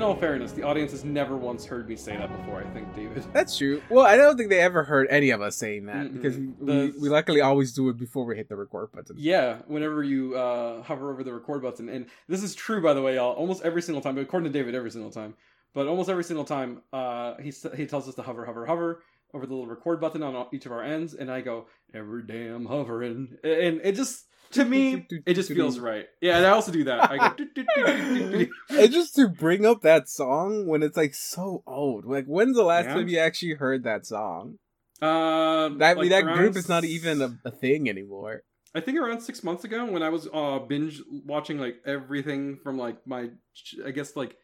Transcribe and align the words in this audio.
in 0.00 0.06
all 0.06 0.16
fairness, 0.16 0.52
the 0.52 0.62
audience 0.62 0.92
has 0.92 1.04
never 1.04 1.36
once 1.36 1.66
heard 1.66 1.86
me 1.86 1.94
say 1.94 2.16
that 2.16 2.34
before. 2.34 2.62
I 2.62 2.70
think, 2.70 2.94
David. 2.94 3.22
That's 3.34 3.58
true. 3.58 3.82
Well, 3.90 4.06
I 4.06 4.16
don't 4.16 4.34
think 4.38 4.48
they 4.48 4.60
ever 4.60 4.82
heard 4.82 5.06
any 5.10 5.28
of 5.28 5.42
us 5.42 5.56
saying 5.56 5.84
that 5.86 6.06
Mm-mm. 6.06 6.14
because 6.14 6.38
we, 6.38 6.46
The- 6.62 6.94
we, 6.98 7.10
luckily 7.10 7.42
always 7.42 7.74
do 7.74 7.90
it 7.90 7.98
before 7.98 8.24
we 8.24 8.34
hit 8.34 8.48
the 8.48 8.56
record 8.56 8.92
button. 8.92 9.16
Yeah, 9.18 9.58
whenever 9.66 10.02
you 10.02 10.36
uh, 10.36 10.82
hover 10.84 11.10
over 11.12 11.22
the 11.22 11.34
record 11.34 11.60
button, 11.60 11.90
and 11.90 12.06
this 12.28 12.42
is 12.42 12.54
true 12.54 12.80
by 12.82 12.94
the 12.94 13.02
way, 13.02 13.16
y'all. 13.16 13.34
Almost 13.34 13.62
every 13.62 13.82
single 13.82 14.00
time, 14.00 14.16
according 14.16 14.50
to 14.50 14.58
David, 14.58 14.74
every 14.74 14.90
single 14.90 15.10
time, 15.10 15.34
but 15.74 15.86
almost 15.86 16.08
every 16.08 16.24
single 16.24 16.46
time, 16.46 16.80
uh, 16.94 17.34
he 17.36 17.52
he 17.76 17.84
tells 17.86 18.08
us 18.08 18.14
to 18.14 18.22
hover, 18.22 18.46
hover, 18.46 18.64
hover 18.64 19.02
over 19.34 19.44
the 19.44 19.52
little 19.52 19.68
record 19.68 20.00
button 20.00 20.22
on 20.22 20.46
each 20.54 20.64
of 20.64 20.72
our 20.72 20.82
ends, 20.82 21.12
and 21.12 21.30
I 21.30 21.42
go 21.42 21.66
every 21.92 22.22
damn 22.22 22.64
hovering, 22.64 23.36
and 23.44 23.82
it 23.84 23.96
just 23.96 24.24
to 24.52 24.64
me 24.64 25.06
it 25.26 25.34
just 25.34 25.50
feels 25.52 25.78
right. 25.78 26.06
Yeah, 26.20 26.38
and 26.38 26.46
I 26.46 26.50
also 26.50 26.72
do 26.72 26.84
that. 26.84 27.10
I 27.10 27.34
go. 27.34 28.46
And 28.70 28.92
just 28.92 29.14
to 29.16 29.28
bring 29.28 29.66
up 29.66 29.82
that 29.82 30.08
song 30.08 30.66
when 30.66 30.82
it's 30.82 30.96
like 30.96 31.14
so 31.14 31.62
old. 31.66 32.04
Like, 32.04 32.26
when's 32.26 32.56
the 32.56 32.62
last 32.64 32.86
Yeah. 32.86 32.94
time 32.94 33.08
you 33.08 33.18
actually 33.18 33.54
heard 33.54 33.84
that 33.84 34.06
song? 34.06 34.58
Um, 35.02 35.78
That 35.78 35.96
like 35.96 36.10
that 36.10 36.24
group 36.24 36.56
is 36.56 36.68
not 36.68 36.84
even 36.84 37.22
a, 37.22 37.38
a 37.44 37.50
thing 37.50 37.88
anymore. 37.88 38.42
I 38.74 38.80
think 38.80 38.98
around 38.98 39.20
six 39.20 39.42
months 39.42 39.64
ago 39.64 39.84
when 39.86 40.02
I 40.02 40.10
was 40.10 40.28
uh 40.32 40.60
binge 40.60 41.00
watching 41.26 41.58
like 41.58 41.76
everything 41.84 42.58
from 42.62 42.78
like 42.78 43.04
my 43.06 43.30
ch- 43.54 43.76
I 43.84 43.90
guess 43.90 44.14
like 44.14 44.36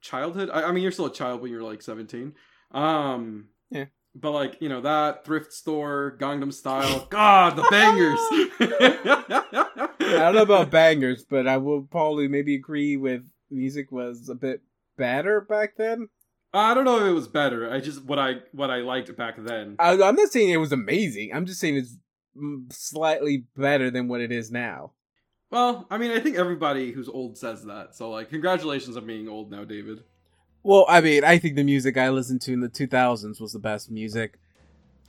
childhood. 0.00 0.50
I, 0.52 0.64
I 0.64 0.72
mean, 0.72 0.82
you're 0.82 0.92
still 0.92 1.06
a 1.06 1.12
child 1.12 1.40
when 1.42 1.50
you're 1.50 1.62
like 1.62 1.82
17. 1.82 2.34
Um. 2.72 3.48
But 4.14 4.32
like 4.32 4.56
you 4.60 4.68
know 4.68 4.82
that 4.82 5.24
thrift 5.24 5.52
store, 5.52 6.16
Gangnam 6.20 6.52
Style. 6.52 7.06
God, 7.10 7.56
the 7.56 7.66
bangers. 7.70 8.18
I 10.00 10.18
don't 10.18 10.34
know 10.34 10.42
about 10.42 10.70
bangers, 10.70 11.24
but 11.24 11.46
I 11.46 11.56
will 11.56 11.82
probably 11.82 12.28
maybe 12.28 12.54
agree 12.54 12.96
with 12.96 13.24
music 13.50 13.90
was 13.90 14.28
a 14.28 14.34
bit 14.34 14.62
better 14.96 15.40
back 15.40 15.76
then. 15.76 16.08
I 16.54 16.74
don't 16.74 16.84
know 16.84 16.98
if 16.98 17.04
it 17.04 17.12
was 17.12 17.28
better. 17.28 17.72
I 17.72 17.80
just 17.80 18.04
what 18.04 18.18
I 18.18 18.36
what 18.52 18.70
I 18.70 18.78
liked 18.78 19.14
back 19.16 19.36
then. 19.38 19.76
I, 19.78 19.92
I'm 19.92 20.16
not 20.16 20.30
saying 20.30 20.50
it 20.50 20.58
was 20.58 20.72
amazing. 20.72 21.32
I'm 21.32 21.46
just 21.46 21.60
saying 21.60 21.76
it's 21.76 21.96
mm, 22.36 22.70
slightly 22.70 23.46
better 23.56 23.90
than 23.90 24.08
what 24.08 24.20
it 24.20 24.30
is 24.30 24.50
now. 24.50 24.92
Well, 25.50 25.86
I 25.90 25.98
mean, 25.98 26.10
I 26.10 26.20
think 26.20 26.36
everybody 26.36 26.92
who's 26.92 27.08
old 27.08 27.36
says 27.38 27.64
that. 27.64 27.94
So 27.94 28.10
like, 28.10 28.30
congratulations 28.30 28.96
on 28.96 29.06
being 29.06 29.28
old 29.28 29.50
now, 29.50 29.64
David. 29.64 30.02
Well, 30.62 30.86
I 30.88 31.00
mean, 31.00 31.24
I 31.24 31.38
think 31.38 31.56
the 31.56 31.64
music 31.64 31.96
I 31.96 32.08
listened 32.10 32.40
to 32.42 32.52
in 32.52 32.60
the 32.60 32.68
2000s 32.68 33.40
was 33.40 33.52
the 33.52 33.58
best 33.58 33.90
music. 33.90 34.38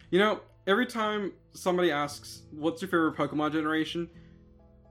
You 0.09 0.19
know, 0.19 0.41
every 0.65 0.85
time 0.85 1.33
somebody 1.53 1.91
asks, 1.91 2.43
"What's 2.51 2.81
your 2.81 2.89
favorite 2.89 3.15
Pokemon 3.15 3.51
generation?" 3.51 4.09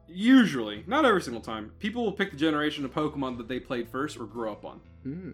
Usually, 0.08 0.84
not 0.86 1.04
every 1.04 1.22
single 1.22 1.40
time, 1.40 1.72
people 1.78 2.04
will 2.04 2.12
pick 2.12 2.30
the 2.30 2.36
generation 2.36 2.84
of 2.84 2.92
Pokemon 2.92 3.38
that 3.38 3.48
they 3.48 3.58
played 3.58 3.88
first 3.88 4.18
or 4.18 4.26
grew 4.26 4.50
up 4.50 4.64
on, 4.64 4.80
Hmm. 5.04 5.30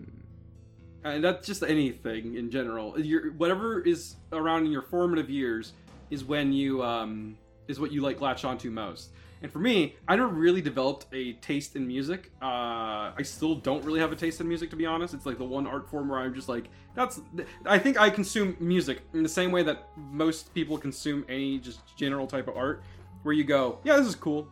and 1.04 1.25
that's 1.25 1.47
just 1.47 1.62
anything 1.64 2.36
in 2.36 2.50
general. 2.50 2.98
Your 3.00 3.32
whatever 3.32 3.81
is 3.81 4.16
around 4.32 4.66
in 4.66 4.72
your 4.72 4.82
formative 4.82 5.28
years 5.28 5.72
is 6.10 6.25
when 6.25 6.52
you 6.52 6.82
um 6.82 7.36
is 7.66 7.81
what 7.81 7.92
you 7.92 8.02
like 8.02 8.20
latch 8.20 8.44
onto 8.44 8.70
most. 8.70 9.10
And 9.43 9.53
for 9.53 9.59
me, 9.60 9.97
I 10.09 10.16
never 10.16 10.28
really 10.28 10.60
developed 10.60 11.06
a 11.12 11.34
taste 11.34 11.76
in 11.76 11.87
music. 11.87 12.32
Uh, 12.43 13.12
I 13.16 13.22
still 13.22 13.54
don't 13.54 13.84
really 13.84 14.00
have 14.00 14.10
a 14.10 14.16
taste 14.16 14.41
in 14.41 14.49
music, 14.49 14.71
to 14.71 14.76
be 14.76 14.87
honest. 14.87 15.15
It's 15.15 15.26
like 15.26 15.38
the 15.38 15.44
one 15.44 15.66
art 15.66 15.88
form 15.88 16.09
where 16.09 16.19
I'm 16.19 16.34
just 16.34 16.49
like, 16.49 16.69
that's. 16.94 17.21
I 17.65 17.78
think 17.78 18.00
I 18.00 18.10
consume 18.10 18.56
music 18.59 19.03
in 19.15 19.22
the 19.22 19.28
same 19.28 19.53
way 19.53 19.62
that 19.62 19.88
most 19.97 20.53
people 20.54 20.76
consume 20.76 21.25
any 21.28 21.59
just 21.59 21.81
general 21.97 22.26
type 22.26 22.49
of 22.49 22.56
art, 22.56 22.82
where 23.22 23.34
you 23.34 23.44
go, 23.44 23.78
yeah, 23.84 23.97
this 23.97 24.06
is 24.06 24.16
cool, 24.16 24.49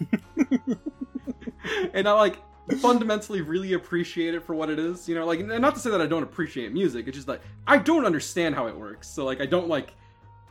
and 1.92 2.08
I 2.08 2.12
like 2.12 2.38
fundamentally 2.80 3.40
really 3.40 3.72
appreciate 3.72 4.34
it 4.34 4.44
for 4.44 4.54
what 4.54 4.70
it 4.70 4.78
is. 4.78 5.08
You 5.08 5.14
know, 5.14 5.26
like, 5.26 5.40
and 5.40 5.48
not 5.60 5.74
to 5.74 5.80
say 5.80 5.90
that 5.90 6.00
I 6.00 6.06
don't 6.06 6.22
appreciate 6.22 6.72
music. 6.72 7.08
It's 7.08 7.16
just 7.16 7.28
like 7.28 7.40
I 7.66 7.78
don't 7.78 8.04
understand 8.04 8.54
how 8.54 8.66
it 8.68 8.76
works, 8.76 9.08
so 9.08 9.24
like 9.24 9.40
I 9.40 9.46
don't 9.46 9.68
like 9.68 9.94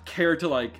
care 0.05 0.35
to 0.35 0.47
like 0.47 0.79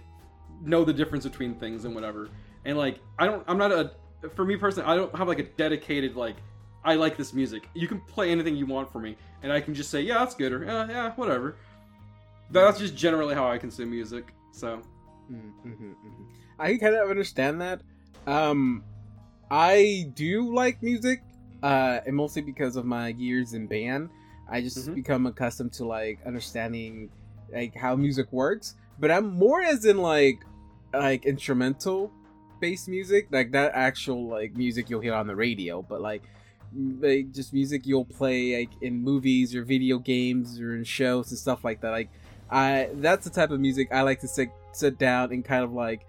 know 0.61 0.83
the 0.83 0.93
difference 0.93 1.25
between 1.25 1.55
things 1.55 1.85
and 1.85 1.93
whatever. 1.93 2.29
And 2.67 2.77
like 2.77 2.99
I 3.17 3.25
don't 3.25 3.43
I'm 3.47 3.57
not 3.57 3.71
a 3.71 3.91
for 4.35 4.45
me 4.45 4.57
personally, 4.57 4.87
I 4.87 4.95
don't 4.95 5.15
have 5.15 5.27
like 5.27 5.39
a 5.39 5.43
dedicated 5.43 6.15
like 6.15 6.35
I 6.83 6.93
like 6.95 7.17
this 7.17 7.33
music. 7.33 7.67
You 7.73 7.87
can 7.87 7.99
play 8.01 8.29
anything 8.29 8.55
you 8.55 8.67
want 8.67 8.91
for 8.91 8.99
me 8.99 9.17
and 9.41 9.51
I 9.51 9.59
can 9.61 9.73
just 9.73 9.89
say, 9.89 10.01
yeah, 10.01 10.19
that's 10.19 10.35
good 10.35 10.51
or 10.53 10.63
yeah, 10.63 10.87
yeah, 10.87 11.11
whatever. 11.15 11.55
That's 12.51 12.77
just 12.77 12.95
generally 12.95 13.33
how 13.33 13.49
I 13.49 13.57
consume 13.57 13.89
music. 13.89 14.33
So, 14.51 14.81
Mm-hmm, 15.31 15.69
mm-hmm. 15.69 16.23
I 16.59 16.77
kind 16.77 16.95
of 16.95 17.09
understand 17.09 17.59
that. 17.61 17.81
Um, 18.25 18.83
I 19.51 20.09
do 20.13 20.53
like 20.53 20.81
music, 20.81 21.21
uh, 21.61 21.99
and 22.05 22.15
mostly 22.15 22.41
because 22.41 22.77
of 22.77 22.85
my 22.85 23.09
years 23.09 23.53
in 23.53 23.67
band, 23.67 24.09
I 24.49 24.61
just 24.61 24.87
Mhm. 24.87 24.95
become 24.95 25.25
accustomed 25.25 25.73
to 25.73 25.85
like 25.85 26.19
understanding 26.25 27.09
like 27.53 27.75
how 27.75 27.95
music 27.95 28.31
works. 28.31 28.75
But 28.99 29.11
I'm 29.11 29.33
more 29.33 29.61
as 29.61 29.83
in 29.85 29.97
like 29.97 30.43
like 30.93 31.25
instrumental 31.25 32.11
based 32.59 32.87
music, 32.87 33.27
like 33.31 33.51
that 33.51 33.71
actual 33.73 34.27
like 34.27 34.55
music 34.55 34.89
you'll 34.89 35.01
hear 35.01 35.13
on 35.13 35.27
the 35.27 35.35
radio, 35.35 35.81
but 35.81 36.01
like 36.01 36.23
like 36.99 37.31
just 37.31 37.53
music 37.53 37.85
you'll 37.85 38.05
play 38.05 38.59
like 38.59 38.69
in 38.81 39.01
movies 39.01 39.55
or 39.55 39.63
video 39.63 39.97
games 39.99 40.59
or 40.59 40.75
in 40.75 40.83
shows 40.83 41.29
and 41.31 41.39
stuff 41.39 41.63
like 41.63 41.81
that. 41.81 41.91
Like 41.91 42.09
I 42.49 42.89
that's 42.95 43.25
the 43.25 43.31
type 43.31 43.51
of 43.51 43.59
music 43.59 43.89
I 43.91 44.01
like 44.01 44.19
to 44.21 44.27
sit 44.27 44.49
sit 44.71 44.97
down 44.97 45.31
and 45.31 45.43
kind 45.43 45.63
of 45.63 45.73
like 45.73 46.05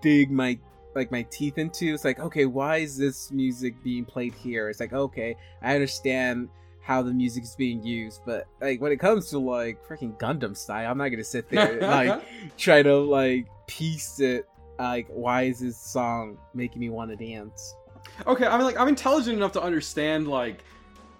dig 0.00 0.30
my 0.30 0.58
like 0.94 1.10
my 1.10 1.22
teeth 1.30 1.58
into. 1.58 1.94
It's 1.94 2.04
like, 2.04 2.18
okay, 2.18 2.46
why 2.46 2.78
is 2.78 2.96
this 2.96 3.30
music 3.30 3.82
being 3.82 4.04
played 4.04 4.34
here? 4.34 4.68
It's 4.68 4.80
like, 4.80 4.92
okay, 4.92 5.36
I 5.62 5.74
understand 5.74 6.48
how 6.82 7.02
the 7.02 7.12
music 7.12 7.44
is 7.44 7.54
being 7.54 7.82
used, 7.84 8.22
but 8.26 8.46
like 8.60 8.80
when 8.80 8.90
it 8.90 8.98
comes 8.98 9.30
to 9.30 9.38
like 9.38 9.86
freaking 9.86 10.18
Gundam 10.18 10.56
style, 10.56 10.90
I'm 10.90 10.98
not 10.98 11.08
gonna 11.08 11.24
sit 11.24 11.48
there 11.48 11.78
and, 11.78 11.82
like 11.82 12.22
try 12.56 12.82
to 12.82 12.96
like 12.96 13.46
piece 13.66 14.20
it. 14.20 14.48
Like, 14.80 15.06
why 15.08 15.42
is 15.42 15.60
this 15.60 15.76
song 15.76 16.38
making 16.54 16.80
me 16.80 16.88
want 16.90 17.10
to 17.10 17.16
dance? 17.16 17.74
okay, 18.26 18.46
I 18.46 18.56
mean 18.56 18.64
like 18.66 18.78
I'm 18.78 18.88
intelligent 18.88 19.36
enough 19.36 19.52
to 19.52 19.62
understand 19.62 20.26
like 20.26 20.64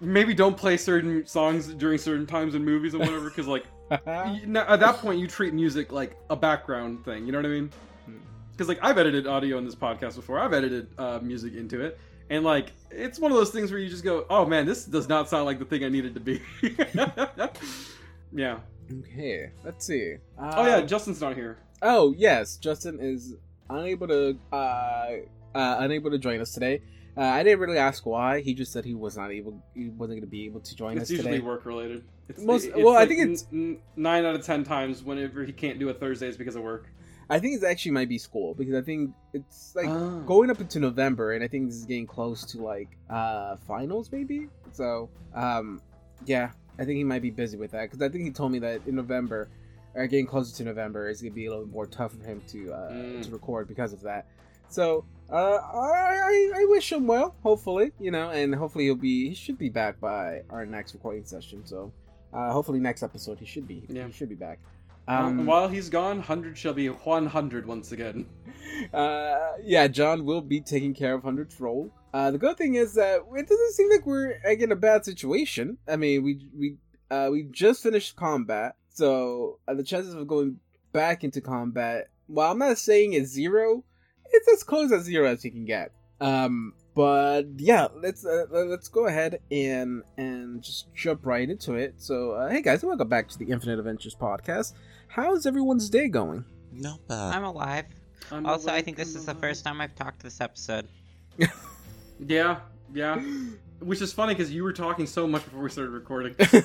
maybe 0.01 0.33
don't 0.33 0.57
play 0.57 0.77
certain 0.77 1.25
songs 1.27 1.67
during 1.75 1.97
certain 1.99 2.25
times 2.25 2.55
in 2.55 2.65
movies 2.65 2.93
and 2.95 3.01
whatever 3.03 3.29
because 3.29 3.45
like 3.47 3.65
you, 3.91 4.47
now, 4.47 4.65
at 4.67 4.79
that 4.79 4.95
point 4.97 5.19
you 5.19 5.27
treat 5.27 5.53
music 5.53 5.91
like 5.91 6.17
a 6.31 6.35
background 6.35 7.05
thing 7.05 7.23
you 7.25 7.31
know 7.31 7.37
what 7.37 7.45
i 7.45 7.49
mean 7.49 7.69
Hmm. 8.07 8.13
because 8.51 8.67
like 8.67 8.79
i've 8.81 8.97
edited 8.97 9.27
audio 9.27 9.59
in 9.59 9.63
this 9.65 9.75
podcast 9.75 10.15
before 10.15 10.39
i've 10.39 10.53
edited 10.53 10.87
uh, 10.97 11.19
music 11.21 11.53
into 11.53 11.81
it 11.81 11.99
and 12.31 12.43
like 12.43 12.71
it's 12.89 13.19
one 13.19 13.31
of 13.31 13.37
those 13.37 13.51
things 13.51 13.69
where 13.69 13.79
you 13.79 13.89
just 13.89 14.03
go 14.03 14.25
oh 14.31 14.43
man 14.43 14.65
this 14.65 14.85
does 14.85 15.07
not 15.07 15.29
sound 15.29 15.45
like 15.45 15.59
the 15.59 15.65
thing 15.65 15.83
i 15.83 15.89
needed 15.89 16.15
to 16.15 16.19
be 16.19 16.41
yeah 18.33 18.57
okay, 18.91 19.51
let's 19.63 19.85
see. 19.85 20.15
oh 20.39 20.65
yeah 20.65 20.77
Um, 20.77 20.87
justin's 20.87 21.21
not 21.21 21.35
here 21.35 21.57
Oh 21.83 22.13
yes, 22.15 22.57
Justin 22.57 22.99
is 23.01 23.35
unable 23.75 24.07
to 24.07 24.37
uh, 24.51 24.55
uh 24.55 25.75
unable 25.79 26.11
to 26.11 26.17
join 26.17 26.39
us 26.41 26.51
today. 26.53 26.81
Uh, 27.17 27.21
I 27.21 27.43
didn't 27.43 27.59
really 27.59 27.77
ask 27.77 28.05
why. 28.05 28.39
He 28.39 28.53
just 28.53 28.71
said 28.71 28.85
he 28.85 28.93
was 28.93 29.17
not 29.17 29.31
able. 29.31 29.61
He 29.75 29.89
wasn't 29.89 30.19
going 30.19 30.21
to 30.21 30.27
be 30.27 30.45
able 30.45 30.61
to 30.61 30.75
join 30.75 30.93
it's 30.93 31.03
us 31.03 31.09
It's 31.09 31.17
usually 31.17 31.33
today. 31.35 31.45
work 31.45 31.65
related 31.65 32.03
it's, 32.29 32.39
Most- 32.41 32.65
it's 32.67 32.77
well, 32.77 32.95
I 32.95 33.05
think 33.05 33.19
it's- 33.19 33.45
n- 33.51 33.79
nine 33.95 34.23
out 34.25 34.35
of 34.35 34.45
ten 34.45 34.63
times 34.63 35.03
whenever 35.03 35.43
he 35.43 35.51
can't 35.51 35.77
do 35.79 35.89
it 35.89 35.99
thursdays 35.99 36.37
because 36.37 36.55
of 36.55 36.63
work 36.63 36.87
I 37.29 37.39
think 37.39 37.61
it 37.61 37.65
actually 37.65 37.91
might 37.93 38.09
be 38.09 38.17
school 38.17 38.53
because 38.55 38.75
I 38.75 38.81
think 38.81 39.11
it's 39.33 39.73
like 39.73 39.87
Oh. 39.87 40.19
going 40.27 40.49
up 40.49 40.59
into 40.59 40.79
November, 40.81 41.31
and 41.31 41.41
I 41.41 41.47
think 41.47 41.67
this 41.67 41.77
is 41.77 41.85
getting 41.85 42.05
close 42.07 42.43
to 42.51 42.61
like 42.61 42.89
uh 43.09 43.55
finals 43.67 44.11
maybe. 44.11 44.47
So 44.71 45.09
um 45.33 45.81
yeah, 46.25 46.51
I 46.77 46.85
think 46.85 46.97
he 46.97 47.03
might 47.03 47.21
be 47.21 47.31
busy 47.31 47.57
with 47.57 47.71
that 47.71 47.83
because 47.83 48.01
I 48.01 48.09
think 48.09 48.23
he 48.25 48.31
told 48.31 48.51
me 48.51 48.59
that 48.59 48.81
in 48.85 48.95
November, 48.95 49.49
or 49.95 50.07
getting 50.07 50.25
closer 50.27 50.55
to 50.57 50.63
November, 50.63 51.09
it's 51.09 51.21
gonna 51.21 51.33
be 51.33 51.45
a 51.47 51.49
little 51.49 51.67
more 51.67 51.85
tough 51.87 52.13
for 52.13 52.23
him 52.25 52.41
to 52.49 52.71
uh 52.73 52.91
Mm. 52.91 53.23
to 53.23 53.31
record 53.31 53.67
because 53.67 53.93
of 53.93 54.01
that. 54.01 54.25
So 54.69 55.03
uh, 55.29 55.35
I, 55.63 56.51
I 56.55 56.65
wish 56.69 56.91
him 56.91 57.07
well. 57.07 57.35
Hopefully, 57.43 57.91
you 57.99 58.11
know, 58.11 58.29
and 58.31 58.53
hopefully 58.55 58.85
he'll 58.85 58.95
be 58.95 59.29
he 59.29 59.35
should 59.35 59.57
be 59.57 59.69
back 59.69 59.99
by 59.99 60.41
our 60.49 60.65
next 60.65 60.93
recording 60.93 61.25
session. 61.25 61.65
So 61.65 61.91
uh, 62.33 62.51
hopefully 62.51 62.79
next 62.79 63.03
episode 63.03 63.39
he 63.39 63.45
should 63.45 63.67
be 63.67 63.83
Yeah. 63.89 64.07
he 64.07 64.13
should 64.13 64.29
be 64.29 64.35
back. 64.35 64.59
Um, 65.07 65.39
Um, 65.39 65.45
while 65.45 65.67
he's 65.67 65.89
gone, 65.89 66.17
100 66.17 66.57
shall 66.57 66.73
be 66.73 66.87
100 66.87 67.65
once 67.65 67.91
again. 67.91 68.25
uh, 68.93 69.53
yeah, 69.63 69.87
John 69.87 70.25
will 70.25 70.41
be 70.41 70.61
taking 70.61 70.93
care 70.93 71.13
of 71.15 71.23
Hundred's 71.23 71.59
role. 71.59 71.91
Uh, 72.13 72.29
the 72.31 72.37
good 72.37 72.57
thing 72.57 72.75
is 72.75 72.93
that 72.93 73.21
it 73.35 73.47
doesn't 73.47 73.73
seem 73.73 73.89
like 73.89 74.05
we're 74.05 74.39
like, 74.45 74.59
in 74.59 74.71
a 74.71 74.75
bad 74.75 75.03
situation. 75.05 75.77
I 75.87 75.95
mean, 75.95 76.23
we 76.23 76.47
we 76.57 76.77
uh, 77.09 77.29
we 77.31 77.43
just 77.43 77.83
finished 77.83 78.15
combat, 78.15 78.75
so 78.93 79.59
uh, 79.67 79.73
the 79.73 79.83
chances 79.83 80.13
of 80.13 80.27
going 80.27 80.59
back 80.91 81.23
into 81.23 81.41
combat, 81.41 82.09
while 82.27 82.51
I'm 82.51 82.59
not 82.59 82.77
saying 82.77 83.13
it's 83.13 83.29
zero, 83.29 83.83
it's 84.31 84.47
as 84.51 84.63
close 84.63 84.91
as 84.91 85.03
zero 85.03 85.27
as 85.27 85.43
you 85.43 85.51
can 85.51 85.65
get. 85.65 85.91
Um, 86.19 86.73
but 86.93 87.43
yeah, 87.57 87.87
let's 87.95 88.25
uh, 88.25 88.45
let's 88.51 88.89
go 88.89 89.07
ahead 89.07 89.39
and 89.49 90.03
and 90.17 90.61
just 90.61 90.93
jump 90.93 91.25
right 91.25 91.49
into 91.49 91.73
it. 91.75 91.95
So, 91.97 92.31
uh, 92.31 92.49
hey 92.49 92.61
guys, 92.61 92.83
welcome 92.83 93.07
back 93.07 93.29
to 93.29 93.37
the 93.37 93.45
Infinite 93.45 93.79
Adventures 93.79 94.15
podcast. 94.15 94.73
How's 95.07 95.45
everyone's 95.45 95.89
day 95.89 96.07
going? 96.07 96.45
Not 96.71 97.05
bad. 97.07 97.33
I'm 97.35 97.43
alive. 97.43 97.85
I'm 98.31 98.45
Also, 98.45 98.71
I 98.71 98.81
think 98.81 98.97
this 98.97 99.13
I'm 99.15 99.19
is 99.19 99.25
the 99.25 99.35
first 99.35 99.63
time 99.63 99.81
I've 99.81 99.95
talked 99.95 100.21
this 100.21 100.41
episode. 100.41 100.87
Yeah, 102.27 102.59
yeah. 102.93 103.19
which 103.79 103.99
is 104.01 104.13
funny 104.13 104.35
because 104.35 104.51
you 104.51 104.63
were 104.63 104.73
talking 104.73 105.07
so 105.07 105.25
much 105.25 105.43
before 105.43 105.63
we 105.63 105.69
started 105.69 105.91
recording. 105.91 106.35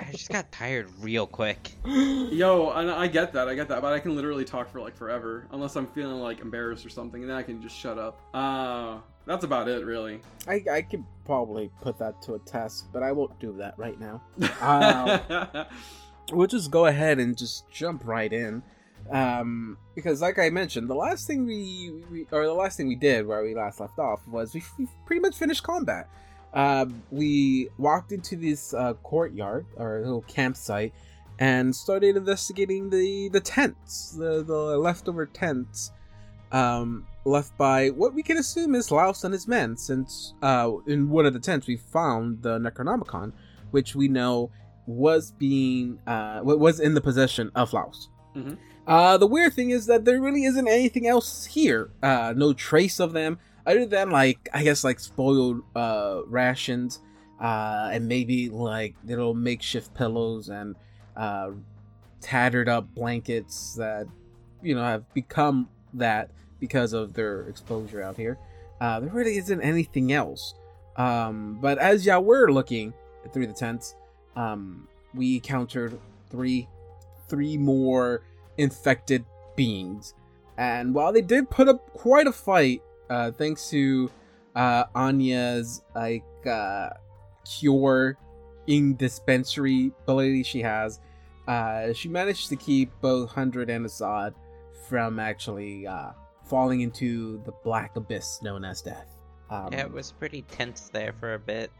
I 0.00 0.10
just 0.10 0.30
got 0.30 0.50
tired 0.50 0.88
real 1.00 1.26
quick. 1.26 1.76
Yo, 1.84 2.70
and 2.70 2.90
I 2.90 3.06
get 3.06 3.32
that, 3.34 3.48
I 3.48 3.54
get 3.54 3.68
that, 3.68 3.82
but 3.82 3.92
I 3.92 3.98
can 3.98 4.16
literally 4.16 4.44
talk 4.44 4.70
for 4.70 4.80
like 4.80 4.96
forever 4.96 5.46
unless 5.52 5.76
I'm 5.76 5.86
feeling 5.86 6.20
like 6.20 6.40
embarrassed 6.40 6.86
or 6.86 6.88
something, 6.88 7.22
and 7.22 7.30
then 7.30 7.36
I 7.36 7.42
can 7.42 7.60
just 7.60 7.76
shut 7.76 7.98
up. 7.98 8.20
Uh, 8.32 8.98
that's 9.26 9.44
about 9.44 9.68
it, 9.68 9.84
really. 9.84 10.20
I, 10.48 10.62
I 10.70 10.82
could 10.82 11.04
probably 11.24 11.70
put 11.80 11.98
that 11.98 12.22
to 12.22 12.34
a 12.34 12.38
test, 12.40 12.86
but 12.92 13.02
I 13.02 13.12
won't 13.12 13.38
do 13.38 13.54
that 13.58 13.78
right 13.78 13.98
now. 14.00 14.22
Uh, 14.60 15.64
we'll 16.32 16.46
just 16.46 16.70
go 16.70 16.86
ahead 16.86 17.18
and 17.18 17.36
just 17.36 17.70
jump 17.70 18.06
right 18.06 18.32
in. 18.32 18.62
Um, 19.10 19.76
because, 19.94 20.22
like 20.22 20.38
I 20.38 20.48
mentioned, 20.50 20.88
the 20.88 20.94
last 20.94 21.26
thing 21.26 21.44
we, 21.44 22.04
we 22.10 22.26
or 22.30 22.46
the 22.46 22.54
last 22.54 22.76
thing 22.76 22.88
we 22.88 22.96
did 22.96 23.26
where 23.26 23.42
we 23.42 23.54
last 23.54 23.80
left 23.80 23.98
off 23.98 24.26
was 24.26 24.54
we, 24.54 24.62
we 24.78 24.86
pretty 25.06 25.20
much 25.20 25.36
finished 25.36 25.62
combat. 25.62 26.08
Uh, 26.52 26.86
we 27.10 27.68
walked 27.78 28.12
into 28.12 28.36
this 28.36 28.74
uh, 28.74 28.94
courtyard 29.02 29.64
or 29.76 30.00
little 30.00 30.22
campsite 30.22 30.92
and 31.38 31.74
started 31.74 32.16
investigating 32.16 32.90
the 32.90 33.28
the 33.30 33.40
tents, 33.40 34.12
the 34.12 34.42
the 34.42 34.78
leftover 34.78 35.26
tents 35.26 35.92
um, 36.52 37.06
left 37.24 37.56
by 37.56 37.88
what 37.88 38.14
we 38.14 38.22
can 38.22 38.36
assume 38.36 38.74
is 38.74 38.90
Laos 38.90 39.24
and 39.24 39.32
his 39.32 39.48
men, 39.48 39.76
since 39.76 40.34
uh, 40.42 40.70
in 40.86 41.08
one 41.08 41.26
of 41.26 41.32
the 41.32 41.40
tents 41.40 41.66
we 41.66 41.76
found 41.76 42.42
the 42.42 42.58
Necronomicon, 42.58 43.32
which 43.70 43.94
we 43.94 44.08
know 44.08 44.50
was 44.86 45.32
being 45.32 45.98
uh, 46.06 46.40
was 46.42 46.80
in 46.80 46.94
the 46.94 47.00
possession 47.00 47.50
of 47.54 47.72
Laos. 47.72 48.08
Mhm. 48.36 48.58
Uh, 48.86 49.16
the 49.16 49.26
weird 49.26 49.54
thing 49.54 49.70
is 49.70 49.86
that 49.86 50.04
there 50.04 50.20
really 50.20 50.44
isn't 50.44 50.66
anything 50.66 51.06
else 51.06 51.44
here. 51.46 51.90
Uh, 52.02 52.34
no 52.36 52.52
trace 52.52 52.98
of 52.98 53.12
them, 53.12 53.38
other 53.66 53.86
than 53.86 54.10
like 54.10 54.48
I 54.52 54.62
guess 54.62 54.84
like 54.84 55.00
spoiled 55.00 55.62
uh, 55.74 56.22
rations, 56.26 57.00
uh, 57.40 57.90
and 57.92 58.08
maybe 58.08 58.48
like 58.48 58.94
little 59.04 59.34
makeshift 59.34 59.94
pillows 59.94 60.48
and 60.48 60.76
uh, 61.16 61.50
tattered 62.20 62.68
up 62.68 62.94
blankets 62.94 63.74
that 63.74 64.06
you 64.62 64.74
know 64.74 64.82
have 64.82 65.12
become 65.14 65.68
that 65.94 66.30
because 66.60 66.92
of 66.92 67.12
their 67.14 67.42
exposure 67.48 68.02
out 68.02 68.16
here. 68.16 68.38
Uh, 68.80 69.00
there 69.00 69.10
really 69.10 69.36
isn't 69.36 69.60
anything 69.60 70.12
else. 70.12 70.54
Um, 70.96 71.58
but 71.60 71.78
as 71.78 72.04
y'all 72.04 72.22
were 72.22 72.50
looking 72.50 72.92
through 73.32 73.46
the 73.46 73.52
tents, 73.52 73.94
um, 74.36 74.88
we 75.14 75.36
encountered 75.36 75.98
three, 76.30 76.68
three 77.28 77.56
more 77.56 78.22
infected 78.58 79.24
beings. 79.56 80.14
And 80.56 80.94
while 80.94 81.12
they 81.12 81.22
did 81.22 81.50
put 81.50 81.68
up 81.68 81.92
quite 81.92 82.26
a 82.26 82.32
fight, 82.32 82.82
uh, 83.12 83.30
thanks 83.30 83.68
to 83.68 84.10
uh, 84.56 84.84
Anya's 84.94 85.82
like 85.94 86.24
uh, 86.46 86.90
cure 87.44 88.16
in 88.66 88.96
dispensary 88.96 89.92
ability 90.02 90.42
she 90.42 90.60
has, 90.62 91.00
uh, 91.46 91.92
she 91.92 92.08
managed 92.08 92.48
to 92.48 92.56
keep 92.56 92.90
both 93.00 93.30
Hundred 93.30 93.68
and 93.68 93.84
Assad 93.84 94.34
from 94.88 95.18
actually 95.18 95.86
uh, 95.86 96.10
falling 96.48 96.80
into 96.80 97.42
the 97.44 97.52
black 97.64 97.96
abyss 97.96 98.40
known 98.42 98.64
as 98.64 98.80
death. 98.80 99.08
Um, 99.50 99.68
Yeah, 99.72 99.80
it 99.80 99.92
was 99.92 100.12
pretty 100.12 100.42
tense 100.42 100.88
there 100.92 101.12
for 101.20 101.34
a 101.34 101.38
bit. 101.38 101.70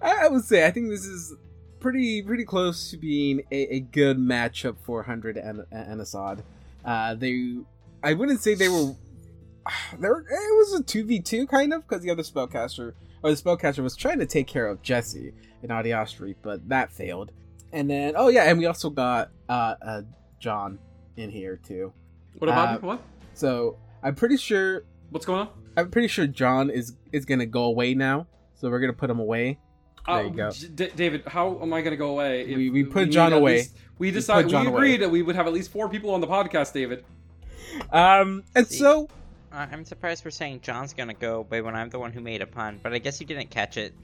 I 0.00 0.26
I 0.26 0.28
would 0.28 0.44
say 0.44 0.66
I 0.66 0.70
think 0.70 0.88
this 0.88 1.04
is 1.04 1.34
pretty 1.80 2.22
pretty 2.22 2.44
close 2.44 2.90
to 2.90 2.96
being 2.96 3.42
a, 3.50 3.74
a 3.76 3.80
good 3.80 4.18
matchup 4.18 4.76
for 4.84 5.02
Hundred 5.02 5.36
and, 5.36 5.64
and 5.72 6.00
Assad. 6.00 6.44
Uh, 6.84 7.14
they, 7.14 7.56
I 8.02 8.14
wouldn't 8.14 8.40
say 8.40 8.54
they 8.54 8.68
were. 8.68 8.94
There, 9.98 10.18
it 10.20 10.26
was 10.30 10.80
a 10.80 10.82
two 10.82 11.04
v 11.04 11.20
two 11.20 11.46
kind 11.46 11.72
of 11.72 11.86
because 11.86 12.02
the 12.02 12.10
other 12.10 12.22
spellcaster 12.22 12.92
or 13.22 13.30
the 13.30 13.36
spellcaster 13.36 13.82
was 13.82 13.96
trying 13.96 14.18
to 14.20 14.26
take 14.26 14.46
care 14.46 14.66
of 14.66 14.82
Jesse 14.82 15.32
in 15.62 15.68
Adiastri, 15.70 16.34
but 16.42 16.68
that 16.68 16.90
failed. 16.90 17.32
And 17.72 17.88
then, 17.90 18.14
oh 18.16 18.28
yeah, 18.28 18.44
and 18.44 18.58
we 18.58 18.66
also 18.66 18.90
got 18.90 19.30
uh, 19.48 19.74
uh 19.82 20.02
John 20.40 20.78
in 21.16 21.30
here 21.30 21.56
too. 21.56 21.92
what 22.38 22.48
about 22.48 22.76
Uh. 22.82 22.86
What? 22.86 23.02
So 23.34 23.78
I'm 24.02 24.14
pretty 24.14 24.36
sure 24.36 24.84
What's 25.10 25.26
going 25.26 25.40
on? 25.40 25.48
I'm 25.76 25.90
pretty 25.90 26.08
sure 26.08 26.26
John 26.26 26.70
is 26.70 26.94
is 27.12 27.24
gonna 27.24 27.46
go 27.46 27.64
away 27.64 27.94
now. 27.94 28.26
So 28.54 28.70
we're 28.70 28.80
gonna 28.80 28.92
put 28.92 29.10
him 29.10 29.18
away. 29.20 29.58
There 30.06 30.14
Uh, 30.16 30.22
you 30.22 30.30
go. 30.30 30.50
J- 30.50 30.68
D- 30.68 30.90
David, 30.96 31.22
how 31.26 31.60
am 31.60 31.72
I 31.74 31.82
going 31.82 31.90
to 31.90 31.96
go 31.98 32.08
away? 32.12 32.40
if 32.42 32.56
We- 32.56 32.70
we 32.70 32.84
put 32.84 33.04
need 33.04 33.12
John 33.12 33.34
away. 33.34 33.56
least- 33.58 33.76
we 33.98 34.10
decided. 34.10 34.46
We, 34.46 34.52
John 34.52 34.66
away. 34.66 34.76
agreed 34.76 35.02
that 35.02 35.10
we 35.10 35.20
would 35.20 35.36
have 35.36 35.46
at 35.46 35.52
least 35.52 35.70
four 35.70 35.90
people 35.90 36.14
on 36.14 36.22
the 36.22 36.26
podcast, 36.26 36.72
David. 36.72 37.04
Um, 37.92 38.44
and 38.54 38.66
See. 38.66 38.78
so 38.78 39.08
I- 39.52 39.64
I'm 39.64 39.84
surprised 39.84 40.24
we're 40.24 40.30
saying 40.30 40.60
John's 40.62 40.92
gonna 40.94 41.14
go 41.14 41.36
away 41.40 41.60
when 41.60 41.74
I'm 41.74 41.90
the 41.90 41.98
one 41.98 42.12
who 42.12 42.20
made 42.20 42.40
a 42.42 42.46
pun, 42.46 42.78
but 42.82 42.92
I 42.92 42.98
guess 42.98 43.20
you 43.20 43.26
didn't 43.26 43.50
catch 43.50 43.76
it. 43.76 43.94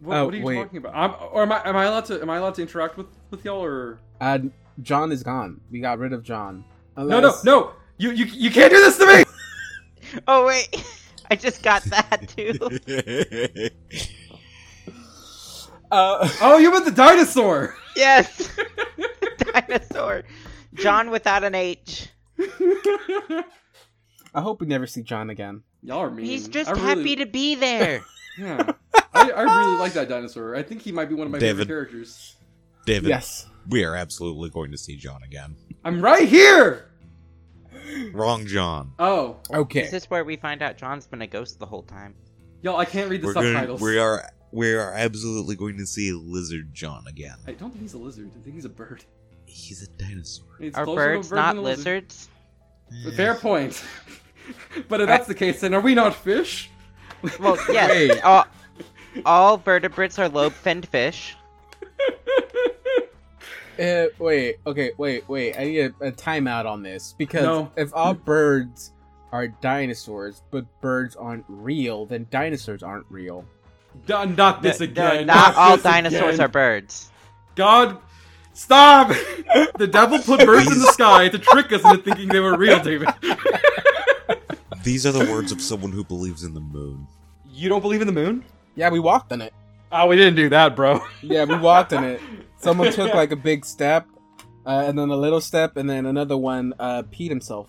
What, 0.00 0.16
Oh, 0.16 0.24
what 0.26 0.34
are 0.34 0.36
you 0.36 0.44
wait. 0.44 0.56
talking 0.56 0.78
about? 0.78 0.94
I'm, 0.94 1.14
or 1.32 1.42
am 1.42 1.52
I? 1.52 1.62
Am 1.68 1.76
I 1.76 1.84
allowed 1.84 2.04
to? 2.06 2.20
Am 2.20 2.28
I 2.28 2.36
allowed 2.36 2.54
to 2.56 2.62
interact 2.62 2.96
with 2.98 3.06
with 3.30 3.44
y'all? 3.44 3.62
Or 3.64 3.98
uh, 4.20 4.38
John 4.82 5.10
is 5.12 5.22
gone. 5.22 5.60
We 5.70 5.80
got 5.80 5.98
rid 5.98 6.12
of 6.12 6.22
John. 6.22 6.64
no, 6.96 7.20
no, 7.20 7.34
no! 7.44 7.72
You 7.98 8.10
you 8.10 8.26
you 8.26 8.50
can't 8.50 8.70
do 8.72 8.78
this 8.78 8.98
to 8.98 9.06
me! 9.06 9.24
Oh 10.28 10.46
wait, 10.46 10.68
I 11.30 11.34
just 11.36 11.62
got 11.62 11.82
that 11.84 12.28
too. 12.28 12.58
Uh, 15.90 16.28
Oh, 16.40 16.58
you 16.58 16.70
meant 16.72 16.84
the 16.84 16.90
dinosaur. 16.90 17.76
yes, 17.94 18.50
dinosaur. 19.38 20.24
John 20.74 21.10
without 21.10 21.44
an 21.44 21.54
H. 21.54 22.08
I 24.34 24.40
hope 24.42 24.60
we 24.60 24.66
never 24.66 24.86
see 24.86 25.02
John 25.02 25.30
again. 25.30 25.62
y'all 25.82 25.98
are 26.00 26.10
mean. 26.10 26.26
He's 26.26 26.48
just 26.48 26.68
I 26.68 26.72
really- 26.72 26.84
happy 26.84 27.16
to 27.16 27.26
be 27.26 27.54
there. 27.54 28.02
Yeah, 28.38 28.72
I, 29.14 29.30
I 29.30 29.40
really 29.44 29.78
like 29.78 29.94
that 29.94 30.10
dinosaur. 30.10 30.54
I 30.56 30.62
think 30.62 30.82
he 30.82 30.92
might 30.92 31.08
be 31.08 31.14
one 31.14 31.26
of 31.26 31.32
my 31.32 31.38
David. 31.38 31.68
favorite 31.68 31.68
characters. 31.88 32.36
David, 32.84 33.08
Yes. 33.08 33.46
we 33.70 33.82
are 33.82 33.96
absolutely 33.96 34.50
going 34.50 34.72
to 34.72 34.76
see 34.76 34.94
John 34.94 35.22
again. 35.22 35.56
I'm 35.86 36.02
right 36.02 36.28
here. 36.28 36.90
Wrong 38.12 38.44
John. 38.46 38.92
Oh, 38.98 39.38
Okay. 39.50 39.84
Is 39.84 39.90
This 39.90 40.02
is 40.02 40.10
where 40.10 40.22
we 40.22 40.36
find 40.36 40.60
out 40.60 40.76
John's 40.76 41.06
been 41.06 41.22
a 41.22 41.26
ghost 41.26 41.58
the 41.58 41.64
whole 41.64 41.82
time. 41.84 42.14
y'all, 42.60 42.76
I 42.76 42.84
can't 42.84 43.08
read 43.08 43.22
the 43.22 43.28
We're 43.28 43.32
going, 43.32 43.52
subtitles. 43.54 43.80
we 43.80 43.98
are 43.98 44.28
we 44.52 44.74
are 44.74 44.92
absolutely 44.92 45.56
going 45.56 45.78
to 45.78 45.86
see 45.86 46.12
Lizard 46.12 46.74
John 46.74 47.04
again. 47.08 47.36
I 47.46 47.52
don't 47.52 47.70
think 47.70 47.80
he's 47.82 47.94
a 47.94 47.98
lizard. 47.98 48.30
I 48.38 48.42
think 48.42 48.54
he's 48.54 48.64
a 48.66 48.68
bird. 48.68 49.02
He's 49.46 49.82
a 49.82 49.88
dinosaur. 49.92 50.46
It's 50.60 50.76
Are 50.76 50.84
closer 50.84 51.00
to 51.00 51.02
a 51.10 51.14
birds 51.16 51.28
bird 51.30 51.36
not 51.36 51.54
than 51.54 51.64
a 52.90 52.94
lizard. 52.94 53.04
lizards? 53.04 53.16
Fair 53.16 53.34
point. 53.34 53.84
but 54.88 55.00
if 55.00 55.06
that's 55.06 55.26
the 55.26 55.34
case, 55.34 55.60
then 55.60 55.74
are 55.74 55.80
we 55.80 55.94
not 55.94 56.14
fish? 56.14 56.70
Well, 57.40 57.56
yes. 57.70 57.90
Wait. 57.90 58.22
All, 58.22 58.46
all 59.24 59.56
vertebrates 59.56 60.18
are 60.18 60.28
lobe-finned 60.28 60.86
fish. 60.86 61.34
Uh, 63.80 64.04
wait. 64.18 64.56
Okay. 64.66 64.92
Wait. 64.96 65.28
Wait. 65.28 65.58
I 65.58 65.64
need 65.64 65.78
a, 66.00 66.06
a 66.08 66.12
timeout 66.12 66.66
on 66.66 66.82
this 66.82 67.14
because 67.18 67.42
No. 67.42 67.72
if 67.76 67.92
all 67.94 68.14
birds 68.14 68.92
are 69.32 69.48
dinosaurs, 69.48 70.42
but 70.50 70.66
birds 70.80 71.16
aren't 71.16 71.44
real, 71.48 72.06
then 72.06 72.26
dinosaurs 72.30 72.82
aren't 72.82 73.06
real. 73.10 73.44
Done. 74.06 74.36
Not 74.36 74.62
this 74.62 74.78
No, 74.80 74.84
again. 74.84 75.26
not 75.26 75.56
all 75.56 75.76
this 75.76 75.82
dinosaurs 75.82 76.34
again. 76.36 76.44
are 76.44 76.48
birds. 76.48 77.10
God, 77.56 77.98
stop! 78.56 79.08
the 79.78 79.88
devil 79.90 80.18
put 80.18 80.44
birds 80.44 80.70
in 80.70 80.78
the 80.80 80.92
sky 80.92 81.28
to 81.28 81.38
trick 81.38 81.72
us 81.72 81.84
into 81.84 81.98
thinking 81.98 82.28
they 82.28 82.40
were 82.40 82.56
real, 82.56 82.82
David. 82.82 83.08
These 84.82 85.06
are 85.06 85.12
the 85.12 85.30
words 85.30 85.52
of 85.52 85.60
someone 85.60 85.92
who 85.92 86.04
believes 86.04 86.44
in 86.44 86.54
the 86.54 86.60
moon. 86.60 87.06
you 87.50 87.68
don't 87.68 87.80
believe 87.82 88.00
in 88.00 88.06
the 88.06 88.12
moon? 88.12 88.44
Yeah, 88.76 88.90
we 88.90 89.00
walked 89.00 89.32
on 89.32 89.42
it. 89.42 89.52
Oh, 89.90 90.06
we 90.06 90.16
didn't 90.16 90.36
do 90.36 90.48
that, 90.50 90.76
bro. 90.76 91.00
Yeah, 91.22 91.44
we 91.44 91.56
walked 91.56 91.92
on 91.92 92.04
it. 92.04 92.20
Someone 92.58 92.92
took 92.92 93.14
like 93.14 93.30
a 93.30 93.36
big 93.36 93.64
step, 93.64 94.06
uh, 94.64 94.84
and 94.86 94.98
then 94.98 95.10
a 95.10 95.16
little 95.16 95.40
step, 95.40 95.76
and 95.76 95.88
then 95.88 96.06
another 96.06 96.36
one 96.36 96.72
uh, 96.78 97.02
peed 97.04 97.28
himself. 97.28 97.68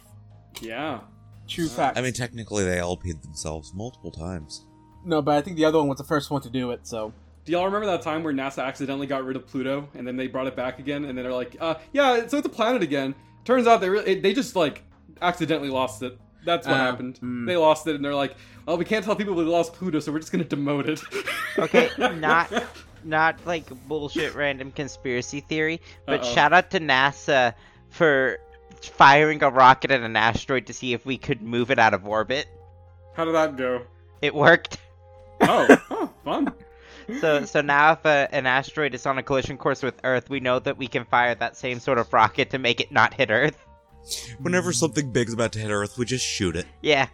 Yeah. 0.62 1.01
True 1.48 1.67
fact. 1.67 1.98
I 1.98 2.01
mean, 2.01 2.13
technically, 2.13 2.63
they 2.63 2.79
all 2.79 2.98
peed 2.98 3.22
themselves 3.22 3.74
multiple 3.74 4.12
times. 4.12 4.65
no, 5.06 5.22
but 5.22 5.38
I 5.38 5.41
think 5.41 5.58
the 5.58 5.65
other 5.65 5.77
one 5.77 5.88
was 5.88 5.98
the 5.98 6.03
first 6.03 6.32
one 6.32 6.41
to 6.41 6.50
do 6.50 6.72
it. 6.72 6.88
So 6.88 7.13
Do 7.48 7.54
y'all 7.54 7.63
remember 7.63 7.86
that 7.88 8.01
time 8.01 8.24
where 8.24 8.34
NASA 8.34 8.62
accidentally 8.62 9.08
got 9.08 9.24
rid 9.24 9.38
of 9.38 9.48
Pluto 9.48 9.88
and 9.96 10.06
then 10.06 10.18
they 10.18 10.27
brought 10.27 10.48
it 10.48 10.56
back 10.58 10.80
again 10.80 11.06
and 11.06 11.18
then 11.18 11.24
they're 11.24 11.34
like, 11.34 11.56
uh, 11.62 11.75
yeah, 11.94 12.27
so 12.27 12.38
it's 12.38 12.46
a 12.46 12.50
planet 12.50 12.84
again. 12.84 13.16
Turns 13.46 13.68
out 13.68 13.80
they 13.80 13.89
really, 13.89 14.20
they 14.20 14.34
just 14.34 14.54
like 14.58 14.84
accidentally 15.22 15.70
lost 15.70 16.04
it. 16.04 16.20
That's 16.44 16.68
what 16.68 16.75
Uh, 16.75 16.80
happened. 16.80 17.20
mm. 17.24 17.48
They 17.48 17.56
lost 17.56 17.88
it 17.88 17.96
and 17.96 18.04
they're 18.04 18.13
like, 18.13 18.36
well, 18.66 18.77
we 18.77 18.84
can't 18.84 19.06
tell 19.06 19.16
people 19.16 19.34
we 19.34 19.46
lost 19.46 19.72
Pluto, 19.72 20.01
so 20.01 20.12
we're 20.12 20.20
just 20.20 20.34
gonna 20.34 20.44
demote 20.44 20.89
it. 20.89 21.01
Okay, 21.58 21.89
not 22.20 22.51
not 23.06 23.38
like 23.46 23.63
bullshit 23.88 24.36
random 24.36 24.72
conspiracy 24.74 25.39
theory, 25.39 25.80
but 26.06 26.20
Uh-oh. 26.20 26.36
shout 26.36 26.51
out 26.54 26.70
to 26.72 26.80
NASA 26.82 27.54
for 27.89 28.38
firing 28.82 29.42
a 29.42 29.50
rocket 29.50 29.89
at 29.89 30.01
an 30.01 30.16
asteroid 30.18 30.68
to 30.68 30.74
see 30.74 30.92
if 30.94 31.06
we 31.06 31.18
could 31.18 31.42
move 31.42 31.72
it 31.72 31.80
out 31.80 31.94
of 31.96 32.06
orbit. 32.06 32.46
How 33.16 33.24
did 33.25 33.34
that 33.36 33.56
go? 33.56 33.84
It 34.22 34.36
worked. 34.36 34.77
Oh, 35.42 35.66
oh, 35.89 36.13
fun. 36.25 36.54
So 37.22 37.46
so 37.46 37.62
now 37.62 37.94
if 37.94 38.06
a, 38.06 38.28
an 38.32 38.46
asteroid 38.46 38.94
is 38.94 39.06
on 39.06 39.18
a 39.18 39.24
collision 39.24 39.58
course 39.58 39.82
with 39.82 40.00
Earth, 40.04 40.30
we 40.30 40.40
know 40.40 40.60
that 40.60 40.78
we 40.78 40.88
can 40.88 41.06
fire 41.06 41.36
that 41.36 41.56
same 41.56 41.80
sort 41.80 41.98
of 41.98 42.12
rocket 42.12 42.50
to 42.52 42.58
make 42.58 42.80
it 42.82 42.92
not 42.92 43.14
hit 43.14 43.30
Earth. 43.32 43.58
Whenever 44.40 44.72
something 44.74 45.12
big's 45.12 45.34
about 45.34 45.52
to 45.54 45.60
hit 45.60 45.70
Earth, 45.72 45.98
we 45.98 46.06
just 46.06 46.26
shoot 46.26 46.56
it. 46.56 46.66
Yeah. 46.82 47.08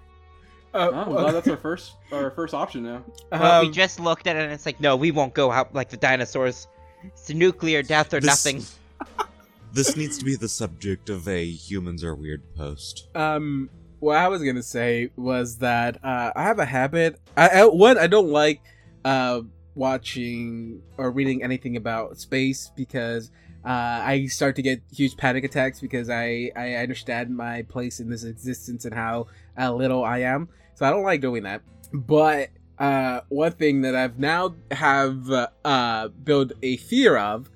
Uh, 0.73 0.89
Oh, 0.91 1.17
I'm 1.27 1.33
that's 1.33 1.47
our 1.47 1.57
first 1.57 1.93
our 2.11 2.31
first 2.31 2.53
option 2.53 2.83
now. 2.83 3.03
Well, 3.31 3.61
we 3.61 3.67
um, 3.67 3.73
just 3.73 3.99
looked 3.99 4.25
at 4.27 4.35
it 4.35 4.43
and 4.43 4.51
it's 4.51 4.65
like, 4.65 4.79
no, 4.79 4.95
we 4.95 5.11
won't 5.11 5.33
go 5.35 5.51
out 5.51 5.73
like 5.73 5.89
the 5.89 5.97
dinosaurs. 5.97 6.67
It's 7.03 7.29
nuclear 7.29 7.83
death 7.83 8.13
or 8.13 8.19
This- 8.19 8.45
nothing. 8.45 8.63
This 9.73 9.97
needs 9.97 10.19
to 10.19 10.25
be 10.25 10.35
the 10.35 10.47
subject 10.47 11.09
of 11.09 11.27
a 11.27 11.43
humans 11.49 12.03
are 12.03 12.13
weird 12.13 12.43
post. 12.55 13.07
Um, 13.15 13.71
what 14.01 14.17
I 14.17 14.27
was 14.27 14.43
gonna 14.43 14.61
say 14.61 15.09
was 15.15 15.57
that 15.57 15.97
uh, 16.05 16.31
I 16.35 16.43
have 16.43 16.59
a 16.59 16.65
habit. 16.65 17.19
I, 17.35 17.49
I 17.49 17.65
one 17.65 17.97
I 17.97 18.05
don't 18.05 18.29
like 18.29 18.61
uh, 19.03 19.41
watching 19.75 20.81
or 20.97 21.11
reading 21.11 21.43
anything 21.43 21.75
about 21.77 22.17
space 22.17 22.71
because 22.75 23.31
uh, 23.65 24.01
I 24.03 24.25
start 24.27 24.55
to 24.57 24.61
get 24.61 24.81
huge 24.91 25.15
panic 25.15 25.43
attacks 25.43 25.79
because 25.79 26.09
I 26.09 26.51
I 26.55 26.75
understand 26.75 27.35
my 27.35 27.63
place 27.63 27.99
in 27.99 28.09
this 28.09 28.23
existence 28.23 28.85
and 28.85 28.93
how 28.93 29.27
uh, 29.57 29.73
little 29.73 30.03
I 30.03 30.19
am. 30.19 30.49
So 30.75 30.85
I 30.85 30.89
don't 30.89 31.03
like 31.03 31.21
doing 31.21 31.43
that. 31.43 31.61
But 31.93 32.49
uh, 32.77 33.21
one 33.29 33.51
thing 33.53 33.81
that 33.81 33.95
I've 33.95 34.19
now 34.19 34.55
have 34.71 35.29
uh, 35.63 36.07
built 36.09 36.51
a 36.61 36.77
fear 36.77 37.17
of. 37.17 37.49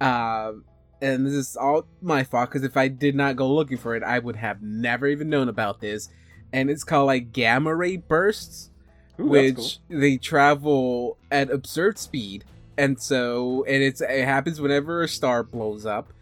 Um, 0.00 0.64
and 1.02 1.26
this 1.26 1.32
is 1.32 1.56
all 1.56 1.86
my 2.02 2.24
fault 2.24 2.50
because 2.50 2.62
if 2.62 2.76
I 2.76 2.88
did 2.88 3.14
not 3.14 3.36
go 3.36 3.52
looking 3.52 3.78
for 3.78 3.96
it, 3.96 4.02
I 4.02 4.18
would 4.18 4.36
have 4.36 4.62
never 4.62 5.06
even 5.06 5.28
known 5.28 5.48
about 5.48 5.80
this. 5.80 6.08
And 6.52 6.68
it's 6.70 6.84
called 6.84 7.06
like 7.06 7.32
gamma 7.32 7.74
ray 7.74 7.96
bursts, 7.96 8.69
Ooh, 9.20 9.26
which 9.26 9.54
that's 9.54 9.78
they 9.88 10.16
travel 10.16 11.18
at 11.30 11.50
absurd 11.50 11.98
speed, 11.98 12.44
and 12.76 13.00
so 13.00 13.64
and 13.68 13.82
it's 13.82 14.00
it 14.00 14.24
happens 14.24 14.60
whenever 14.60 15.02
a 15.02 15.08
star 15.08 15.42
blows 15.42 15.84
up, 15.86 16.12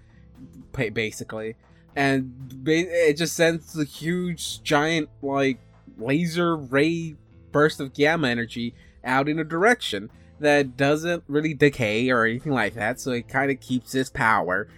basically, 0.73 1.55
and 1.95 2.63
it 2.67 3.17
just 3.17 3.37
sends 3.37 3.79
a 3.79 3.85
huge 3.85 4.63
giant 4.63 5.09
like 5.23 5.59
laser 5.97 6.57
ray 6.57 7.17
burst 7.53 7.81
of 7.81 7.95
gamma 7.95 8.29
energy 8.29 8.75
out 9.05 9.29
in 9.29 9.39
a 9.39 9.45
direction 9.45 10.11
that 10.41 10.77
doesn't 10.77 11.25
really 11.27 11.55
decay 11.55 12.11
or 12.11 12.25
anything 12.25 12.53
like 12.53 12.75
that, 12.75 13.01
so 13.01 13.11
it 13.13 13.29
kind 13.29 13.51
of 13.51 13.61
keeps 13.61 13.95
its 13.95 14.11
power. 14.11 14.69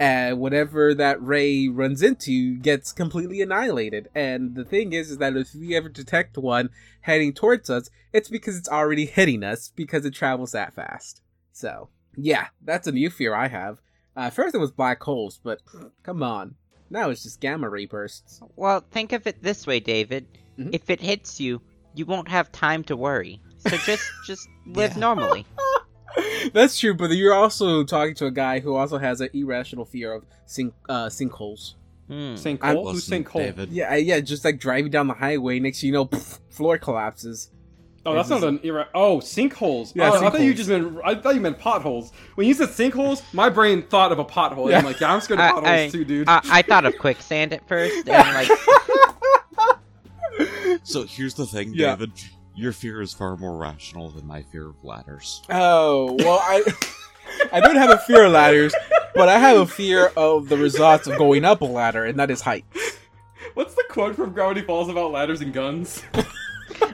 And 0.00 0.40
whatever 0.40 0.94
that 0.94 1.22
ray 1.22 1.68
runs 1.68 2.00
into 2.02 2.56
gets 2.56 2.90
completely 2.90 3.42
annihilated. 3.42 4.08
And 4.14 4.54
the 4.54 4.64
thing 4.64 4.94
is, 4.94 5.10
is 5.10 5.18
that 5.18 5.36
if 5.36 5.54
we 5.54 5.76
ever 5.76 5.90
detect 5.90 6.38
one 6.38 6.70
heading 7.02 7.34
towards 7.34 7.68
us, 7.68 7.90
it's 8.12 8.30
because 8.30 8.56
it's 8.56 8.68
already 8.68 9.04
hitting 9.04 9.44
us 9.44 9.70
because 9.76 10.06
it 10.06 10.14
travels 10.14 10.52
that 10.52 10.72
fast. 10.72 11.20
So, 11.52 11.90
yeah, 12.16 12.46
that's 12.64 12.86
a 12.86 12.92
new 12.92 13.10
fear 13.10 13.34
I 13.34 13.48
have. 13.48 13.82
Uh, 14.16 14.30
first 14.30 14.54
it 14.54 14.58
was 14.58 14.70
black 14.70 15.02
holes, 15.02 15.38
but 15.44 15.60
come 16.02 16.22
on. 16.22 16.54
Now 16.88 17.10
it's 17.10 17.22
just 17.22 17.40
gamma 17.40 17.68
ray 17.68 17.84
bursts. 17.86 18.40
Well, 18.56 18.82
think 18.90 19.12
of 19.12 19.26
it 19.26 19.42
this 19.42 19.66
way, 19.66 19.80
David. 19.80 20.26
Mhm. 20.58 20.70
If 20.72 20.88
it 20.88 21.00
hits 21.02 21.38
you, 21.38 21.60
you 21.94 22.06
won't 22.06 22.28
have 22.28 22.50
time 22.52 22.82
to 22.84 22.96
worry. 22.96 23.38
So 23.58 23.76
just 23.76 24.10
just 24.26 24.48
live 24.66 24.92
Yeah. 24.94 25.00
normally. 25.00 25.44
That's 26.52 26.78
true, 26.78 26.94
but 26.94 27.10
you're 27.10 27.34
also 27.34 27.84
talking 27.84 28.14
to 28.16 28.26
a 28.26 28.30
guy 28.30 28.60
who 28.60 28.74
also 28.74 28.98
has 28.98 29.20
an 29.20 29.30
irrational 29.32 29.84
fear 29.84 30.12
of 30.12 30.24
sink 30.46 30.74
uh, 30.88 31.06
sinkholes. 31.06 31.74
Hmm. 32.08 32.34
St. 32.34 32.60
Who's 32.60 32.74
Listen, 32.76 33.00
St. 33.00 33.26
Cole? 33.26 33.42
David. 33.42 33.70
Yeah, 33.70 33.94
yeah, 33.94 34.18
just 34.18 34.44
like 34.44 34.58
driving 34.58 34.90
down 34.90 35.06
the 35.06 35.14
highway, 35.14 35.60
next 35.60 35.80
thing 35.80 35.88
you 35.88 35.92
know, 35.92 36.06
pff, 36.06 36.40
floor 36.50 36.76
collapses. 36.76 37.50
Oh, 38.04 38.14
that's 38.14 38.30
not 38.30 38.42
an 38.42 38.58
era. 38.64 38.88
Oh, 38.94 39.18
sinkholes. 39.18 39.92
Yeah, 39.94 40.10
oh, 40.10 40.26
I 40.26 40.30
thought 40.30 40.40
you 40.40 40.54
just 40.54 40.70
meant. 40.70 40.98
I 41.04 41.14
thought 41.14 41.34
you 41.34 41.40
meant 41.40 41.58
potholes. 41.58 42.12
When 42.34 42.48
you 42.48 42.54
said 42.54 42.70
sinkholes, 42.70 43.22
my 43.34 43.50
brain 43.50 43.82
thought 43.82 44.10
of 44.10 44.18
a 44.18 44.24
pothole. 44.24 44.70
Yeah. 44.70 44.78
I'm 44.78 44.84
like, 44.86 44.98
yeah, 45.00 45.12
I'm 45.12 45.20
scared 45.20 45.38
of 45.38 45.44
I- 45.44 45.48
potholes 45.50 45.66
I- 45.68 45.88
too, 45.90 46.04
dude. 46.04 46.28
I, 46.28 46.40
I 46.44 46.62
thought 46.62 46.86
of 46.86 46.96
quicksand 46.98 47.52
at 47.52 47.68
first, 47.68 48.08
and 48.08 48.34
like, 48.34 48.48
So 50.82 51.04
here's 51.04 51.34
the 51.34 51.46
thing, 51.46 51.72
Yeah. 51.74 51.96
David. 51.96 52.12
Your 52.54 52.72
fear 52.72 53.00
is 53.00 53.12
far 53.14 53.36
more 53.36 53.56
rational 53.56 54.10
than 54.10 54.26
my 54.26 54.42
fear 54.42 54.68
of 54.68 54.82
ladders. 54.84 55.42
Oh 55.50 56.16
well, 56.18 56.40
I 56.42 56.62
I 57.52 57.60
don't 57.60 57.76
have 57.76 57.90
a 57.90 57.98
fear 57.98 58.24
of 58.24 58.32
ladders, 58.32 58.74
but 59.14 59.28
I 59.28 59.38
have 59.38 59.56
a 59.58 59.66
fear 59.66 60.12
of 60.16 60.48
the 60.48 60.56
results 60.58 61.06
of 61.06 61.16
going 61.16 61.44
up 61.44 61.60
a 61.60 61.64
ladder, 61.64 62.04
and 62.04 62.18
that 62.18 62.30
is 62.30 62.40
height. 62.40 62.64
What's 63.54 63.74
the 63.74 63.84
quote 63.88 64.14
from 64.16 64.32
Gravity 64.32 64.62
Falls 64.62 64.88
about 64.88 65.10
ladders 65.12 65.40
and 65.40 65.52
guns? 65.52 66.02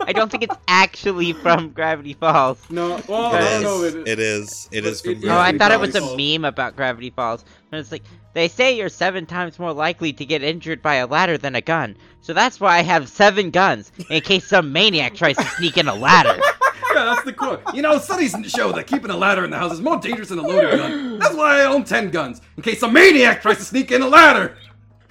I 0.03 0.13
don't 0.13 0.31
think 0.31 0.43
it's 0.45 0.57
actually 0.69 1.33
from 1.33 1.71
Gravity 1.71 2.15
Falls. 2.15 2.59
No, 2.71 3.01
well, 3.09 3.35
It 3.35 3.39
I 3.39 3.41
don't 3.41 3.85
is. 3.85 3.95
know. 3.95 4.01
It 4.07 4.19
is. 4.19 4.69
It 4.73 4.83
But 4.83 4.93
is 4.93 5.01
from 5.01 5.11
it- 5.13 5.25
Oh, 5.25 5.31
I 5.31 5.53
Gravity 5.53 5.59
thought 5.59 5.73
it 5.73 5.81
was 5.81 5.95
a 5.97 6.17
meme 6.17 6.45
about 6.45 6.77
Gravity 6.77 7.11
Falls. 7.11 7.45
And 7.77 7.83
it's 7.83 7.93
like, 7.93 8.05
they 8.33 8.49
say 8.49 8.75
you're 8.75 8.89
seven 8.89 9.27
times 9.27 9.59
more 9.59 9.73
likely 9.73 10.11
to 10.15 10.25
get 10.25 10.43
injured 10.43 10.81
by 10.81 10.95
a 10.95 11.07
ladder 11.07 11.37
than 11.37 11.55
a 11.55 11.61
gun. 11.61 11.95
So 12.23 12.33
that's 12.33 12.59
why 12.59 12.79
I 12.79 12.83
have 12.83 13.07
seven 13.07 13.51
guns, 13.51 13.93
in 14.09 14.23
case 14.23 14.47
some 14.47 14.73
maniac 14.73 15.15
tries 15.15 15.37
to 15.37 15.45
sneak 15.45 15.77
in 15.77 15.89
a 15.89 15.95
ladder. 15.95 16.41
Yeah, 16.95 17.05
that's 17.05 17.25
the 17.25 17.33
quote. 17.35 17.63
You 17.75 17.83
know, 17.83 17.99
studies 17.99 18.35
show 18.47 18.73
that 18.73 18.87
keeping 18.87 19.11
a 19.11 19.17
ladder 19.17 19.45
in 19.45 19.51
the 19.51 19.59
house 19.59 19.73
is 19.73 19.83
more 19.83 19.99
dangerous 19.99 20.31
than 20.31 20.39
a 20.39 20.43
loaded 20.43 20.79
gun. 20.79 21.19
That's 21.19 21.35
why 21.35 21.61
I 21.61 21.65
own 21.65 21.85
ten 21.85 22.11
guns, 22.11 22.41
in 22.57 22.63
case 22.63 22.81
some 22.81 22.95
maniac 22.95 23.43
tries 23.43 23.59
to 23.59 23.65
sneak 23.65 23.93
in 23.93 24.01
a 24.01 24.07
ladder. 24.07 24.57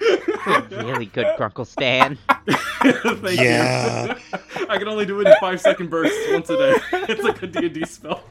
really 0.70 1.06
good, 1.06 1.26
Grunkle 1.38 1.64
Stan. 1.64 2.18
Thank 2.82 3.40
Yeah. 3.40 4.06
you. 4.06 4.38
I 4.68 4.78
can 4.78 4.88
only 4.88 5.06
do 5.06 5.20
it 5.20 5.26
in 5.28 5.34
five 5.40 5.60
second 5.60 5.90
bursts 5.90 6.16
once 6.30 6.48
a 6.50 6.56
day. 6.56 6.74
It's 7.08 7.22
like 7.22 7.42
a 7.42 7.46
D&D 7.46 7.84
spell. 7.86 8.22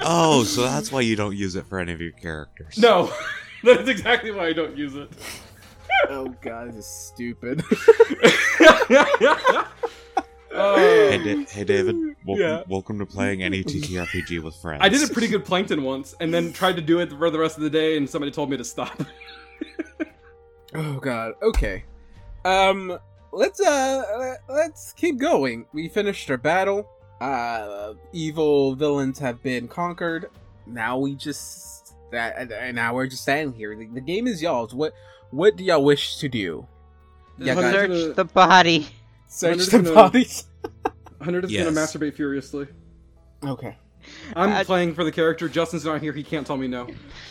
Oh, 0.00 0.44
so 0.44 0.62
that's 0.62 0.90
why 0.92 1.00
you 1.02 1.16
don't 1.16 1.36
use 1.36 1.56
it 1.56 1.66
for 1.66 1.78
any 1.78 1.92
of 1.92 2.00
your 2.00 2.12
characters. 2.12 2.76
no, 2.78 3.12
that's 3.62 3.88
exactly 3.88 4.30
why 4.30 4.46
I 4.48 4.52
don't 4.52 4.76
use 4.76 4.94
it. 4.94 5.10
Oh 6.08 6.34
god, 6.42 6.68
this 6.68 6.76
is 6.86 6.86
stupid. 7.14 7.62
Uh, 10.56 10.76
hey, 10.76 11.18
Oh. 11.20 11.24
Da- 11.24 11.44
hey 11.46 11.64
David. 11.64 11.96
Welcome, 12.24 12.42
Yeah. 12.44 12.62
welcome 12.68 12.98
to 13.00 13.06
playing 13.06 13.42
any 13.42 13.64
TTRPG 13.64 14.40
with 14.42 14.54
friends. 14.56 14.80
I 14.84 14.88
did 14.88 15.02
a 15.08 15.12
pretty 15.12 15.26
good 15.28 15.44
plankton 15.44 15.82
once, 15.82 16.14
and 16.20 16.32
then 16.32 16.52
tried 16.52 16.76
to 16.76 16.82
do 16.82 17.00
it 17.00 17.10
for 17.10 17.28
the 17.30 17.38
rest 17.38 17.56
of 17.56 17.64
the 17.64 17.70
day, 17.70 17.96
and 17.96 18.08
somebody 18.08 18.30
told 18.30 18.50
me 18.50 18.56
to 18.56 18.64
stop. 18.64 19.02
oh 20.74 20.94
god. 21.00 21.34
Okay. 21.42 21.84
Um, 22.44 22.98
let's 23.32 23.60
uh, 23.60 24.34
let's 24.48 24.92
keep 24.92 25.18
going. 25.18 25.66
We 25.72 25.88
finished 25.88 26.30
our 26.30 26.36
battle. 26.36 26.88
Uh, 27.20 27.94
evil 28.12 28.74
villains 28.74 29.18
have 29.18 29.42
been 29.42 29.68
conquered. 29.68 30.30
Now 30.66 30.98
we 30.98 31.14
just 31.14 31.94
that, 32.12 32.50
and 32.52 32.74
now 32.76 32.94
we're 32.94 33.06
just 33.06 33.22
standing 33.22 33.54
here. 33.54 33.74
The, 33.76 33.86
the 33.86 34.00
game 34.00 34.26
is 34.26 34.42
y'all's. 34.42 34.74
What 34.74 34.92
what 35.30 35.56
do 35.56 35.64
y'all 35.64 35.84
wish 35.84 36.16
to 36.18 36.28
do? 36.28 36.66
Yeah, 37.38 37.54
guys. 37.54 37.72
Search 37.72 37.88
gonna- 37.90 38.14
the 38.14 38.24
body. 38.24 38.86
Search 39.28 39.56
just 39.58 39.70
the 39.70 39.78
gonna- 39.82 39.94
bodies. 39.94 40.44
Hundred 41.20 41.44
is 41.46 41.52
Yes. 41.52 41.64
gonna 41.64 41.76
masturbate 41.76 42.14
furiously. 42.14 42.66
Okay. 43.42 43.76
I'm 44.36 44.52
Uh, 44.52 44.64
playing 44.64 44.94
for 44.94 45.02
the 45.02 45.10
character. 45.12 45.48
Justin's 45.48 45.86
not 45.86 46.02
here. 46.02 46.12
He 46.12 46.22
can't 46.22 46.46
tell 46.46 46.58
me 46.58 46.68
no. 46.68 46.86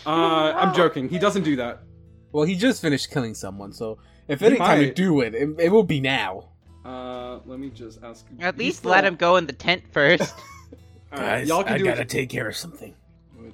Uh, 0.06 0.54
I'm 0.56 0.74
joking. 0.74 1.08
He 1.08 1.20
doesn't 1.20 1.44
do 1.44 1.56
that. 1.58 1.84
Well, 2.32 2.46
he 2.46 2.56
just 2.56 2.82
finished 2.82 3.12
killing 3.12 3.36
someone, 3.36 3.72
so 3.74 4.00
if 4.28 4.40
He 4.40 4.46
any 4.48 4.58
time 4.58 4.80
to 4.80 4.94
do 4.94 5.22
it, 5.22 5.34
it, 5.36 5.50
it 5.60 5.70
will 5.72 5.84
be 5.84 6.00
now. 6.00 6.50
Uh, 6.86 7.40
let 7.46 7.60
me 7.60 7.70
just 7.70 8.04
ask. 8.04 8.26
At 8.40 8.56
he's 8.56 8.60
least 8.60 8.78
still- 8.80 8.92
let 8.92 9.06
him 9.06 9.16
go 9.16 9.36
in 9.38 9.46
the 9.48 9.54
tent 9.54 9.84
first. 9.92 10.34
All 11.14 11.20
right, 11.20 11.46
y'all 11.46 11.64
can 11.64 11.74
I 11.74 11.78
do 11.78 11.84
gotta 11.86 12.02
it. 12.02 12.10
take 12.10 12.30
care 12.30 12.48
of 12.50 12.56
something. 12.56 12.94
Would 13.40 13.54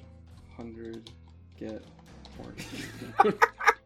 hundred 0.56 1.10
get 1.58 1.84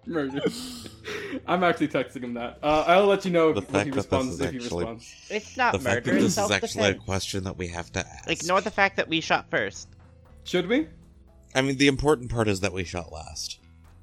murdered? 0.06 0.52
I'm 1.46 1.64
actually 1.64 1.88
texting 1.88 2.22
him 2.22 2.34
that. 2.34 2.58
Uh, 2.62 2.84
I'll 2.86 3.06
let 3.06 3.24
you 3.24 3.32
know 3.32 3.52
The 3.52 3.62
if, 3.62 3.70
when 3.72 3.86
he 3.86 3.90
fact 3.90 4.06
that 4.10 4.10
this 4.10 4.20
responds 4.20 4.34
is 4.34 4.40
if 4.40 4.50
he 4.52 4.56
actually- 4.58 4.84
responds. 4.84 5.14
It's 5.30 5.56
not 5.56 5.72
The 5.72 5.78
fact 5.80 6.04
that 6.06 6.12
this 6.14 6.38
is 6.38 6.50
actually 6.50 6.84
a 6.90 6.94
question 6.94 7.44
that 7.44 7.56
we 7.58 7.68
have 7.68 7.90
to 7.92 8.00
ask. 8.06 8.30
Ignore 8.30 8.60
the 8.60 8.70
fact 8.70 8.96
that 8.96 9.08
we 9.08 9.20
shot 9.20 9.50
first. 9.50 9.88
Should 10.44 10.68
we? 10.68 10.86
I 11.54 11.62
mean, 11.62 11.76
the 11.76 11.86
important 11.88 12.30
part 12.30 12.48
is 12.48 12.60
that 12.60 12.72
we 12.72 12.84
shot 12.84 13.12
last. 13.12 13.58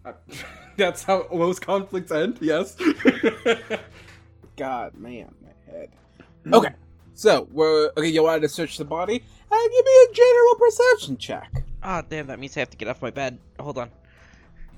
That's 0.77 1.03
how 1.03 1.27
most 1.31 1.61
conflicts 1.61 2.11
end. 2.11 2.37
Yes. 2.41 2.75
God, 4.57 4.95
man, 4.95 5.33
my 5.43 5.71
head. 5.71 5.89
Okay, 6.51 6.73
so 7.13 7.47
we're 7.51 7.91
okay. 7.97 8.07
You 8.07 8.23
wanted 8.23 8.41
to 8.41 8.49
search 8.49 8.77
the 8.77 8.85
body? 8.85 9.23
Uh, 9.51 9.55
give 9.55 9.85
me 9.85 9.91
a 10.09 10.13
general 10.13 10.55
perception 10.55 11.17
check. 11.17 11.51
Oh 11.83 12.01
damn, 12.09 12.27
that 12.27 12.39
means 12.39 12.55
I 12.57 12.61
have 12.61 12.69
to 12.71 12.77
get 12.77 12.87
off 12.87 13.01
my 13.01 13.11
bed. 13.11 13.37
Hold 13.59 13.77
on. 13.77 13.91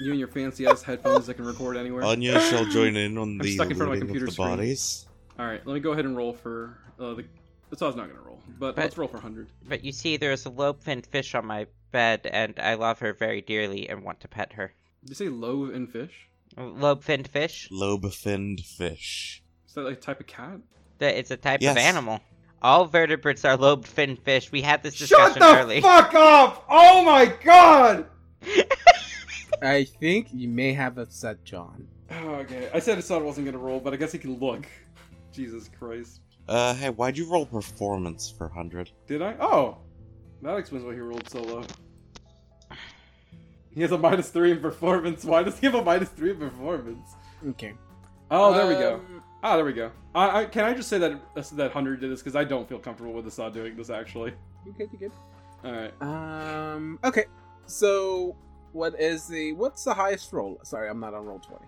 you 0.00 0.10
and 0.10 0.18
your 0.18 0.28
fancy 0.28 0.66
ass 0.66 0.82
headphones 0.82 1.26
that 1.26 1.34
can 1.34 1.44
record 1.44 1.76
anywhere. 1.76 2.04
Anya 2.04 2.40
shall 2.40 2.64
join 2.66 2.96
in 2.96 3.18
on 3.18 3.38
the 3.38 3.54
stuck 3.54 3.70
in 3.70 3.76
front 3.76 3.82
of 3.82 3.88
my 3.88 3.94
looting 3.94 4.08
computer 4.08 4.26
the 4.26 4.32
screen. 4.32 4.48
bodies. 4.48 5.06
All 5.38 5.46
right, 5.46 5.64
let 5.66 5.74
me 5.74 5.80
go 5.80 5.92
ahead 5.92 6.04
and 6.04 6.16
roll 6.16 6.32
for 6.32 6.78
uh, 6.98 7.14
the. 7.14 7.24
That's 7.70 7.82
all 7.82 7.86
I 7.86 7.90
was 7.90 7.96
not 7.96 8.08
gonna 8.08 8.20
roll, 8.20 8.40
but, 8.58 8.76
But- 8.76 8.82
let's 8.82 8.96
roll 8.96 9.08
for 9.08 9.18
hundred. 9.18 9.48
But 9.68 9.84
you 9.84 9.92
see, 9.92 10.16
there's 10.16 10.46
a 10.46 10.50
lobe-finned 10.50 11.06
fish 11.06 11.34
on 11.34 11.44
my 11.46 11.66
bed, 11.94 12.26
and 12.30 12.58
I 12.58 12.74
love 12.74 12.98
her 12.98 13.14
very 13.14 13.40
dearly 13.40 13.88
and 13.88 14.02
want 14.04 14.20
to 14.20 14.28
pet 14.28 14.52
her. 14.54 14.74
Did 15.02 15.10
you 15.10 15.14
say 15.14 15.28
lobe 15.28 15.70
and 15.72 15.88
fish? 15.90 16.28
Lobe-finned 16.56 17.28
fish? 17.28 17.68
Lobe-finned 17.70 18.60
fish. 18.60 19.42
Is 19.66 19.74
that 19.74 19.82
like 19.84 19.98
a 19.98 20.00
type 20.00 20.20
of 20.20 20.26
cat? 20.26 20.58
That 20.98 21.14
it's 21.16 21.30
a 21.30 21.36
type 21.36 21.62
Yes. 21.62 21.72
of 21.72 21.78
animal. 21.78 22.20
All 22.62 22.86
vertebrates 22.86 23.44
are 23.44 23.56
lobe-finned 23.56 24.18
fish. 24.20 24.50
We 24.52 24.62
had 24.62 24.82
this 24.82 24.96
discussion 24.96 25.26
Shut 25.26 25.34
discussion 25.34 25.56
the 25.56 25.62
early. 25.74 25.80
fuck 25.80 26.14
up! 26.14 26.64
Oh 26.68 27.04
my 27.04 27.26
god! 27.44 28.06
I 29.62 29.84
think 29.84 30.28
you 30.32 30.48
may 30.48 30.72
have 30.72 30.98
upset 30.98 31.44
John. 31.44 31.86
Oh, 32.10 32.34
okay, 32.36 32.68
I 32.74 32.78
said 32.80 32.98
I 32.98 33.00
thought 33.00 33.22
I 33.22 33.24
wasn't 33.24 33.46
gonna 33.46 33.58
roll, 33.58 33.80
but 33.80 33.92
I 33.92 33.96
guess 33.96 34.12
he 34.12 34.18
can 34.18 34.38
look. 34.38 34.66
Jesus 35.32 35.70
Christ. 35.78 36.20
Uh, 36.48 36.74
hey, 36.74 36.90
why'd 36.90 37.16
you 37.16 37.30
roll 37.30 37.46
performance 37.46 38.30
for 38.36 38.46
100? 38.48 38.90
Did 39.06 39.22
I? 39.22 39.34
Oh! 39.40 39.78
That 40.42 40.56
explains 40.58 40.84
why 40.84 40.92
he 40.92 41.00
rolled 41.00 41.28
so 41.28 41.40
low. 41.42 41.64
He 43.74 43.82
has 43.82 43.92
a 43.92 43.98
minus 43.98 44.30
three 44.30 44.52
in 44.52 44.60
performance. 44.60 45.24
Why 45.24 45.42
does 45.42 45.58
he 45.58 45.66
have 45.66 45.74
a 45.74 45.82
minus 45.84 46.08
three 46.10 46.30
in 46.30 46.38
performance? 46.38 47.10
Okay. 47.48 47.74
Oh, 48.30 48.54
there 48.54 48.66
we 48.66 48.74
go. 48.74 48.94
Um, 48.96 49.22
Ah, 49.42 49.56
there 49.56 49.64
we 49.66 49.74
go. 49.74 49.90
I, 50.14 50.40
I 50.40 50.44
can 50.46 50.64
I 50.64 50.72
just 50.72 50.88
say 50.88 50.96
that 50.98 51.20
that 51.56 51.70
hundred 51.72 52.00
did 52.00 52.10
this 52.10 52.20
because 52.20 52.34
I 52.34 52.44
don't 52.44 52.66
feel 52.66 52.78
comfortable 52.78 53.12
with 53.12 53.26
Assad 53.26 53.52
doing 53.52 53.76
this 53.76 53.90
actually. 53.90 54.32
You 54.64 54.72
good? 54.72 54.88
You 54.92 54.98
good? 54.98 55.12
All 55.64 55.72
right. 55.72 55.92
Um. 56.02 56.98
Okay. 57.04 57.26
So, 57.66 58.34
what 58.72 58.98
is 58.98 59.26
the 59.26 59.52
what's 59.52 59.84
the 59.84 59.92
highest 59.92 60.32
roll? 60.32 60.58
Sorry, 60.62 60.88
I'm 60.88 60.98
not 60.98 61.12
on 61.12 61.26
roll 61.26 61.40
twenty. 61.40 61.66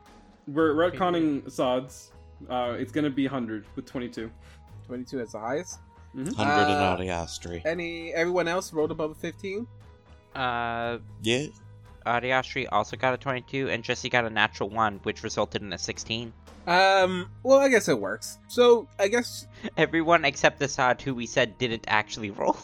We're 0.48 0.72
retconning 0.74 1.46
Assad's. 1.46 2.12
Uh, 2.48 2.76
it's 2.78 2.92
gonna 2.92 3.10
be 3.10 3.26
hundred 3.26 3.66
with 3.76 3.84
twenty-two. 3.84 4.30
Twenty-two 4.86 5.20
is 5.20 5.32
the 5.32 5.40
highest. 5.40 5.80
100 6.14 6.32
in 6.32 6.40
Uh, 6.40 6.96
Audiastry. 6.96 7.60
Any 7.66 8.14
everyone 8.14 8.48
else 8.48 8.72
rolled 8.72 8.90
above 8.90 9.18
fifteen? 9.18 9.66
Uh, 10.34 10.96
Yeah? 11.22 11.46
Ariastri 12.06 12.66
also 12.70 12.96
got 12.96 13.14
a 13.14 13.16
22, 13.16 13.68
and 13.68 13.82
Jesse 13.82 14.08
got 14.08 14.24
a 14.24 14.30
natural 14.30 14.70
1, 14.70 15.00
which 15.02 15.22
resulted 15.22 15.62
in 15.62 15.72
a 15.72 15.78
16. 15.78 16.32
Um. 16.66 17.30
Well, 17.44 17.58
I 17.58 17.68
guess 17.68 17.88
it 17.88 18.00
works. 18.00 18.38
So 18.48 18.88
I 18.98 19.06
guess. 19.08 19.46
Everyone 19.76 20.24
except 20.24 20.58
the 20.58 20.64
Assad, 20.64 21.00
who 21.00 21.14
we 21.14 21.26
said 21.26 21.58
didn't 21.58 21.84
actually 21.86 22.30
roll. 22.32 22.56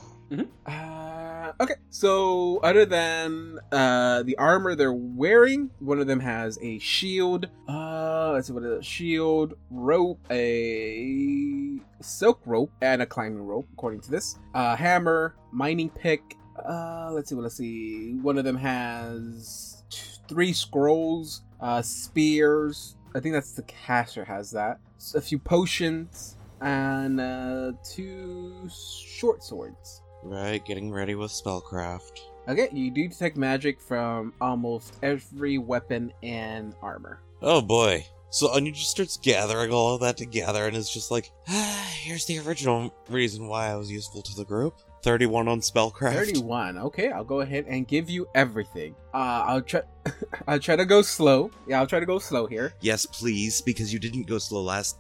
Uh, 0.66 1.52
okay. 1.60 1.74
So 1.90 2.58
other 2.58 2.84
than 2.84 3.58
uh 3.70 4.22
the 4.22 4.36
armor 4.38 4.74
they're 4.74 4.92
wearing, 4.92 5.70
one 5.78 6.00
of 6.00 6.06
them 6.06 6.20
has 6.20 6.58
a 6.62 6.78
shield. 6.80 7.48
Uh, 7.68 8.32
let's 8.32 8.48
see 8.48 8.52
what 8.52 8.64
is 8.64 8.78
it? 8.78 8.84
Shield, 8.84 9.54
rope, 9.70 10.18
a 10.30 11.78
silk 12.00 12.40
rope, 12.44 12.72
and 12.80 13.02
a 13.02 13.06
climbing 13.06 13.46
rope, 13.46 13.68
according 13.74 14.00
to 14.00 14.10
this. 14.10 14.38
Uh, 14.54 14.74
hammer, 14.74 15.36
mining 15.52 15.90
pick. 15.90 16.36
Uh, 16.66 17.10
let's 17.12 17.28
see 17.28 17.34
what 17.34 17.42
let's 17.42 17.56
see. 17.56 18.14
One 18.14 18.38
of 18.38 18.44
them 18.44 18.56
has 18.56 19.82
t- 19.90 20.18
three 20.28 20.52
scrolls, 20.52 21.42
uh, 21.60 21.82
spears. 21.82 22.96
I 23.14 23.20
think 23.20 23.34
that's 23.34 23.52
the 23.52 23.62
caster 23.62 24.24
has 24.24 24.50
that. 24.52 24.78
A 25.14 25.20
few 25.20 25.38
potions 25.38 26.36
and 26.60 27.20
uh, 27.20 27.72
two 27.84 28.68
short 28.70 29.42
swords. 29.42 30.02
Right, 30.22 30.64
getting 30.64 30.92
ready 30.92 31.14
with 31.14 31.32
spellcraft. 31.32 32.20
Okay, 32.48 32.68
you 32.72 32.90
do 32.90 33.08
detect 33.08 33.36
magic 33.36 33.80
from 33.80 34.32
almost 34.40 34.96
every 35.02 35.58
weapon 35.58 36.12
and 36.22 36.74
armor. 36.80 37.20
Oh 37.40 37.60
boy. 37.60 38.06
So 38.30 38.48
Anya 38.48 38.72
just 38.72 38.90
starts 38.90 39.18
gathering 39.18 39.72
all 39.72 39.94
of 39.94 40.00
that 40.00 40.16
together 40.16 40.66
and 40.66 40.76
is 40.76 40.88
just 40.88 41.10
like, 41.10 41.30
ah, 41.48 41.92
here's 42.00 42.24
the 42.24 42.38
original 42.38 42.94
reason 43.08 43.46
why 43.46 43.68
I 43.68 43.76
was 43.76 43.90
useful 43.90 44.22
to 44.22 44.34
the 44.34 44.44
group. 44.44 44.80
31 45.02 45.48
on 45.48 45.60
spellcraft. 45.60 46.14
31. 46.14 46.78
Okay, 46.78 47.10
I'll 47.10 47.24
go 47.24 47.40
ahead 47.40 47.64
and 47.68 47.86
give 47.86 48.08
you 48.08 48.28
everything. 48.34 48.94
Uh, 49.12 49.16
I'll 49.46 49.62
try. 49.62 49.82
I'll 50.46 50.58
try 50.60 50.76
to 50.76 50.84
go 50.84 51.02
slow. 51.02 51.50
Yeah, 51.66 51.80
I'll 51.80 51.86
try 51.86 52.00
to 52.00 52.06
go 52.06 52.18
slow 52.18 52.46
here. 52.46 52.72
Yes, 52.80 53.04
please, 53.06 53.60
because 53.60 53.92
you 53.92 53.98
didn't 53.98 54.26
go 54.26 54.38
slow 54.38 54.62
last 54.62 54.96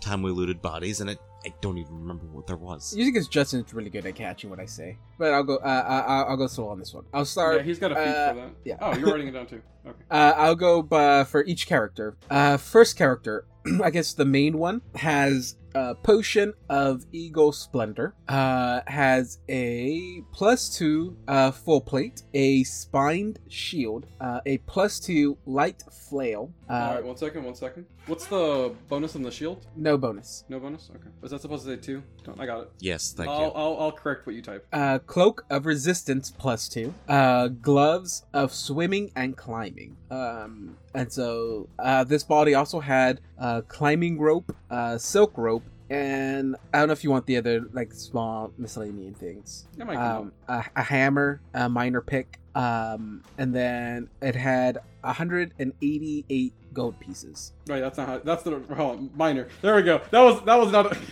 time 0.00 0.22
we 0.22 0.30
looted 0.30 0.60
bodies, 0.60 1.00
and 1.00 1.08
it, 1.10 1.18
I 1.46 1.54
don't 1.62 1.78
even 1.78 1.98
remember 2.00 2.26
what 2.26 2.46
there 2.46 2.56
was. 2.56 2.94
Usually, 2.94 3.12
because 3.12 3.28
Justin's 3.28 3.72
really 3.72 3.88
good 3.90 4.04
at 4.06 4.14
catching 4.14 4.50
what 4.50 4.60
I 4.60 4.66
say, 4.66 4.98
but 5.18 5.32
I'll 5.32 5.42
go. 5.44 5.56
Uh, 5.56 5.84
I- 5.88 5.98
I'll, 6.00 6.24
I'll 6.30 6.36
go 6.36 6.46
slow 6.48 6.68
on 6.68 6.78
this 6.78 6.92
one. 6.92 7.04
I'll 7.14 7.24
start. 7.24 7.56
yeah, 7.56 7.62
he's 7.62 7.78
got 7.78 7.92
a 7.92 7.94
feat 7.94 8.00
uh, 8.08 8.28
for 8.34 8.40
that. 8.40 8.50
yeah. 8.64 8.76
Oh, 8.80 8.94
you're 8.96 9.08
writing 9.10 9.28
it 9.28 9.32
down 9.32 9.46
too. 9.46 9.62
Okay. 9.86 10.02
Uh, 10.10 10.32
I'll 10.36 10.56
go 10.56 10.80
uh, 10.90 11.22
for 11.22 11.44
each 11.44 11.68
character. 11.68 12.16
Uh, 12.28 12.56
first 12.56 12.98
character, 12.98 13.46
I 13.84 13.90
guess 13.90 14.14
the 14.14 14.24
main 14.24 14.58
one, 14.58 14.82
has 14.96 15.54
a 15.76 15.94
potion 15.94 16.54
of 16.70 17.04
Eagle 17.12 17.52
Splendor, 17.52 18.14
uh, 18.28 18.80
has 18.86 19.38
a 19.48 20.22
plus 20.32 20.74
two 20.76 21.16
uh, 21.28 21.50
full 21.50 21.80
plate, 21.82 22.22
a 22.32 22.64
spined 22.64 23.38
shield, 23.48 24.06
uh, 24.20 24.40
a 24.46 24.56
plus 24.58 24.98
two 24.98 25.36
light 25.44 25.82
flail, 26.08 26.50
uh, 26.70 26.72
All 26.72 26.94
right. 26.94 27.04
One 27.04 27.16
second. 27.16 27.44
One 27.44 27.54
second. 27.54 27.84
What's 28.06 28.26
the 28.26 28.72
bonus 28.88 29.16
on 29.16 29.22
the 29.22 29.30
shield? 29.32 29.66
no 29.76 29.98
bonus, 29.98 30.44
No 30.48 30.60
bonus. 30.60 30.90
Okay. 30.94 31.08
Was 31.20 31.32
that 31.32 31.40
supposed 31.42 31.64
to 31.66 31.74
say 31.74 31.80
two? 31.80 32.02
Don't. 32.24 32.40
I 32.40 32.46
got 32.46 32.62
it. 32.62 32.70
Yes, 32.78 33.12
thank 33.12 33.28
I'll, 33.28 33.40
you. 33.40 33.46
I'll 33.54 33.76
I'll 33.80 33.92
correct 33.92 34.26
what 34.26 34.34
you 34.36 34.42
type. 34.42 34.64
uh, 34.72 34.98
cloak 35.00 35.44
of 35.50 35.66
resistance 35.66 36.30
plus 36.30 36.68
two, 36.68 36.94
uh, 37.08 37.48
gloves 37.48 38.24
of 38.32 38.54
swimming 38.54 39.10
and 39.16 39.36
climbing. 39.36 39.96
Um, 40.10 40.76
and 40.96 41.12
so 41.12 41.68
uh, 41.78 42.02
this 42.04 42.24
body 42.24 42.54
also 42.54 42.80
had 42.80 43.20
uh, 43.38 43.60
climbing 43.68 44.18
rope, 44.18 44.50
uh, 44.70 44.98
silk 44.98 45.32
rope, 45.36 45.62
and 45.90 46.56
I 46.74 46.78
don't 46.80 46.88
know 46.88 46.92
if 46.92 47.04
you 47.04 47.10
want 47.12 47.26
the 47.26 47.36
other 47.36 47.66
like 47.72 47.92
small 47.92 48.50
miscellaneous 48.58 49.16
things. 49.18 49.66
That 49.76 49.86
might 49.86 49.94
come 49.96 50.16
Um, 50.16 50.32
a, 50.48 50.64
a 50.74 50.82
hammer, 50.82 51.40
a 51.54 51.68
minor 51.68 52.00
pick, 52.00 52.40
um, 52.56 53.22
and 53.38 53.54
then 53.54 54.08
it 54.20 54.34
had 54.34 54.78
188 55.02 56.52
gold 56.72 56.98
pieces. 56.98 57.52
Right. 57.68 57.80
That's 57.80 57.96
not 57.98 58.08
how. 58.08 58.18
That's 58.18 58.42
the 58.42 58.56
on, 58.76 59.10
minor. 59.14 59.48
There 59.62 59.76
we 59.76 59.82
go. 59.82 60.00
That 60.10 60.20
was 60.22 60.42
that 60.44 60.56
was 60.58 60.72
not. 60.72 60.92
A, 60.92 60.98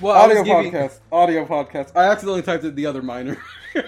Well, 0.00 0.14
audio 0.14 0.44
giving- 0.44 0.70
podcast. 0.72 1.00
Audio 1.10 1.44
podcast. 1.44 1.90
I 1.96 2.04
accidentally 2.04 2.42
typed 2.42 2.62
it 2.64 2.76
the 2.76 2.86
other 2.86 3.02
minor. 3.02 3.36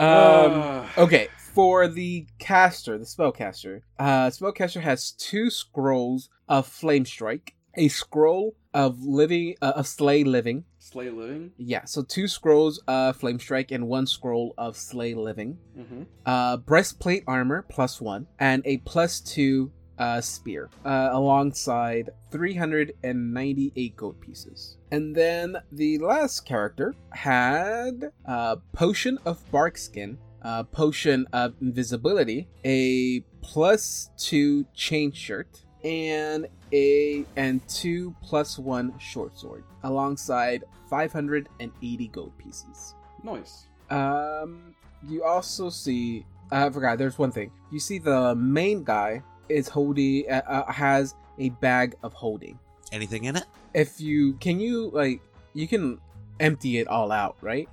Um, 0.00 0.06
Ah. 0.08 0.90
Okay, 0.98 1.28
for 1.58 1.88
the 1.88 2.24
caster, 2.38 2.96
the 2.96 3.04
spellcaster, 3.04 3.80
uh, 3.98 4.28
spellcaster 4.28 4.80
has 4.80 5.10
two 5.10 5.50
scrolls 5.50 6.28
of 6.48 6.68
flame 6.68 7.04
strike, 7.04 7.56
a 7.74 7.88
scroll 7.88 8.54
of 8.72 9.02
living, 9.02 9.56
uh, 9.60 9.72
of 9.74 9.84
slay 9.88 10.22
living. 10.22 10.62
Slay 10.78 11.10
living. 11.10 11.50
Yeah, 11.56 11.84
so 11.84 12.04
two 12.04 12.28
scrolls 12.28 12.80
of 12.86 13.16
flame 13.16 13.40
strike 13.40 13.72
and 13.72 13.88
one 13.88 14.06
scroll 14.06 14.54
of 14.56 14.76
slay 14.76 15.14
living. 15.14 15.58
Mm-hmm. 15.76 16.02
Uh, 16.24 16.58
breastplate 16.58 17.24
armor 17.26 17.66
plus 17.68 18.00
one 18.00 18.28
and 18.38 18.62
a 18.64 18.76
plus 18.76 19.18
two 19.18 19.72
uh, 19.98 20.20
spear, 20.20 20.70
uh, 20.84 21.08
alongside 21.10 22.10
398 22.30 23.96
gold 23.96 24.20
pieces. 24.20 24.76
And 24.92 25.12
then 25.12 25.56
the 25.72 25.98
last 25.98 26.46
character 26.46 26.94
had 27.10 28.12
a 28.24 28.58
potion 28.72 29.18
of 29.24 29.42
bark 29.50 29.76
skin, 29.76 30.18
uh, 30.42 30.62
potion 30.64 31.26
of 31.32 31.54
invisibility, 31.60 32.48
a 32.64 33.20
plus 33.42 34.10
two 34.16 34.64
chain 34.74 35.12
shirt, 35.12 35.48
and 35.84 36.46
a 36.72 37.24
and 37.36 37.66
two 37.68 38.14
plus 38.22 38.58
one 38.58 38.96
short 38.98 39.36
sword, 39.38 39.64
alongside 39.84 40.64
580 40.90 42.08
gold 42.08 42.32
pieces. 42.38 42.94
Nice. 43.22 43.66
Um, 43.90 44.74
you 45.06 45.24
also 45.24 45.70
see. 45.70 46.24
I 46.50 46.70
forgot. 46.70 46.98
There's 46.98 47.18
one 47.18 47.30
thing. 47.30 47.50
You 47.70 47.78
see 47.80 47.98
the 47.98 48.34
main 48.34 48.82
guy 48.84 49.22
is 49.48 49.68
holding 49.68 50.30
uh, 50.30 50.42
uh, 50.46 50.72
has 50.72 51.14
a 51.38 51.50
bag 51.50 51.94
of 52.02 52.12
holding. 52.14 52.58
Anything 52.90 53.24
in 53.24 53.36
it? 53.36 53.44
If 53.74 54.00
you 54.00 54.34
can, 54.34 54.58
you 54.60 54.90
like 54.92 55.20
you 55.54 55.68
can 55.68 55.98
empty 56.40 56.78
it 56.78 56.88
all 56.88 57.12
out, 57.12 57.36
right? 57.42 57.68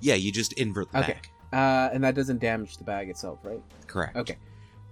Yeah, 0.00 0.14
you 0.14 0.32
just 0.32 0.52
invert 0.54 0.90
the 0.92 0.98
Okay. 1.00 1.12
bag. 1.14 1.28
Uh, 1.52 1.88
and 1.92 2.04
that 2.04 2.14
doesn't 2.14 2.40
damage 2.40 2.76
the 2.76 2.84
bag 2.84 3.08
itself, 3.08 3.38
right? 3.42 3.62
Correct. 3.86 4.16
Okay. 4.16 4.36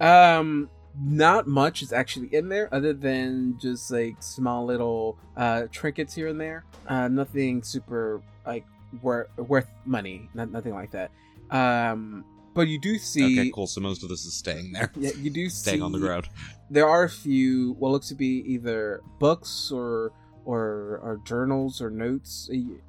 Um, 0.00 0.70
not 0.98 1.46
much 1.46 1.82
is 1.82 1.92
actually 1.92 2.34
in 2.34 2.48
there, 2.48 2.72
other 2.72 2.92
than 2.92 3.58
just 3.58 3.90
like 3.90 4.16
small 4.20 4.64
little 4.64 5.18
uh 5.36 5.64
trinkets 5.70 6.14
here 6.14 6.28
and 6.28 6.40
there. 6.40 6.64
Uh, 6.86 7.08
nothing 7.08 7.62
super 7.62 8.22
like 8.46 8.64
worth 9.02 9.28
worth 9.36 9.68
money. 9.84 10.28
Not 10.34 10.50
nothing 10.50 10.72
like 10.74 10.92
that. 10.92 11.10
Um, 11.50 12.24
but 12.54 12.68
you 12.68 12.78
do 12.78 12.98
see. 12.98 13.38
Okay, 13.38 13.50
cool. 13.54 13.66
So 13.66 13.82
most 13.82 14.02
of 14.02 14.08
this 14.08 14.24
is 14.24 14.32
staying 14.32 14.72
there. 14.72 14.90
Yeah, 14.96 15.10
you 15.20 15.30
do 15.30 15.48
Staying 15.50 15.78
see 15.78 15.82
on 15.82 15.92
the 15.92 15.98
ground. 15.98 16.28
There 16.70 16.88
are 16.88 17.04
a 17.04 17.10
few 17.10 17.72
what 17.78 17.92
looks 17.92 18.08
to 18.08 18.14
be 18.14 18.42
either 18.46 19.02
books 19.18 19.70
or 19.70 20.12
or, 20.46 21.00
or 21.02 21.20
journals 21.24 21.82
or 21.82 21.90
notes. 21.90 22.48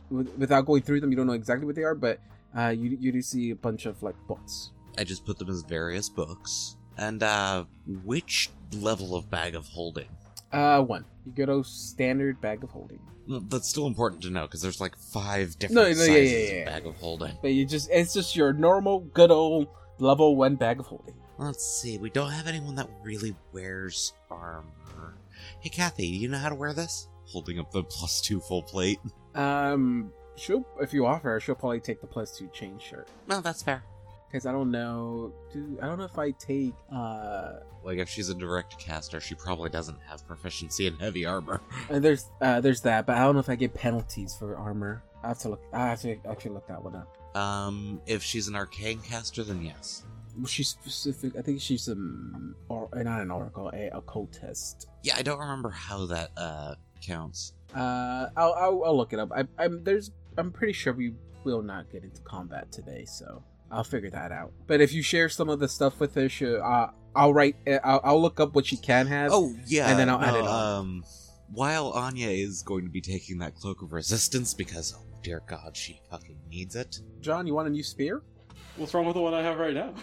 Without 0.09 0.65
going 0.65 0.83
through 0.83 1.01
them, 1.01 1.11
you 1.11 1.17
don't 1.17 1.27
know 1.27 1.33
exactly 1.33 1.65
what 1.65 1.75
they 1.75 1.83
are, 1.83 1.95
but 1.95 2.19
uh, 2.55 2.69
you 2.69 2.97
you 2.99 3.11
do 3.11 3.21
see 3.21 3.49
a 3.51 3.55
bunch 3.55 3.85
of 3.85 4.03
like 4.03 4.15
books. 4.27 4.71
I 4.97 5.03
just 5.03 5.25
put 5.25 5.37
them 5.39 5.49
as 5.49 5.61
various 5.63 6.09
books. 6.09 6.75
And, 6.97 7.21
uh, 7.21 7.65
which 8.03 8.49
level 8.73 9.15
of 9.15 9.29
bag 9.29 9.53
of 9.53 9.67
holding? 9.67 10.07
Uh, 10.51 10.81
one. 10.81 11.05
You 11.25 11.31
go 11.33 11.61
to 11.61 11.63
standard 11.63 12.41
bag 12.41 12.63
of 12.63 12.71
holding. 12.71 12.99
Well, 13.27 13.41
that's 13.41 13.67
still 13.67 13.85
important 13.85 14.23
to 14.23 14.29
know 14.31 14.43
because 14.43 14.61
there's 14.61 14.81
like 14.81 14.97
five 14.97 15.59
different 15.59 15.75
No, 15.75 15.81
no, 15.83 15.89
yeah, 15.89 15.93
sizes 15.95 16.31
yeah, 16.31 16.37
yeah. 16.55 16.59
of 16.61 16.65
bag 16.65 16.85
of 16.87 16.95
holding. 16.95 17.37
But 17.41 17.51
you 17.53 17.65
just 17.65 17.89
it's 17.91 18.13
just 18.13 18.35
your 18.35 18.53
normal 18.53 19.01
good 19.01 19.29
old 19.29 19.67
level 19.99 20.35
one 20.35 20.55
bag 20.55 20.79
of 20.79 20.87
holding. 20.87 21.13
Let's 21.37 21.63
see. 21.63 21.97
We 21.99 22.09
don't 22.09 22.31
have 22.31 22.47
anyone 22.47 22.73
that 22.75 22.89
really 23.03 23.35
wears 23.53 24.13
armor. 24.31 25.17
Hey, 25.59 25.69
Kathy, 25.69 26.09
do 26.09 26.17
you 26.17 26.29
know 26.29 26.37
how 26.39 26.49
to 26.49 26.55
wear 26.55 26.73
this? 26.73 27.09
Holding 27.25 27.59
up 27.59 27.71
the 27.71 27.83
plus 27.83 28.21
two 28.21 28.39
full 28.39 28.63
plate. 28.63 28.99
Um, 29.35 30.11
she'll 30.37 30.65
if 30.79 30.93
you 30.93 31.05
offer 31.05 31.29
her, 31.31 31.39
she'll 31.39 31.55
probably 31.55 31.79
take 31.81 31.99
the 32.01 32.07
plus 32.07 32.37
two 32.37 32.47
chain 32.53 32.79
shirt. 32.79 33.07
No, 33.27 33.41
that's 33.41 33.61
fair. 33.63 33.83
because 34.31 34.45
I 34.45 34.51
don't 34.51 34.71
know. 34.71 35.33
Do 35.51 35.77
I 35.81 35.85
don't 35.87 35.97
know 35.97 36.05
if 36.05 36.17
I 36.17 36.31
take. 36.31 36.73
uh 36.93 37.59
Like 37.83 37.97
if 37.99 38.09
she's 38.09 38.29
a 38.29 38.35
direct 38.35 38.77
caster, 38.79 39.19
she 39.19 39.35
probably 39.35 39.69
doesn't 39.69 39.97
have 40.09 40.25
proficiency 40.27 40.87
in 40.87 40.95
heavy 40.97 41.25
armor. 41.25 41.61
and 41.89 42.03
There's 42.05 42.29
uh 42.41 42.61
there's 42.61 42.81
that, 42.81 43.05
but 43.05 43.17
I 43.17 43.23
don't 43.23 43.33
know 43.35 43.39
if 43.41 43.49
I 43.49 43.55
get 43.55 43.73
penalties 43.73 44.35
for 44.37 44.55
armor. 44.57 45.03
I 45.23 45.29
have 45.29 45.39
to 45.39 45.49
look. 45.49 45.61
I 45.73 45.87
have 45.87 46.01
to 46.01 46.15
actually 46.29 46.51
look 46.51 46.67
that 46.67 46.81
one 46.83 46.95
up. 46.95 47.35
Um, 47.35 48.01
if 48.05 48.23
she's 48.23 48.47
an 48.47 48.55
arcane 48.55 48.99
caster, 48.99 49.43
then 49.43 49.61
yes. 49.63 50.03
She's 50.45 50.69
specific. 50.69 51.35
I 51.35 51.41
think 51.41 51.59
she's 51.61 51.89
um 51.89 52.55
or 52.69 52.87
uh, 52.93 53.01
not 53.01 53.21
an 53.21 53.31
oracle, 53.31 53.69
a 53.73 53.89
occultist. 53.93 54.87
Yeah, 55.03 55.15
I 55.17 55.23
don't 55.23 55.39
remember 55.39 55.69
how 55.71 56.05
that 56.07 56.29
uh 56.37 56.75
counts. 57.01 57.53
Uh, 57.75 58.27
I'll, 58.37 58.53
I'll 58.53 58.83
I'll 58.85 58.97
look 58.97 59.13
it 59.13 59.19
up. 59.19 59.31
I, 59.35 59.45
I'm 59.57 59.83
there's 59.83 60.11
I'm 60.37 60.51
pretty 60.51 60.73
sure 60.73 60.93
we 60.93 61.13
will 61.43 61.61
not 61.61 61.89
get 61.91 62.03
into 62.03 62.21
combat 62.21 62.71
today, 62.71 63.05
so 63.05 63.43
I'll 63.71 63.83
figure 63.83 64.09
that 64.11 64.31
out. 64.31 64.51
But 64.67 64.81
if 64.81 64.93
you 64.93 65.01
share 65.01 65.29
some 65.29 65.49
of 65.49 65.59
the 65.59 65.67
stuff 65.67 65.99
with 65.99 66.13
her, 66.15 66.29
sure, 66.29 66.63
uh, 66.63 66.91
I'll 67.15 67.33
write. 67.33 67.55
uh, 67.67 67.79
I'll, 67.83 68.01
I'll 68.03 68.21
look 68.21 68.39
up 68.39 68.53
what 68.55 68.65
she 68.65 68.77
can 68.77 69.07
have. 69.07 69.31
Oh 69.33 69.55
yeah, 69.65 69.89
and 69.89 69.97
then 69.99 70.09
I'll 70.09 70.21
add 70.21 70.35
it 70.35 70.45
on. 70.45 70.79
Um, 70.79 71.03
while 71.53 71.89
Anya 71.91 72.27
is 72.29 72.61
going 72.63 72.83
to 72.83 72.89
be 72.91 73.01
taking 73.01 73.39
that 73.39 73.55
cloak 73.55 73.81
of 73.81 73.93
resistance 73.93 74.53
because 74.53 74.93
oh 74.97 75.03
dear 75.23 75.41
God, 75.47 75.75
she 75.75 75.99
fucking 76.11 76.37
needs 76.49 76.75
it. 76.75 76.99
John, 77.21 77.47
you 77.47 77.53
want 77.55 77.67
a 77.67 77.71
new 77.71 77.83
spear? 77.83 78.21
What's 78.75 78.93
wrong 78.93 79.05
with 79.05 79.15
the 79.15 79.21
one 79.21 79.33
I 79.33 79.41
have 79.41 79.57
right 79.57 79.73
now? 79.73 79.93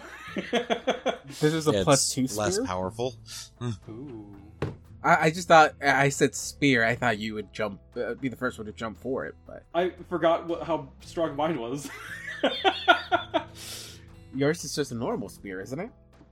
This 1.39 1.53
is 1.53 1.67
a 1.67 1.71
It's 1.71 1.83
plus 1.85 2.09
two 2.09 2.27
spear. 2.27 2.43
less 2.45 2.59
powerful. 2.59 3.15
Ooh. 3.89 4.35
I, 5.05 5.25
I 5.25 5.29
just 5.29 5.47
thought 5.47 5.75
I 5.81 6.09
said 6.09 6.33
spear. 6.33 6.83
I 6.83 6.95
thought 6.95 7.19
you 7.19 7.35
would 7.35 7.53
jump, 7.53 7.79
uh, 7.95 8.15
be 8.15 8.27
the 8.27 8.35
first 8.35 8.57
one 8.57 8.65
to 8.65 8.73
jump 8.73 8.99
for 8.99 9.25
it, 9.25 9.35
but 9.45 9.63
I 9.73 9.91
forgot 10.09 10.47
what, 10.47 10.63
how 10.63 10.89
strong 11.01 11.35
mine 11.35 11.59
was. 11.59 11.89
yours 14.35 14.63
is 14.63 14.75
just 14.75 14.91
a 14.91 14.95
normal 14.95 15.29
spear, 15.29 15.61
isn't 15.61 15.79
it? 15.79 15.91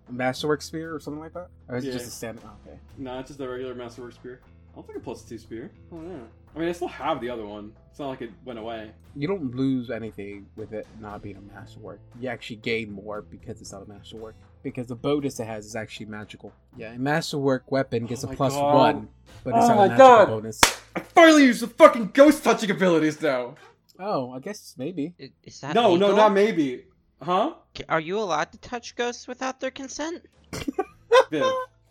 A 0.10 0.12
masterwork 0.12 0.64
spear 0.64 0.94
or 0.94 1.00
something 1.00 1.22
like 1.22 1.34
that, 1.34 1.50
or 1.70 1.78
is 1.78 1.86
it 1.86 1.94
just 1.94 2.08
a 2.08 2.12
standard? 2.12 2.44
oh, 2.46 2.68
okay. 2.68 2.78
nah, 2.98 3.20
it's 3.20 3.30
just 3.30 3.40
a 3.40 3.48
regular 3.48 3.76
Masterwork 3.76 4.14
spear. 4.14 4.42
I'll 4.76 4.84
take 4.84 4.96
a 4.96 5.00
plus 5.00 5.22
two 5.22 5.38
spear. 5.38 5.72
Oh 5.92 6.02
yeah. 6.02 6.18
I 6.56 6.60
mean, 6.60 6.68
I 6.68 6.72
still 6.72 6.88
have 6.88 7.22
the 7.22 7.30
other 7.30 7.46
one. 7.46 7.74
It's 7.92 8.00
not 8.00 8.08
like 8.10 8.22
it 8.22 8.32
went 8.44 8.58
away. 8.58 8.92
You 9.16 9.28
don't 9.28 9.56
lose 9.56 9.92
anything 9.92 10.48
with 10.56 10.74
it 10.74 10.88
not 11.00 11.22
being 11.22 11.38
a 11.38 11.42
masterwork. 11.42 12.00
You 12.20 12.30
actually 12.30 12.56
gain 12.58 12.92
more 12.92 13.22
because 13.22 13.62
it's 13.62 13.72
not 13.72 13.84
a 13.84 13.88
masterwork. 13.88 14.36
Because 14.64 14.88
the 14.88 14.96
bonus 14.96 15.40
it 15.40 15.46
has 15.46 15.66
is 15.66 15.76
actually 15.76 16.06
magical. 16.08 16.54
Yeah, 16.78 16.94
a 16.94 16.98
masterwork 16.98 17.70
weapon 17.72 18.06
oh 18.06 18.08
gets 18.08 18.24
Oh 18.24 18.30
a 18.32 18.36
plus 18.36 18.54
God. 18.54 18.76
one, 18.96 19.10
but 19.44 19.54
it's 19.56 19.66
Oh 19.66 19.68
not 19.68 19.76
my 19.78 19.86
a 19.86 19.90
magical 19.90 20.08
God. 20.08 20.28
bonus. 20.30 20.62
I 20.96 21.00
finally 21.02 21.44
used 21.44 21.62
the 21.62 21.68
fucking 21.68 22.12
ghost 22.14 22.44
touching 22.44 22.72
abilities 22.72 23.22
now. 23.22 23.56
Oh, 24.00 24.32
I 24.32 24.40
guess 24.40 24.74
maybe. 24.78 25.14
I- 25.20 25.32
Is 25.44 25.60
that 25.62 25.76
No, 25.76 25.96
no, 25.98 26.16
not 26.16 26.32
maybe. 26.34 26.86
Huh? 27.22 27.54
Are 27.90 28.00
you 28.00 28.20
allowed 28.20 28.52
to 28.54 28.58
touch 28.60 28.96
ghosts 28.96 29.28
without 29.28 29.60
their 29.60 29.72
consent? 29.72 30.24
Viv. 31.32 31.46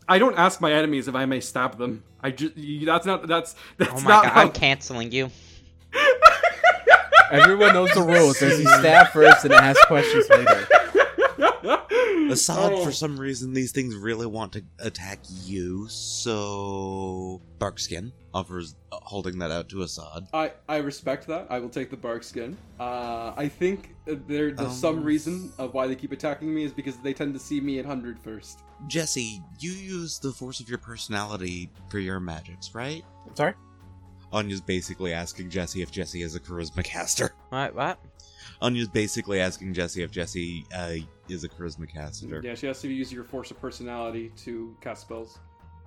I 0.09 0.19
don't 0.19 0.37
ask 0.39 0.61
my 0.61 0.73
enemies 0.73 1.09
if 1.09 1.15
I 1.15 1.27
may 1.27 1.41
stab 1.41 1.79
them. 1.79 2.03
I 2.23 2.31
just 2.33 2.55
that's 2.87 3.07
not 3.07 3.27
that's 3.29 3.55
that's 3.77 3.91
Oh 3.93 4.01
my 4.01 4.11
not 4.11 4.25
god, 4.25 4.33
how. 4.33 4.41
I'm 4.43 4.53
canceling 4.53 5.13
you. 5.13 5.31
Everyone 7.31 7.73
knows 7.73 7.91
the 7.93 8.03
rules. 8.03 8.39
There's 8.41 8.59
you 8.61 8.67
stab 8.69 9.09
first 9.09 9.45
and 9.45 9.55
ask 9.55 9.81
questions 9.87 10.29
later. 10.29 10.67
Assad, 12.31 12.73
Oh. 12.73 12.85
for 12.85 12.93
some 12.93 13.19
reason, 13.19 13.53
these 13.53 13.73
things 13.73 13.95
really 13.97 14.27
want 14.27 14.53
to 14.55 14.65
attack 14.79 15.21
you, 15.45 15.87
so 15.89 17.41
Barkskin 17.59 18.13
offers 18.35 18.75
uh, 18.91 18.99
holding 19.03 19.39
that 19.39 19.51
out 19.51 19.69
to 19.71 19.83
Assad. 19.83 20.27
I, 20.33 20.53
I 20.69 20.77
respect 20.79 21.27
that. 21.27 21.47
I 21.51 21.59
will 21.59 21.69
take 21.69 21.91
the 21.91 21.97
bark 21.97 22.23
skin. 22.23 22.57
Uh, 22.81 23.33
I 23.37 23.49
think 23.49 23.95
there 24.07 24.53
the 24.53 24.71
some 24.71 24.99
Um. 24.99 25.05
reason 25.05 25.53
of 25.59 25.75
why 25.75 25.87
they 25.87 25.95
keep 25.97 26.13
attacking 26.13 26.53
me 26.55 26.65
is 26.65 26.73
because 26.73 26.97
they 26.99 27.13
tend 27.13 27.35
to 27.35 27.41
see 27.41 27.61
me 27.61 27.79
at 27.79 27.85
hundred 27.87 28.19
first. 28.21 28.61
Jesse, 28.87 29.41
you 29.61 29.73
use 29.73 30.19
the 30.19 30.33
force 30.33 30.61
of 30.61 30.69
your 30.69 30.79
personality 30.79 31.71
for 31.89 31.99
your 31.99 32.21
magics, 32.21 32.75
right? 32.75 33.05
Sorry. 33.35 33.55
Anya's 34.33 34.63
basically 34.63 35.13
asking 35.13 35.51
Jesse 35.51 35.83
if 35.83 35.91
Jesse 35.91 36.23
is 36.23 36.35
a 36.35 36.41
charisma 36.41 36.83
caster. 36.83 37.33
What? 37.51 37.75
What? 37.75 37.99
Anya's 38.63 38.89
basically 38.89 39.41
asking 39.41 39.75
Jesse 39.75 40.03
if 40.03 40.11
Jesse 40.11 40.65
uh, 40.75 40.95
is 41.29 41.45
a 41.45 41.49
charisma 41.49 41.89
caster. 41.89 42.41
Yeah, 42.45 42.55
she 42.55 42.67
has 42.67 42.81
to 42.83 42.89
use 42.89 43.13
your 43.13 43.25
force 43.25 43.51
of 43.51 43.61
personality 43.61 44.33
to 44.45 44.77
cast 44.81 45.03
spells. 45.03 45.39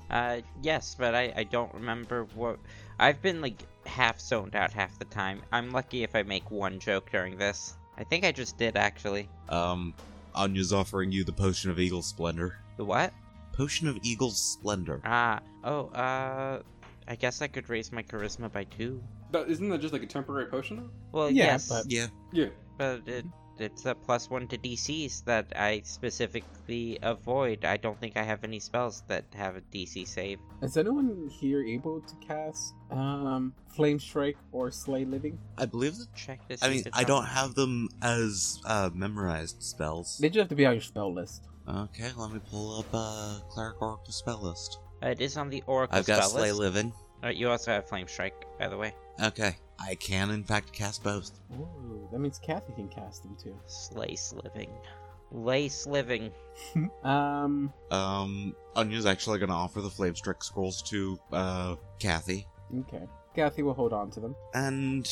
Uh, 0.10 0.41
yes, 0.62 0.95
but 0.98 1.15
I, 1.15 1.34
I 1.36 1.43
don't 1.43 1.74
remember 1.74 2.26
what. 2.36 2.60
I've 3.00 3.21
been 3.21 3.41
like 3.41 3.62
half 3.86 4.19
zoned 4.19 4.56
out 4.56 4.71
half 4.71 4.98
the 5.00 5.06
time. 5.06 5.41
I'm 5.52 5.71
lucky 5.71 6.04
if 6.04 6.15
I 6.15 6.24
make 6.24 6.50
one 6.52 6.80
joke 6.80 7.10
during 7.12 7.38
this. 7.38 7.76
I 7.98 8.04
think 8.04 8.24
I 8.26 8.32
just 8.32 8.58
did 8.58 8.76
actually. 8.78 9.28
Um, 9.50 9.93
Anya's 10.36 10.74
offering 10.74 11.12
you 11.12 11.24
the 11.24 11.32
potion 11.34 11.71
of 11.71 11.80
Eagle 11.80 12.02
Splendor. 12.02 12.58
The 12.78 12.86
what? 12.86 13.13
Potion 13.54 13.88
of 13.88 13.98
Eagle 14.04 14.32
Splendor. 14.32 15.02
Ah, 15.06 15.39
oh, 15.63 15.88
uh, 15.88 16.62
I 17.08 17.15
guess 17.15 17.41
I 17.41 17.48
could 17.48 17.69
raise 17.69 17.91
my 17.91 18.04
charisma 18.04 18.52
by 18.52 18.65
two. 18.65 19.02
But 19.32 19.50
isn't 19.50 19.69
that 19.69 19.80
just 19.82 19.93
like 19.93 20.04
a 20.04 20.08
temporary 20.08 20.48
potion? 20.48 20.89
Well, 21.12 21.32
Yeah, 21.32 21.45
yes, 21.45 21.69
but- 21.69 21.89
Yeah. 21.89 22.08
Yeah. 22.32 22.50
but 22.78 23.02
it, 23.08 23.26
it's 23.60 23.86
a 23.86 23.96
plus 23.96 24.30
one 24.30 24.48
to 24.50 24.58
DCs 24.58 25.24
that 25.26 25.54
I 25.56 25.82
specifically 25.84 26.98
avoid. 27.02 27.65
I 27.65 27.78
don't 27.78 28.00
think 28.00 28.18
I 28.18 28.24
have 28.24 28.44
any 28.44 28.60
spells 28.60 29.04
that 29.08 29.26
have 29.36 29.56
a 29.56 29.62
DC 29.62 30.08
save. 30.08 30.39
Is 30.62 30.78
anyone 30.78 31.30
here 31.32 31.63
able 31.63 32.02
to 32.02 32.15
cast 32.26 32.74
um 32.91 33.54
Flame 33.76 34.00
Strike 34.00 34.38
or 34.52 34.72
Slay 34.72 35.06
Living? 35.06 35.38
I 35.58 35.65
believe 35.65 35.98
that. 35.98 36.13
Check 36.15 36.48
this. 36.48 36.63
I 36.63 36.70
mean, 36.70 36.84
I 36.94 37.02
on- 37.02 37.08
don't 37.08 37.26
have 37.26 37.56
them 37.56 37.89
as 38.02 38.60
uh, 38.65 38.89
memorized 38.94 39.62
spells. 39.63 40.18
They 40.20 40.30
just 40.30 40.39
have 40.39 40.50
to 40.50 40.56
be 40.56 40.65
on 40.65 40.74
your 40.74 40.82
spell 40.82 41.13
list. 41.13 41.44
Okay, 41.68 42.12
let 42.15 42.32
me 42.32 42.39
pull 42.52 42.80
up 42.80 42.86
uh, 42.94 43.39
Cleric 43.50 43.82
Oracle 43.82 44.13
spell 44.13 44.41
list. 44.41 44.80
Uh, 45.04 45.08
It 45.10 45.22
is 45.22 45.36
on 45.36 45.50
the 45.50 45.63
Oracle 45.65 45.98
I've 45.98 46.06
got 46.06 46.18
spell 46.24 46.30
Slay 46.30 46.52
list. 46.52 46.60
Living. 46.60 46.94
Uh, 47.24 47.30
you 47.30 47.50
also 47.50 47.72
have 47.72 47.88
Flame 47.89 48.08
Strike, 48.08 48.46
by 48.60 48.68
the 48.68 48.78
way. 48.78 48.94
Okay, 49.24 49.58
I 49.80 49.96
can 49.96 50.30
in 50.32 50.44
fact 50.44 50.72
cast 50.72 51.04
both. 51.04 51.32
Ooh, 51.54 52.08
that 52.12 52.20
means 52.20 52.40
Kathy 52.40 52.74
can 52.74 52.88
cast 52.88 53.24
them 53.24 53.36
too. 53.42 53.56
Slace 53.66 54.34
Living. 54.44 54.70
Lace 55.32 55.86
Living. 55.88 56.32
Um, 57.04 57.74
Um, 57.92 58.56
Anya's 58.76 59.06
actually 59.06 59.40
gonna 59.40 59.54
offer 59.54 59.82
the 59.82 59.90
Flame 59.90 60.16
Strike 60.16 60.44
scrolls 60.44 60.82
to 60.84 61.20
uh 61.32 61.76
Kathy. 62.00 62.48
okay. 62.82 63.04
Kathy 63.36 63.62
will 63.64 63.74
hold 63.74 63.92
on 63.92 64.10
to 64.12 64.20
them. 64.22 64.34
And 64.54 65.06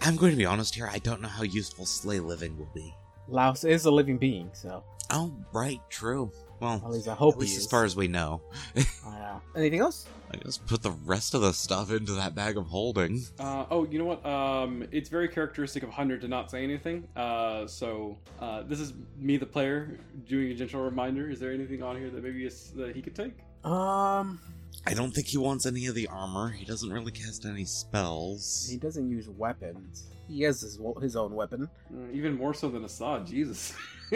I'm 0.00 0.16
going 0.16 0.32
to 0.32 0.36
be 0.36 0.44
honest 0.44 0.74
here, 0.74 0.88
I 0.92 0.98
don't 0.98 1.22
know 1.22 1.28
how 1.28 1.44
useful 1.44 1.86
Slay 1.86 2.18
Living 2.18 2.58
will 2.58 2.68
be. 2.74 2.92
Laos 3.28 3.62
is 3.62 3.84
a 3.84 3.90
living 3.92 4.18
being, 4.18 4.50
so 4.52 4.82
Oh, 5.10 5.32
right, 5.52 5.80
true. 5.88 6.32
Well, 6.60 6.82
at 6.84 6.90
least 6.90 7.08
I 7.08 7.14
hope 7.14 7.34
at 7.34 7.40
least 7.40 7.52
he 7.52 7.58
as 7.58 7.66
far 7.66 7.84
as 7.84 7.96
we 7.96 8.08
know. 8.08 8.40
Uh, 9.06 9.40
anything 9.56 9.80
else? 9.80 10.06
I 10.32 10.36
just 10.38 10.66
put 10.66 10.82
the 10.82 10.90
rest 10.90 11.34
of 11.34 11.40
the 11.40 11.52
stuff 11.52 11.90
into 11.90 12.12
that 12.12 12.34
bag 12.34 12.56
of 12.56 12.66
holding. 12.66 13.24
Uh, 13.38 13.64
oh, 13.70 13.86
you 13.86 13.98
know 13.98 14.04
what? 14.04 14.24
Um, 14.24 14.86
it's 14.92 15.08
very 15.08 15.28
characteristic 15.28 15.82
of 15.82 15.90
Hundred 15.90 16.20
to 16.22 16.28
not 16.28 16.50
say 16.50 16.62
anything. 16.62 17.06
Uh, 17.16 17.66
so 17.66 18.18
uh, 18.40 18.62
this 18.62 18.80
is 18.80 18.92
me, 19.18 19.36
the 19.36 19.46
player, 19.46 19.98
doing 20.26 20.50
a 20.50 20.54
gentle 20.54 20.82
reminder. 20.82 21.30
Is 21.30 21.40
there 21.40 21.52
anything 21.52 21.82
on 21.82 21.96
here 21.96 22.10
that 22.10 22.22
maybe 22.22 22.44
is, 22.44 22.72
that 22.76 22.94
he 22.94 23.02
could 23.02 23.14
take? 23.14 23.32
Um, 23.64 24.40
I 24.86 24.94
don't 24.94 25.10
think 25.10 25.26
he 25.26 25.38
wants 25.38 25.66
any 25.66 25.86
of 25.86 25.94
the 25.94 26.06
armor. 26.08 26.50
He 26.50 26.64
doesn't 26.64 26.90
really 26.90 27.12
cast 27.12 27.44
any 27.44 27.64
spells. 27.64 28.66
he 28.70 28.76
doesn't 28.76 29.10
use 29.10 29.28
weapons. 29.28 30.08
He 30.28 30.42
has 30.42 30.60
his 30.60 30.78
his 31.00 31.16
own 31.16 31.34
weapon. 31.34 31.68
Uh, 31.92 32.12
even 32.12 32.36
more 32.36 32.52
so 32.52 32.68
than 32.68 32.84
Assad. 32.84 33.26
Jesus. 33.26 33.74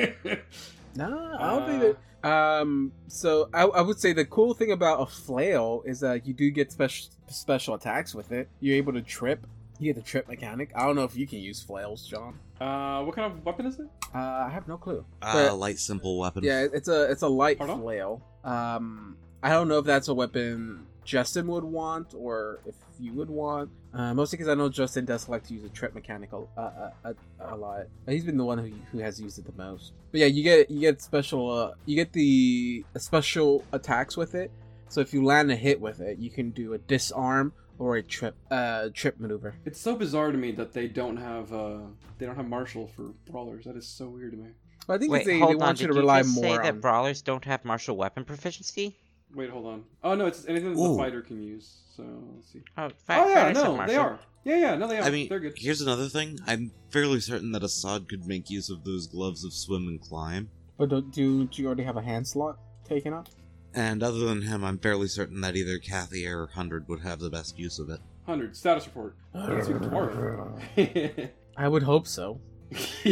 No, 0.96 1.37
I 1.38 1.50
don't 1.50 1.66
think 1.66 1.83
Uh, 1.83 1.87
that. 1.87 1.98
Um, 2.24 2.92
so 3.09 3.48
I, 3.52 3.62
I 3.64 3.81
would 3.83 3.98
say 3.98 4.12
the 4.12 4.24
cool 4.24 4.55
thing 4.55 4.70
about 4.70 5.00
a 5.00 5.07
flail 5.07 5.83
is 5.85 6.00
that 6.00 6.26
you 6.26 6.33
do 6.35 6.50
get 6.50 6.70
special 6.70 7.09
special 7.28 7.74
attacks 7.74 8.14
with 8.14 8.31
it. 8.31 8.48
You're 8.61 8.76
able 8.76 8.92
to 8.92 9.02
trip. 9.02 9.46
You 9.81 9.92
get 9.92 9.96
the 10.05 10.09
trip 10.09 10.28
mechanic. 10.28 10.70
I 10.76 10.87
don't 10.87 10.94
know 10.94 11.02
if 11.05 11.16
you 11.16 11.26
can 11.26 11.40
use 11.40 11.61
flails, 11.61 12.07
John. 12.07 12.38
uh, 12.61 13.02
what 13.02 13.16
kind 13.16 13.33
of 13.33 13.44
weapon 13.44 13.66
is 13.66 13.81
it? 13.81 13.88
Uh, 14.14 14.18
I 14.18 14.50
have 14.52 14.68
no 14.68 14.76
clue. 14.76 15.05
Uh, 15.20 15.33
But- 15.48 15.57
light 15.59 15.78
simple 15.81 16.18
weapon. 16.18 16.44
Yeah, 16.44 16.66
it's 16.72 16.87
a 16.88 17.11
it's 17.11 17.22
a 17.22 17.28
light 17.28 17.59
Pardon? 17.59 17.81
flail. 17.81 18.22
Um, 18.44 19.16
I 19.42 19.48
don't 19.50 19.66
know 19.66 19.78
if 19.78 19.85
that's 19.85 20.07
a 20.07 20.14
weapon 20.14 20.87
Justin 21.05 21.47
would 21.49 21.65
want 21.65 22.15
or 22.17 22.61
if 22.67 22.75
you 22.99 23.12
would 23.15 23.31
want. 23.31 23.71
Uh, 23.93 24.15
mostly 24.15 24.37
because 24.37 24.49
I 24.49 24.55
know 24.55 24.69
Justin 24.69 25.05
does 25.05 25.29
like 25.29 25.45
to 25.49 25.55
use 25.55 25.65
a 25.65 25.69
trip 25.69 25.95
mechanical 25.95 26.49
uh, 26.57 26.61
uh, 26.61 26.91
a, 27.05 27.55
a 27.55 27.57
lot. 27.57 27.87
He's 28.07 28.25
been 28.25 28.37
the 28.37 28.45
one 28.45 28.59
who, 28.59 28.73
who 28.91 28.99
has 28.99 29.21
used 29.21 29.38
it 29.38 29.45
the 29.45 29.53
most. 29.62 29.93
But 30.11 30.21
yeah, 30.21 30.27
you 30.27 30.43
get 30.43 30.71
you 30.71 30.81
get 30.81 31.03
special 31.03 31.51
uh, 31.51 31.73
you 31.87 31.97
get 31.97 32.12
the 32.12 32.85
special 32.97 33.65
attacks 33.73 34.17
with 34.17 34.35
it. 34.35 34.51
So 34.88 35.01
if 35.01 35.12
you 35.12 35.25
land 35.25 35.51
a 35.51 35.57
hit 35.57 35.81
with 35.81 36.01
it, 36.01 36.19
you 36.19 36.31
can 36.31 36.51
do 36.51 36.75
a 36.75 36.79
disarm 36.79 37.53
or 37.79 37.97
a 37.97 38.03
trip 38.03 38.37
uh 38.51 38.88
trip 38.95 39.19
maneuver. 39.19 39.55
It's 39.65 39.81
so 39.81 39.97
bizarre 39.97 40.31
to 40.33 40.38
me 40.38 40.53
that 40.53 40.73
they 40.73 40.88
don't 40.88 41.17
have 41.17 41.53
uh, 41.53 41.79
they 42.19 42.27
don't 42.27 42.37
have 42.37 42.49
martial 42.49 42.87
for 42.87 43.12
brawlers. 43.31 43.65
That 43.65 43.77
is 43.77 43.87
so 43.87 44.09
weird 44.09 44.33
to 44.33 44.38
me. 44.38 44.51
But 44.87 44.95
I 44.95 44.99
think 44.99 45.12
Wait, 45.12 45.19
it's 45.19 45.27
they, 45.27 45.33
they 45.35 45.38
hold 45.38 45.53
on. 45.53 45.59
want 45.59 45.81
you 45.81 45.87
Did 45.87 45.95
to 45.95 46.01
rely 46.01 46.19
you 46.19 46.25
just 46.25 46.35
say 46.37 46.49
more 46.49 46.62
that 46.62 46.81
brawlers 46.81 47.23
don't 47.23 47.45
have 47.45 47.65
martial 47.65 47.97
weapon 47.97 48.25
proficiency? 48.25 48.97
Wait, 49.35 49.51
hold 49.51 49.66
on. 49.66 49.85
Oh 50.05 50.14
no, 50.14 50.27
it's 50.27 50.47
anything 50.47 50.75
that 50.75 50.81
Ooh. 50.81 50.92
the 50.92 50.99
fighter 50.99 51.23
can 51.23 51.42
use. 51.42 51.79
So 51.97 52.05
let's 52.35 52.53
see. 52.53 52.62
Oh, 52.77 52.90
oh 53.09 53.29
yeah, 53.29 53.53
no, 53.53 53.87
they 53.87 53.97
are. 53.97 54.18
Yeah, 54.45 54.57
yeah, 54.57 54.75
no, 54.77 54.88
they 54.88 54.99
are. 54.99 55.05
I 55.05 55.11
mean, 55.11 55.29
they're 55.29 55.40
good. 55.40 55.55
here's 55.57 55.81
another 55.81 56.09
thing. 56.09 56.38
I'm 56.47 56.73
fairly 56.90 57.21
certain 57.21 57.53
that 57.53 57.62
Assad 57.62 58.09
could 58.09 58.27
make 58.27 58.51
use 58.51 58.68
of 58.71 58.85
those 58.85 59.07
gloves 59.07 59.45
of 59.45 59.53
swim 59.53 59.87
and 59.88 60.01
climb. 60.01 60.51
But 60.79 60.88
do, 60.88 61.03
do, 61.03 61.45
do 61.45 61.62
you 61.62 61.66
already 61.66 61.85
have 61.85 61.97
a 61.97 62.03
hand 62.03 62.27
slot 62.27 62.59
taken 62.85 63.12
up? 63.12 63.29
And 63.75 64.03
other 64.03 64.18
than 64.18 64.42
him, 64.42 64.64
I'm 64.64 64.79
fairly 64.79 65.07
certain 65.07 65.40
that 65.42 65.57
either 65.57 65.79
Kathy 65.79 66.27
or 66.27 66.49
Hundred 66.49 66.88
would 66.88 67.01
have 67.01 67.21
the 67.21 67.31
best 67.31 67.59
use 67.59 67.79
of 67.79 67.88
it. 67.88 68.01
Hundred 68.27 68.57
status 68.57 68.87
report. 68.87 69.16
Can't 69.33 69.64
speak 69.64 69.77
dwarf. 69.77 71.31
I 71.57 71.68
would 71.68 71.83
hope 71.83 72.07
so. 72.07 72.40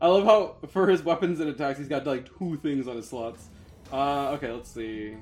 I 0.00 0.06
love 0.06 0.24
how 0.24 0.68
for 0.68 0.88
his 0.88 1.02
weapons 1.02 1.40
and 1.40 1.50
attacks 1.50 1.78
he's 1.78 1.88
got 1.88 2.06
like 2.06 2.28
two 2.38 2.56
things 2.58 2.86
on 2.86 2.96
his 2.96 3.08
slots. 3.08 3.48
Uh, 3.92 4.30
okay, 4.32 4.52
let's 4.52 4.72
see. 4.72 5.14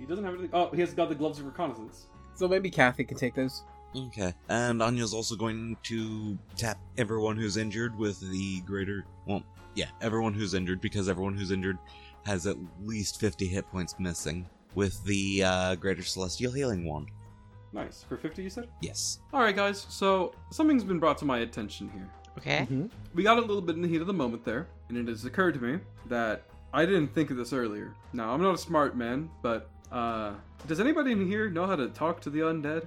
He 0.00 0.06
doesn't 0.06 0.24
have 0.24 0.34
anything. 0.34 0.50
Oh, 0.52 0.70
he 0.70 0.80
has 0.80 0.94
got 0.94 1.08
the 1.10 1.14
gloves 1.14 1.38
of 1.38 1.46
reconnaissance. 1.46 2.06
So 2.34 2.48
maybe 2.48 2.70
Kathy 2.70 3.04
can 3.04 3.18
take 3.18 3.34
those. 3.34 3.62
Okay. 3.94 4.32
And 4.48 4.82
Anya's 4.82 5.12
also 5.12 5.36
going 5.36 5.76
to 5.84 6.38
tap 6.56 6.78
everyone 6.96 7.36
who's 7.36 7.56
injured 7.56 7.96
with 7.98 8.18
the 8.20 8.60
greater. 8.62 9.04
Well, 9.26 9.42
yeah, 9.74 9.88
everyone 10.00 10.32
who's 10.32 10.54
injured, 10.54 10.80
because 10.80 11.08
everyone 11.08 11.36
who's 11.36 11.50
injured 11.50 11.78
has 12.24 12.46
at 12.46 12.56
least 12.82 13.20
50 13.20 13.46
hit 13.46 13.68
points 13.70 13.94
missing 13.98 14.48
with 14.74 15.02
the 15.04 15.44
uh, 15.44 15.74
greater 15.74 16.02
celestial 16.02 16.52
healing 16.52 16.84
wand. 16.84 17.10
Nice 17.72 18.04
for 18.08 18.16
fifty, 18.16 18.42
you 18.42 18.50
said. 18.50 18.68
Yes. 18.80 19.20
All 19.32 19.40
right, 19.40 19.54
guys. 19.54 19.86
So 19.88 20.32
something's 20.50 20.82
been 20.82 20.98
brought 20.98 21.18
to 21.18 21.24
my 21.24 21.38
attention 21.38 21.88
here. 21.90 22.10
Okay. 22.38 22.60
Mm-hmm. 22.62 22.86
We 23.14 23.22
got 23.22 23.38
a 23.38 23.40
little 23.40 23.62
bit 23.62 23.76
in 23.76 23.82
the 23.82 23.88
heat 23.88 24.00
of 24.00 24.08
the 24.08 24.12
moment 24.12 24.44
there, 24.44 24.66
and 24.88 24.98
it 24.98 25.06
has 25.06 25.24
occurred 25.24 25.54
to 25.54 25.60
me 25.60 25.78
that 26.06 26.42
I 26.72 26.84
didn't 26.84 27.14
think 27.14 27.30
of 27.30 27.36
this 27.36 27.52
earlier. 27.52 27.94
Now 28.12 28.32
I'm 28.32 28.42
not 28.42 28.54
a 28.54 28.58
smart 28.58 28.96
man, 28.96 29.30
but 29.42 29.70
uh, 29.92 30.34
does 30.66 30.80
anybody 30.80 31.12
in 31.12 31.26
here 31.26 31.50
know 31.50 31.66
how 31.66 31.76
to 31.76 31.88
talk 31.88 32.20
to 32.22 32.30
the 32.30 32.40
undead? 32.40 32.86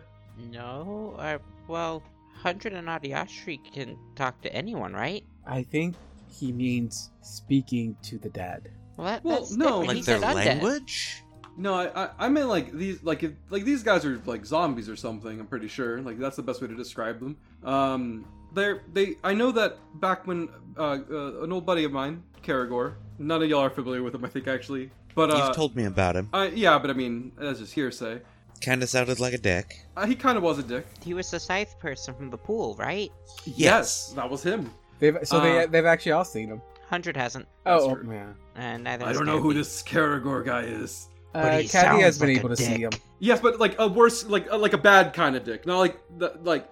No, 0.51 1.15
uh, 1.19 1.37
well, 1.67 2.03
Hundred 2.33 2.73
and 2.73 2.87
Adiashri 2.87 3.59
can 3.73 3.97
talk 4.15 4.41
to 4.41 4.53
anyone, 4.53 4.93
right? 4.93 5.23
I 5.45 5.63
think 5.63 5.95
he 6.29 6.51
means 6.51 7.11
speaking 7.21 7.95
to 8.03 8.17
the 8.17 8.29
dead. 8.29 8.71
Well, 8.97 9.07
that, 9.07 9.23
Well, 9.23 9.39
that's 9.39 9.55
no. 9.55 9.79
Like 9.79 9.97
He 9.97 10.01
their 10.01 10.19
said 10.19 10.35
language? 10.35 11.23
No, 11.55 11.75
I, 11.75 12.05
I 12.05 12.09
I 12.19 12.29
meant 12.29 12.49
like 12.49 12.71
these 12.73 13.03
like 13.03 13.23
if 13.23 13.33
like 13.49 13.63
these 13.63 13.83
guys 13.83 14.05
are 14.05 14.19
like 14.25 14.45
zombies 14.45 14.89
or 14.89 14.95
something. 14.95 15.39
I'm 15.39 15.47
pretty 15.47 15.67
sure 15.67 16.01
like 16.01 16.17
that's 16.17 16.35
the 16.35 16.43
best 16.43 16.61
way 16.61 16.67
to 16.67 16.75
describe 16.75 17.19
them. 17.19 17.37
Um, 17.63 18.25
they're 18.53 18.81
they 18.91 19.15
I 19.23 19.33
know 19.33 19.51
that 19.51 19.77
back 20.01 20.25
when 20.25 20.49
uh, 20.77 20.99
uh 21.09 21.43
an 21.43 21.51
old 21.51 21.65
buddy 21.65 21.83
of 21.83 21.91
mine, 21.91 22.23
Karagor. 22.43 22.95
None 23.19 23.43
of 23.43 23.49
y'all 23.49 23.61
are 23.61 23.69
familiar 23.69 24.01
with 24.01 24.15
him, 24.15 24.25
I 24.25 24.29
think 24.29 24.47
actually. 24.47 24.89
But 25.15 25.31
uh, 25.31 25.37
You've 25.47 25.55
told 25.55 25.75
me 25.75 25.85
about 25.85 26.15
him. 26.15 26.29
I, 26.33 26.47
yeah, 26.47 26.77
but 26.79 26.89
I 26.89 26.93
mean 26.93 27.31
that's 27.37 27.59
just 27.59 27.73
hearsay. 27.73 28.21
Kinda 28.61 28.87
sounded 28.87 29.19
like 29.19 29.33
a 29.33 29.37
dick. 29.37 29.79
Uh, 29.97 30.05
he 30.05 30.15
kind 30.15 30.37
of 30.37 30.43
was 30.43 30.57
a 30.57 30.63
dick. 30.63 30.85
He 31.01 31.13
was 31.13 31.29
the 31.29 31.39
scythe 31.39 31.77
person 31.79 32.13
from 32.13 32.29
the 32.29 32.37
pool, 32.37 32.75
right? 32.75 33.11
Yes, 33.45 34.13
that 34.15 34.29
was 34.29 34.41
him. 34.43 34.71
They've 34.99 35.17
so 35.23 35.37
Uh, 35.37 35.41
they 35.43 35.65
they've 35.67 35.85
actually 35.85 36.13
all 36.13 36.25
seen 36.25 36.47
him. 36.49 36.61
Hundred 36.89 37.17
hasn't, 37.17 37.47
That's 37.65 37.83
Oh, 37.83 37.91
oh 37.91 37.95
true. 37.95 38.13
yeah. 38.13 38.27
and 38.55 38.83
neither. 38.83 39.03
I 39.05 39.07
has 39.09 39.17
don't 39.17 39.25
know 39.25 39.39
who 39.39 39.49
Gabby. 39.49 39.59
this 39.59 39.83
Karagor 39.83 40.45
guy 40.45 40.61
is. 40.61 41.07
But 41.33 41.45
Uh, 41.45 41.57
he 41.57 41.67
Kathy 41.67 42.01
has 42.03 42.19
been 42.19 42.29
like 42.29 42.37
able 42.37 42.51
a 42.51 42.55
to 42.55 42.61
see 42.63 42.77
dick. 42.77 42.93
him. 42.93 43.01
Yes, 43.19 43.39
but 43.41 43.59
like 43.59 43.75
a 43.79 43.87
worse, 43.87 44.23
like 44.25 44.49
uh, 44.51 44.57
like 44.57 44.73
a 44.73 44.77
bad 44.77 45.13
kind 45.13 45.35
of 45.35 45.43
dick, 45.43 45.65
not 45.65 45.79
like 45.79 45.97
the, 46.19 46.37
like 46.43 46.69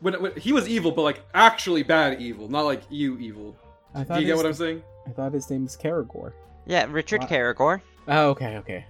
when, 0.00 0.14
when 0.22 0.32
he 0.36 0.52
was 0.52 0.68
evil, 0.68 0.92
but 0.92 1.02
like 1.02 1.22
actually 1.34 1.82
bad 1.82 2.20
evil, 2.22 2.48
not 2.48 2.62
like 2.62 2.82
you 2.90 3.18
evil. 3.18 3.56
I 3.94 4.00
Do 4.00 4.04
thought 4.04 4.20
you 4.20 4.26
get 4.26 4.32
his- 4.34 4.36
what 4.36 4.46
I'm 4.46 4.54
saying? 4.54 4.82
I 5.06 5.10
thought 5.10 5.32
his 5.32 5.50
name 5.50 5.64
was 5.64 5.76
Karagor. 5.76 6.32
Yeah, 6.66 6.86
Richard 6.90 7.20
What? 7.22 7.30
Karagor. 7.30 7.80
Oh, 8.08 8.30
okay, 8.30 8.56
okay. 8.58 8.86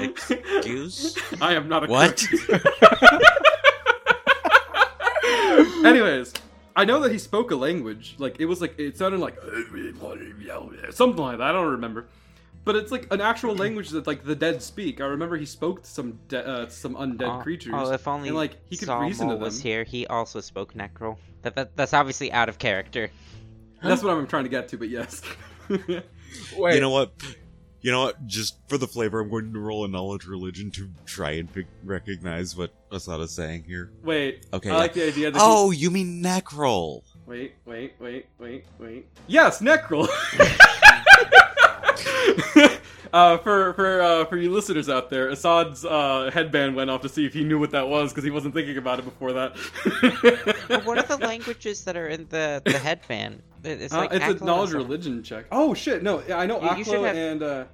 Excuse? 0.00 1.16
I 1.40 1.54
am 1.54 1.68
not 1.68 1.84
a 1.84 1.86
What? 1.88 2.16
crook. 2.48 2.62
Anyways, 5.84 6.32
I 6.76 6.84
know 6.84 7.00
that 7.00 7.12
he 7.12 7.18
spoke 7.18 7.50
a 7.50 7.56
language. 7.56 8.14
Like 8.18 8.40
it 8.40 8.44
was 8.46 8.60
like 8.60 8.78
it 8.78 8.96
sounded 8.96 9.20
like 9.20 9.36
something 10.92 11.22
like 11.24 11.38
that. 11.38 11.40
I 11.42 11.52
don't 11.52 11.72
remember. 11.72 12.06
But 12.64 12.76
it's 12.76 12.92
like 12.92 13.12
an 13.12 13.20
actual 13.22 13.54
language 13.54 13.88
that 13.90 14.06
like 14.06 14.22
the 14.24 14.34
dead 14.36 14.62
speak. 14.62 15.00
I 15.00 15.04
remember 15.06 15.36
he 15.36 15.46
spoke 15.46 15.82
to 15.82 15.88
some 15.88 16.18
de- 16.28 16.46
uh, 16.46 16.68
some 16.68 16.94
undead 16.94 17.40
Oh, 17.40 17.42
creatures. 17.42 17.72
Oh, 17.74 17.90
if 17.92 18.06
only 18.06 18.28
and 18.28 18.36
like 18.36 18.56
he 18.68 18.76
could 18.76 18.86
Saul 18.86 19.00
reason 19.02 19.26
to 19.28 19.32
Mole 19.32 19.38
them. 19.38 19.44
was 19.44 19.60
here, 19.60 19.82
he 19.84 20.06
also 20.06 20.40
spoke 20.40 20.74
Necro. 20.74 21.16
That, 21.42 21.54
that 21.56 21.76
that's 21.76 21.94
obviously 21.94 22.30
out 22.32 22.48
of 22.50 22.58
character. 22.58 23.10
That's 23.82 24.02
what 24.04 24.12
I'm 24.16 24.26
trying 24.26 24.44
to 24.44 24.50
get 24.50 24.68
to. 24.68 24.76
But 24.78 24.88
yes. 24.90 25.22
Wait, 26.56 26.74
You 26.74 26.80
know 26.80 26.90
what? 26.90 27.12
You 27.82 27.92
know 27.92 28.02
what? 28.02 28.26
Just 28.26 28.58
for 28.68 28.76
the 28.76 28.86
flavor, 28.86 29.20
I'm 29.20 29.30
going 29.30 29.54
to 29.54 29.58
roll 29.58 29.86
a 29.86 29.88
knowledge 29.88 30.26
religion 30.26 30.70
to 30.72 30.90
try 31.06 31.30
and 31.32 31.50
pick, 31.52 31.66
recognize 31.82 32.54
what 32.54 32.72
Asada 32.90 33.22
is 33.22 33.30
saying 33.30 33.64
here. 33.64 33.90
Wait. 34.02 34.44
Okay, 34.52 34.68
I 34.68 34.72
yeah. 34.72 34.78
like 34.78 34.92
the 34.92 35.06
idea 35.06 35.30
that. 35.30 35.38
he- 35.38 35.44
Oh, 35.46 35.70
you 35.70 35.90
mean 35.90 36.22
Necrol? 36.22 37.02
Wait, 37.26 37.54
wait, 37.64 37.94
wait, 37.98 38.26
wait, 38.38 38.66
wait. 38.78 39.06
Yes, 39.28 39.62
Necrol. 39.62 40.06
uh, 43.12 43.38
for 43.38 43.72
for 43.74 44.00
uh, 44.02 44.24
for 44.26 44.36
you 44.36 44.50
listeners 44.50 44.88
out 44.88 45.10
there, 45.10 45.28
Assad's 45.30 45.84
uh, 45.84 46.30
headband 46.32 46.74
went 46.76 46.90
off 46.90 47.02
to 47.02 47.08
see 47.08 47.26
if 47.26 47.32
he 47.32 47.44
knew 47.44 47.58
what 47.58 47.70
that 47.70 47.88
was 47.88 48.10
because 48.10 48.24
he 48.24 48.30
wasn't 48.30 48.54
thinking 48.54 48.76
about 48.76 48.98
it 48.98 49.04
before 49.04 49.32
that. 49.32 49.56
What 50.84 50.98
are 50.98 51.16
the 51.16 51.24
languages 51.24 51.84
that 51.84 51.96
are 51.96 52.08
in 52.08 52.26
the 52.28 52.62
the 52.64 52.78
headband? 52.78 53.42
It- 53.64 53.82
It's 53.82 53.92
Uh, 53.94 54.08
it's 54.10 54.24
Aklo 54.24 54.40
a 54.40 54.44
knowledge 54.44 54.72
religion 54.72 55.22
check. 55.22 55.46
Oh 55.52 55.74
shit! 55.74 56.02
No, 56.02 56.20
I 56.32 56.46
know 56.46 56.60
You- 56.62 56.78
you 56.78 56.84
Aklo 56.84 57.06
have- 57.06 57.16
and 57.16 57.42
uh, 57.42 57.64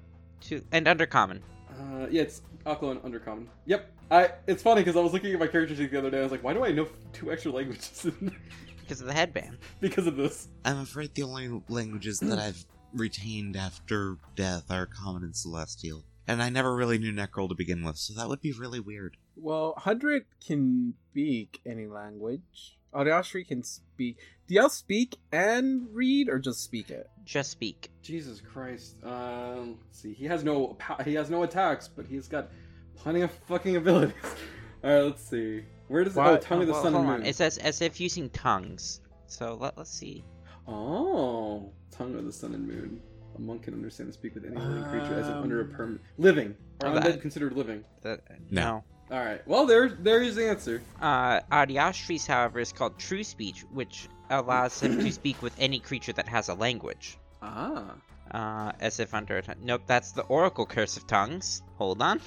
to- 0.42 0.62
and 0.72 0.86
undercommon. 0.86 1.40
uh, 1.70 2.06
yeah, 2.10 2.22
it's 2.22 2.42
Aklo 2.64 2.90
and 2.90 3.00
Undercommon. 3.02 3.46
Yep. 3.66 3.92
I. 4.10 4.30
It's 4.46 4.62
funny 4.62 4.80
because 4.82 4.96
I 4.96 5.00
was 5.00 5.12
looking 5.12 5.32
at 5.32 5.38
my 5.40 5.46
character 5.46 5.74
sheet 5.76 5.90
the 5.90 5.98
other 5.98 6.10
day. 6.10 6.18
I 6.20 6.22
was 6.22 6.32
like, 6.32 6.42
why 6.44 6.52
do 6.54 6.64
I 6.64 6.72
know 6.72 6.88
two 7.12 7.30
extra 7.32 7.52
languages 7.52 8.06
because 8.80 9.00
of 9.00 9.06
the 9.06 9.12
headband. 9.12 9.58
because 9.80 10.06
of 10.06 10.16
this? 10.16 10.48
I'm 10.64 10.78
afraid 10.80 11.14
the 11.14 11.22
only 11.24 11.62
languages 11.68 12.18
that 12.20 12.38
I've 12.38 12.64
retained 12.92 13.56
after 13.56 14.16
death 14.36 14.70
are 14.70 14.86
Common 14.86 15.22
and 15.24 15.36
Celestial. 15.36 16.04
And 16.28 16.42
I 16.42 16.48
never 16.50 16.74
really 16.74 16.98
knew 16.98 17.12
Necrol 17.12 17.48
to 17.50 17.54
begin 17.54 17.84
with, 17.84 17.96
so 17.98 18.12
that 18.14 18.28
would 18.28 18.40
be 18.40 18.50
really 18.52 18.80
weird. 18.80 19.16
Well, 19.36 19.74
Hundred 19.76 20.26
can 20.44 20.94
speak 21.12 21.60
any 21.64 21.86
language. 21.86 22.75
Audashri 22.96 23.46
can 23.46 23.62
speak. 23.62 24.18
Do 24.46 24.54
y'all 24.54 24.68
speak 24.68 25.16
and 25.32 25.86
read, 25.92 26.28
or 26.28 26.38
just 26.38 26.62
speak 26.64 26.90
it? 26.90 27.08
Just 27.24 27.50
speak. 27.50 27.90
Jesus 28.02 28.40
Christ. 28.40 28.96
Um, 29.04 29.78
let's 29.86 30.00
see. 30.00 30.14
He 30.14 30.24
has 30.26 30.44
no 30.44 30.76
he 31.04 31.14
has 31.14 31.28
no 31.30 31.42
attacks, 31.42 31.88
but 31.88 32.06
he's 32.06 32.28
got 32.28 32.48
plenty 32.96 33.20
of 33.22 33.30
fucking 33.48 33.76
abilities. 33.76 34.14
All 34.84 34.90
right, 34.90 35.00
let's 35.02 35.22
see. 35.28 35.64
Where 35.88 36.04
does 36.04 36.16
it? 36.16 36.20
Oh, 36.20 36.32
What? 36.32 36.42
tongue 36.42 36.60
of 36.62 36.66
the 36.68 36.72
well, 36.72 36.82
sun 36.82 36.92
hold 36.94 37.04
and 37.04 37.12
on. 37.14 37.18
moon. 37.20 37.26
It 37.28 37.36
says 37.36 37.58
as 37.58 37.80
if 37.82 38.00
using 38.00 38.30
tongues. 38.30 39.00
So 39.26 39.56
let, 39.60 39.76
let's 39.76 39.90
see. 39.90 40.24
Oh, 40.68 41.72
tongue 41.90 42.14
of 42.16 42.24
the 42.24 42.32
sun 42.32 42.54
and 42.54 42.66
moon. 42.66 43.00
A 43.36 43.40
monk 43.40 43.64
can 43.64 43.74
understand 43.74 44.06
and 44.06 44.14
speak 44.14 44.34
with 44.34 44.44
any 44.46 44.56
living 44.56 44.84
creature 44.84 45.14
as 45.18 45.28
if 45.28 45.34
under 45.34 45.60
a 45.60 45.64
Um, 45.64 45.70
permanent 45.70 46.00
living. 46.18 46.54
Are 46.82 46.90
undead 46.94 47.20
considered 47.20 47.52
living? 47.52 47.84
The, 48.02 48.20
No. 48.50 48.82
All 49.10 49.24
right. 49.24 49.46
Well, 49.46 49.66
there 49.66 49.88
there 49.88 50.22
is 50.22 50.34
the 50.34 50.48
answer. 50.48 50.82
Uh, 51.00 51.40
Adyashri's, 51.52 52.26
however, 52.26 52.58
is 52.58 52.72
called 52.72 52.98
true 52.98 53.22
speech, 53.22 53.64
which 53.72 54.08
allows 54.30 54.80
him 54.80 54.98
to 54.98 55.12
speak 55.20 55.40
with 55.42 55.54
any 55.58 55.78
creature 55.78 56.12
that 56.14 56.28
has 56.28 56.48
a 56.48 56.54
language. 56.54 57.16
Ah. 57.42 57.94
Uh, 58.32 58.72
as 58.80 58.98
if 58.98 59.14
under 59.14 59.38
a. 59.38 59.42
Nope, 59.62 59.82
that's 59.86 60.10
the 60.12 60.22
Oracle 60.22 60.66
Curse 60.66 60.96
of 60.96 61.06
Tongues. 61.06 61.62
Hold 61.76 62.02
on. 62.02 62.20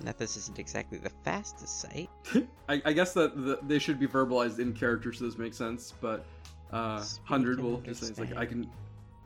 That 0.00 0.18
this 0.18 0.36
isn't 0.36 0.58
exactly 0.58 0.98
the 0.98 1.10
fastest 1.24 1.80
site. 1.80 2.10
I, 2.68 2.82
I 2.84 2.92
guess 2.92 3.14
that 3.14 3.34
the, 3.34 3.58
they 3.66 3.78
should 3.78 3.98
be 3.98 4.06
verbalized 4.06 4.58
in 4.58 4.74
character, 4.74 5.10
so 5.14 5.24
this 5.24 5.38
makes 5.38 5.56
sense. 5.56 5.94
But 6.02 6.26
uh, 6.70 7.02
hundred 7.24 7.60
will 7.60 7.80
just 7.80 8.02
say 8.02 8.08
it's 8.08 8.18
like 8.18 8.36
I 8.36 8.44
can. 8.44 8.68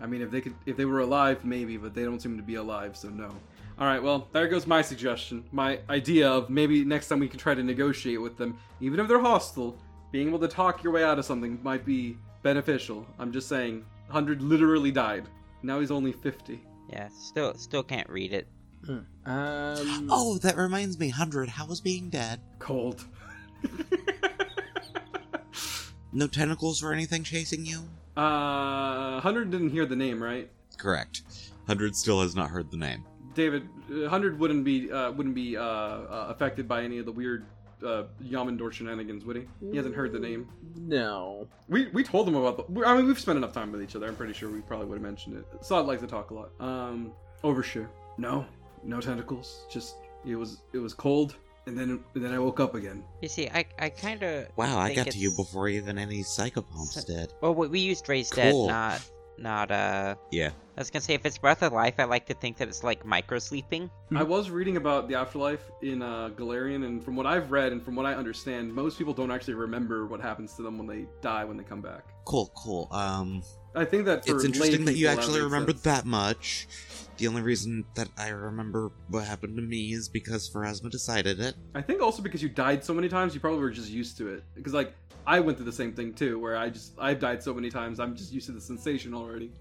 I 0.00 0.06
mean, 0.06 0.22
if 0.22 0.30
they 0.30 0.40
could, 0.40 0.54
if 0.66 0.76
they 0.76 0.84
were 0.84 1.00
alive, 1.00 1.44
maybe, 1.44 1.76
but 1.76 1.92
they 1.92 2.04
don't 2.04 2.22
seem 2.22 2.36
to 2.36 2.42
be 2.42 2.54
alive, 2.54 2.96
so 2.96 3.08
no. 3.08 3.34
All 3.80 3.86
right, 3.86 4.02
well, 4.02 4.28
there 4.32 4.46
goes 4.46 4.66
my 4.66 4.82
suggestion, 4.82 5.42
my 5.52 5.80
idea 5.88 6.30
of 6.30 6.50
maybe 6.50 6.84
next 6.84 7.08
time 7.08 7.18
we 7.18 7.28
can 7.28 7.38
try 7.38 7.54
to 7.54 7.62
negotiate 7.62 8.20
with 8.20 8.36
them, 8.36 8.58
even 8.80 9.00
if 9.00 9.08
they're 9.08 9.18
hostile. 9.20 9.78
Being 10.12 10.28
able 10.28 10.38
to 10.40 10.48
talk 10.48 10.82
your 10.84 10.92
way 10.92 11.02
out 11.02 11.18
of 11.18 11.24
something 11.24 11.58
might 11.62 11.86
be 11.86 12.18
beneficial. 12.42 13.06
I'm 13.18 13.32
just 13.32 13.48
saying, 13.48 13.84
hundred 14.08 14.42
literally 14.42 14.90
died. 14.90 15.24
Now 15.62 15.80
he's 15.80 15.90
only 15.90 16.12
fifty. 16.12 16.60
Yeah, 16.90 17.08
still 17.08 17.54
still 17.54 17.82
can't 17.82 18.08
read 18.10 18.32
it. 18.32 18.48
Um. 19.24 20.08
Oh, 20.10 20.36
that 20.42 20.56
reminds 20.56 20.98
me, 20.98 21.08
Hundred, 21.08 21.48
how 21.48 21.66
was 21.66 21.80
being 21.80 22.10
dead? 22.10 22.40
Cold. 22.58 23.04
No 26.12 26.26
tentacles 26.26 26.82
or 26.82 26.92
anything 26.92 27.22
chasing 27.22 27.64
you? 27.64 27.82
uh, 28.16 29.20
hundred 29.20 29.50
didn't 29.52 29.70
hear 29.70 29.86
the 29.86 29.94
name, 29.94 30.20
right? 30.20 30.50
Correct. 30.76 31.22
Hundred 31.68 31.94
still 31.94 32.20
has 32.22 32.34
not 32.34 32.50
heard 32.50 32.68
the 32.72 32.76
name. 32.76 33.04
David, 33.34 33.68
uh, 33.92 34.08
hundred 34.08 34.38
wouldn't 34.38 34.64
be 34.64 34.90
uh, 34.90 35.12
wouldn't 35.12 35.34
be 35.34 35.56
uh, 35.56 35.62
uh, 35.62 36.26
affected 36.30 36.66
by 36.66 36.82
any 36.82 36.98
of 36.98 37.06
the 37.06 37.12
weird 37.12 37.46
uh, 37.84 38.04
Yamandor 38.22 38.72
shenanigans, 38.72 39.24
would 39.24 39.36
he? 39.36 39.46
He 39.70 39.76
hasn't 39.76 39.94
heard 39.94 40.12
the 40.12 40.18
name. 40.18 40.48
No. 40.76 41.48
We 41.68 41.88
we 41.88 42.02
told 42.02 42.28
him 42.28 42.34
about 42.34 42.56
the. 42.56 42.86
I 42.86 42.96
mean, 42.96 43.06
we've 43.06 43.18
spent 43.18 43.38
enough 43.38 43.52
time 43.52 43.72
with 43.72 43.82
each 43.82 43.96
other. 43.96 44.06
I'm 44.06 44.16
pretty 44.16 44.32
sure 44.32 44.50
we 44.50 44.60
probably 44.60 44.86
would 44.86 44.96
have 44.96 45.02
mentioned 45.02 45.36
it. 45.36 45.64
Sod 45.64 45.86
likes 45.86 46.00
to 46.02 46.06
talk 46.06 46.30
a 46.30 46.34
lot. 46.34 46.50
Um, 46.60 47.12
overshare. 47.44 47.88
No. 48.18 48.44
no 48.84 49.00
tentacles. 49.00 49.66
Just 49.70 49.94
it 50.26 50.34
was 50.34 50.62
it 50.72 50.78
was 50.78 50.92
cold, 50.92 51.36
and 51.66 51.78
then 51.78 52.02
and 52.14 52.24
then 52.24 52.32
I 52.32 52.38
woke 52.38 52.60
up 52.60 52.74
again. 52.74 53.02
You 53.22 53.28
see, 53.28 53.48
I 53.48 53.64
I 53.78 53.90
kind 53.90 54.22
of 54.22 54.48
Wow, 54.56 54.78
I 54.78 54.88
think 54.88 55.04
got 55.04 55.12
to 55.12 55.18
you 55.18 55.32
before 55.36 55.68
even 55.68 55.98
any 55.98 56.22
psychopomps 56.22 57.06
did. 57.06 57.32
Well, 57.40 57.54
we, 57.54 57.68
we 57.68 57.80
used 57.80 58.08
Raise 58.08 58.30
Dead, 58.30 58.54
not 58.54 59.00
not 59.40 59.70
uh. 59.70 60.14
Yeah. 60.30 60.50
I 60.76 60.80
was 60.80 60.90
gonna 60.90 61.02
say 61.02 61.14
if 61.14 61.26
it's 61.26 61.36
Breath 61.36 61.62
of 61.62 61.72
Life, 61.72 61.94
I 61.98 62.04
like 62.04 62.26
to 62.26 62.34
think 62.34 62.56
that 62.58 62.68
it's 62.68 62.82
like 62.82 63.04
micro 63.04 63.38
sleeping. 63.38 63.90
I 64.14 64.22
was 64.22 64.50
reading 64.50 64.76
about 64.76 65.08
the 65.08 65.14
afterlife 65.14 65.70
in 65.82 66.00
uh, 66.00 66.30
Golarion, 66.30 66.86
and 66.86 67.04
from 67.04 67.16
what 67.16 67.26
I've 67.26 67.50
read 67.50 67.72
and 67.72 67.82
from 67.82 67.96
what 67.96 68.06
I 68.06 68.14
understand, 68.14 68.72
most 68.72 68.96
people 68.96 69.12
don't 69.12 69.30
actually 69.30 69.54
remember 69.54 70.06
what 70.06 70.20
happens 70.20 70.54
to 70.54 70.62
them 70.62 70.78
when 70.78 70.86
they 70.86 71.06
die 71.20 71.44
when 71.44 71.56
they 71.56 71.64
come 71.64 71.82
back. 71.82 72.04
Cool, 72.24 72.50
cool. 72.56 72.88
Um, 72.92 73.42
I 73.74 73.84
think 73.84 74.04
that 74.06 74.26
for 74.26 74.34
it's 74.34 74.44
interesting 74.44 74.84
that 74.86 74.96
you 74.96 75.06
actually 75.08 75.40
remembered 75.40 75.76
sense. 75.76 76.02
that 76.02 76.06
much. 76.06 76.68
The 77.18 77.28
only 77.28 77.42
reason 77.42 77.84
that 77.96 78.08
I 78.16 78.28
remember 78.28 78.92
what 79.08 79.24
happened 79.24 79.56
to 79.56 79.62
me 79.62 79.92
is 79.92 80.08
because 80.08 80.48
Pharasma 80.48 80.90
decided 80.90 81.38
it. 81.38 81.54
I 81.74 81.82
think 81.82 82.00
also 82.00 82.22
because 82.22 82.42
you 82.42 82.48
died 82.48 82.82
so 82.82 82.94
many 82.94 83.10
times, 83.10 83.34
you 83.34 83.40
probably 83.40 83.60
were 83.60 83.70
just 83.70 83.90
used 83.90 84.16
to 84.18 84.28
it. 84.28 84.42
Because 84.54 84.72
like 84.72 84.94
I 85.26 85.38
went 85.40 85.58
through 85.58 85.66
the 85.66 85.72
same 85.72 85.92
thing 85.92 86.14
too, 86.14 86.38
where 86.38 86.56
I 86.56 86.70
just 86.70 86.94
I've 86.98 87.20
died 87.20 87.42
so 87.42 87.52
many 87.52 87.70
times, 87.70 88.00
I'm 88.00 88.16
just 88.16 88.32
used 88.32 88.46
to 88.46 88.52
the 88.52 88.60
sensation 88.60 89.14
already. 89.14 89.52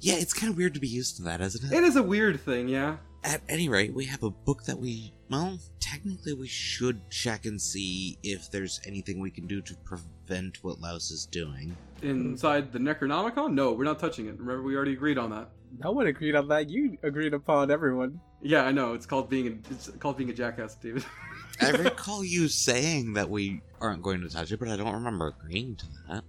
Yeah, 0.00 0.14
it's 0.14 0.32
kind 0.32 0.50
of 0.50 0.56
weird 0.56 0.74
to 0.74 0.80
be 0.80 0.88
used 0.88 1.16
to 1.18 1.22
that, 1.24 1.40
isn't 1.40 1.70
it? 1.70 1.76
It 1.76 1.84
is 1.84 1.96
a 1.96 2.02
weird 2.02 2.40
thing, 2.40 2.68
yeah. 2.68 2.96
At 3.24 3.40
any 3.48 3.68
rate, 3.68 3.94
we 3.94 4.06
have 4.06 4.22
a 4.22 4.30
book 4.30 4.64
that 4.64 4.78
we. 4.78 5.12
Well, 5.30 5.58
technically, 5.78 6.34
we 6.34 6.48
should 6.48 7.08
check 7.08 7.46
and 7.46 7.60
see 7.60 8.18
if 8.22 8.50
there's 8.50 8.80
anything 8.84 9.20
we 9.20 9.30
can 9.30 9.46
do 9.46 9.62
to 9.62 9.74
prevent 9.76 10.62
what 10.62 10.80
Laos 10.80 11.10
is 11.10 11.26
doing. 11.26 11.76
Inside 12.02 12.72
the 12.72 12.80
Necronomicon? 12.80 13.52
No, 13.54 13.72
we're 13.72 13.84
not 13.84 14.00
touching 14.00 14.26
it. 14.26 14.38
Remember, 14.38 14.62
we 14.62 14.74
already 14.74 14.94
agreed 14.94 15.18
on 15.18 15.30
that. 15.30 15.50
No 15.82 15.92
one 15.92 16.08
agreed 16.08 16.34
on 16.34 16.48
that. 16.48 16.68
You 16.68 16.98
agreed 17.02 17.32
upon 17.32 17.70
everyone. 17.70 18.20
Yeah, 18.42 18.64
I 18.64 18.72
know. 18.72 18.92
It's 18.94 19.06
called 19.06 19.30
being 19.30 19.46
a, 19.46 19.72
it's 19.72 19.88
called 20.00 20.16
being 20.16 20.30
a 20.30 20.34
jackass, 20.34 20.74
David. 20.74 21.04
I 21.60 21.70
recall 21.70 22.24
you 22.24 22.48
saying 22.48 23.14
that 23.14 23.28
we 23.30 23.60
aren't 23.80 24.02
going 24.02 24.20
to 24.22 24.28
touch 24.28 24.52
it, 24.52 24.58
but 24.58 24.68
I 24.68 24.76
don't 24.76 24.94
remember 24.94 25.28
agreeing 25.40 25.76
to 25.76 25.86
that. 26.08 26.24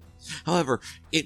However, 0.46 0.80
it 1.12 1.26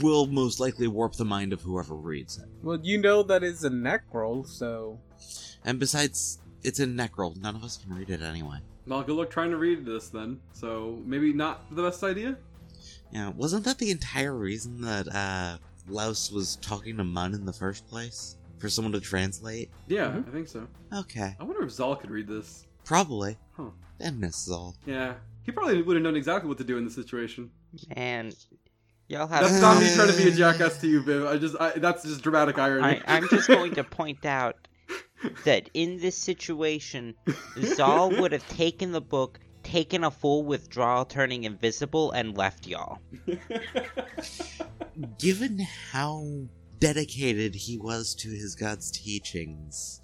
will 0.00 0.26
most 0.26 0.60
likely 0.60 0.86
warp 0.88 1.14
the 1.14 1.24
mind 1.24 1.52
of 1.52 1.60
whoever 1.62 1.94
reads 1.94 2.38
it. 2.38 2.48
Well, 2.62 2.78
you 2.82 2.98
know 2.98 3.22
that 3.24 3.42
is 3.42 3.64
a 3.64 3.70
necro, 3.70 4.46
so 4.46 4.98
And 5.64 5.78
besides, 5.78 6.38
it's 6.62 6.78
a 6.80 6.86
Necril. 6.86 7.36
None 7.40 7.56
of 7.56 7.64
us 7.64 7.76
can 7.76 7.94
read 7.94 8.10
it 8.10 8.22
anyway. 8.22 8.58
well, 8.86 9.02
good 9.02 9.16
luck 9.16 9.30
trying 9.30 9.50
to 9.50 9.56
read 9.56 9.84
this 9.84 10.08
then. 10.08 10.40
So 10.52 10.98
maybe 11.04 11.32
not 11.32 11.74
the 11.74 11.82
best 11.82 12.02
idea. 12.04 12.36
Yeah, 13.12 13.30
wasn't 13.30 13.64
that 13.64 13.78
the 13.78 13.90
entire 13.90 14.34
reason 14.36 14.80
that 14.82 15.08
uh, 15.14 15.58
Laos 15.88 16.30
was 16.30 16.56
talking 16.56 16.96
to 16.98 17.04
Mun 17.04 17.34
in 17.34 17.44
the 17.44 17.52
first 17.52 17.86
place? 17.88 18.36
For 18.58 18.68
someone 18.68 18.92
to 18.92 19.00
translate? 19.00 19.70
Yeah, 19.88 20.08
Mhm. 20.10 20.28
I 20.28 20.30
think 20.32 20.46
so. 20.48 20.66
Okay, 20.92 21.34
I 21.40 21.44
wonder 21.44 21.62
if 21.64 21.70
Zal 21.72 21.96
could 21.96 22.10
read 22.10 22.28
this. 22.28 22.66
Probably. 22.84 23.36
Huh. 23.56 23.70
And 24.00 24.20
Miss 24.20 24.44
Zal. 24.44 24.76
Yeah, 24.86 25.14
he 25.42 25.52
probably 25.52 25.82
would 25.82 25.96
have 25.96 26.02
known 26.02 26.16
exactly 26.16 26.48
what 26.48 26.58
to 26.58 26.64
do 26.64 26.76
in 26.78 26.84
this 26.84 26.94
situation. 26.94 27.50
And 27.90 28.34
y'all 29.08 29.26
have. 29.26 29.42
That's 29.42 29.60
not 29.60 29.80
me 29.80 29.92
trying 29.94 30.10
to 30.10 30.16
be 30.16 30.28
a 30.28 30.32
jackass 30.32 30.80
to 30.80 30.88
you, 30.88 31.02
Viv. 31.02 31.26
I 31.26 31.36
just, 31.36 31.56
I, 31.60 31.72
that's 31.72 32.02
just 32.02 32.22
dramatic 32.22 32.58
irony. 32.58 33.02
I, 33.06 33.16
I'm 33.16 33.28
just 33.28 33.48
going 33.48 33.74
to 33.74 33.84
point 33.84 34.24
out 34.24 34.68
that 35.44 35.68
in 35.74 35.98
this 35.98 36.16
situation, 36.16 37.14
Zal 37.58 38.10
would 38.10 38.32
have 38.32 38.48
taken 38.48 38.92
the 38.92 39.00
book, 39.00 39.38
taken 39.62 40.04
a 40.04 40.10
full 40.10 40.44
withdrawal, 40.44 41.04
turning 41.04 41.44
invisible, 41.44 42.12
and 42.12 42.36
left 42.36 42.66
y'all. 42.66 42.98
Given 45.18 45.66
how 45.92 46.24
dedicated 46.78 47.54
he 47.54 47.78
was 47.78 48.14
to 48.16 48.30
his 48.30 48.54
god's 48.54 48.90
teachings, 48.90 50.00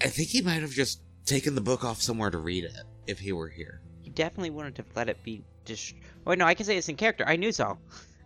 I 0.00 0.08
think 0.08 0.28
he 0.28 0.42
might 0.42 0.62
have 0.62 0.70
just 0.70 1.02
taken 1.30 1.54
the 1.54 1.60
book 1.60 1.84
off 1.84 2.02
somewhere 2.02 2.28
to 2.28 2.38
read 2.38 2.64
it 2.64 2.82
if 3.06 3.20
he 3.20 3.32
were 3.32 3.48
here. 3.48 3.80
He 4.02 4.10
definitely 4.10 4.50
wouldn't 4.50 4.76
have 4.78 4.86
let 4.96 5.08
it 5.08 5.22
be 5.22 5.44
dis- 5.64 5.94
Wait, 6.24 6.38
no, 6.38 6.44
I 6.44 6.54
can 6.54 6.66
say 6.66 6.74
this 6.74 6.88
in 6.88 6.96
character. 6.96 7.24
I 7.26 7.36
knew 7.36 7.52
Zal. 7.52 7.78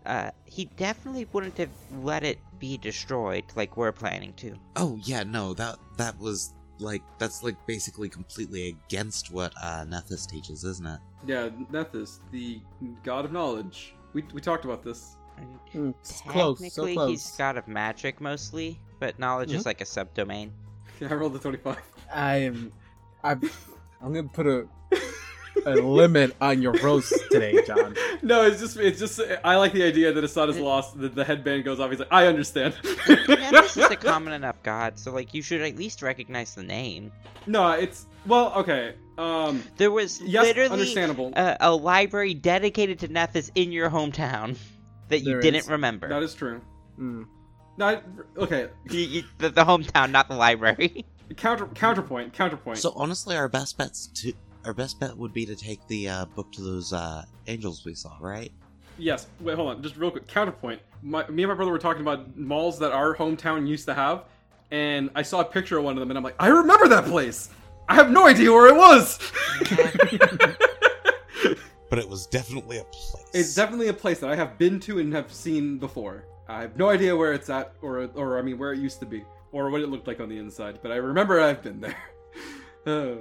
Uh, 0.07 0.31
he 0.47 0.65
definitely 0.77 1.27
wouldn't 1.33 1.57
have 1.59 1.69
let 2.03 2.25
it 2.25 2.39
be 2.59 2.79
destroyed 2.79 3.45
like 3.57 3.77
we're 3.77 3.93
planning 3.93 4.33
to. 4.35 4.55
Oh 4.77 4.99
yeah, 5.03 5.23
no, 5.23 5.53
that 5.55 5.77
that 5.99 6.19
was 6.19 6.55
like 6.79 7.03
that's 7.19 7.43
like 7.43 7.57
basically 7.67 8.09
completely 8.09 8.69
against 8.69 9.31
what 9.33 9.53
uh 9.63 9.85
Nethys 9.85 10.27
teaches, 10.27 10.65
isn't 10.65 10.87
it? 10.87 11.01
yeah, 11.27 11.49
Nethys, 11.73 12.21
the 12.33 12.61
god 13.03 13.25
of 13.27 13.33
knowledge. 13.33 13.95
We, 14.15 14.25
we 14.33 14.41
talked 14.41 14.65
about 14.65 14.83
this. 14.83 15.17
And 15.37 15.59
mm, 15.75 15.95
it's 16.01 16.21
close, 16.23 16.73
so 16.73 16.93
close. 16.93 17.11
he's 17.11 17.31
god 17.33 17.57
of 17.59 17.67
magic 17.69 18.21
mostly, 18.21 18.79
but 18.99 19.19
knowledge 19.19 19.53
is 19.53 19.67
like 19.67 19.81
a 19.81 19.85
subdomain. 19.85 20.51
Yeah, 21.01 21.09
I 21.11 21.15
rolled 21.15 21.33
the 21.33 21.41
25. 21.41 21.77
I 22.15 22.37
am. 22.37 22.73
I'm. 23.25 23.41
I'm 24.03 24.13
gonna 24.13 24.29
put 24.29 24.47
a 24.47 24.67
a 25.67 25.71
limit 25.77 26.37
on 26.41 26.61
your 26.61 26.73
roast 26.75 27.15
today, 27.31 27.59
John. 27.67 27.97
no, 28.23 28.43
it's 28.45 28.61
just, 28.61 28.77
it's 28.77 28.99
just, 28.99 29.19
I 29.45 29.57
like 29.57 29.73
the 29.73 29.85
idea 29.85 30.13
that 30.13 30.23
Assad 30.23 30.51
is 30.51 30.59
lost, 30.59 30.99
the, 31.01 31.09
the 31.09 31.25
headband 31.25 31.65
goes 31.65 31.81
off, 31.81 31.91
he's 31.91 32.01
like, 32.01 32.13
I 32.13 32.27
understand. 32.27 32.75
yeah, 33.09 33.51
this 33.53 33.77
is 33.77 33.85
a 33.85 33.97
common 34.11 34.33
enough 34.35 34.63
god, 34.63 34.99
so 34.99 35.13
like 35.13 35.33
you 35.33 35.41
should 35.43 35.63
at 35.63 35.77
least 35.77 36.03
recognize 36.03 36.55
the 36.55 36.65
name. 36.65 37.13
no, 37.47 37.71
it's, 37.71 38.05
well, 38.27 38.53
okay. 38.57 38.95
Um, 39.17 39.63
There 39.77 39.93
was 39.93 40.21
yes, 40.21 40.43
literally 40.45 40.71
understandable. 40.71 41.33
a, 41.35 41.57
a 41.61 41.75
library 41.75 42.35
dedicated 42.35 42.99
to 42.99 43.09
Nethys 43.09 43.51
in 43.55 43.71
your 43.73 43.89
hometown 43.89 44.59
that 45.09 45.21
you 45.21 45.33
There 45.35 45.41
didn't 45.41 45.61
is. 45.61 45.69
remember. 45.71 46.09
that 46.09 46.23
is 46.23 46.35
true. 46.35 46.61
Mm. 47.01 47.27
No, 47.79 48.01
okay. 48.37 48.69
You- 48.91 48.99
you- 49.01 49.25
the, 49.39 49.49
the 49.51 49.65
hometown, 49.65 50.11
not 50.11 50.29
the 50.29 50.37
library. 50.37 51.07
Counter, 51.37 51.67
counterpoint, 51.69 52.33
counterpoint. 52.33 52.79
So 52.79 52.93
honestly, 52.97 53.37
our 53.37 53.49
best 53.49 53.79
bets 53.79 54.09
to 54.09 54.33
our 54.65 54.75
best 54.75 54.99
bet 55.01 55.17
would 55.17 55.33
be 55.33 55.45
to 55.47 55.57
take 55.57 55.87
the 55.89 56.09
uh, 56.09 56.25
book 56.27 56.51
to 56.53 56.63
those 56.63 56.93
uh, 56.93 57.25
angels 57.47 57.85
we 57.85 57.95
saw, 57.95 58.17
right? 58.21 58.51
Yes. 58.99 59.27
Wait, 59.41 59.57
hold 59.57 59.71
on. 59.71 59.83
Just 59.83 59.97
real 59.97 60.11
quick. 60.11 60.27
Counterpoint. 60.27 60.81
My, 61.03 61.27
me 61.29 61.43
and 61.43 61.51
my 61.51 61.55
brother 61.55 61.71
were 61.71 61.79
talking 61.79 62.03
about 62.03 62.37
malls 62.37 62.79
that 62.79 62.93
our 62.93 63.15
hometown 63.15 63.67
used 63.67 63.85
to 63.87 63.95
have, 63.95 64.25
and 64.71 65.11
I 65.15 65.23
saw 65.23 65.41
a 65.41 65.45
picture 65.45 65.79
of 65.79 65.85
one 65.85 65.95
of 65.95 66.01
them, 66.01 66.11
and 66.11 66.17
I'm 66.17 66.25
like, 66.25 66.37
I 66.39 66.49
remember 66.49 66.89
that 66.89 67.05
place. 67.05 67.51
I 67.89 67.95
have 67.95 68.11
no 68.11 68.27
idea 68.27 68.51
where 68.53 68.69
it 68.69 68.77
was. 68.77 69.19
But 71.91 71.99
it 72.01 72.09
was 72.09 72.27
definitely 72.27 72.79
a 72.79 72.85
place. 72.85 73.27
it's 73.33 73.55
definitely 73.55 73.87
a 73.87 73.93
place 73.93 74.19
that 74.19 74.29
I 74.29 74.35
have 74.35 74.59
been 74.59 74.81
to 74.81 74.99
and 74.99 75.13
have 75.13 75.33
seen 75.33 75.79
before. 75.79 76.25
I 76.49 76.63
have 76.63 76.77
no 76.77 76.89
idea 76.91 77.15
where 77.15 77.33
it's 77.33 77.49
at, 77.51 77.73
or 77.83 78.11
or 78.17 78.37
I 78.37 78.43
mean, 78.43 78.59
where 78.59 78.73
it 78.73 78.81
used 78.81 78.99
to 79.01 79.07
be, 79.07 79.23
or 79.55 79.71
what 79.71 79.81
it 79.81 79.89
looked 79.89 80.07
like 80.07 80.21
on 80.21 80.29
the 80.29 80.37
inside. 80.39 80.81
But 80.83 80.93
I 80.93 80.97
remember 80.97 81.41
I've 81.41 81.63
been 81.63 81.81
there. 81.81 81.97
Uh, 82.87 83.17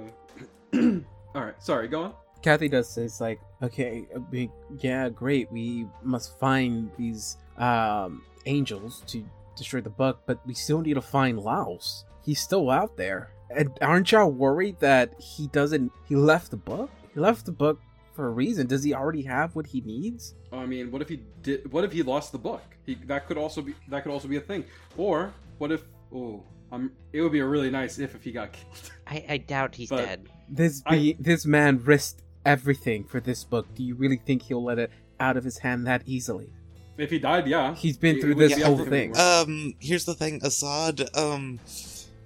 All 1.34 1.42
right. 1.42 1.54
Sorry. 1.62 1.88
Go 1.88 2.02
on. 2.02 2.14
Kathy 2.42 2.68
does 2.68 2.86
say 2.86 3.04
it's 3.04 3.18
like, 3.18 3.40
okay, 3.62 4.06
uh, 4.14 4.20
we- 4.30 4.50
yeah, 4.80 5.08
great. 5.08 5.50
We 5.50 5.86
must 6.02 6.38
find 6.38 6.90
these 6.98 7.38
um 7.56 8.22
angels 8.44 9.02
to 9.06 9.24
destroy 9.56 9.80
the 9.80 9.88
book, 9.88 10.20
but 10.26 10.38
we 10.46 10.52
still 10.52 10.82
need 10.82 10.94
to 10.94 11.00
find 11.00 11.38
Laos. 11.38 12.04
He's 12.22 12.40
still 12.40 12.70
out 12.70 12.94
there. 12.98 13.30
And 13.56 13.70
aren't 13.80 14.12
y'all 14.12 14.30
worried 14.30 14.78
that 14.80 15.14
he 15.18 15.46
doesn't? 15.48 15.90
He 16.06 16.14
left 16.14 16.50
the 16.50 16.58
book. 16.58 16.90
He 17.14 17.20
left 17.20 17.46
the 17.46 17.52
book 17.52 17.80
for 18.12 18.26
a 18.26 18.30
reason. 18.30 18.66
Does 18.66 18.84
he 18.84 18.92
already 18.92 19.22
have 19.22 19.56
what 19.56 19.66
he 19.66 19.80
needs? 19.80 20.34
I 20.52 20.66
mean, 20.66 20.90
what 20.90 21.00
if 21.00 21.08
he 21.08 21.22
did? 21.42 21.72
What 21.72 21.84
if 21.84 21.92
he 21.92 22.02
lost 22.02 22.32
the 22.32 22.38
book? 22.38 22.62
He 22.84 22.96
that 23.06 23.26
could 23.28 23.38
also 23.38 23.62
be 23.62 23.74
that 23.88 24.02
could 24.02 24.12
also 24.12 24.28
be 24.28 24.36
a 24.36 24.42
thing. 24.42 24.64
Or 24.98 25.32
what 25.56 25.72
if? 25.72 25.84
Oh, 26.12 26.42
um, 26.72 26.90
it 27.12 27.20
would 27.20 27.32
be 27.32 27.40
a 27.40 27.46
really 27.46 27.70
nice 27.70 27.98
if 27.98 28.14
if 28.14 28.22
he 28.24 28.32
got 28.32 28.52
killed. 28.52 28.90
I, 29.06 29.24
I 29.28 29.36
doubt 29.38 29.74
he's 29.76 29.90
But- 29.90 30.04
dead. 30.04 30.28
This 30.48 30.82
I- 30.86 30.96
be 30.96 31.16
this 31.18 31.46
man 31.46 31.82
risked 31.84 32.22
everything 32.44 33.04
for 33.04 33.20
this 33.20 33.44
book. 33.44 33.66
Do 33.74 33.82
you 33.82 33.94
really 33.94 34.20
think 34.26 34.42
he'll 34.42 34.62
let 34.64 34.78
it 34.78 34.90
out 35.20 35.36
of 35.36 35.44
his 35.44 35.58
hand 35.58 35.86
that 35.86 36.02
easily? 36.06 36.50
if 36.96 37.10
he 37.10 37.18
died, 37.18 37.46
yeah. 37.48 37.74
He's 37.74 37.96
been 37.96 38.16
It- 38.16 38.20
through 38.20 38.34
would 38.36 38.50
this 38.50 38.54
be 38.56 38.62
whole 38.62 38.74
everything 38.80 39.14
thing. 39.14 39.20
Um, 39.20 39.74
here's 39.80 40.04
the 40.04 40.14
thing, 40.14 40.40
Assad. 40.44 41.08
Um, 41.16 41.58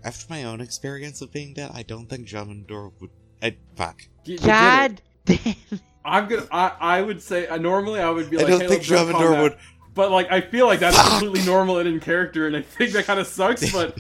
after 0.05 0.26
my 0.29 0.45
own 0.45 0.61
experience 0.61 1.22
of 1.22 1.33
being 1.33 1.55
dead, 1.55 1.70
I 1.72 1.83
don't 1.83 2.07
think 2.07 2.29
Jamandor 2.29 2.93
would. 3.01 3.11
I 3.43 3.57
fuck. 3.76 4.03
You- 4.24 4.33
you 4.33 4.39
did 4.39 4.45
it. 4.45 4.47
God 4.49 5.03
damn. 5.24 5.55
I'm 6.05 6.29
gonna. 6.29 6.47
I, 6.51 6.72
I 6.81 7.03
would 7.03 7.22
say 7.22 7.47
uh, 7.47 7.57
normally 7.59 8.01
I 8.01 8.11
would 8.11 8.29
be 8.31 8.39
I 8.39 8.41
don't 8.43 8.61
hey, 8.61 8.66
think 8.68 8.70
let's 8.70 8.89
go 8.91 9.07
Jamandor 9.07 9.12
combat. 9.12 9.43
would. 9.43 9.57
But 9.99 10.12
like, 10.12 10.30
I 10.30 10.40
feel 10.40 10.66
like 10.68 10.78
that's 10.78 10.96
completely 11.09 11.44
normal 11.44 11.78
and 11.78 11.88
in 11.88 11.99
character, 11.99 12.46
and 12.46 12.57
I 12.57 12.62
think 12.62 12.92
that 12.92 13.05
kind 13.05 13.18
of 13.18 13.26
sucks. 13.26 13.72
But 13.72 13.99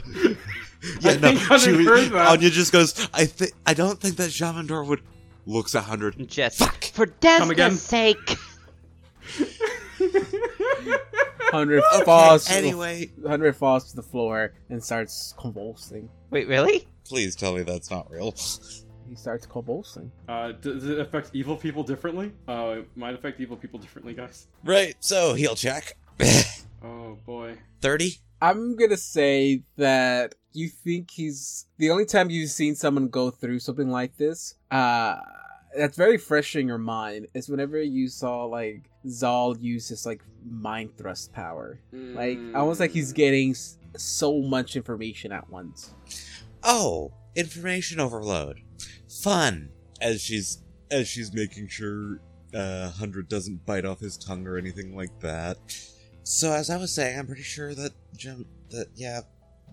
Yeah, 1.00 1.10
I 1.10 1.14
no. 1.16 1.32
think 1.32 1.50
Anya 1.50 1.58
She 1.58 1.72
was, 1.72 1.86
heard 1.88 2.10
that. 2.12 2.28
Anya 2.28 2.50
just 2.50 2.70
goes. 2.70 3.08
I 3.12 3.24
think. 3.24 3.50
I 3.66 3.74
don't 3.74 4.00
think 4.00 4.14
that 4.18 4.30
Jamandor 4.30 4.86
would. 4.86 5.00
Looks 5.44 5.74
a 5.74 5.80
hundred. 5.80 6.28
Just 6.28 6.60
Fuck. 6.60 6.84
for 6.84 7.06
Come 7.06 7.50
again? 7.50 7.72
Desna's 7.72 7.82
sake. 7.82 8.36
Hundred 11.50 11.82
Okay, 11.94 12.04
falls. 12.04 12.48
anyway, 12.48 13.10
Hundred 13.26 13.56
falls 13.56 13.90
to 13.90 13.96
the 13.96 14.02
floor 14.02 14.52
and 14.70 14.80
starts 14.84 15.34
convulsing. 15.36 16.08
Wait, 16.30 16.46
really? 16.46 16.86
please 17.04 17.34
tell 17.34 17.54
me 17.56 17.62
that's 17.62 17.90
not 17.90 18.08
real. 18.08 18.34
He 19.08 19.14
starts 19.14 19.46
convulsing. 19.46 20.10
uh, 20.28 20.52
does 20.52 20.84
it 20.86 20.98
affect 20.98 21.30
evil 21.32 21.56
people 21.56 21.82
differently? 21.82 22.32
Uh, 22.46 22.76
it 22.78 22.88
might 22.96 23.14
affect 23.14 23.40
evil 23.40 23.56
people 23.56 23.78
differently, 23.78 24.12
guys. 24.14 24.46
Right. 24.64 24.94
So 25.00 25.34
heal 25.34 25.54
check. 25.54 25.96
Oh 26.80 27.18
boy. 27.26 27.56
Thirty. 27.80 28.18
I'm 28.40 28.76
gonna 28.76 28.96
say 28.96 29.64
that 29.78 30.36
you 30.52 30.68
think 30.68 31.10
he's 31.10 31.66
the 31.78 31.90
only 31.90 32.04
time 32.04 32.30
you've 32.30 32.50
seen 32.50 32.76
someone 32.76 33.08
go 33.08 33.30
through 33.32 33.58
something 33.58 33.90
like 33.90 34.16
this, 34.16 34.54
uh 34.70 35.16
that's 35.76 35.96
very 35.96 36.16
fresh 36.18 36.54
in 36.54 36.66
your 36.68 36.78
mind 36.78 37.26
is 37.34 37.48
whenever 37.48 37.82
you 37.82 38.06
saw 38.08 38.44
like 38.44 38.88
Zal 39.08 39.56
use 39.58 39.88
his 39.88 40.06
like 40.06 40.22
mind 40.48 40.96
thrust 40.96 41.32
power. 41.32 41.80
Like 41.92 42.38
almost 42.54 42.78
like 42.78 42.92
he's 42.92 43.12
getting 43.12 43.56
so 43.96 44.40
much 44.40 44.76
information 44.76 45.32
at 45.32 45.50
once. 45.50 45.94
Oh, 46.62 47.12
information 47.34 47.98
overload. 47.98 48.60
Fun. 49.22 49.70
As 50.00 50.20
she's 50.20 50.62
as 50.90 51.08
she's 51.08 51.32
making 51.32 51.68
sure 51.68 52.20
uh 52.54 52.90
Hundred 52.90 53.28
doesn't 53.28 53.66
bite 53.66 53.84
off 53.84 54.00
his 54.00 54.16
tongue 54.16 54.46
or 54.46 54.56
anything 54.56 54.96
like 54.96 55.18
that. 55.20 55.58
So 56.22 56.52
as 56.52 56.70
I 56.70 56.76
was 56.76 56.92
saying, 56.92 57.18
I'm 57.18 57.26
pretty 57.26 57.42
sure 57.42 57.74
that 57.74 57.92
Jim 58.16 58.46
that 58.70 58.86
yeah 58.94 59.20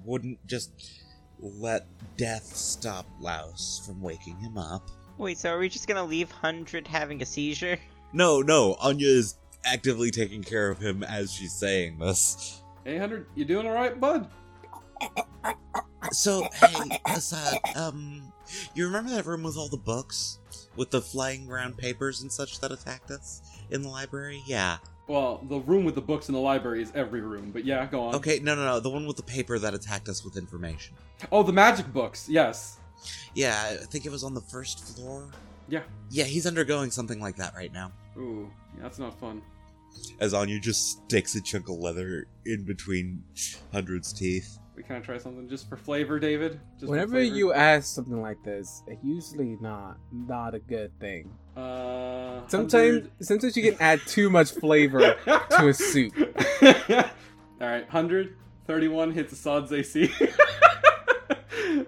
wouldn't 0.04 0.46
just 0.48 0.72
let 1.40 1.86
death 2.18 2.56
stop 2.56 3.06
Laos 3.20 3.82
from 3.86 4.02
waking 4.02 4.38
him 4.38 4.58
up. 4.58 4.90
Wait, 5.18 5.38
so 5.38 5.52
are 5.52 5.60
we 5.60 5.70
just 5.70 5.88
gonna 5.88 6.04
leave 6.04 6.32
Hundred 6.32 6.88
having 6.88 7.22
a 7.22 7.26
seizure? 7.26 7.78
No, 8.14 8.42
no, 8.42 8.76
Anya 8.80 9.08
is 9.08 9.36
actively 9.66 10.12
taking 10.12 10.44
care 10.44 10.70
of 10.70 10.80
him 10.80 11.04
as 11.04 11.34
she's 11.34 11.54
saying 11.54 12.00
this. 12.00 12.62
Hey, 12.84 12.98
hundred, 12.98 13.28
you 13.36 13.46
doing 13.46 13.68
all 13.68 13.74
right, 13.74 14.00
bud? 14.00 14.30
So, 16.12 16.48
hey, 16.54 17.00
Assad, 17.08 17.60
um, 17.76 18.32
you 18.74 18.86
remember 18.86 19.12
that 19.12 19.26
room 19.26 19.44
with 19.44 19.58
all 19.58 19.70
the 19.70 19.78
books? 19.78 20.40
With 20.76 20.92
the 20.92 21.02
flying 21.02 21.50
around 21.50 21.78
papers 21.78 22.22
and 22.22 22.32
such 22.32 22.60
that 22.60 22.72
attacked 22.72 23.12
us 23.12 23.42
in 23.72 23.82
the 23.82 23.90
library? 23.90 24.44
Yeah. 24.46 24.78
Well, 25.08 25.44
the 25.48 25.60
room 25.60 25.86
with 25.86 25.96
the 25.96 26.02
books 26.02 26.30
in 26.30 26.34
the 26.34 26.42
library 26.42 26.82
is 26.82 26.92
every 26.96 27.22
room, 27.22 27.52
but 27.52 27.64
yeah, 27.64 27.86
go 27.86 28.02
on. 28.08 28.16
Okay, 28.16 28.40
no, 28.40 28.56
no, 28.56 28.66
no, 28.66 28.80
the 28.80 28.90
one 28.90 29.06
with 29.06 29.18
the 29.18 29.24
paper 29.24 29.60
that 29.60 29.74
attacked 29.74 30.10
us 30.10 30.26
with 30.26 30.36
information. 30.36 30.96
Oh, 31.32 31.44
the 31.44 31.54
magic 31.54 31.92
books. 31.94 32.28
Yes. 32.28 32.80
Yeah, 33.36 33.78
I 33.82 33.86
think 33.86 34.06
it 34.06 34.12
was 34.12 34.24
on 34.24 34.34
the 34.34 34.42
first 34.42 34.96
floor. 34.96 35.30
Yeah. 35.70 35.84
Yeah, 36.10 36.24
he's 36.24 36.48
undergoing 36.48 36.90
something 36.92 37.20
like 37.20 37.36
that 37.38 37.54
right 37.56 37.72
now. 37.72 37.92
Ooh, 38.18 38.50
yeah, 38.76 38.84
that's 38.84 38.98
not 39.00 39.20
fun. 39.20 39.42
As 40.20 40.34
Anya 40.34 40.60
just 40.60 41.04
sticks 41.06 41.36
a 41.36 41.42
chunk 41.42 41.70
of 41.70 41.78
leather 41.78 42.28
in 42.46 42.64
between 42.64 43.24
Hundred's 43.72 44.12
teeth. 44.12 44.58
We 44.76 44.84
kind 44.84 44.98
of 45.00 45.06
try 45.06 45.18
something 45.18 45.48
just 45.48 45.70
for 45.70 45.78
flavor, 45.78 46.20
David. 46.20 46.60
Just 46.80 46.90
Whenever 46.92 47.22
you 47.22 47.54
ask 47.54 47.96
something 47.96 48.22
like 48.22 48.44
this, 48.44 48.84
it's 48.88 49.04
usually 49.04 49.58
not 49.62 49.98
not 50.12 50.54
a 50.54 50.60
good 50.60 50.92
thing. 51.00 51.32
uh, 51.56 52.42
Sometimes 52.48 53.08
sometimes 53.22 53.56
you 53.56 53.64
can 53.72 53.82
add 53.82 54.02
too 54.06 54.30
much 54.30 54.52
flavor 54.52 55.16
to 55.26 55.68
a 55.70 55.74
soup. 55.74 56.14
All 57.62 57.68
right, 57.70 57.84
100, 57.84 58.36
31 58.68 59.12
hits 59.12 59.32
Assad's 59.32 59.72
AC. 59.72 60.12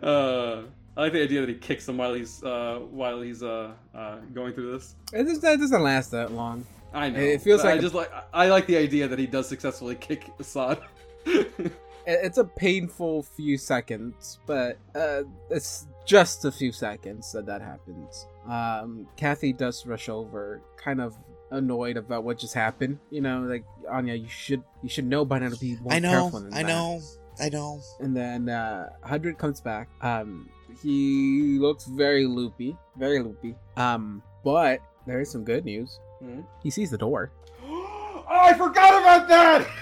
uh, 0.01 0.61
I 0.95 1.01
like 1.01 1.11
the 1.13 1.21
idea 1.21 1.41
that 1.41 1.49
he 1.49 1.55
kicks 1.55 1.87
him 1.89 1.97
while 1.97 2.13
he's 2.13 2.41
uh, 2.41 2.79
while 2.89 3.21
he's 3.21 3.43
uh, 3.43 3.73
uh, 3.93 4.17
going 4.33 4.53
through 4.53 4.71
this. 4.71 4.95
It 5.11 5.25
just, 5.25 5.41
that 5.41 5.59
doesn't 5.59 5.83
last 5.83 6.11
that 6.11 6.31
long. 6.31 6.65
I 6.93 7.09
know. 7.09 7.19
It 7.19 7.41
feels 7.41 7.63
but 7.63 7.73
I 7.73 7.77
just 7.79 7.93
like 7.93 8.09
I 8.33 8.47
like 8.47 8.65
the 8.65 8.77
idea 8.77 9.09
that 9.09 9.19
he 9.19 9.27
does 9.27 9.49
successfully 9.49 9.95
kick 9.95 10.31
Assad. 10.39 10.79
It- 12.07 12.19
It's 12.23 12.37
a 12.37 12.45
painful 12.45 13.23
few 13.23 13.57
seconds, 13.57 14.39
but 14.47 14.77
uh, 14.95 15.23
it's 15.49 15.85
just 16.05 16.45
a 16.45 16.51
few 16.51 16.71
seconds 16.71 17.31
that 17.33 17.45
that 17.47 17.61
happens. 17.61 18.25
Um, 18.47 19.07
Kathy 19.17 19.51
does 19.53 19.85
rush 19.85 20.07
over, 20.09 20.61
kind 20.77 21.01
of 21.01 21.13
annoyed 21.51 21.97
about 21.97 22.23
what 22.23 22.37
just 22.39 22.53
happened. 22.53 22.99
You 23.11 23.21
know, 23.21 23.41
like 23.41 23.65
Anya, 23.89 24.13
you 24.15 24.27
should 24.29 24.63
you 24.81 24.89
should 24.89 25.05
know 25.05 25.25
by 25.25 25.39
now 25.39 25.49
to 25.49 25.59
be 25.59 25.75
more 25.81 25.91
I 25.93 25.99
know, 25.99 26.11
careful. 26.11 26.39
Than 26.41 26.53
I 26.53 26.63
that. 26.63 26.67
know, 26.69 27.01
I 27.39 27.49
know. 27.49 27.81
And 27.99 28.15
then 28.15 28.47
uh, 28.49 28.89
Hundred 29.03 29.37
comes 29.37 29.59
back. 29.59 29.89
Um, 30.01 30.49
he 30.81 31.57
looks 31.59 31.85
very 31.85 32.25
loopy, 32.25 32.77
very 32.95 33.19
loopy. 33.19 33.55
Um, 33.75 34.21
but 34.45 34.79
there 35.05 35.19
is 35.19 35.29
some 35.31 35.43
good 35.43 35.65
news. 35.65 35.99
Hmm? 36.23 36.41
He 36.63 36.69
sees 36.69 36.89
the 36.89 36.97
door. 36.97 37.31
oh, 37.65 38.23
I 38.29 38.53
forgot 38.53 39.01
about 39.01 39.27
that. 39.27 39.67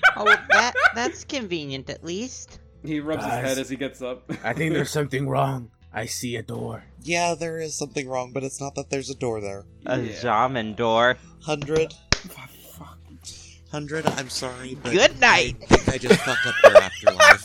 Oh, 0.16 0.24
that 0.50 0.74
that's 0.94 1.24
convenient 1.24 1.88
at 1.88 2.04
least. 2.04 2.58
He 2.84 3.00
rubs 3.00 3.24
his 3.24 3.32
head 3.32 3.58
as 3.58 3.68
he 3.70 3.76
gets 3.76 4.02
up. 4.02 4.30
I 4.44 4.52
think 4.52 4.74
there's 4.74 4.90
something 5.00 5.28
wrong. 5.28 5.70
I 5.92 6.06
see 6.06 6.36
a 6.36 6.42
door. 6.42 6.84
Yeah, 7.02 7.34
there 7.34 7.58
is 7.58 7.74
something 7.76 8.08
wrong, 8.08 8.32
but 8.32 8.42
it's 8.44 8.60
not 8.60 8.74
that 8.76 8.90
there's 8.90 9.08
a 9.10 9.14
door 9.14 9.40
there. 9.40 9.64
A 9.86 10.00
Yeah. 10.00 10.14
shaman 10.20 10.74
door. 10.74 11.16
Hundred, 11.42 11.94
Fuck. 12.14 12.98
hundred. 13.70 14.06
I'm 14.06 14.28
sorry, 14.30 14.74
but 14.82 14.92
Good 14.92 15.18
night. 15.20 15.56
I 15.70 15.94
I 15.94 15.98
just 15.98 16.20
fucked 16.20 16.46
up 16.46 16.54
your 16.62 16.76
afterlife. 16.76 17.44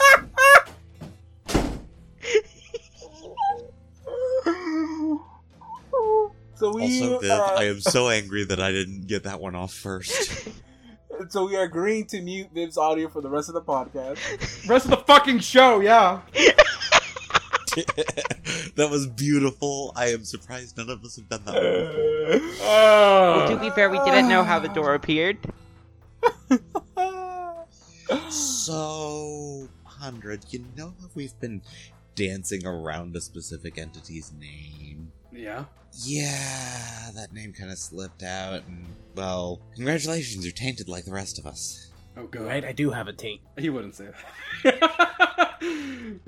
So 6.55 6.73
we 6.73 6.83
Also, 6.83 7.19
Viv, 7.19 7.31
are, 7.31 7.57
I 7.57 7.63
am 7.65 7.79
so 7.81 8.09
angry 8.09 8.43
that 8.45 8.59
I 8.59 8.71
didn't 8.71 9.05
get 9.07 9.23
that 9.23 9.39
one 9.39 9.55
off 9.55 9.73
first. 9.73 10.47
so 11.29 11.45
we 11.45 11.55
are 11.55 11.63
agreeing 11.63 12.05
to 12.07 12.21
mute 12.21 12.47
Viv's 12.53 12.77
audio 12.77 13.07
for 13.09 13.21
the 13.21 13.29
rest 13.29 13.49
of 13.49 13.55
the 13.55 13.61
podcast. 13.61 14.17
Rest 14.69 14.85
of 14.85 14.91
the 14.91 14.97
fucking 14.97 15.39
show, 15.39 15.79
yeah. 15.79 16.21
that 18.75 18.87
was 18.89 19.07
beautiful. 19.07 19.91
I 19.95 20.07
am 20.07 20.23
surprised 20.23 20.77
none 20.77 20.89
of 20.89 21.03
us 21.03 21.15
have 21.17 21.29
done 21.29 21.43
that. 21.45 21.53
One. 21.53 21.63
before. 22.39 22.65
Well, 22.67 23.47
to 23.49 23.55
Uh, 23.55 23.59
be 23.59 23.69
fair, 23.71 23.89
we 23.89 23.99
didn't 23.99 24.27
know 24.29 24.43
how 24.43 24.59
the 24.59 24.69
door 24.69 24.93
appeared. 24.95 25.37
So, 28.29 29.67
hundred. 29.83 30.45
You 30.49 30.65
know 30.77 30.93
how 30.99 31.07
we've 31.13 31.37
been 31.39 31.61
dancing 32.15 32.65
around 32.65 33.15
a 33.15 33.21
specific 33.21 33.77
entity's 33.77 34.31
name? 34.39 34.96
Yeah. 35.37 35.65
Yeah, 36.03 37.09
that 37.15 37.33
name 37.33 37.53
kind 37.53 37.71
of 37.71 37.77
slipped 37.77 38.21
out, 38.23 38.63
and 38.67 38.85
well, 39.15 39.59
congratulations, 39.75 40.45
you're 40.45 40.51
tainted 40.53 40.87
like 40.89 41.05
the 41.05 41.11
rest 41.13 41.39
of 41.39 41.45
us. 41.47 41.89
Oh 42.15 42.25
god. 42.27 42.45
Right, 42.45 42.65
I 42.65 42.71
do 42.71 42.91
have 42.91 43.07
a 43.07 43.13
taint. 43.13 43.41
He 43.57 43.69
wouldn't 43.69 43.95
say 43.95 44.07
that. 44.63 44.83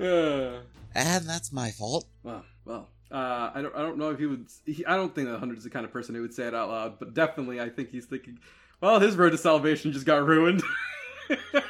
uh, 0.00 0.60
And 0.94 1.24
that's 1.28 1.52
my 1.52 1.70
fault. 1.70 2.06
well, 2.22 2.44
well. 2.64 2.88
Uh, 3.12 3.50
I 3.52 3.60
don't. 3.62 3.74
I 3.74 3.82
don't 3.82 3.98
know 3.98 4.10
if 4.10 4.20
he 4.20 4.26
would. 4.26 4.46
He, 4.64 4.86
I 4.86 4.94
don't 4.94 5.12
think 5.12 5.26
that 5.28 5.38
Hundred's 5.40 5.64
the 5.64 5.70
kind 5.70 5.84
of 5.84 5.92
person 5.92 6.14
who 6.14 6.22
would 6.22 6.32
say 6.32 6.46
it 6.46 6.54
out 6.54 6.68
loud. 6.68 6.98
But 7.00 7.12
definitely, 7.12 7.60
I 7.60 7.68
think 7.68 7.90
he's 7.90 8.06
thinking. 8.06 8.38
Well, 8.80 9.00
his 9.00 9.16
road 9.16 9.30
to 9.30 9.38
salvation 9.38 9.90
just 9.92 10.06
got 10.06 10.24
ruined. 10.24 10.62
the 11.28 11.60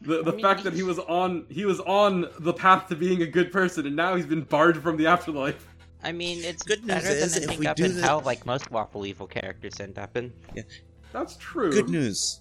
the 0.00 0.22
I 0.22 0.30
mean, 0.32 0.40
fact 0.40 0.64
that 0.64 0.72
he 0.72 0.82
was 0.82 0.98
on 0.98 1.44
he 1.50 1.64
was 1.66 1.78
on 1.80 2.26
the 2.40 2.54
path 2.54 2.88
to 2.88 2.96
being 2.96 3.20
a 3.22 3.26
good 3.26 3.52
person, 3.52 3.86
and 3.86 3.94
now 3.94 4.14
he's 4.16 4.24
been 4.26 4.42
barred 4.44 4.82
from 4.82 4.96
the 4.96 5.06
afterlife. 5.06 5.68
I 6.02 6.12
mean, 6.12 6.44
it's 6.44 6.62
Good 6.62 6.80
news 6.84 7.02
better 7.02 7.08
is, 7.08 7.34
than 7.34 7.42
if 7.44 7.48
ending 7.50 7.60
we 7.60 7.66
up 7.66 7.76
do 7.76 7.84
in 7.84 7.96
the- 7.96 8.02
hell 8.02 8.20
like 8.24 8.44
most 8.46 8.70
lawful 8.72 9.06
evil 9.06 9.26
characters 9.26 9.78
end 9.80 9.98
up 9.98 10.16
in. 10.16 10.32
Yeah, 10.54 10.62
That's 11.12 11.36
true. 11.36 11.70
Good 11.72 11.88
news. 11.88 12.40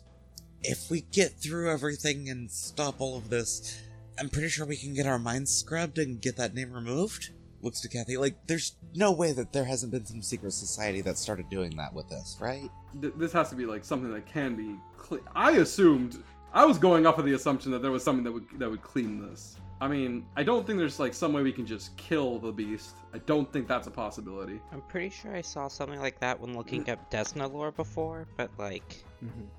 If 0.64 0.89
we 0.91 1.01
get 1.01 1.39
through 1.41 1.72
everything 1.72 2.30
and 2.30 2.49
stop 2.49 3.01
all 3.01 3.18
of 3.18 3.30
this, 3.30 3.82
I'm 4.20 4.30
pretty 4.30 4.49
sure 4.49 4.66
we 4.66 4.78
can 4.78 4.93
get 4.93 5.05
our 5.07 5.18
minds 5.20 5.51
scrubbed 5.51 5.97
and 5.97 6.22
get 6.22 6.38
that 6.38 6.53
name 6.53 6.72
removed. 6.72 7.32
Looks 7.64 7.82
to 7.82 7.89
Kathy 7.89 8.18
like 8.18 8.36
there's 8.47 8.76
no 8.95 9.12
way 9.12 9.34
that 9.34 9.53
there 9.53 9.66
hasn't 9.66 9.91
been 9.91 10.05
some 10.05 10.22
secret 10.24 10.51
society 10.53 11.01
that 11.01 11.18
started 11.18 11.47
doing 11.49 11.76
that 11.78 11.93
with 11.93 12.12
us, 12.12 12.38
right? 12.41 12.70
Th- 12.99 13.14
this 13.18 13.32
has 13.34 13.49
to 13.49 13.55
be 13.55 13.66
like 13.68 13.86
something 13.86 14.12
that 14.12 14.26
can 14.26 14.55
be. 14.55 14.76
Cle- 14.97 15.20
I 15.36 15.51
assumed 15.53 16.24
I 16.53 16.66
was 16.66 16.80
going 16.80 17.05
off 17.05 17.20
of 17.20 17.26
the 17.26 17.34
assumption 17.34 17.72
that 17.72 17.84
there 17.84 17.91
was 17.91 18.03
something 18.03 18.24
that 18.24 18.32
would 18.32 18.45
that 18.57 18.70
would 18.70 18.82
clean 18.82 19.22
this. 19.30 19.57
I 19.82 19.88
mean, 19.88 20.27
I 20.36 20.43
don't 20.43 20.65
think 20.65 20.77
there's 20.77 20.99
like 20.99 21.15
some 21.15 21.34
way 21.34 21.41
we 21.41 21.51
can 21.51 21.65
just 21.65 21.97
kill 21.97 22.38
the 22.38 22.51
beast. 22.51 22.97
I 23.15 23.17
don't 23.17 23.51
think 23.51 23.67
that's 23.67 23.88
a 23.88 23.91
possibility. 23.91 24.61
I'm 24.71 24.82
pretty 24.82 25.09
sure 25.09 25.36
I 25.36 25.41
saw 25.41 25.67
something 25.67 25.99
like 25.99 26.19
that 26.19 26.39
when 26.39 26.55
looking 26.55 26.88
up 26.88 27.09
Desna 27.09 27.51
lore 27.51 27.71
before, 27.71 28.27
but 28.38 28.51
like, 28.59 29.03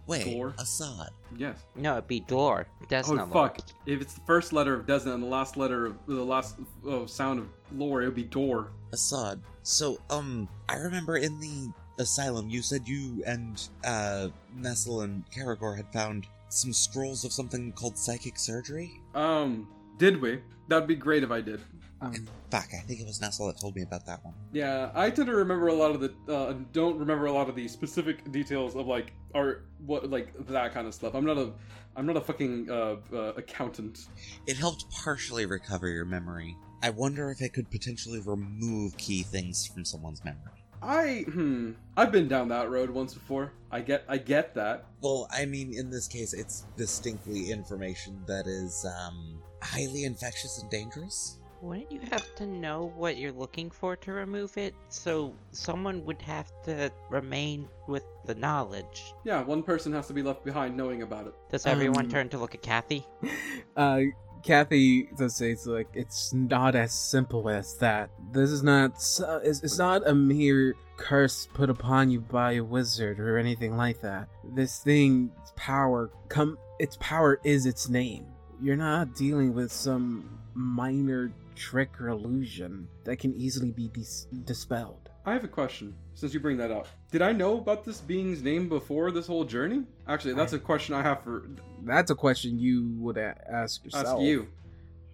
Wait, 0.06 0.32
Door. 0.32 0.54
Assad. 0.58 1.10
Yes. 1.36 1.64
no, 1.74 1.94
it'd 1.94 2.06
be 2.06 2.20
Dor. 2.20 2.68
Desna 2.86 3.10
oh 3.10 3.24
lore. 3.24 3.48
fuck! 3.48 3.58
If 3.84 4.00
it's 4.00 4.14
the 4.14 4.20
first 4.20 4.52
letter 4.52 4.74
of 4.74 4.86
Desna 4.86 5.12
and 5.12 5.24
the 5.24 5.28
last 5.28 5.56
letter 5.56 5.86
of 5.86 5.96
the 6.06 6.24
last 6.24 6.56
oh, 6.86 7.04
sound 7.04 7.40
of 7.40 7.48
lore, 7.72 8.02
it 8.02 8.06
would 8.06 8.14
be 8.14 8.22
door. 8.22 8.70
Assad. 8.92 9.40
So, 9.64 9.98
um, 10.08 10.48
I 10.68 10.76
remember 10.76 11.16
in 11.16 11.40
the 11.40 11.72
asylum 11.98 12.48
you 12.48 12.62
said 12.62 12.88
you 12.88 13.22
and 13.26 13.68
uh 13.84 14.28
Nestle 14.56 15.02
and 15.02 15.24
Karagor 15.30 15.76
had 15.76 15.92
found 15.92 16.26
some 16.48 16.72
scrolls 16.72 17.24
of 17.24 17.32
something 17.32 17.72
called 17.72 17.98
psychic 17.98 18.38
surgery. 18.38 19.00
Um, 19.14 19.66
did 19.98 20.20
we? 20.20 20.40
That'd 20.68 20.88
be 20.88 20.96
great 20.96 21.22
if 21.22 21.30
I 21.30 21.40
did. 21.40 21.60
Um, 22.00 22.14
Fuck, 22.50 22.68
I 22.74 22.80
think 22.80 23.00
it 23.00 23.06
was 23.06 23.20
Nestle 23.20 23.46
that 23.46 23.60
told 23.60 23.76
me 23.76 23.82
about 23.82 24.04
that 24.06 24.24
one. 24.24 24.34
Yeah, 24.52 24.90
I 24.94 25.08
tend 25.10 25.28
to 25.28 25.36
remember 25.36 25.68
a 25.68 25.74
lot 25.74 25.92
of 25.92 26.00
the 26.00 26.12
uh, 26.32 26.54
don't 26.72 26.98
remember 26.98 27.26
a 27.26 27.32
lot 27.32 27.48
of 27.48 27.54
the 27.54 27.68
specific 27.68 28.30
details 28.32 28.74
of 28.74 28.86
like 28.88 29.12
art, 29.34 29.66
what 29.86 30.10
like 30.10 30.34
that 30.48 30.74
kind 30.74 30.86
of 30.88 30.94
stuff. 30.94 31.14
I'm 31.14 31.24
not 31.24 31.38
a 31.38 31.52
I'm 31.94 32.06
not 32.06 32.16
a 32.16 32.20
fucking 32.20 32.68
uh, 32.70 32.96
uh, 33.12 33.16
accountant. 33.36 34.08
It 34.46 34.56
helped 34.56 34.90
partially 34.90 35.46
recover 35.46 35.88
your 35.88 36.04
memory. 36.04 36.56
I 36.82 36.90
wonder 36.90 37.30
if 37.30 37.40
it 37.40 37.52
could 37.52 37.70
potentially 37.70 38.20
remove 38.20 38.96
key 38.96 39.22
things 39.22 39.66
from 39.66 39.84
someone's 39.84 40.24
memory. 40.24 40.64
I 40.82 41.24
hmm. 41.30 41.72
I've 41.96 42.10
been 42.10 42.26
down 42.26 42.48
that 42.48 42.68
road 42.68 42.90
once 42.90 43.14
before. 43.14 43.52
I 43.70 43.80
get 43.80 44.04
I 44.08 44.18
get 44.18 44.54
that. 44.54 44.86
Well, 45.00 45.28
I 45.30 45.44
mean, 45.44 45.72
in 45.72 45.90
this 45.90 46.08
case, 46.08 46.32
it's 46.34 46.66
distinctly 46.76 47.52
information 47.52 48.20
that 48.26 48.48
is 48.48 48.84
um, 48.84 49.41
highly 49.62 50.04
infectious 50.04 50.60
and 50.60 50.70
dangerous. 50.70 51.38
Wouldn't 51.60 51.92
you 51.92 52.00
have 52.10 52.34
to 52.36 52.46
know 52.46 52.92
what 52.96 53.16
you're 53.18 53.30
looking 53.30 53.70
for 53.70 53.94
to 53.94 54.12
remove 54.12 54.56
it? 54.58 54.74
So 54.88 55.32
someone 55.52 56.04
would 56.04 56.20
have 56.22 56.50
to 56.64 56.90
remain 57.08 57.68
with 57.86 58.02
the 58.26 58.34
knowledge. 58.34 59.14
Yeah, 59.24 59.42
one 59.42 59.62
person 59.62 59.92
has 59.92 60.08
to 60.08 60.12
be 60.12 60.22
left 60.22 60.44
behind 60.44 60.76
knowing 60.76 61.02
about 61.02 61.28
it. 61.28 61.34
Does 61.50 61.64
everyone 61.66 62.06
Um, 62.06 62.10
turn 62.10 62.28
to 62.30 62.38
look 62.38 62.54
at 62.54 62.62
Kathy? 62.62 63.06
Uh, 63.76 64.00
Kathy 64.42 65.04
does 65.16 65.36
say 65.36 65.52
it's 65.52 65.66
like 65.66 65.86
it's 65.94 66.34
not 66.34 66.74
as 66.74 66.92
simple 66.92 67.48
as 67.48 67.76
that. 67.78 68.10
This 68.32 68.50
is 68.50 68.62
not. 68.62 69.00
so- 69.00 69.40
It's, 69.42 69.62
it's 69.62 69.78
not 69.78 70.06
a 70.06 70.14
mere 70.14 70.74
curse 70.98 71.48
put 71.54 71.70
upon 71.70 72.10
you 72.10 72.20
by 72.20 72.54
a 72.54 72.60
wizard 72.64 73.18
or 73.20 73.38
anything 73.38 73.76
like 73.76 74.00
that. 74.02 74.28
This 74.52 74.78
thing's 74.80 75.30
power 75.56 76.10
come. 76.28 76.58
Its 76.80 76.98
power 77.00 77.40
is 77.44 77.64
its 77.66 77.88
name. 77.88 78.26
You're 78.62 78.76
not 78.76 79.14
dealing 79.14 79.54
with 79.54 79.72
some 79.72 80.38
minor 80.54 81.32
trick 81.56 82.00
or 82.00 82.08
illusion 82.08 82.88
that 83.04 83.16
can 83.18 83.34
easily 83.34 83.72
be 83.72 83.88
dis- 83.88 84.26
dispelled. 84.44 85.10
I 85.24 85.32
have 85.32 85.44
a 85.44 85.48
question 85.48 85.94
since 86.14 86.32
you 86.34 86.40
bring 86.40 86.56
that 86.58 86.70
up. 86.70 86.86
Did 87.10 87.22
I 87.22 87.32
know 87.32 87.58
about 87.58 87.84
this 87.84 88.00
being's 88.00 88.42
name 88.42 88.68
before 88.68 89.10
this 89.10 89.26
whole 89.26 89.44
journey? 89.44 89.82
Actually, 90.08 90.34
that's 90.34 90.52
a 90.52 90.58
question 90.58 90.94
I 90.94 91.02
have 91.02 91.22
for 91.22 91.44
That's 91.82 92.10
a 92.10 92.14
question 92.14 92.58
you 92.58 92.94
would 92.98 93.16
a- 93.16 93.36
ask 93.50 93.84
yourself. 93.84 94.06
ask 94.06 94.20
you. 94.20 94.48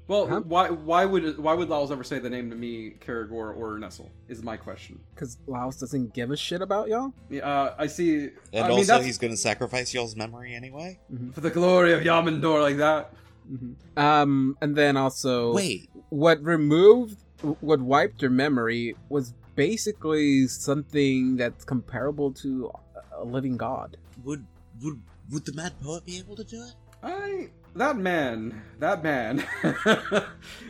Well, 0.06 0.26
Huh? 0.26 0.40
why 0.40 0.70
why 0.70 1.04
would 1.04 1.38
why 1.38 1.52
would 1.52 1.68
Laos 1.68 1.90
ever 1.90 2.02
say 2.02 2.18
the 2.18 2.30
name 2.30 2.48
to 2.48 2.56
me, 2.56 2.94
Karagor 2.98 3.54
or 3.54 3.78
Nestle? 3.78 4.10
Is 4.28 4.42
my 4.42 4.56
question. 4.56 4.98
Because 5.14 5.36
Laos 5.46 5.76
doesn't 5.78 6.14
give 6.14 6.30
a 6.30 6.36
shit 6.36 6.62
about 6.62 6.88
y'all. 6.88 7.12
Yeah, 7.28 7.46
Uh, 7.46 7.74
I 7.78 7.86
see. 7.88 8.30
And 8.54 8.66
I 8.66 8.70
also, 8.70 8.84
that's 8.84 9.04
he's 9.04 9.18
going 9.18 9.32
to 9.32 9.36
sacrifice 9.36 9.92
y'all's 9.92 10.16
memory 10.16 10.54
anyway. 10.54 10.98
for 11.32 11.42
the 11.42 11.50
glory 11.50 11.92
of 11.92 12.00
Yamendor, 12.02 12.62
like 12.62 12.78
that. 12.78 13.12
Mhm. 13.50 13.74
Um, 13.96 14.56
and 14.60 14.76
then 14.76 14.96
also, 14.96 15.54
Wait, 15.54 15.88
what 16.10 16.42
removed, 16.42 17.18
what 17.60 17.80
wiped 17.80 18.20
your 18.22 18.30
memory 18.30 18.94
was 19.08 19.32
basically 19.54 20.46
something 20.46 21.36
that's 21.36 21.64
comparable 21.64 22.32
to 22.32 22.70
a 23.16 23.24
living 23.24 23.56
god. 23.56 23.96
would 24.24 24.44
would 24.82 25.00
would 25.30 25.44
the 25.44 25.52
mad 25.52 25.72
poet 25.82 26.04
be 26.06 26.18
able 26.18 26.36
to 26.36 26.44
do 26.44 26.62
it? 26.62 26.74
I 27.02 27.48
that 27.76 27.96
man, 27.96 28.62
that 28.80 29.02
man, 29.02 29.38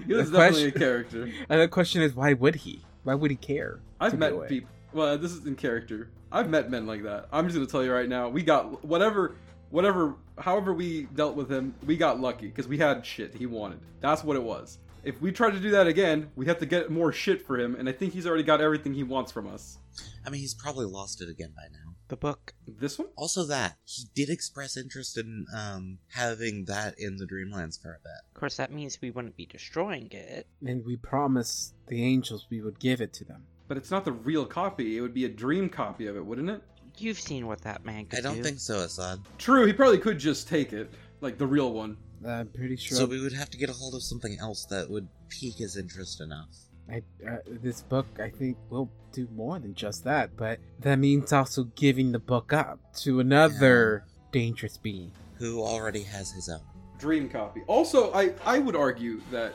he 0.07 0.15
was 0.15 0.31
The 0.31 0.39
definitely 0.39 0.69
a 0.69 0.71
question- 0.71 0.73
character. 0.73 1.31
And 1.49 1.61
the 1.61 1.69
question 1.69 2.03
is, 2.03 2.15
why 2.15 2.33
would 2.35 2.55
he? 2.57 2.83
Why 3.05 3.15
would 3.15 3.31
he 3.31 3.37
care? 3.37 3.81
I've 4.01 4.19
met 4.19 4.49
people. 4.49 4.71
Well, 4.93 5.17
this 5.19 5.33
is 5.33 5.47
in 5.47 5.55
character. 5.57 6.11
I've 6.31 6.49
met 6.51 6.71
men 6.71 6.87
like 6.87 7.03
that. 7.05 7.27
I'm 7.33 7.45
just 7.47 7.55
gonna 7.57 7.67
tell 7.67 7.85
you 7.85 7.93
right 7.93 8.09
now. 8.09 8.29
We 8.29 8.43
got 8.43 8.85
whatever, 8.85 9.35
whatever, 9.71 10.15
however 10.41 10.73
we 10.73 11.05
dealt 11.15 11.37
with 11.37 11.51
him. 11.51 11.75
We 11.87 11.97
got 11.97 12.21
lucky 12.21 12.47
because 12.47 12.69
we 12.69 12.79
had 12.79 13.05
shit 13.05 13.35
he 13.35 13.47
wanted. 13.47 13.81
That's 14.01 14.25
what 14.25 14.37
it 14.37 14.43
was. 14.43 14.79
If 15.05 15.21
we 15.23 15.33
try 15.33 15.51
to 15.51 15.61
do 15.61 15.71
that 15.71 15.87
again, 15.87 16.31
we 16.35 16.47
have 16.47 16.59
to 16.59 16.67
get 16.67 16.91
more 16.91 17.13
shit 17.13 17.47
for 17.47 17.59
him, 17.59 17.77
and 17.77 17.89
I 17.89 17.93
think 17.93 18.13
he's 18.13 18.27
already 18.27 18.43
got 18.43 18.61
everything 18.61 18.95
he 18.95 19.05
wants 19.05 19.31
from 19.31 19.47
us. 19.47 19.79
I 20.27 20.31
mean, 20.31 20.41
he's 20.41 20.55
probably 20.55 20.87
lost 20.87 21.23
it 21.23 21.29
again 21.29 21.53
by 21.57 21.63
now. 21.73 21.95
The 22.09 22.17
book. 22.17 22.55
This 22.67 22.99
one? 22.99 23.09
Also, 23.17 23.45
that 23.45 23.77
he 23.85 24.05
did 24.15 24.31
express 24.31 24.77
interest 24.77 25.19
in 25.19 25.47
um 25.55 25.99
having 26.13 26.65
that 26.65 26.95
in 26.99 27.17
the 27.17 27.27
Dreamlands 27.27 27.81
for 27.81 27.91
a 27.91 27.99
bit. 28.03 28.35
Of 28.35 28.41
course, 28.41 28.57
that 28.57 28.73
means 28.73 28.99
we 29.01 29.11
wouldn't 29.11 29.37
be 29.37 29.47
destroying 29.47 30.09
it. 30.11 30.47
And 30.67 30.85
we 30.85 30.97
promised 30.97 31.75
the 31.87 32.03
angels 32.03 32.47
we 32.51 32.63
would 32.63 32.81
give 32.81 33.01
it 33.01 33.13
to 33.15 33.25
them. 33.25 33.45
But 33.69 33.77
it's 33.77 33.91
not 33.91 34.07
the 34.07 34.13
real 34.13 34.47
copy. 34.47 34.97
It 34.97 35.03
would 35.03 35.13
be 35.13 35.27
a 35.27 35.29
dream 35.29 35.69
copy 35.69 36.07
of 36.07 36.17
it, 36.17 36.25
wouldn't 36.25 36.49
it? 36.49 36.63
You've 37.01 37.21
seen 37.21 37.47
what 37.47 37.61
that 37.63 37.85
man 37.85 38.07
could 38.07 38.11
do. 38.11 38.19
I 38.19 38.21
don't 38.23 38.37
do. 38.37 38.43
think 38.43 38.59
so, 38.61 38.81
Assad. 38.81 39.21
True. 39.39 39.67
He 39.67 39.73
probably 39.73 39.99
could 39.99 40.19
just 40.19 40.49
take 40.49 40.73
it, 40.73 40.91
like 41.21 41.39
the 41.39 41.47
real 41.47 41.73
one. 41.73 41.97
I'm 42.27 42.49
pretty 42.49 42.77
sure. 42.77 42.99
So 42.99 43.07
we 43.07 43.21
would 43.21 43.33
have 43.33 43.51
to 43.51 43.59
get 43.59 43.71
a 43.71 43.73
hold 43.73 43.95
of 43.95 44.03
something 44.03 44.37
else 44.41 44.65
that 44.67 44.91
would 44.91 45.09
pique 45.29 45.57
his 45.59 45.77
interest 45.77 46.21
enough. 46.21 46.49
I, 46.91 47.03
uh, 47.29 47.37
this 47.47 47.83
book, 47.83 48.07
I 48.19 48.31
think, 48.31 48.57
will 48.71 48.91
do 49.13 49.29
more 49.35 49.59
than 49.59 49.75
just 49.75 50.05
that. 50.05 50.37
But 50.37 50.59
that 50.81 50.97
means 50.99 51.33
also 51.33 51.65
giving 51.77 52.13
the 52.13 52.19
book 52.19 52.53
up 52.53 52.81
to 53.03 53.21
another 53.21 54.05
dangerous 54.33 54.79
being. 54.79 55.13
Who 55.35 55.63
already 55.63 56.03
has 56.03 56.33
his 56.33 56.49
own. 56.49 56.61
Dream 56.99 57.29
copy. 57.29 57.63
Also, 57.69 58.13
I 58.13 58.33
I 58.45 58.59
would 58.59 58.75
argue 58.75 59.21
that 59.31 59.55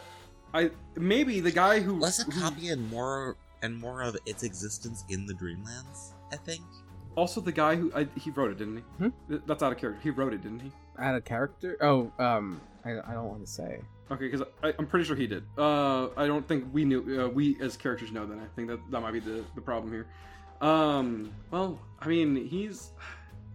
I 0.53 0.69
maybe 0.95 1.41
the 1.41 1.51
guy 1.51 1.81
who 1.81 1.99
Less 1.99 2.21
a 2.21 2.23
who- 2.31 2.39
copy 2.39 2.69
and 2.69 2.89
more 2.89 3.35
and 3.61 3.75
more 3.75 4.01
of 4.03 4.15
its 4.25 4.43
existence 4.43 5.03
in 5.09 5.25
the 5.25 5.33
Dreamlands. 5.33 6.13
I 6.31 6.37
think. 6.37 6.61
Also, 7.15 7.41
the 7.41 7.51
guy 7.51 7.75
who 7.75 7.91
I, 7.95 8.07
he 8.15 8.31
wrote 8.31 8.51
it, 8.51 8.57
didn't 8.57 8.77
he? 8.77 8.83
Hmm? 8.97 9.37
That's 9.45 9.61
out 9.61 9.71
of 9.71 9.77
character. 9.77 9.99
He 10.01 10.09
wrote 10.09 10.33
it, 10.33 10.41
didn't 10.41 10.61
he? 10.61 10.71
Out 10.97 11.15
of 11.15 11.25
character? 11.25 11.77
Oh, 11.81 12.11
um, 12.19 12.61
I, 12.85 12.91
I 12.91 13.13
don't 13.13 13.27
want 13.27 13.45
to 13.45 13.51
say. 13.51 13.81
Okay, 14.11 14.29
because 14.29 14.45
I'm 14.63 14.87
pretty 14.87 15.05
sure 15.05 15.15
he 15.15 15.27
did. 15.27 15.43
Uh, 15.57 16.09
I 16.17 16.27
don't 16.27 16.47
think 16.47 16.65
we 16.71 16.85
knew. 16.85 17.25
Uh, 17.25 17.29
we 17.29 17.57
as 17.61 17.77
characters 17.77 18.11
know 18.11 18.25
that. 18.25 18.37
I 18.37 18.45
think 18.55 18.67
that 18.67 18.79
that 18.91 19.01
might 19.01 19.13
be 19.13 19.19
the 19.19 19.43
the 19.55 19.61
problem 19.61 19.91
here. 19.91 20.07
Um, 20.61 21.31
well, 21.51 21.79
I 21.99 22.07
mean, 22.07 22.47
he's 22.47 22.91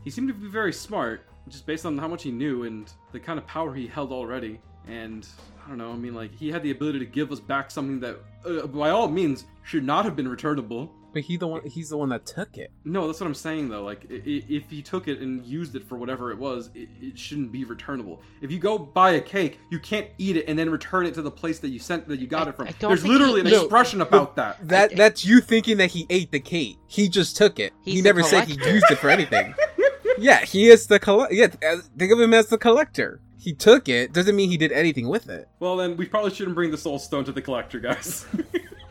he 0.05 0.11
seemed 0.11 0.29
to 0.29 0.35
be 0.35 0.49
very 0.49 0.73
smart, 0.73 1.27
just 1.49 1.67
based 1.67 1.87
on 1.87 1.99
how 1.99 2.09
much 2.09 2.23
he 2.23 2.31
knew 2.31 2.65
and 2.65 2.91
the 3.13 3.21
kind 3.21 3.39
of 3.39 3.47
power 3.47 3.75
he 3.75 3.87
held 3.87 4.13
already. 4.13 4.61
And 4.87 5.27
I 5.65 5.69
don't 5.69 5.79
know. 5.79 5.93
I 5.93 5.97
mean, 5.97 6.15
like 6.15 6.35
he 6.35 6.51
had 6.51 6.63
the 6.63 6.71
ability 6.71 6.99
to 7.01 7.07
give 7.07 7.31
us 7.31 7.41
back 7.41 7.71
something 7.71 8.01
that, 8.01 8.17
uh, 8.47 8.67
by 8.67 8.91
all 8.91 9.07
means, 9.09 9.45
should 9.63 9.85
not 9.85 10.05
have 10.07 10.17
been 10.17 10.29
returnable. 10.29 10.91
But 11.13 11.23
he 11.23 11.37
the 11.39 11.47
one 11.47 11.65
he's 11.67 11.89
the 11.89 11.97
one 11.97 12.11
that 12.11 12.27
took 12.27 12.59
it. 12.59 12.71
No, 12.85 13.07
that's 13.07 13.19
what 13.21 13.27
I'm 13.27 13.35
saying 13.35 13.71
though. 13.71 13.83
Like, 13.83 14.07
i- 14.11 14.15
i- 14.15 14.45
if 14.49 14.69
he 14.69 14.83
took 14.83 15.09
it 15.09 15.21
and 15.21 15.45
used 15.45 15.75
it 15.75 15.83
for 15.89 15.97
whatever 15.97 16.31
it 16.31 16.39
was, 16.39 16.69
it, 16.75 16.89
it 17.01 17.19
shouldn't 17.19 17.51
be 17.51 17.65
returnable. 17.65 18.21
If 18.43 18.53
you 18.53 18.59
go 18.59 18.77
buy 18.79 19.13
a 19.13 19.21
cake, 19.21 19.59
you 19.71 19.79
can't 19.79 20.07
eat 20.19 20.37
it 20.37 20.45
and 20.49 20.59
then 20.59 20.69
return 20.71 21.07
it 21.07 21.15
to 21.15 21.23
the 21.23 21.31
place 21.31 21.61
that 21.61 21.69
you 21.69 21.79
sent 21.79 22.07
that 22.09 22.21
you 22.21 22.27
got 22.27 22.47
I- 22.47 22.51
it 22.51 22.57
from. 22.57 22.69
I 22.69 22.73
don't 22.73 22.91
There's 22.91 23.03
think 23.03 23.13
literally 23.13 23.41
he- 23.41 23.47
an 23.49 23.53
No, 23.53 23.61
expression 23.63 24.01
about 24.03 24.37
that. 24.37 24.69
That 24.69 24.97
that's 24.97 25.25
you 25.25 25.41
thinking 25.41 25.79
that 25.79 25.91
he 25.91 26.07
ate 26.11 26.31
the 26.31 26.41
cake. 26.41 26.77
He 26.87 27.09
just 27.09 27.37
took 27.37 27.59
it. 27.59 27.73
He's 27.83 27.95
he 27.95 28.01
the 28.03 28.09
never 28.09 28.23
said 28.23 28.45
he 28.47 28.55
collector. 28.57 28.75
used 28.75 28.91
it 28.91 28.99
for 28.99 29.09
anything. 29.09 29.55
yeah, 30.19 30.45
he 30.45 30.69
is 30.69 30.87
the 30.89 30.99
collect. 30.99 31.33
Yeah, 31.33 31.49
as- 31.63 31.89
think 31.99 32.13
of 32.13 32.21
him 32.21 32.35
as 32.35 32.49
the 32.49 32.59
collector. 32.59 33.21
He 33.41 33.55
took 33.55 33.89
it. 33.89 34.13
Doesn't 34.13 34.35
mean 34.37 34.51
he 34.51 34.57
did 34.59 34.73
anything 34.73 35.09
with 35.09 35.29
it. 35.31 35.49
Well, 35.61 35.77
then 35.77 35.97
we 35.97 36.07
probably 36.07 36.33
shouldn't 36.35 36.55
bring 36.57 36.71
the 36.71 36.77
soul 36.77 36.99
stone 36.99 37.25
to 37.25 37.33
the 37.33 37.41
collector, 37.41 37.79
guys. 37.81 38.27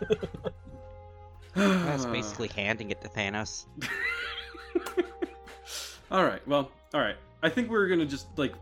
That's 1.58 2.06
basically 2.06 2.48
handing 2.56 2.92
it 2.92 3.02
to 3.02 3.10
Thanos. 3.10 3.66
all 6.12 6.24
right. 6.24 6.46
Well, 6.48 6.72
all 6.94 7.02
right. 7.02 7.16
I 7.44 7.50
think 7.50 7.70
we're 7.70 7.88
gonna 7.88 8.06
just 8.06 8.28
like 8.38 8.54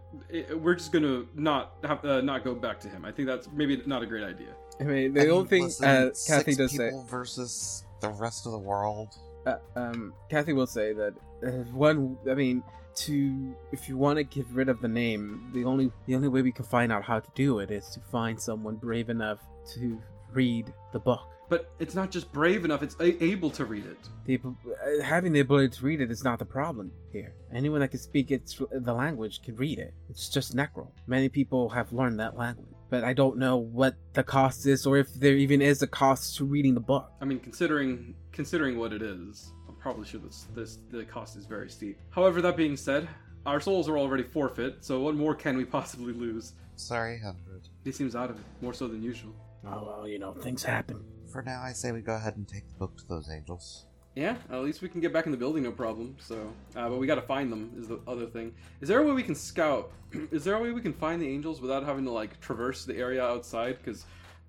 we're 0.56 0.76
just 0.76 0.91
gonna 0.91 1.24
not 1.34 1.74
have 1.84 2.04
uh, 2.04 2.22
not 2.22 2.43
go 2.43 2.54
back 2.54 2.80
to 2.82 2.89
him. 2.89 3.06
I 3.06 3.12
think 3.12 3.28
that's 3.28 3.48
maybe 3.54 3.82
not 3.86 4.04
a 4.04 4.06
great 4.06 4.24
idea. 4.24 4.50
I 4.80 4.84
mean, 4.84 5.14
the 5.14 5.22
I 5.22 5.24
mean, 5.26 5.34
only 5.34 5.48
thing 5.48 5.64
listen, 5.64 5.86
uh, 5.86 6.10
Kathy 6.28 6.54
six 6.54 6.58
does 6.58 6.76
say. 6.76 6.91
versus 7.10 7.86
the 8.02 8.10
rest 8.10 8.46
of 8.46 8.52
the 8.52 8.58
world. 8.58 9.16
Uh, 9.46 9.58
um, 9.76 10.14
Kathy 10.30 10.54
will 10.54 10.68
say 10.68 10.91
that 10.91 11.14
uh, 11.46 11.50
one. 11.72 12.18
I 12.30 12.34
mean, 12.34 12.64
to 12.96 13.56
if 13.72 13.88
you 13.88 13.98
want 13.98 14.18
to 14.18 14.24
get 14.24 14.46
rid 14.52 14.68
of 14.68 14.82
the 14.82 14.88
name, 14.89 15.52
the 15.54 15.64
only 15.64 15.91
the 16.06 16.16
only 16.16 16.28
way 16.28 16.41
we 16.41 16.52
can 16.52 16.66
find 16.66 16.91
out 16.91 17.04
how 17.04 17.20
to 17.20 17.30
do 17.34 17.60
it 17.60 17.72
is 17.72 17.88
to 17.89 18.02
find 18.12 18.39
someone 18.41 18.76
brave 18.76 19.10
enough 19.10 19.39
to 19.76 20.02
read 20.34 20.74
the 20.91 21.00
book. 21.00 21.34
But 21.48 21.72
it's 21.80 21.93
not 21.93 22.10
just 22.12 22.32
brave 22.34 22.66
enough; 22.66 22.82
it's 22.82 22.96
a- 23.00 23.24
able 23.24 23.50
to 23.52 23.66
read 23.66 23.86
it. 23.86 23.98
The, 24.26 24.39
uh, 24.39 25.04
having 25.04 25.32
the 25.32 25.41
ability 25.41 25.70
to 25.78 25.86
read 25.86 26.02
it 26.02 26.10
is 26.10 26.24
not 26.24 26.39
the 26.39 26.46
problem 26.46 26.91
here. 27.12 27.34
Anyone 27.54 27.82
that 27.82 27.89
can 27.89 28.00
speak 28.00 28.32
its 28.32 28.60
the 28.72 28.93
language 28.93 29.41
can 29.43 29.56
read 29.56 29.78
it. 29.80 29.93
It's 30.10 30.30
just 30.30 30.56
Necro. 30.56 30.89
Many 31.08 31.30
people 31.30 31.70
have 31.70 31.93
learned 31.93 32.20
that 32.20 32.36
language, 32.36 32.74
but 32.89 33.04
I 33.04 33.14
don't 33.14 33.38
know 33.38 33.58
what 33.58 33.96
the 34.14 34.24
cost 34.24 34.66
is, 34.66 34.86
or 34.88 34.98
if 34.98 35.14
there 35.14 35.36
even 35.36 35.62
is 35.62 35.82
a 35.82 35.88
cost 35.88 36.36
to 36.38 36.46
reading 36.46 36.74
the 36.74 36.80
book. 36.80 37.12
I 37.22 37.26
mean, 37.26 37.39
considering 37.39 38.16
considering 38.32 38.80
what 38.80 38.91
it 38.91 39.04
is, 39.04 39.52
I'm 39.68 39.76
probably 39.76 40.06
sure 40.06 40.22
this 40.22 40.48
this 40.56 40.80
the 40.89 41.06
cost 41.06 41.36
is 41.38 41.46
very 41.46 41.70
steep. 41.70 42.00
However, 42.10 42.41
that 42.41 42.58
being 42.58 42.76
said, 42.76 43.08
our 43.46 43.60
souls 43.60 43.88
are 43.88 43.98
already 44.00 44.24
forfeit. 44.24 44.84
So 44.84 45.00
what 45.02 45.16
more 45.16 45.36
can 45.36 45.58
we 45.58 45.66
possibly 45.66 46.14
lose? 46.14 46.54
Sorry, 46.76 47.20
hundred. 47.20 47.70
He 47.84 47.91
seems 47.91 48.16
out 48.16 48.32
of 48.32 48.38
it 48.38 48.46
more 48.62 48.74
so 48.74 48.88
than 48.88 49.04
usual. 49.04 49.36
Oh 49.68 49.86
well, 49.86 50.08
you 50.08 50.20
know 50.20 50.34
things 50.34 50.64
happen. 50.64 51.04
For 51.36 51.41
now, 51.41 51.61
I 51.61 51.73
say 51.73 51.91
we 51.91 51.99
go 51.99 52.15
ahead 52.15 52.38
and 52.38 52.47
take 52.47 52.65
the 52.65 52.75
book 52.75 52.95
to 52.95 53.05
those 53.09 53.29
angels. 53.29 53.88
Yeah, 54.15 54.38
at 54.49 54.63
least 54.63 54.81
we 54.81 54.88
can 54.88 55.01
get 55.01 55.11
back 55.11 55.25
in 55.25 55.33
the 55.33 55.38
building, 55.38 55.63
no 55.63 55.71
problem. 55.73 56.15
So, 56.17 56.53
uh, 56.77 56.88
but 56.88 56.97
we 56.97 57.07
got 57.07 57.15
to 57.15 57.21
find 57.21 57.51
them 57.51 57.73
is 57.77 57.89
the 57.89 57.99
other 58.07 58.25
thing. 58.25 58.53
Is 58.79 58.88
there 58.88 59.01
a 59.01 59.03
way 59.05 59.11
we 59.11 59.21
can 59.21 59.36
scout? 59.36 59.91
is 60.31 60.45
there 60.45 60.55
a 60.55 60.61
way 60.61 60.71
we 60.71 60.79
can 60.79 60.93
find 60.93 61.21
the 61.21 61.27
angels 61.27 61.59
without 61.59 61.83
having 61.83 62.05
to 62.05 62.11
like 62.11 62.39
traverse 62.39 62.86
the 62.86 62.95
area 62.95 63.21
outside? 63.21 63.79
Because, 63.83 64.05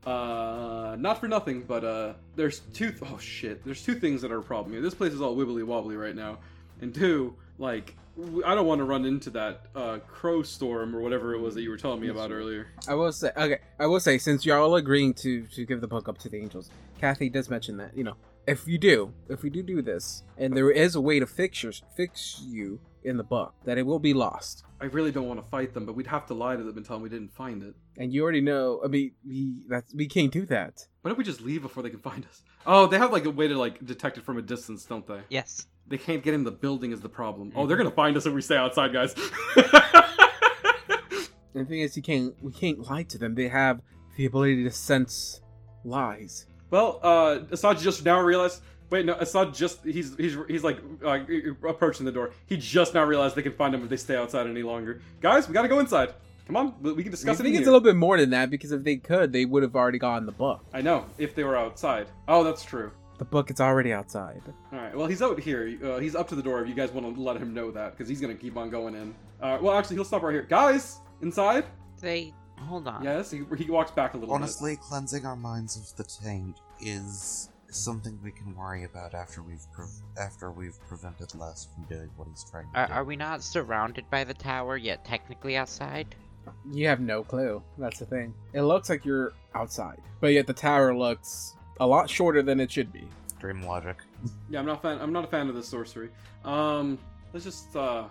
uh, 0.07 0.95
not 0.97 1.19
for 1.19 1.27
nothing, 1.27 1.63
but 1.63 1.83
uh, 1.83 2.13
there's 2.37 2.61
two. 2.73 2.93
Th- 2.93 3.03
oh 3.13 3.19
shit, 3.19 3.65
there's 3.65 3.83
two 3.83 3.97
things 3.97 4.23
that 4.23 4.31
are 4.31 4.39
a 4.39 4.45
problem 4.45 4.73
here. 4.73 4.81
This 4.81 4.95
place 4.95 5.13
is 5.13 5.21
all 5.21 5.37
wibbly 5.37 5.65
wobbly 5.65 5.97
right 5.97 6.15
now, 6.15 6.39
and 6.83 6.95
two, 6.95 7.35
like, 7.59 7.97
I 8.45 8.55
don't 8.55 8.67
want 8.67 8.79
to 8.79 8.85
run 8.85 9.05
into 9.05 9.31
that 9.31 9.67
uh, 9.75 9.99
crow 10.07 10.43
storm 10.43 10.97
or 10.97 11.01
whatever 11.01 11.35
it 11.35 11.41
was 11.41 11.55
that 11.55 11.63
you 11.63 11.71
were 11.71 11.77
telling 11.77 12.01
me 12.01 12.09
about 12.09 12.31
earlier. 12.31 12.69
I 12.89 12.95
will 12.95 13.13
say, 13.13 13.31
okay, 13.37 13.59
I 13.79 13.87
will 13.87 14.01
say, 14.01 14.17
since 14.17 14.47
you're 14.47 14.59
all 14.59 14.77
agreeing 14.77 15.13
to 15.15 15.47
to 15.47 15.65
give 15.67 15.81
the 15.81 15.89
book 15.89 16.09
up 16.09 16.19
to 16.19 16.29
the 16.29 16.39
angels, 16.39 16.71
Kathy 16.99 17.29
does 17.29 17.51
mention 17.51 17.77
that 17.77 17.97
you 17.97 18.05
know 18.05 18.17
if 18.47 18.67
you 18.67 18.79
do, 18.79 19.13
if 19.29 19.43
we 19.43 19.51
do 19.51 19.63
do 19.63 19.83
this, 19.83 20.23
and 20.39 20.57
there 20.57 20.71
is 20.71 20.95
a 20.95 21.01
way 21.01 21.19
to 21.21 21.27
fix 21.27 21.63
your, 21.63 21.73
fix 21.97 22.43
you 22.47 22.81
in 23.03 23.17
the 23.17 23.25
book, 23.25 23.55
that 23.65 23.79
it 23.79 23.85
will 23.85 23.99
be 23.99 24.15
lost. 24.15 24.65
I 24.81 24.87
really 24.87 25.11
don't 25.11 25.27
want 25.27 25.43
to 25.43 25.49
fight 25.49 25.75
them, 25.75 25.87
but 25.87 25.95
we'd 25.95 26.07
have 26.07 26.27
to 26.27 26.35
lie 26.35 26.57
to 26.57 26.63
them 26.63 26.77
and 26.77 26.85
tell 26.85 26.97
them 26.97 27.03
we 27.03 27.09
didn't 27.09 27.33
find 27.33 27.63
it. 27.63 27.75
And 27.97 28.13
you 28.13 28.23
already 28.23 28.41
know. 28.41 28.81
I 28.85 28.89
mean, 28.89 29.13
we 29.27 29.63
that's 29.69 29.95
we 29.95 30.07
can't 30.07 30.33
do 30.33 30.45
that. 30.47 30.87
Why 31.07 31.11
don't 31.11 31.19
we 31.19 31.23
just 31.25 31.41
leave 31.41 31.63
before 31.63 31.85
they 31.85 31.91
can 31.91 32.01
find 32.01 32.27
us? 32.27 32.43
Oh, 32.67 32.89
they 32.89 32.99
have 32.99 33.13
like 33.13 33.27
a 33.27 33.31
way 33.31 33.47
to 33.47 33.57
like 33.57 33.87
detect 33.87 34.19
it 34.19 34.25
from 34.25 34.39
a 34.39 34.43
distance, 34.43 34.85
don't 34.85 35.07
they? 35.07 35.21
Yes. 35.29 35.69
They 35.87 35.99
can't 35.99 36.21
get 36.21 36.35
in 36.35 36.43
the 36.43 36.51
building 36.51 36.91
is 36.91 37.01
the 37.01 37.09
problem. 37.09 37.53
Oh, 37.55 37.65
they're 37.65 37.77
gonna 37.77 37.93
find 37.93 38.17
us 38.17 38.27
if 38.27 38.35
we 38.35 38.41
stay 38.41 38.57
outside, 38.57 38.93
guys. 38.93 39.15
And 41.55 41.65
the 41.65 41.71
thing 41.71 41.79
is, 41.79 41.97
you 41.97 42.03
can't 42.03 42.35
we 42.43 42.51
can't 42.51 42.81
lie 42.91 43.05
to 43.05 43.19
them. 43.19 43.37
They 43.37 43.47
have 43.47 43.83
the 44.17 44.27
ability 44.27 44.65
to 44.65 44.71
sense 44.73 45.43
lies. 45.85 46.47
well, 46.71 46.99
uh, 47.05 47.39
Assad 47.53 47.79
just 47.79 48.05
now 48.05 48.21
realized. 48.21 48.63
Wait, 48.91 49.07
no, 49.07 49.15
Assad 49.15 49.55
just 49.55 49.85
he's 49.85 50.17
he's 50.17 50.37
he's 50.49 50.65
like 50.65 50.79
uh, 51.05 51.21
approaching 51.69 52.05
the 52.05 52.11
door. 52.11 52.33
He 52.47 52.57
just 52.57 52.95
now 52.95 53.05
realized 53.05 53.37
they 53.37 53.43
can 53.43 53.55
find 53.55 53.73
him 53.73 53.85
if 53.85 53.89
they 53.89 53.97
stay 53.97 54.17
outside 54.17 54.49
any 54.49 54.65
longer. 54.65 55.03
Guys, 55.21 55.47
we 55.47 55.55
gotta 55.55 55.69
go 55.69 55.79
inside. 55.79 56.15
Come 56.47 56.57
on, 56.57 56.75
we 56.81 56.93
we 56.93 57.03
can 57.03 57.11
I 57.11 57.13
discuss 57.13 57.41
it. 57.41 57.43
think 57.43 57.55
in 57.55 57.61
it's 57.63 57.67
here. 57.67 57.71
a 57.71 57.77
little 57.77 57.81
bit 57.85 57.97
more 57.97 58.17
than 58.19 58.31
that 58.31 58.51
because 58.51 58.71
if 58.73 58.85
they 58.85 58.97
could, 58.97 59.33
they 59.33 59.45
would 59.45 59.63
have 59.65 59.75
already 59.75 59.99
gotten 59.99 60.27
the 60.27 60.33
book. 60.33 60.65
I 60.73 60.81
know 60.81 61.05
if 61.19 61.35
they 61.35 61.43
were 61.45 61.57
outside. 61.57 62.07
Oh, 62.29 62.45
that's 62.45 62.65
true. 62.65 62.93
The 63.19 63.25
book 63.25 63.51
is 63.51 63.61
already 63.61 63.93
outside. 63.93 64.43
All 64.73 64.79
right. 64.79 64.95
Well, 64.95 65.07
he's 65.07 65.23
out 65.23 65.41
here. 65.41 65.77
Uh, 65.83 65.99
he's 65.99 66.15
up 66.15 66.29
to 66.29 66.35
the 66.35 66.43
door. 66.43 66.61
If 66.63 66.69
you 66.69 66.75
guys 66.75 66.91
want 66.93 67.13
to 67.15 67.21
let 67.21 67.37
him 67.39 67.53
know 67.55 67.71
that, 67.73 67.93
because 67.97 68.09
he's 68.09 68.21
gonna 68.21 68.35
keep 68.35 68.57
on 68.57 68.71
going 68.71 68.95
in. 68.95 69.15
Uh, 69.41 69.59
well, 69.61 69.77
actually, 69.77 69.97
he'll 69.97 70.05
stop 70.05 70.23
right 70.23 70.33
here. 70.33 70.43
Guys, 70.49 71.01
inside. 71.23 71.65
They 72.01 72.33
hold 72.61 72.87
on. 72.87 73.03
Yes. 73.03 73.31
He, 73.31 73.43
he 73.59 73.71
walks 73.71 73.91
back 73.91 74.15
a 74.15 74.17
little 74.19 74.35
Honestly, 74.35 74.77
cleansing 74.77 75.25
our 75.27 75.37
minds 75.37 75.77
of 75.77 75.97
the 75.97 76.05
taint 76.05 76.59
is 76.81 77.49
something 77.71 78.19
we 78.23 78.31
can 78.31 78.55
worry 78.55 78.85
about 78.85 79.13
after 79.15 79.43
we've 79.43 79.67
pre- 79.73 79.85
after 80.19 80.53
we've 80.53 80.79
prevented 80.89 81.35
Les 81.35 81.67
from 81.75 81.85
doing 81.85 82.09
what 82.17 82.29
he's 82.29 82.45
trying 82.51 82.71
to 82.73 82.79
Are, 82.81 82.87
do. 82.87 82.93
are 82.93 83.05
we 83.05 83.17
not 83.17 83.43
surrounded 83.43 84.09
by 84.11 84.25
the 84.25 84.35
tower 84.35 84.77
yet 84.77 85.05
technically 85.05 85.57
outside? 85.57 86.15
You 86.73 86.87
have 86.89 87.01
no 87.01 87.23
clue. 87.23 87.63
That's 87.79 87.99
the 87.99 88.07
thing. 88.07 88.35
It 88.53 88.63
looks 88.63 88.89
like 88.91 89.05
you're 89.05 89.33
outside, 89.55 90.01
but 90.21 90.29
yet 90.29 90.47
the 90.47 90.53
tower 90.53 90.97
looks 90.97 91.55
a 91.81 91.87
lot 91.87 92.09
shorter 92.11 92.43
than 92.43 92.61
it 92.61 92.71
should 92.71 92.93
be. 92.93 93.09
Dream 93.39 93.63
logic. 93.63 93.97
Yeah, 94.51 94.61
I'm 94.61 94.67
not 94.67 94.83
fan. 94.83 94.99
I'm 95.01 95.13
not 95.13 95.25
a 95.25 95.29
fan 95.29 95.49
of 95.49 95.55
this 95.55 95.69
sorcery. 95.69 96.11
Um, 96.45 96.99
let's 97.33 97.45
just. 97.45 97.75
uh 97.77 98.05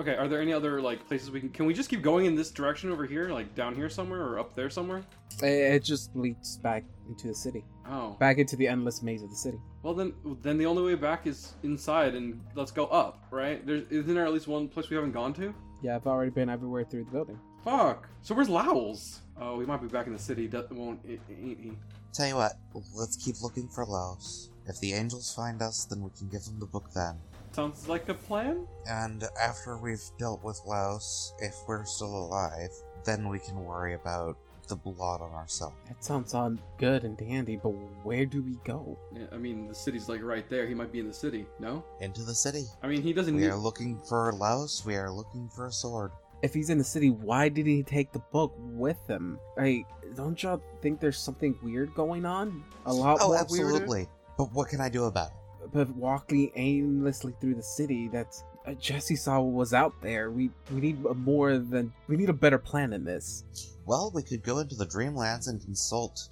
Okay. 0.00 0.16
Are 0.16 0.26
there 0.26 0.40
any 0.42 0.52
other 0.52 0.80
like 0.82 1.06
places 1.06 1.30
we 1.30 1.38
can? 1.38 1.48
Can 1.50 1.64
we 1.64 1.72
just 1.72 1.88
keep 1.88 2.02
going 2.02 2.26
in 2.26 2.34
this 2.34 2.50
direction 2.50 2.90
over 2.90 3.06
here, 3.06 3.28
like 3.28 3.54
down 3.54 3.72
here 3.74 3.88
somewhere 3.88 4.20
or 4.20 4.38
up 4.40 4.52
there 4.54 4.68
somewhere? 4.68 5.04
It 5.42 5.46
it 5.74 5.84
just 5.84 6.14
leads 6.16 6.56
back 6.58 6.84
into 7.08 7.28
the 7.28 7.34
city, 7.34 7.64
Oh. 7.88 8.16
back 8.18 8.38
into 8.38 8.56
the 8.56 8.66
endless 8.66 9.00
maze 9.00 9.22
of 9.22 9.30
the 9.30 9.36
city. 9.36 9.58
Well 9.84 9.94
then, 9.94 10.12
then 10.42 10.58
the 10.58 10.66
only 10.66 10.82
way 10.82 10.96
back 10.96 11.28
is 11.28 11.52
inside, 11.62 12.14
and 12.16 12.40
let's 12.56 12.72
go 12.72 12.86
up, 12.86 13.26
right? 13.30 13.64
There's 13.64 13.86
isn't 13.88 14.12
there 14.12 14.26
at 14.26 14.32
least 14.32 14.48
one 14.48 14.66
place 14.66 14.90
we 14.90 14.96
haven't 14.96 15.12
gone 15.12 15.32
to? 15.34 15.54
Yeah, 15.82 15.94
I've 15.94 16.06
already 16.08 16.32
been 16.32 16.48
everywhere 16.48 16.82
through 16.84 17.04
the 17.04 17.10
building. 17.12 17.38
Fuck. 17.66 18.08
So 18.22 18.32
where's 18.36 18.48
Lowell's? 18.48 19.22
Oh, 19.40 19.58
he 19.58 19.66
might 19.66 19.82
be 19.82 19.88
back 19.88 20.06
in 20.06 20.12
the 20.12 20.18
city. 20.20 20.46
Do- 20.46 20.64
won't 20.70 21.00
ain't 21.04 21.20
he? 21.60 21.72
Tell 22.12 22.28
you 22.28 22.36
what, 22.36 22.52
let's 22.94 23.16
keep 23.16 23.42
looking 23.42 23.66
for 23.68 23.84
Laos. 23.84 24.50
If 24.66 24.78
the 24.78 24.92
angels 24.92 25.34
find 25.34 25.60
us, 25.60 25.84
then 25.84 26.00
we 26.00 26.10
can 26.16 26.28
give 26.28 26.44
them 26.44 26.60
the 26.60 26.66
book 26.66 26.90
then. 26.94 27.16
Sounds 27.50 27.88
like 27.88 28.08
a 28.08 28.14
plan. 28.14 28.68
And 28.88 29.24
after 29.40 29.76
we've 29.78 30.00
dealt 30.16 30.44
with 30.44 30.60
Laos, 30.64 31.34
if 31.40 31.56
we're 31.66 31.84
still 31.84 32.14
alive, 32.16 32.70
then 33.04 33.28
we 33.28 33.40
can 33.40 33.56
worry 33.64 33.94
about 33.94 34.36
the 34.68 34.76
blood 34.76 35.20
on 35.20 35.32
ourselves. 35.32 35.74
That 35.88 36.04
sounds 36.04 36.34
all 36.34 36.54
good 36.78 37.02
and 37.04 37.16
dandy, 37.16 37.56
but 37.56 37.70
where 38.04 38.26
do 38.26 38.42
we 38.42 38.58
go? 38.64 38.96
Yeah, 39.12 39.26
I 39.32 39.38
mean, 39.38 39.66
the 39.68 39.74
city's 39.74 40.08
like 40.08 40.22
right 40.22 40.48
there. 40.48 40.66
He 40.68 40.74
might 40.74 40.92
be 40.92 41.00
in 41.00 41.08
the 41.08 41.14
city. 41.14 41.46
No. 41.58 41.84
Into 42.00 42.22
the 42.22 42.34
city. 42.34 42.64
I 42.82 42.86
mean, 42.86 43.02
he 43.02 43.12
doesn't 43.12 43.34
We 43.34 43.42
need. 43.42 43.48
are 43.48 43.56
looking 43.56 43.98
for 44.08 44.32
Laos. 44.32 44.84
We 44.86 44.94
are 44.96 45.10
looking 45.10 45.48
for 45.48 45.66
a 45.66 45.72
sword. 45.72 46.12
If 46.42 46.54
he's 46.54 46.70
in 46.70 46.78
the 46.78 46.84
city, 46.84 47.10
why 47.10 47.48
did 47.48 47.66
he 47.66 47.82
take 47.82 48.12
the 48.12 48.18
book 48.30 48.54
with 48.58 48.98
him? 49.08 49.38
Like, 49.56 49.86
don't 50.14 50.40
y'all 50.42 50.62
think 50.82 51.00
there's 51.00 51.18
something 51.18 51.58
weird 51.62 51.94
going 51.94 52.24
on? 52.24 52.62
A 52.86 52.92
lot 52.92 53.18
Oh, 53.20 53.34
absolutely. 53.34 54.06
But 54.36 54.52
what 54.52 54.68
can 54.68 54.80
I 54.80 54.88
do 54.88 55.04
about 55.04 55.28
it? 55.28 55.72
But 55.72 55.88
walking 55.96 56.52
aimlessly 56.54 57.34
through 57.40 57.54
the 57.54 57.62
city, 57.62 58.08
that's 58.08 58.44
uh, 58.66 58.74
Jesse 58.74 59.16
saw 59.16 59.40
what 59.40 59.52
was 59.52 59.74
out 59.74 59.94
there. 60.02 60.30
We 60.30 60.50
we 60.72 60.80
need 60.80 61.04
a 61.08 61.14
more 61.14 61.58
than 61.58 61.92
we 62.08 62.16
need 62.16 62.28
a 62.28 62.34
better 62.34 62.58
plan 62.58 62.90
than 62.90 63.04
this. 63.04 63.44
Well, 63.84 64.10
we 64.14 64.22
could 64.22 64.42
go 64.42 64.58
into 64.58 64.74
the 64.74 64.86
Dreamlands 64.86 65.48
and 65.48 65.60
consult 65.60 66.28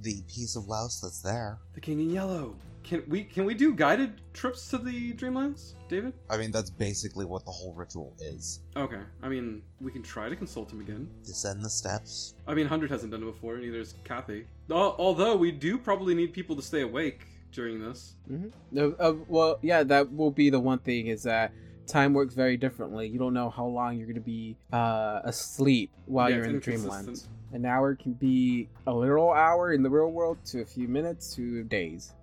the 0.00 0.22
piece 0.28 0.56
of 0.56 0.66
louse 0.66 1.00
that's 1.00 1.20
there. 1.22 1.58
the 1.74 1.80
King 1.80 2.00
in 2.00 2.10
Yellow. 2.10 2.54
Can 2.88 3.02
we 3.06 3.22
can 3.22 3.44
we 3.44 3.52
do 3.52 3.74
guided 3.74 4.22
trips 4.32 4.68
to 4.70 4.78
the 4.78 5.12
Dreamlands, 5.12 5.74
David? 5.90 6.14
I 6.30 6.38
mean, 6.38 6.50
that's 6.50 6.70
basically 6.70 7.26
what 7.26 7.44
the 7.44 7.50
whole 7.50 7.74
ritual 7.74 8.14
is. 8.18 8.60
Okay. 8.76 9.02
I 9.22 9.28
mean, 9.28 9.60
we 9.78 9.92
can 9.92 10.02
try 10.02 10.30
to 10.30 10.34
consult 10.34 10.72
him 10.72 10.80
again. 10.80 11.06
Descend 11.22 11.62
the 11.62 11.68
steps. 11.68 12.34
I 12.46 12.54
mean, 12.54 12.66
Hundred 12.66 12.90
hasn't 12.90 13.12
done 13.12 13.22
it 13.22 13.26
before, 13.26 13.58
neither 13.58 13.76
has 13.76 13.94
Kathy. 14.04 14.46
Al- 14.70 14.96
Although 14.98 15.36
we 15.36 15.52
do 15.52 15.76
probably 15.76 16.14
need 16.14 16.32
people 16.32 16.56
to 16.56 16.62
stay 16.62 16.80
awake 16.80 17.26
during 17.52 17.78
this. 17.78 18.14
Mm-hmm. 18.30 18.78
Uh, 18.78 19.04
uh, 19.04 19.14
well, 19.28 19.58
yeah, 19.60 19.82
that 19.82 20.10
will 20.10 20.30
be 20.30 20.48
the 20.48 20.60
one 20.60 20.78
thing 20.78 21.08
is 21.08 21.24
that 21.24 21.52
time 21.86 22.14
works 22.14 22.32
very 22.32 22.56
differently. 22.56 23.06
You 23.06 23.18
don't 23.18 23.34
know 23.34 23.50
how 23.50 23.66
long 23.66 23.98
you're 23.98 24.06
going 24.06 24.14
to 24.14 24.20
be 24.22 24.56
uh, 24.72 25.20
asleep 25.24 25.90
while 26.06 26.30
Yeah, 26.30 26.36
you're 26.36 26.44
in 26.46 26.52
the 26.54 26.60
dreamlands. 26.60 27.26
An 27.52 27.66
hour 27.66 27.94
can 27.94 28.14
be 28.14 28.70
a 28.86 28.94
literal 28.94 29.30
hour 29.30 29.74
in 29.74 29.82
the 29.82 29.90
real 29.90 30.10
world 30.10 30.38
to 30.46 30.62
a 30.62 30.66
few 30.66 30.88
minutes 30.88 31.34
to 31.36 31.64
days. 31.64 32.14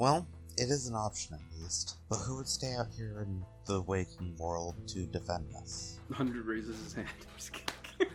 Well, 0.00 0.26
it 0.56 0.70
is 0.70 0.88
an 0.88 0.94
option 0.94 1.34
at 1.34 1.62
least. 1.62 1.98
But 2.08 2.20
who 2.20 2.36
would 2.38 2.48
stay 2.48 2.72
out 2.72 2.86
here 2.96 3.20
in 3.20 3.44
the 3.66 3.82
waking 3.82 4.34
world 4.38 4.74
to 4.88 5.04
defend 5.04 5.54
us? 5.54 5.98
Hundred 6.10 6.46
raises 6.46 6.82
his 6.82 6.94
hand. 6.94 7.08
I'm 7.20 7.36
just 7.36 7.52
kidding. 7.52 8.14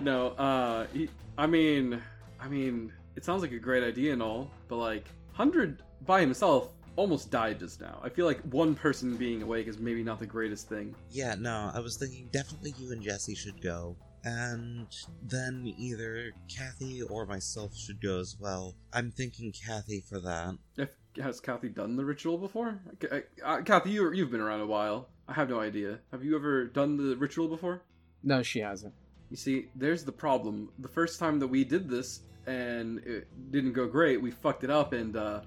no, 0.04 0.30
uh, 0.30 0.88
he, 0.92 1.08
I 1.38 1.46
mean, 1.46 2.02
I 2.40 2.48
mean, 2.48 2.92
it 3.14 3.24
sounds 3.24 3.42
like 3.42 3.52
a 3.52 3.60
great 3.60 3.84
idea 3.84 4.12
and 4.12 4.20
all, 4.20 4.50
but 4.66 4.78
like, 4.78 5.06
Hundred 5.34 5.84
by 6.04 6.18
himself 6.18 6.72
almost 6.96 7.30
died 7.30 7.60
just 7.60 7.80
now. 7.80 8.00
I 8.02 8.08
feel 8.08 8.26
like 8.26 8.40
one 8.50 8.74
person 8.74 9.16
being 9.16 9.40
awake 9.40 9.68
is 9.68 9.78
maybe 9.78 10.02
not 10.02 10.18
the 10.18 10.26
greatest 10.26 10.68
thing. 10.68 10.96
Yeah, 11.12 11.36
no, 11.38 11.70
I 11.72 11.78
was 11.78 11.96
thinking 11.96 12.28
definitely 12.32 12.74
you 12.76 12.90
and 12.90 13.00
Jesse 13.00 13.36
should 13.36 13.62
go. 13.62 13.96
And 14.24 14.86
then 15.22 15.74
either 15.76 16.32
Kathy 16.48 17.02
or 17.02 17.26
myself 17.26 17.76
should 17.76 18.00
go 18.00 18.20
as 18.20 18.36
well. 18.40 18.74
I'm 18.92 19.10
thinking 19.10 19.52
Kathy 19.52 20.00
for 20.00 20.18
that. 20.20 20.56
If 20.78 20.90
has 21.22 21.40
Kathy 21.40 21.68
done 21.68 21.96
the 21.96 22.04
ritual 22.04 22.38
before? 22.38 22.80
K- 23.00 23.22
uh, 23.44 23.60
Kathy, 23.62 23.90
you 23.90 24.10
you've 24.12 24.30
been 24.30 24.40
around 24.40 24.60
a 24.60 24.66
while. 24.66 25.08
I 25.28 25.34
have 25.34 25.48
no 25.50 25.60
idea. 25.60 25.98
Have 26.10 26.24
you 26.24 26.34
ever 26.36 26.64
done 26.64 26.96
the 26.96 27.16
ritual 27.16 27.48
before? 27.48 27.82
No, 28.22 28.42
she 28.42 28.60
hasn't. 28.60 28.94
You 29.30 29.36
see, 29.36 29.68
there's 29.74 30.04
the 30.04 30.12
problem. 30.12 30.70
The 30.78 30.88
first 30.88 31.18
time 31.18 31.38
that 31.40 31.46
we 31.48 31.64
did 31.64 31.88
this 31.88 32.20
and 32.46 32.98
it 33.00 33.26
didn't 33.50 33.72
go 33.72 33.86
great, 33.86 34.20
we 34.20 34.30
fucked 34.30 34.64
it 34.64 34.70
up 34.70 34.92
and 34.92 35.16
uh, 35.16 35.40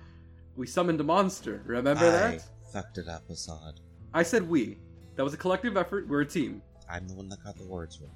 we 0.55 0.67
summoned 0.67 0.99
a 1.01 1.03
monster. 1.03 1.61
Remember 1.65 2.05
I 2.05 2.09
that? 2.11 2.43
fucked 2.73 2.97
it 2.97 3.07
up, 3.07 3.29
Assad. 3.29 3.79
I 4.13 4.23
said 4.23 4.47
we. 4.47 4.77
That 5.15 5.23
was 5.23 5.33
a 5.33 5.37
collective 5.37 5.77
effort. 5.77 6.07
We're 6.07 6.21
a 6.21 6.25
team. 6.25 6.61
I'm 6.89 7.07
the 7.07 7.15
one 7.15 7.27
that 7.29 7.43
got 7.43 7.57
the 7.57 7.65
words 7.65 7.99
wrong. 8.01 8.11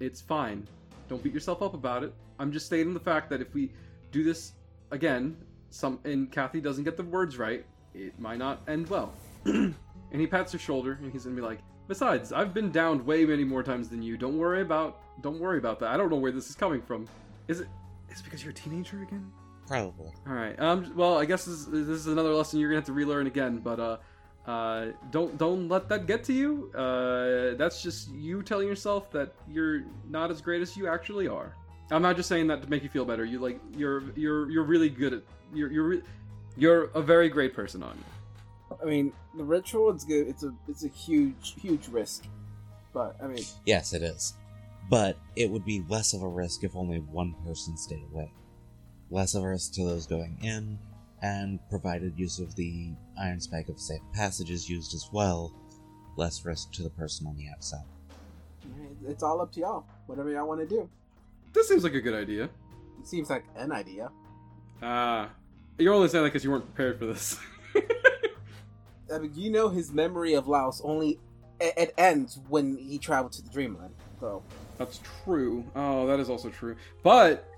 It's 0.00 0.20
fine. 0.20 0.66
Don't 1.08 1.22
beat 1.22 1.32
yourself 1.32 1.62
up 1.62 1.74
about 1.74 2.02
it. 2.02 2.12
I'm 2.38 2.52
just 2.52 2.66
stating 2.66 2.94
the 2.94 3.00
fact 3.00 3.30
that 3.30 3.40
if 3.40 3.54
we 3.54 3.72
do 4.12 4.24
this 4.24 4.52
again, 4.90 5.36
some 5.70 6.00
and 6.04 6.30
Kathy 6.30 6.60
doesn't 6.60 6.84
get 6.84 6.96
the 6.96 7.02
words 7.02 7.38
right, 7.38 7.64
it 7.94 8.18
might 8.18 8.38
not 8.38 8.62
end 8.68 8.88
well. 8.88 9.12
and 9.44 9.74
he 10.12 10.26
pats 10.26 10.52
her 10.52 10.58
shoulder 10.58 10.98
and 11.02 11.12
he's 11.12 11.24
gonna 11.24 11.36
be 11.36 11.42
like, 11.42 11.60
"Besides, 11.88 12.32
I've 12.32 12.52
been 12.52 12.70
downed 12.70 13.04
way 13.04 13.24
many 13.24 13.44
more 13.44 13.62
times 13.62 13.88
than 13.88 14.02
you. 14.02 14.16
Don't 14.16 14.38
worry 14.38 14.62
about. 14.62 15.00
Don't 15.22 15.40
worry 15.40 15.58
about 15.58 15.80
that. 15.80 15.90
I 15.90 15.96
don't 15.96 16.10
know 16.10 16.16
where 16.16 16.32
this 16.32 16.48
is 16.50 16.54
coming 16.54 16.82
from. 16.82 17.06
Is 17.48 17.60
it? 17.60 17.68
Is 18.10 18.20
it 18.20 18.24
because 18.24 18.42
you're 18.42 18.52
a 18.52 18.54
teenager 18.54 19.02
again? 19.02 19.30
Probably. 19.66 20.12
All 20.26 20.34
right. 20.34 20.58
Um. 20.60 20.92
Well, 20.94 21.18
I 21.18 21.24
guess 21.24 21.44
this, 21.44 21.64
this 21.64 21.88
is 21.88 22.06
another 22.06 22.34
lesson 22.34 22.60
you're 22.60 22.68
gonna 22.70 22.80
have 22.80 22.86
to 22.86 22.92
relearn 22.92 23.26
again. 23.26 23.58
But 23.58 23.80
uh, 23.80 23.96
uh, 24.46 24.86
don't 25.10 25.36
don't 25.38 25.68
let 25.68 25.88
that 25.88 26.06
get 26.06 26.22
to 26.24 26.32
you. 26.32 26.70
Uh, 26.72 27.54
that's 27.56 27.82
just 27.82 28.10
you 28.12 28.42
telling 28.42 28.68
yourself 28.68 29.10
that 29.10 29.34
you're 29.48 29.82
not 30.08 30.30
as 30.30 30.40
great 30.40 30.62
as 30.62 30.76
you 30.76 30.86
actually 30.86 31.26
are. 31.26 31.54
I'm 31.90 32.02
not 32.02 32.16
just 32.16 32.28
saying 32.28 32.46
that 32.48 32.62
to 32.62 32.70
make 32.70 32.82
you 32.82 32.88
feel 32.88 33.04
better. 33.04 33.24
You 33.24 33.40
like 33.40 33.60
you're 33.76 34.04
you're 34.14 34.50
you're 34.50 34.64
really 34.64 34.88
good 34.88 35.14
at 35.14 35.22
you're 35.52 35.72
you're 35.72 35.84
re- 35.84 36.02
you're 36.56 36.84
a 36.94 37.02
very 37.02 37.28
great 37.28 37.54
person 37.54 37.82
on 37.82 37.96
you. 37.96 38.76
I 38.80 38.84
mean, 38.84 39.12
the 39.36 39.44
ritual 39.44 39.90
is 39.94 40.04
good. 40.04 40.28
It's 40.28 40.44
a 40.44 40.54
it's 40.68 40.84
a 40.84 40.88
huge 40.88 41.54
huge 41.60 41.88
risk, 41.88 42.26
but 42.92 43.16
I 43.22 43.26
mean, 43.26 43.44
Yes, 43.64 43.92
it 43.92 44.02
is. 44.02 44.34
But 44.88 45.18
it 45.34 45.50
would 45.50 45.64
be 45.64 45.84
less 45.88 46.14
of 46.14 46.22
a 46.22 46.28
risk 46.28 46.62
if 46.62 46.76
only 46.76 46.98
one 46.98 47.34
person 47.44 47.76
stayed 47.76 48.04
away. 48.12 48.30
Less 49.10 49.34
of 49.34 49.42
a 49.42 49.48
risk 49.48 49.72
to 49.74 49.84
those 49.84 50.06
going 50.06 50.38
in, 50.42 50.78
and 51.26 51.58
provided 51.68 52.12
use 52.16 52.38
of 52.38 52.54
the 52.54 52.90
Iron 53.20 53.40
Spike 53.40 53.68
of 53.68 53.80
Safe 53.80 54.00
Passage 54.14 54.50
is 54.50 54.70
used 54.70 54.94
as 54.94 55.08
well, 55.12 55.52
less 56.16 56.44
risk 56.44 56.70
to 56.72 56.82
the 56.82 56.90
person 56.90 57.26
on 57.26 57.36
the 57.36 57.48
outside. 57.48 57.84
it's 59.08 59.22
all 59.22 59.40
up 59.40 59.52
to 59.52 59.60
y'all. 59.60 59.84
Whatever 60.06 60.30
y'all 60.30 60.46
want 60.46 60.60
to 60.60 60.66
do. 60.66 60.88
This 61.52 61.68
seems 61.68 61.82
like 61.82 61.94
a 61.94 62.00
good 62.00 62.14
idea. 62.14 62.44
It 62.44 63.06
seems 63.08 63.28
like 63.28 63.44
an 63.56 63.72
idea. 63.72 64.10
Ah, 64.82 65.30
You're 65.78 65.94
only 65.94 66.08
saying 66.08 66.22
that 66.22 66.28
because 66.30 66.44
you 66.44 66.50
weren't 66.50 66.66
prepared 66.74 66.98
for 66.98 67.06
this. 67.06 67.38
I 69.12 69.18
mean, 69.18 69.32
you 69.34 69.50
know 69.50 69.68
his 69.68 69.92
memory 69.92 70.34
of 70.34 70.46
Laos 70.46 70.80
only 70.84 71.18
it, 71.60 71.74
it 71.76 71.94
ends 71.98 72.38
when 72.48 72.76
he 72.76 72.98
traveled 72.98 73.32
to 73.32 73.42
the 73.42 73.50
Dreamland. 73.50 73.94
So 74.20 74.42
That's 74.78 75.00
true. 75.24 75.64
Oh, 75.74 76.06
that 76.06 76.20
is 76.20 76.30
also 76.30 76.50
true. 76.50 76.76
But 77.02 77.48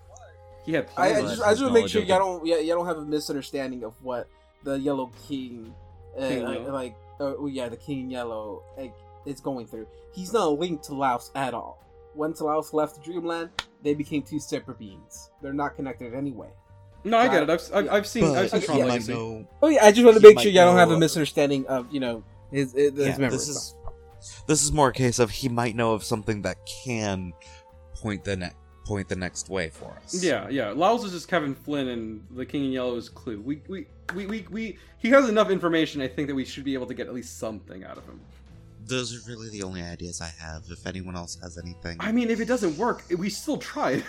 he 0.69 0.75
had 0.75 0.87
I, 0.99 1.14
I 1.14 1.23
just 1.23 1.43
I 1.43 1.51
just 1.53 1.62
want 1.62 1.75
to 1.75 1.81
make 1.81 1.89
sure 1.89 2.05
Knowledge 2.05 2.09
y'all 2.11 2.19
don't 2.19 2.47
yeah, 2.47 2.59
y'all 2.59 2.77
don't 2.77 2.87
have 2.87 2.99
a 2.99 3.05
misunderstanding 3.07 3.85
of 3.85 3.95
what 4.03 4.29
the 4.64 4.79
Yellow 4.79 5.11
King, 5.27 5.75
uh, 6.14 6.29
King 6.29 6.45
like, 6.45 6.69
like 6.69 6.95
uh, 7.19 7.33
oh, 7.39 7.47
yeah, 7.47 7.71
the 7.71 7.77
King 7.79 8.11
Yellow 8.11 8.62
like, 8.77 8.95
is 9.25 9.41
going 9.41 9.66
through. 9.66 9.87
He's 10.12 10.35
not 10.35 10.59
linked 10.59 10.85
to 10.85 10.95
Laos 10.95 11.31
at 11.35 11.55
all. 11.55 11.83
Once 12.14 12.43
Laos 12.43 12.75
left 12.75 13.03
Dreamland, 13.03 13.49
they 13.83 13.95
became 13.95 14.23
two 14.23 14.39
separate 14.39 14.79
beings. 14.79 15.31
They're 15.41 15.55
not 15.55 15.75
connected 15.75 16.12
anyway. 16.12 16.51
no, 17.03 17.16
I 17.16 17.29
get 17.29 17.45
it. 17.45 17.49
I've, 17.49 17.62
I've, 17.73 17.91
I've 17.91 18.07
seen. 18.07 18.37
I've 18.37 18.51
seen 18.51 18.61
Tron 18.61 18.77
he 18.77 18.83
yeah. 18.83 18.89
might 18.89 18.93
Legacy. 18.93 19.14
know. 19.14 19.49
Oh 19.62 19.69
yeah, 19.69 19.87
I 19.87 19.91
just 19.91 20.05
want 20.05 20.19
to 20.19 20.23
make 20.23 20.39
sure 20.39 20.53
y'all 20.53 20.66
don't 20.66 20.77
have 20.77 20.91
a 20.91 20.99
misunderstanding 20.99 21.66
of 21.69 21.91
you 21.91 22.01
know 22.01 22.23
his 22.53 22.75
his, 22.75 22.93
his 22.93 23.19
Yeah, 23.19 23.31
this 23.31 23.49
is 23.49 23.75
this 24.47 24.62
is 24.62 24.71
more 24.71 24.89
a 24.89 24.93
case 24.93 25.19
of 25.19 25.31
he 25.31 25.49
might 25.49 25.75
know 25.75 25.95
of 25.95 26.05
something 26.05 26.43
that 26.43 26.59
can 26.85 27.33
point 27.95 28.25
the 28.25 28.37
ne- 28.37 28.53
point 28.89 29.09
the 29.09 29.16
next 29.16 29.51
way 29.51 29.68
for 29.68 29.95
us. 30.03 30.24
Yeah, 30.24 30.49
yeah. 30.49 30.70
Laos 30.70 31.05
is 31.05 31.12
just 31.12 31.28
Kevin 31.28 31.55
Flynn, 31.55 31.89
and 31.89 32.26
the 32.30 32.47
King 32.47 32.64
in 32.64 32.72
Yellow 32.72 32.97
is 32.97 33.11
Clu. 33.11 33.41
We, 33.41 33.61
we, 33.68 33.86
we, 34.14 34.26
we, 34.26 34.47
we. 34.51 34.78
He 34.99 35.11
has 35.11 35.28
enough 35.28 35.51
information. 35.51 36.01
I 36.01 36.09
think 36.09 36.26
that 36.28 36.34
we 36.34 36.47
should 36.47 36.64
be 36.64 36.72
able 36.72 36.86
to 36.86 36.95
get 36.95 37.07
at 37.07 37.14
least 37.14 37.39
something 37.39 37.84
out 37.84 37.99
of 37.99 38.07
him. 38.07 38.18
Those 38.86 39.14
are 39.14 39.30
really 39.30 39.51
the 39.51 39.62
only 39.62 39.82
ideas 39.82 40.22
I 40.22 40.32
have. 40.43 40.62
If 40.70 40.86
anyone 40.86 41.14
else 41.14 41.39
has 41.43 41.59
anything, 41.59 41.99
I 42.01 42.11
mean, 42.11 42.30
if 42.30 42.41
it 42.41 42.47
doesn't 42.47 42.78
work, 42.78 43.05
we 43.16 43.28
still 43.28 43.59
tried. 43.59 44.03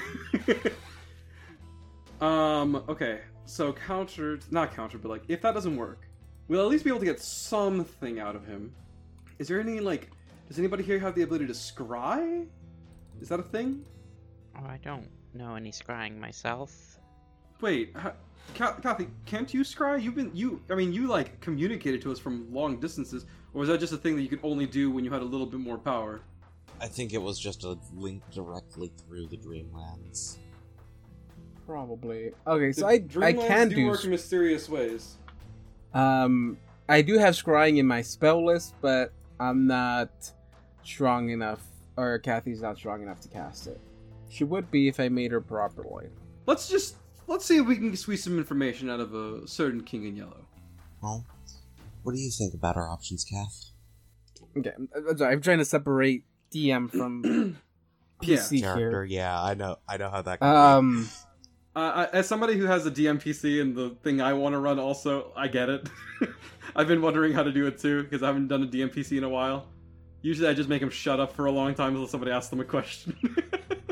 um. 2.21 2.81
Okay. 2.87 3.19
So 3.45 3.73
countered, 3.73 4.43
not 4.51 4.73
countered, 4.75 5.01
but 5.01 5.09
like, 5.09 5.23
if 5.27 5.41
that 5.41 5.53
doesn't 5.55 5.75
work, 5.75 6.07
we'll 6.47 6.61
at 6.61 6.67
least 6.67 6.83
be 6.85 6.89
able 6.89 6.99
to 6.99 7.05
get 7.05 7.19
something 7.19 8.19
out 8.19 8.35
of 8.35 8.45
him. 8.45 8.73
Is 9.39 9.49
there 9.49 9.59
any 9.59 9.81
like? 9.81 10.09
Does 10.47 10.57
anybody 10.57 10.83
here 10.83 10.99
have 10.99 11.15
the 11.15 11.23
ability 11.23 11.47
to 11.47 11.53
scry? 11.53 12.47
Is 13.21 13.27
that 13.27 13.39
a 13.39 13.43
thing? 13.43 13.83
Oh, 14.57 14.65
I 14.65 14.79
don't 14.83 15.07
know 15.33 15.55
any 15.55 15.71
scrying 15.71 16.19
myself. 16.19 16.99
Wait, 17.61 17.95
ha- 17.95 18.13
Kathy, 18.53 19.07
can't 19.25 19.53
you 19.53 19.61
scry? 19.61 20.01
You've 20.01 20.15
been 20.15 20.31
you. 20.33 20.61
I 20.69 20.75
mean, 20.75 20.91
you 20.93 21.07
like 21.07 21.39
communicated 21.41 22.01
to 22.03 22.11
us 22.11 22.19
from 22.19 22.51
long 22.53 22.79
distances, 22.79 23.25
or 23.53 23.59
was 23.59 23.69
that 23.69 23.79
just 23.79 23.93
a 23.93 23.97
thing 23.97 24.15
that 24.15 24.21
you 24.23 24.29
could 24.29 24.39
only 24.43 24.65
do 24.65 24.89
when 24.91 25.03
you 25.05 25.11
had 25.11 25.21
a 25.21 25.25
little 25.25 25.45
bit 25.45 25.59
more 25.59 25.77
power? 25.77 26.21
I 26.81 26.87
think 26.87 27.13
it 27.13 27.21
was 27.21 27.37
just 27.39 27.63
a 27.65 27.77
link 27.93 28.23
directly 28.31 28.91
through 28.97 29.27
the 29.27 29.37
Dreamlands. 29.37 30.37
probably 31.65 32.31
okay. 32.47 32.71
So 32.71 32.81
The 32.81 32.87
I 32.87 33.27
I 33.27 33.33
can 33.33 33.69
do 33.69 33.75
do 33.75 33.87
work 33.87 34.03
in 34.03 34.09
mysterious 34.09 34.69
ways. 34.69 35.17
Um, 35.93 36.57
I 36.87 37.01
do 37.01 37.17
have 37.17 37.35
scrying 37.35 37.77
in 37.77 37.85
my 37.85 38.01
spell 38.01 38.45
list, 38.45 38.75
but 38.81 39.11
I'm 39.39 39.67
not 39.67 40.31
strong 40.83 41.29
enough, 41.29 41.61
or 41.97 42.17
Kathy's 42.19 42.61
not 42.61 42.77
strong 42.77 43.01
enough 43.01 43.19
to 43.21 43.27
cast 43.27 43.67
it. 43.67 43.79
She 44.29 44.43
would 44.43 44.69
be 44.71 44.87
if 44.87 44.99
I 44.99 45.09
made 45.09 45.31
her 45.31 45.41
properly. 45.41 46.07
Let's 46.45 46.69
just 46.69 46.95
let's 47.27 47.45
see 47.45 47.57
if 47.57 47.65
we 47.67 47.75
can 47.75 47.95
squeeze 47.95 48.23
some 48.23 48.37
information 48.37 48.89
out 48.89 48.99
of 48.99 49.13
a 49.13 49.47
certain 49.47 49.81
King 49.83 50.05
in 50.07 50.15
Yellow. 50.15 50.45
Well, 51.01 51.25
what 52.03 52.13
do 52.15 52.19
you 52.21 52.29
think 52.31 52.53
about 52.53 52.77
our 52.77 52.89
options, 52.89 53.23
Kath? 53.23 53.71
Okay, 54.57 54.71
I'm, 54.77 54.89
I'm 55.09 55.17
sorry. 55.17 55.33
I'm 55.33 55.41
trying 55.41 55.59
to 55.59 55.65
separate 55.65 56.23
DM 56.53 56.89
from 56.89 57.57
Yeah. 58.21 58.37
PC 58.37 58.61
Character, 58.61 59.05
here. 59.05 59.19
yeah, 59.21 59.41
I 59.41 59.53
know, 59.53 59.77
I 59.87 59.95
know 59.97 60.09
how 60.09 60.21
that. 60.21 60.39
Can 60.41 60.47
Um, 60.55 61.09
Uh, 61.75 62.07
as 62.11 62.27
somebody 62.27 62.57
who 62.57 62.65
has 62.65 62.85
a 62.85 62.91
DMPC 62.91 63.61
and 63.61 63.73
the 63.75 63.91
thing 64.03 64.19
I 64.19 64.33
want 64.33 64.53
to 64.53 64.59
run, 64.59 64.77
also 64.79 65.31
I 65.37 65.47
get 65.47 65.69
it. 65.69 65.87
I've 66.75 66.87
been 66.87 67.01
wondering 67.01 67.31
how 67.31 67.43
to 67.43 67.51
do 67.51 67.65
it 67.67 67.79
too 67.79 68.03
because 68.03 68.21
I 68.23 68.27
haven't 68.27 68.49
done 68.49 68.63
a 68.63 68.67
DMPC 68.67 69.17
in 69.17 69.23
a 69.23 69.29
while. 69.29 69.67
Usually, 70.21 70.49
I 70.49 70.53
just 70.53 70.67
make 70.67 70.81
them 70.81 70.89
shut 70.89 71.19
up 71.21 71.31
for 71.31 71.45
a 71.45 71.51
long 71.51 71.73
time 71.75 71.93
until 71.93 72.07
somebody 72.07 72.31
asks 72.33 72.49
them 72.49 72.59
a 72.59 72.65
question. 72.65 73.15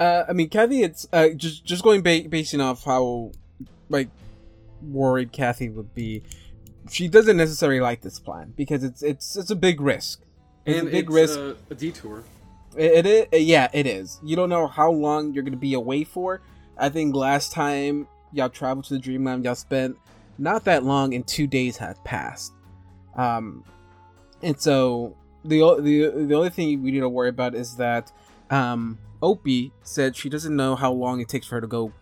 uh, 0.00 0.24
I 0.26 0.32
mean, 0.32 0.48
Kathy, 0.48 0.82
it's 0.82 1.06
uh, 1.12 1.28
just 1.36 1.64
just 1.64 1.84
going 1.84 2.00
ba- 2.00 2.26
basing 2.28 2.60
off 2.60 2.84
how 2.84 3.32
like 3.90 4.08
worried 4.82 5.30
Kathy 5.30 5.68
would 5.68 5.94
be. 5.94 6.22
She 6.90 7.06
doesn't 7.06 7.36
necessarily 7.36 7.80
like 7.80 8.00
this 8.00 8.18
plan 8.18 8.54
because 8.56 8.82
it's 8.82 9.02
it's 9.02 9.36
it's 9.36 9.50
a 9.50 9.56
big 9.56 9.80
risk. 9.80 10.22
It's 10.64 10.78
and 10.78 10.88
a 10.88 10.90
big 10.90 11.10
risk. 11.10 11.38
A, 11.38 11.54
a 11.68 11.74
detour. 11.74 12.24
It, 12.76 13.06
it 13.06 13.30
is, 13.32 13.42
yeah, 13.42 13.68
it 13.74 13.86
is. 13.86 14.18
You 14.24 14.36
don't 14.36 14.48
know 14.48 14.66
how 14.66 14.90
long 14.90 15.34
you're 15.34 15.44
gonna 15.44 15.58
be 15.58 15.74
away 15.74 16.04
for. 16.04 16.40
I 16.78 16.88
think 16.88 17.14
last 17.14 17.52
time 17.52 18.08
y'all 18.32 18.48
traveled 18.48 18.86
to 18.86 18.94
the 18.94 19.00
Dreamland, 19.00 19.44
y'all 19.44 19.54
spent 19.54 19.98
not 20.38 20.64
that 20.64 20.82
long, 20.82 21.12
and 21.12 21.26
two 21.26 21.46
days 21.46 21.76
had 21.76 22.02
passed. 22.04 22.54
Um, 23.16 23.64
and 24.42 24.58
so 24.58 25.14
the 25.44 25.58
the 25.80 26.24
the 26.26 26.34
only 26.34 26.48
thing 26.48 26.82
we 26.82 26.90
need 26.90 27.00
to 27.00 27.08
worry 27.10 27.28
about 27.28 27.54
is 27.54 27.76
that 27.76 28.10
um, 28.50 28.98
Opie 29.22 29.72
said 29.82 30.16
she 30.16 30.28
doesn't 30.28 30.54
know 30.54 30.76
how 30.76 30.92
long 30.92 31.20
it 31.20 31.28
takes 31.28 31.46
for 31.46 31.56
her 31.56 31.60
to 31.60 31.66
go 31.66 31.92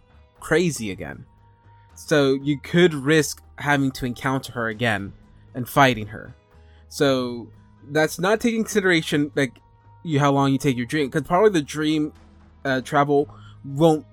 crazy 0.40 0.90
again. 0.90 1.26
So 1.94 2.34
you 2.34 2.58
could 2.58 2.94
risk 2.94 3.42
having 3.56 3.90
to 3.92 4.06
encounter 4.06 4.52
her 4.52 4.68
again 4.68 5.12
and 5.54 5.68
fighting 5.68 6.06
her. 6.08 6.34
So 6.88 7.48
that's 7.90 8.18
not 8.18 8.40
taking 8.40 8.64
consideration 8.64 9.30
like 9.34 9.58
you 10.02 10.20
how 10.20 10.32
long 10.32 10.52
you 10.52 10.58
take 10.58 10.76
your 10.76 10.86
dream 10.86 11.06
because 11.06 11.22
probably 11.22 11.50
the 11.50 11.62
dream 11.62 12.12
uh, 12.64 12.80
travel 12.80 13.28
won't 13.64 14.04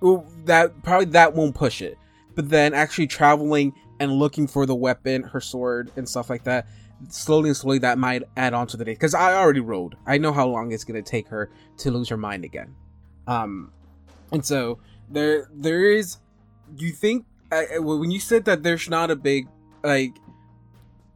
well, 0.00 0.26
that 0.44 0.82
probably 0.82 1.06
that 1.06 1.34
won't 1.34 1.54
push 1.54 1.82
it 1.82 1.98
but 2.34 2.48
then 2.48 2.74
actually 2.74 3.06
traveling 3.06 3.72
and 4.00 4.12
looking 4.12 4.46
for 4.46 4.66
the 4.66 4.74
weapon 4.74 5.22
her 5.22 5.40
sword 5.40 5.90
and 5.96 6.08
stuff 6.08 6.30
like 6.30 6.44
that 6.44 6.66
slowly 7.08 7.50
and 7.50 7.56
slowly 7.56 7.78
that 7.78 7.98
might 7.98 8.22
add 8.36 8.54
on 8.54 8.66
to 8.68 8.76
the 8.76 8.84
day. 8.84 8.92
Because 8.92 9.14
i 9.14 9.34
already 9.34 9.60
rode 9.60 9.96
i 10.06 10.18
know 10.18 10.32
how 10.32 10.46
long 10.46 10.72
it's 10.72 10.84
going 10.84 11.02
to 11.02 11.08
take 11.08 11.28
her 11.28 11.50
to 11.78 11.90
lose 11.90 12.08
her 12.08 12.16
mind 12.16 12.44
again. 12.44 12.74
Um 13.26 13.72
and 14.32 14.44
so 14.44 14.78
there 15.10 15.48
there 15.52 15.84
is 15.84 16.18
you 16.76 16.92
think 16.92 17.24
when 17.50 18.10
you 18.10 18.20
said 18.20 18.44
that 18.44 18.62
there's 18.62 18.90
not 18.90 19.10
a 19.10 19.16
big 19.16 19.48
like 19.82 20.16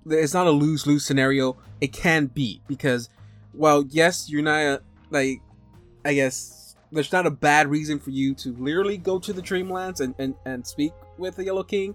it's 0.06 0.34
not 0.34 0.46
a 0.46 0.50
lose 0.50 0.86
lose 0.86 1.04
scenario 1.04 1.56
it 1.80 1.92
can 1.92 2.26
be. 2.26 2.62
Because 2.66 3.08
well 3.54 3.84
yes 3.88 4.30
you're 4.30 4.42
not 4.42 4.82
like 5.10 5.42
i 6.04 6.14
guess 6.14 6.74
there's 6.90 7.12
not 7.12 7.26
a 7.26 7.30
bad 7.30 7.68
reason 7.68 7.98
for 7.98 8.10
you 8.10 8.34
to 8.34 8.52
literally 8.56 8.98
go 8.98 9.18
to 9.18 9.32
the 9.32 9.40
dreamlands 9.40 10.00
and, 10.00 10.14
and, 10.18 10.34
and 10.44 10.66
speak 10.66 10.92
with 11.16 11.36
the 11.36 11.44
yellow 11.44 11.62
king 11.62 11.94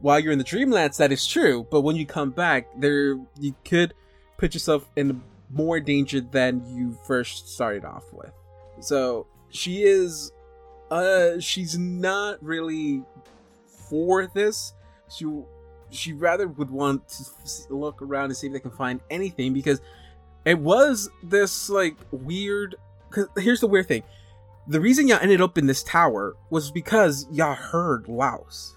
while 0.00 0.20
you're 0.20 0.32
in 0.32 0.38
the 0.38 0.44
dreamlands 0.44 0.96
that 0.96 1.12
is 1.12 1.26
true 1.26 1.66
but 1.70 1.80
when 1.80 1.96
you 1.96 2.06
come 2.06 2.30
back 2.30 2.66
there 2.78 3.16
you 3.40 3.54
could 3.64 3.94
put 4.36 4.54
yourself 4.54 4.90
in 4.96 5.22
more 5.54 5.80
danger 5.80 6.20
than 6.20 6.62
you 6.74 6.96
first 7.06 7.48
started 7.48 7.84
off 7.84 8.04
with. 8.12 8.32
So 8.80 9.26
she 9.50 9.82
is 9.82 10.32
uh 10.90 11.38
she's 11.38 11.78
not 11.78 12.42
really 12.42 13.02
for 13.88 14.30
this. 14.34 14.74
She 15.08 15.26
she 15.90 16.12
rather 16.12 16.48
would 16.48 16.70
want 16.70 17.08
to 17.08 17.74
look 17.74 18.02
around 18.02 18.26
and 18.26 18.36
see 18.36 18.48
if 18.48 18.52
they 18.52 18.60
can 18.60 18.70
find 18.70 19.00
anything 19.10 19.52
because 19.52 19.80
it 20.44 20.58
was 20.58 21.08
this 21.22 21.70
like 21.70 21.96
weird 22.10 22.76
cause 23.10 23.28
here's 23.38 23.60
the 23.60 23.68
weird 23.68 23.88
thing. 23.88 24.02
The 24.66 24.80
reason 24.80 25.08
y'all 25.08 25.18
ended 25.20 25.40
up 25.40 25.58
in 25.58 25.66
this 25.66 25.82
tower 25.82 26.36
was 26.50 26.70
because 26.70 27.26
y'all 27.30 27.54
heard 27.54 28.08
Laos 28.08 28.76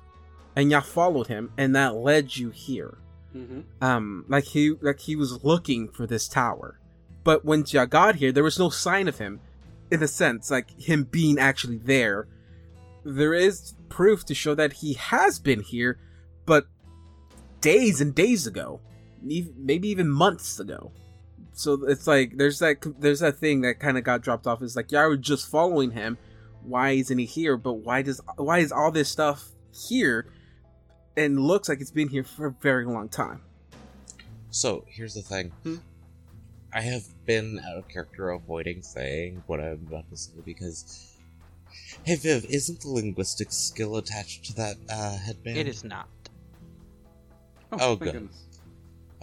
and 0.57 0.71
y'all 0.71 0.81
followed 0.81 1.27
him 1.27 1.51
and 1.55 1.75
that 1.75 1.95
led 1.95 2.35
you 2.35 2.49
here. 2.49 2.97
Mm-hmm. 3.35 3.83
um 3.83 4.25
like 4.29 4.45
he 4.45 4.71
like 4.81 5.01
he 5.01 5.15
was 5.15 5.43
looking 5.43 5.89
for 5.89 6.07
this 6.07 6.27
tower. 6.27 6.79
But 7.23 7.45
when 7.45 7.65
y'all 7.67 7.85
got 7.85 8.15
here 8.15 8.31
there 8.31 8.43
was 8.43 8.57
no 8.57 8.69
sign 8.69 9.07
of 9.07 9.19
him 9.19 9.39
in 9.91 10.01
a 10.01 10.07
sense 10.07 10.49
like 10.49 10.71
him 10.71 11.03
being 11.03 11.37
actually 11.37 11.77
there. 11.77 12.27
There 13.03 13.35
is 13.35 13.75
proof 13.89 14.25
to 14.25 14.33
show 14.33 14.55
that 14.55 14.73
he 14.73 14.93
has 14.95 15.37
been 15.37 15.61
here 15.61 15.99
but 16.45 16.65
days 17.61 18.01
and 18.01 18.15
days 18.15 18.47
ago 18.47 18.81
maybe 19.21 19.89
even 19.89 20.09
months 20.09 20.59
ago. 20.59 20.91
So 21.53 21.85
it's 21.87 22.07
like 22.07 22.37
there's 22.37 22.59
that 22.59 22.77
there's 22.99 23.19
that 23.19 23.37
thing 23.37 23.61
that 23.61 23.79
kind 23.79 23.97
of 23.97 24.03
got 24.03 24.21
dropped 24.21 24.47
off. 24.47 24.63
Is 24.63 24.75
like 24.75 24.91
y'all 24.91 25.09
were 25.09 25.17
just 25.17 25.51
following 25.51 25.91
him. 25.91 26.17
Why 26.63 26.91
isn't 26.91 27.17
he 27.17 27.25
here? 27.25 27.57
But 27.57 27.73
why 27.73 28.01
does 28.01 28.21
why 28.37 28.59
is 28.59 28.71
all 28.71 28.91
this 28.91 29.09
stuff 29.09 29.49
here 29.71 30.27
and 31.17 31.39
looks 31.39 31.67
like 31.67 31.81
it's 31.81 31.91
been 31.91 32.07
here 32.07 32.23
for 32.23 32.45
a 32.47 32.51
very 32.61 32.85
long 32.85 33.09
time 33.09 33.41
So 34.51 34.85
here's 34.87 35.13
the 35.15 35.21
thing. 35.21 35.51
Hmm. 35.63 35.75
I 36.73 36.81
have 36.81 37.03
been 37.25 37.59
out 37.67 37.77
of 37.77 37.87
character 37.89 38.29
avoiding 38.29 38.81
saying 38.81 39.43
what 39.47 39.59
I'm 39.59 39.85
about 39.89 40.09
to 40.09 40.17
say 40.17 40.31
because. 40.45 41.13
Hey 42.03 42.15
Viv, 42.15 42.45
isn't 42.49 42.81
the 42.81 42.89
linguistic 42.89 43.51
skill 43.51 43.97
attached 43.97 44.45
to 44.45 44.55
that 44.55 44.75
uh, 44.89 45.17
headband? 45.17 45.57
It 45.57 45.67
is 45.67 45.83
not. 45.83 46.07
Oh, 47.71 47.77
Oh, 47.79 47.95
thank 47.95 47.99
good. 47.99 48.13
goodness. 48.13 48.43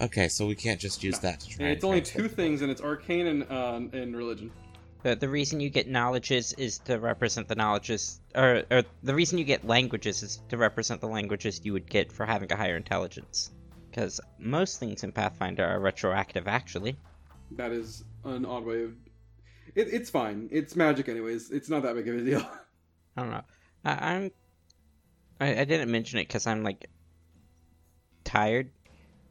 Okay, 0.00 0.28
so 0.28 0.46
we 0.46 0.54
can't 0.54 0.80
just 0.80 1.02
use 1.04 1.22
No. 1.22 1.30
that 1.30 1.40
to 1.40 1.48
try. 1.48 1.54
And 1.58 1.66
and 1.68 1.76
it's 1.76 1.84
only 1.84 2.00
two 2.02 2.28
things, 2.28 2.62
and 2.62 2.70
it's 2.70 2.80
arcane 2.80 3.26
and 3.26 3.42
uh, 3.50 3.80
and 3.92 4.16
religion. 4.16 4.50
The, 5.04 5.14
the 5.14 5.28
reason 5.28 5.60
you 5.60 5.68
get 5.68 5.86
knowledges 5.86 6.54
is 6.54 6.78
to 6.86 6.98
represent 6.98 7.46
the 7.46 7.54
knowledges, 7.54 8.18
or, 8.34 8.62
or 8.70 8.84
the 9.02 9.14
reason 9.14 9.36
you 9.36 9.44
get 9.44 9.66
languages 9.66 10.22
is 10.22 10.40
to 10.48 10.56
represent 10.56 11.02
the 11.02 11.08
languages 11.08 11.60
you 11.62 11.74
would 11.74 11.88
get 11.88 12.10
for 12.10 12.24
having 12.24 12.50
a 12.50 12.56
higher 12.56 12.74
intelligence. 12.74 13.50
Because 13.90 14.18
most 14.38 14.80
things 14.80 15.04
in 15.04 15.12
Pathfinder 15.12 15.62
are 15.62 15.78
retroactive, 15.78 16.48
actually. 16.48 16.96
That 17.50 17.70
is 17.70 18.02
an 18.24 18.46
odd 18.46 18.64
way 18.64 18.84
of. 18.84 18.94
It, 19.74 19.92
it's 19.92 20.08
fine. 20.08 20.48
It's 20.50 20.74
magic, 20.74 21.10
anyways. 21.10 21.50
It's 21.50 21.68
not 21.68 21.82
that 21.82 21.94
big 21.96 22.08
of 22.08 22.16
a 22.16 22.24
deal. 22.24 22.40
I 23.18 23.20
don't 23.20 23.30
know. 23.30 23.44
I, 23.84 24.14
I'm. 24.14 24.30
I, 25.38 25.60
I 25.60 25.64
didn't 25.64 25.90
mention 25.90 26.18
it 26.18 26.28
because 26.28 26.46
I'm 26.46 26.62
like 26.62 26.88
tired, 28.24 28.70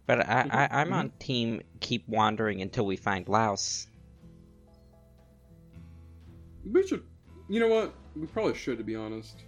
but 0.05 0.19
I, 0.19 0.23
mm-hmm. 0.23 0.55
I 0.55 0.67
I'm 0.71 0.87
mm-hmm. 0.87 0.93
on 0.93 1.11
team 1.17 1.61
keep 1.79 2.07
wandering 2.07 2.61
until 2.61 2.85
we 2.85 2.95
find 2.95 3.27
Laos. 3.27 3.87
We 6.71 6.85
should. 6.87 7.03
You 7.49 7.59
know 7.59 7.67
what? 7.67 7.93
We 8.15 8.27
probably 8.27 8.55
should, 8.55 8.77
to 8.77 8.83
be 8.83 8.95
honest. 8.95 9.43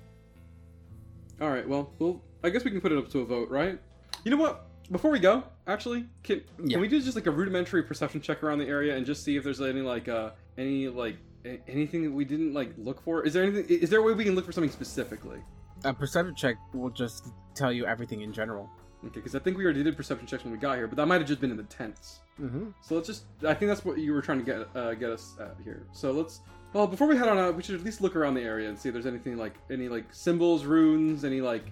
All 1.41 1.49
right. 1.49 1.67
Well, 1.67 1.91
well. 1.99 2.21
I 2.43 2.49
guess 2.49 2.63
we 2.63 2.71
can 2.71 2.79
put 2.81 2.91
it 2.91 2.97
up 2.97 3.09
to 3.09 3.19
a 3.19 3.25
vote, 3.25 3.49
right? 3.49 3.79
You 4.23 4.31
know 4.31 4.37
what? 4.37 4.67
Before 4.91 5.09
we 5.09 5.19
go, 5.19 5.43
actually, 5.65 6.05
can 6.21 6.41
Yeah. 6.63 6.73
can 6.73 6.81
we 6.81 6.87
do 6.87 7.01
just 7.01 7.15
like 7.15 7.25
a 7.25 7.31
rudimentary 7.31 7.81
perception 7.81 8.21
check 8.21 8.43
around 8.43 8.59
the 8.59 8.67
area 8.67 8.95
and 8.95 9.03
just 9.05 9.23
see 9.23 9.35
if 9.35 9.43
there's 9.43 9.59
any 9.59 9.81
like 9.81 10.07
uh 10.07 10.29
any 10.59 10.87
like 10.87 11.17
a- 11.43 11.59
anything 11.67 12.03
that 12.03 12.11
we 12.11 12.23
didn't 12.23 12.53
like 12.53 12.71
look 12.77 13.01
for? 13.01 13.23
Is 13.25 13.33
there 13.33 13.43
anything? 13.43 13.65
Is 13.65 13.89
there 13.89 13.99
a 13.99 14.03
way 14.03 14.13
we 14.13 14.23
can 14.23 14.35
look 14.35 14.45
for 14.45 14.51
something 14.51 14.69
specifically? 14.71 15.39
A 15.85 15.93
perception 15.93 16.35
check 16.35 16.57
will 16.73 16.91
just 16.91 17.29
tell 17.55 17.71
you 17.71 17.85
everything 17.87 18.21
in 18.21 18.31
general. 18.31 18.69
Okay, 19.03 19.15
because 19.15 19.35
I 19.35 19.39
think 19.39 19.57
we 19.57 19.63
already 19.63 19.83
did 19.83 19.97
perception 19.97 20.27
checks 20.27 20.43
when 20.43 20.53
we 20.53 20.57
got 20.59 20.77
here, 20.77 20.87
but 20.87 20.97
that 20.97 21.05
might 21.07 21.19
have 21.19 21.27
just 21.27 21.41
been 21.41 21.51
in 21.51 21.57
the 21.57 21.63
tents. 21.63 22.19
Mm-hmm. 22.39 22.69
So 22.81 22.95
let's 22.95 23.07
just. 23.07 23.25
I 23.43 23.53
think 23.55 23.69
that's 23.69 23.83
what 23.85 23.97
you 23.97 24.13
were 24.13 24.21
trying 24.21 24.39
to 24.39 24.45
get 24.45 24.67
uh, 24.75 24.93
get 24.93 25.09
us 25.09 25.35
at 25.39 25.55
here. 25.63 25.87
So 25.93 26.11
let's. 26.11 26.41
Well, 26.75 26.87
before 26.87 27.07
we 27.07 27.15
head 27.15 27.29
on 27.29 27.37
out, 27.37 27.55
we 27.55 27.63
should 27.63 27.75
at 27.75 27.85
least 27.85 28.01
look 28.01 28.17
around 28.17 28.33
the 28.33 28.41
area 28.41 28.67
and 28.67 28.77
see 28.77 28.89
if 28.89 28.93
there's 28.93 29.05
anything 29.05 29.37
like 29.37 29.53
any 29.71 29.87
like 29.87 30.03
symbols, 30.11 30.65
runes, 30.65 31.23
any 31.23 31.39
like, 31.39 31.63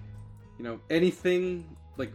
you 0.56 0.64
know, 0.64 0.80
anything 0.88 1.76
like 1.98 2.10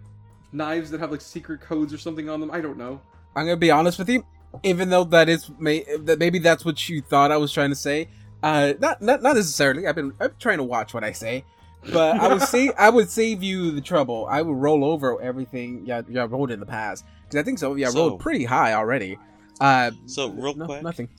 knives 0.53 0.89
that 0.89 0.99
have 0.99 1.11
like 1.11 1.21
secret 1.21 1.61
codes 1.61 1.93
or 1.93 1.99
something 1.99 2.27
on 2.29 2.39
them. 2.39 2.49
I 2.49 2.61
don't 2.61 2.79
know. 2.79 2.99
I'm 3.35 3.45
gonna 3.45 3.57
be 3.57 3.69
honest 3.69 3.99
with 3.99 4.09
you. 4.09 4.25
Even 4.63 4.89
though 4.89 5.03
that 5.03 5.29
is 5.29 5.51
may 5.59 5.85
that 5.99 6.17
maybe 6.17 6.39
that's 6.39 6.65
what 6.65 6.89
you 6.89 7.03
thought 7.03 7.31
I 7.31 7.37
was 7.37 7.53
trying 7.53 7.69
to 7.69 7.75
say. 7.75 8.09
Uh, 8.41 8.73
not 8.79 9.03
not 9.03 9.21
not 9.21 9.35
necessarily. 9.35 9.85
I've 9.85 9.93
been 9.93 10.11
I'm 10.19 10.31
trying 10.39 10.57
to 10.57 10.63
watch 10.63 10.91
what 10.91 11.03
I 11.03 11.11
say, 11.11 11.45
but 11.93 12.19
I 12.19 12.27
would 12.33 12.41
say 12.41 12.71
I 12.75 12.89
would 12.89 13.11
save 13.11 13.43
you 13.43 13.69
the 13.69 13.81
trouble. 13.81 14.25
I 14.27 14.41
would 14.41 14.57
roll 14.57 14.83
over 14.83 15.21
everything 15.21 15.85
y'all, 15.85 16.03
y'all 16.09 16.27
rolled 16.27 16.49
in 16.49 16.59
the 16.59 16.65
past 16.65 17.05
because 17.25 17.39
I 17.39 17.43
think 17.43 17.59
so. 17.59 17.75
Yeah, 17.75 17.89
So- 17.89 18.07
rolled 18.07 18.19
pretty 18.19 18.45
high 18.45 18.73
already. 18.73 19.19
Uh, 19.61 19.91
So 20.07 20.29
real 20.31 20.55
no, 20.55 20.65
quick, 20.65 20.81
nothing. 20.81 21.09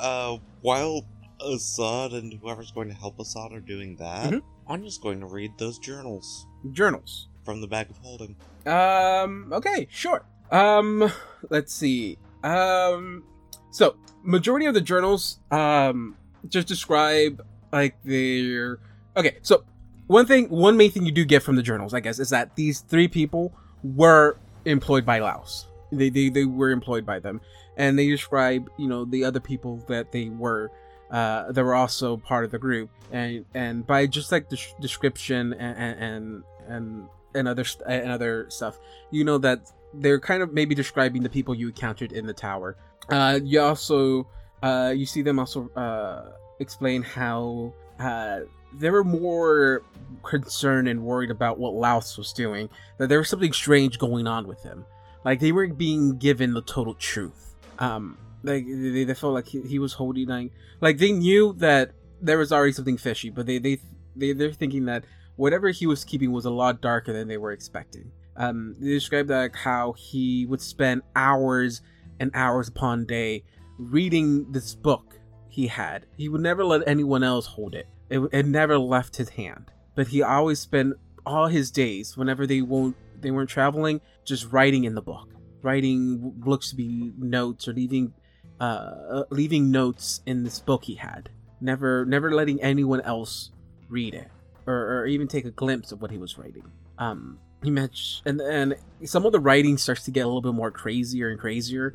uh, 0.00 0.36
while 0.60 1.06
Assad 1.40 2.12
and 2.12 2.32
whoever's 2.32 2.70
going 2.70 2.88
to 2.88 2.94
help 2.94 3.18
Assad 3.18 3.52
are 3.52 3.60
doing 3.60 3.96
that, 3.96 4.32
Mhm. 4.32 4.42
Anya's 4.66 4.98
going 4.98 5.20
to 5.20 5.26
read 5.26 5.52
those 5.58 5.78
journals 5.78 6.46
Journals. 6.72 7.28
from 7.44 7.60
the 7.60 7.66
bag 7.66 7.90
of 7.90 7.98
holding. 7.98 8.36
Um. 8.66 9.52
Okay. 9.52 9.86
Sure. 9.90 10.24
Um. 10.50 11.10
Let's 11.50 11.72
see. 11.74 12.18
Um. 12.42 13.24
So, 13.70 13.96
majority 14.22 14.66
of 14.66 14.74
the 14.74 14.80
journals, 14.80 15.40
um, 15.50 16.16
just 16.48 16.68
describe 16.68 17.44
like 17.72 17.96
their. 18.04 18.78
Okay. 19.16 19.38
So, 19.42 19.64
one 20.06 20.26
thing, 20.26 20.48
one 20.48 20.76
main 20.76 20.90
thing 20.92 21.04
you 21.04 21.12
do 21.12 21.24
get 21.24 21.42
from 21.42 21.56
the 21.56 21.62
journals, 21.62 21.92
I 21.92 22.00
guess, 22.00 22.18
is 22.18 22.30
that 22.30 22.54
these 22.56 22.80
three 22.80 23.08
people 23.08 23.52
were 23.82 24.38
employed 24.64 25.04
by 25.04 25.18
Laos. 25.18 25.66
They 25.92 26.08
they 26.08 26.28
they 26.30 26.44
were 26.44 26.70
employed 26.70 27.04
by 27.04 27.18
them, 27.18 27.40
and 27.76 27.98
they 27.98 28.08
describe 28.08 28.70
you 28.78 28.86
know 28.88 29.04
the 29.04 29.24
other 29.24 29.40
people 29.40 29.82
that 29.88 30.12
they 30.12 30.28
were. 30.28 30.70
Uh, 31.10 31.52
that 31.52 31.62
were 31.62 31.74
also 31.74 32.16
part 32.16 32.44
of 32.44 32.50
the 32.50 32.58
group, 32.58 32.90
and 33.12 33.44
and 33.54 33.86
by 33.86 34.06
just 34.06 34.32
like 34.32 34.48
the 34.48 34.60
description 34.80 35.52
and 35.52 35.94
and 36.00 36.44
and 36.66 37.08
and 37.34 37.48
other 37.48 37.62
st- 37.64 37.86
and 37.86 38.10
other 38.10 38.46
stuff, 38.48 38.78
you 39.10 39.22
know 39.22 39.38
that 39.38 39.70
they're 39.92 40.18
kind 40.18 40.42
of 40.42 40.52
maybe 40.52 40.74
describing 40.74 41.22
the 41.22 41.28
people 41.28 41.54
you 41.54 41.68
encountered 41.68 42.10
in 42.10 42.26
the 42.26 42.32
tower. 42.32 42.76
Uh, 43.08 43.38
you 43.42 43.60
also 43.60 44.26
uh, 44.62 44.92
you 44.96 45.06
see 45.06 45.22
them 45.22 45.38
also 45.38 45.68
uh, 45.76 46.32
explain 46.58 47.02
how 47.02 47.72
uh, 48.00 48.40
they 48.72 48.90
were 48.90 49.04
more 49.04 49.82
concerned 50.22 50.88
and 50.88 51.02
worried 51.02 51.30
about 51.30 51.58
what 51.58 51.74
Laos 51.74 52.16
was 52.16 52.32
doing. 52.32 52.68
That 52.98 53.08
there 53.08 53.18
was 53.18 53.28
something 53.28 53.52
strange 53.52 53.98
going 53.98 54.26
on 54.26 54.46
with 54.46 54.62
him. 54.62 54.84
Like 55.24 55.40
they 55.40 55.52
weren't 55.52 55.78
being 55.78 56.18
given 56.18 56.54
the 56.54 56.62
total 56.62 56.94
truth. 56.94 57.54
Um, 57.78 58.18
like 58.44 58.66
they, 58.66 59.04
they 59.04 59.14
felt 59.14 59.34
like 59.34 59.48
he, 59.48 59.62
he 59.62 59.78
was 59.78 59.94
holding 59.94 60.28
like 60.28 60.52
like 60.80 60.98
they 60.98 61.12
knew 61.12 61.54
that 61.54 61.92
there 62.20 62.38
was 62.38 62.52
already 62.52 62.72
something 62.72 62.98
fishy, 62.98 63.30
but 63.30 63.46
they 63.46 63.58
they 63.58 63.78
they 64.14 64.32
they're 64.32 64.52
thinking 64.52 64.84
that 64.86 65.04
whatever 65.36 65.70
he 65.70 65.86
was 65.86 66.04
keeping 66.04 66.30
was 66.30 66.44
a 66.44 66.50
lot 66.50 66.80
darker 66.80 67.12
than 67.12 67.28
they 67.28 67.38
were 67.38 67.52
expecting. 67.52 68.12
Um, 68.36 68.74
they 68.78 68.90
described 68.90 69.30
like 69.30 69.56
how 69.56 69.92
he 69.92 70.46
would 70.46 70.60
spend 70.60 71.02
hours 71.16 71.82
and 72.20 72.30
hours 72.34 72.68
upon 72.68 73.06
day 73.06 73.44
reading 73.78 74.50
this 74.52 74.74
book 74.74 75.18
he 75.48 75.66
had. 75.68 76.06
He 76.16 76.28
would 76.28 76.40
never 76.40 76.64
let 76.64 76.86
anyone 76.86 77.22
else 77.22 77.46
hold 77.46 77.74
it. 77.74 77.86
It, 78.10 78.20
it 78.32 78.46
never 78.46 78.78
left 78.78 79.16
his 79.16 79.30
hand. 79.30 79.70
But 79.94 80.08
he 80.08 80.22
always 80.22 80.58
spent 80.58 80.94
all 81.24 81.46
his 81.46 81.70
days, 81.70 82.16
whenever 82.16 82.46
they 82.46 82.60
won't 82.60 82.96
they 83.20 83.30
weren't 83.30 83.48
traveling, 83.48 84.00
just 84.24 84.52
writing 84.52 84.84
in 84.84 84.94
the 84.94 85.00
book, 85.00 85.28
writing 85.62 86.34
looks 86.44 86.70
to 86.70 86.76
be 86.76 87.12
notes 87.16 87.66
or 87.66 87.72
leaving 87.72 88.12
uh, 88.60 89.24
leaving 89.30 89.70
notes 89.70 90.20
in 90.26 90.44
this 90.44 90.60
book 90.60 90.84
he 90.84 90.94
had. 90.94 91.30
Never 91.60 92.04
never 92.04 92.34
letting 92.34 92.62
anyone 92.62 93.00
else 93.00 93.50
read 93.88 94.14
it 94.14 94.28
or, 94.66 94.74
or 94.74 95.06
even 95.06 95.28
take 95.28 95.44
a 95.44 95.50
glimpse 95.50 95.92
of 95.92 96.02
what 96.02 96.10
he 96.10 96.18
was 96.18 96.38
writing. 96.38 96.64
Um, 96.98 97.38
he 97.62 97.70
mentioned, 97.70 98.26
and 98.26 98.40
and 98.40 99.08
some 99.08 99.24
of 99.26 99.32
the 99.32 99.40
writing 99.40 99.78
starts 99.78 100.04
to 100.04 100.10
get 100.10 100.20
a 100.20 100.26
little 100.26 100.42
bit 100.42 100.54
more 100.54 100.70
crazier 100.70 101.30
and 101.30 101.38
crazier. 101.38 101.94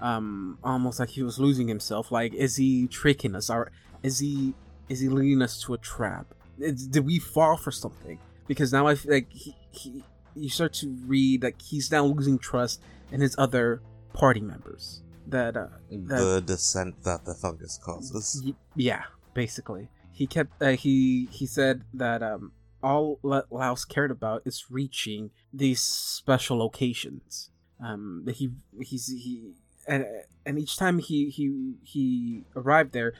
Um, 0.00 0.58
almost 0.62 0.98
like 1.00 1.10
he 1.10 1.22
was 1.22 1.38
losing 1.38 1.68
himself. 1.68 2.10
Like, 2.10 2.34
is 2.34 2.56
he 2.56 2.88
tricking 2.88 3.34
us? 3.34 3.48
Or 3.48 3.70
is 4.02 4.18
he 4.18 4.54
is 4.88 5.00
he 5.00 5.08
leading 5.08 5.40
us 5.42 5.62
to 5.62 5.74
a 5.74 5.78
trap? 5.78 6.34
Is, 6.58 6.86
did 6.86 7.06
we 7.06 7.18
fall 7.18 7.56
for 7.56 7.70
something? 7.70 8.18
Because 8.46 8.72
now 8.72 8.86
I 8.86 8.96
feel 8.96 9.12
like 9.12 9.32
he, 9.32 9.56
he 9.70 10.04
you 10.34 10.48
start 10.48 10.72
to 10.74 10.88
read 11.06 11.42
like 11.42 11.62
he's 11.62 11.90
now 11.90 12.04
losing 12.04 12.38
trust 12.38 12.82
in 13.12 13.20
his 13.20 13.34
other 13.38 13.80
party 14.12 14.40
members. 14.40 15.03
That 15.26 15.56
uh, 15.56 15.68
That- 15.90 16.20
the 16.20 16.40
descent 16.44 17.02
that 17.04 17.24
the 17.24 17.34
fungus 17.34 17.78
causes. 17.82 18.42
Y- 18.44 18.54
yeah, 18.76 19.04
basically. 19.34 19.88
He 20.12 20.26
kept 20.26 20.62
uh, 20.62 20.70
he 20.72 21.28
he 21.32 21.46
said 21.46 21.82
that 21.94 22.22
um 22.22 22.52
all 22.82 23.18
La- 23.22 23.42
Laos 23.50 23.84
cared 23.84 24.10
about 24.10 24.42
is 24.44 24.66
reaching 24.70 25.30
these 25.52 25.80
special 25.82 26.56
locations. 26.58 27.50
Um 27.80 28.22
that 28.26 28.36
he 28.36 28.50
he's 28.80 29.08
he 29.08 29.54
and 29.88 30.04
and 30.46 30.58
each 30.58 30.76
time 30.76 30.98
he 30.98 31.30
he 31.30 31.74
he 31.82 32.44
arrived 32.54 32.92
there, 32.92 33.14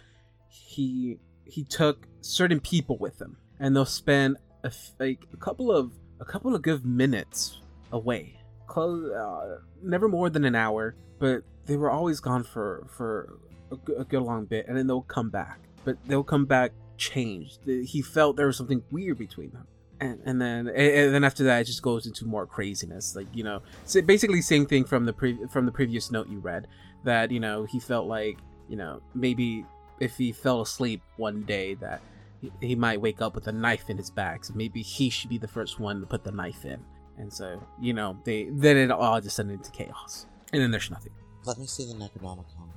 he 0.49 1.19
he 1.47 1.65
took 1.65 2.07
certain 2.21 2.61
people 2.61 2.97
with 2.99 3.21
him, 3.21 3.37
and 3.59 3.75
they'll 3.75 3.85
spend 3.85 4.37
a 4.63 4.69
f- 4.69 4.93
like 5.01 5.27
a 5.33 5.37
couple 5.37 5.71
of 5.73 5.93
a 6.21 6.25
couple 6.25 6.55
of 6.55 6.63
good 6.63 6.85
minutes 6.87 7.61
away. 7.93 8.39
Close, 8.67 9.11
uh, 9.13 9.59
never 9.83 10.09
more 10.09 10.31
than 10.31 10.45
an 10.45 10.55
hour, 10.55 10.95
but 11.19 11.43
they 11.67 11.77
were 11.77 11.91
always 11.91 12.21
gone 12.21 12.45
for 12.45 12.87
for 12.89 13.39
a, 13.73 13.77
good- 13.77 14.01
a 14.01 14.05
good 14.05 14.23
long 14.23 14.45
bit, 14.45 14.67
and 14.69 14.77
then 14.77 14.87
they'll 14.87 15.03
come 15.03 15.31
back. 15.31 15.61
But 15.85 15.97
they'll 16.07 16.25
come 16.25 16.47
back 16.47 16.73
changed. 16.97 17.59
He 17.67 18.01
felt 18.03 18.37
there 18.37 18.47
was 18.47 18.57
something 18.57 18.83
weird 18.91 19.19
between 19.19 19.51
them, 19.51 19.67
and 20.01 20.21
and 20.25 20.41
then 20.41 20.69
and, 20.69 21.15
then 21.15 21.25
after 21.25 21.45
that, 21.45 21.61
it 21.63 21.65
just 21.65 21.83
goes 21.83 22.07
into 22.07 22.25
more 22.25 22.47
craziness. 22.47 23.15
Like 23.17 23.27
you 23.35 23.45
know, 23.45 23.63
so 23.85 24.01
basically 24.03 24.41
same 24.43 24.67
thing 24.67 24.85
from 24.85 25.05
the 25.05 25.13
pre- 25.13 25.47
from 25.49 25.67
the 25.67 25.73
previous 25.73 26.11
note 26.11 26.29
you 26.29 26.39
read. 26.39 26.67
That 27.05 27.31
you 27.31 27.41
know 27.41 27.65
he 27.65 27.81
felt 27.81 28.07
like 28.07 28.39
you 28.69 28.77
know 28.77 29.03
maybe 29.15 29.65
if 30.01 30.17
he 30.17 30.33
fell 30.33 30.61
asleep 30.63 31.03
one 31.17 31.43
day 31.43 31.75
that 31.75 32.01
he, 32.41 32.51
he 32.61 32.75
might 32.75 33.01
wake 33.01 33.21
up 33.23 33.35
with 33.35 33.47
a 33.47 33.53
knife 33.53 33.91
in 33.91 33.97
his 33.99 34.11
back. 34.11 34.45
So 34.45 34.55
maybe 34.55 34.83
he 34.83 35.11
should 35.11 35.31
be 35.31 35.39
the 35.39 35.49
first 35.49 35.79
one 35.79 36.01
to 36.01 36.07
put 36.07 36.25
the 36.25 36.33
knife 36.33 36.65
in. 36.65 36.81
And 37.19 37.33
so 37.33 37.63
you 37.81 37.93
know 37.93 38.17
they 38.25 38.49
then 38.51 38.77
it 38.77 38.91
all 38.91 39.17
just 39.17 39.25
descended 39.25 39.59
into 39.59 39.71
chaos, 39.71 40.27
and 40.53 40.63
then 40.63 40.71
there's 40.71 40.91
nothing. 40.91 41.13
Let 41.45 41.59
me 41.59 41.67
see 41.67 41.85
the 41.87 41.95
Necronomicon. 41.95 42.69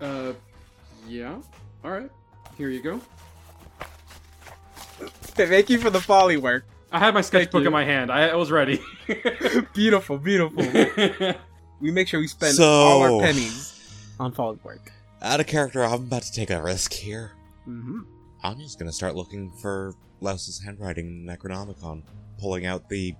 Uh, 0.00 0.32
yeah. 1.06 1.36
All 1.84 1.90
right. 1.90 2.10
Here 2.56 2.68
you 2.70 2.82
go. 2.82 3.00
Thank 5.36 5.68
you 5.68 5.78
for 5.78 5.90
the 5.90 6.00
Foley 6.00 6.36
work. 6.36 6.64
I 6.92 6.98
had 7.00 7.12
my 7.12 7.20
sketchbook 7.22 7.64
in 7.66 7.72
my 7.72 7.84
hand. 7.84 8.10
I, 8.10 8.28
I 8.28 8.34
was 8.36 8.50
ready. 8.50 8.80
beautiful, 9.74 10.16
beautiful. 10.16 10.64
we 11.80 11.90
make 11.90 12.06
sure 12.08 12.20
we 12.20 12.28
spend 12.28 12.54
So- 12.54 12.64
all 12.64 13.02
our 13.02 13.20
pennies 13.20 14.06
on 14.20 14.32
Foley 14.32 14.58
work. 14.62 14.92
Out 15.20 15.40
of 15.40 15.46
character, 15.46 15.82
I'm 15.82 15.94
about 16.04 16.22
to 16.22 16.32
take 16.32 16.50
a 16.50 16.62
risk 16.62 16.92
here. 16.92 17.32
Mm-hmm. 17.66 18.00
I'm 18.42 18.58
just 18.60 18.78
gonna 18.78 18.92
start 18.92 19.16
looking 19.16 19.50
for 19.52 19.94
Laos's 20.20 20.62
handwriting 20.62 21.06
in 21.06 21.26
Necronomicon, 21.26 22.02
pulling 22.38 22.66
out 22.66 22.88
the 22.90 23.14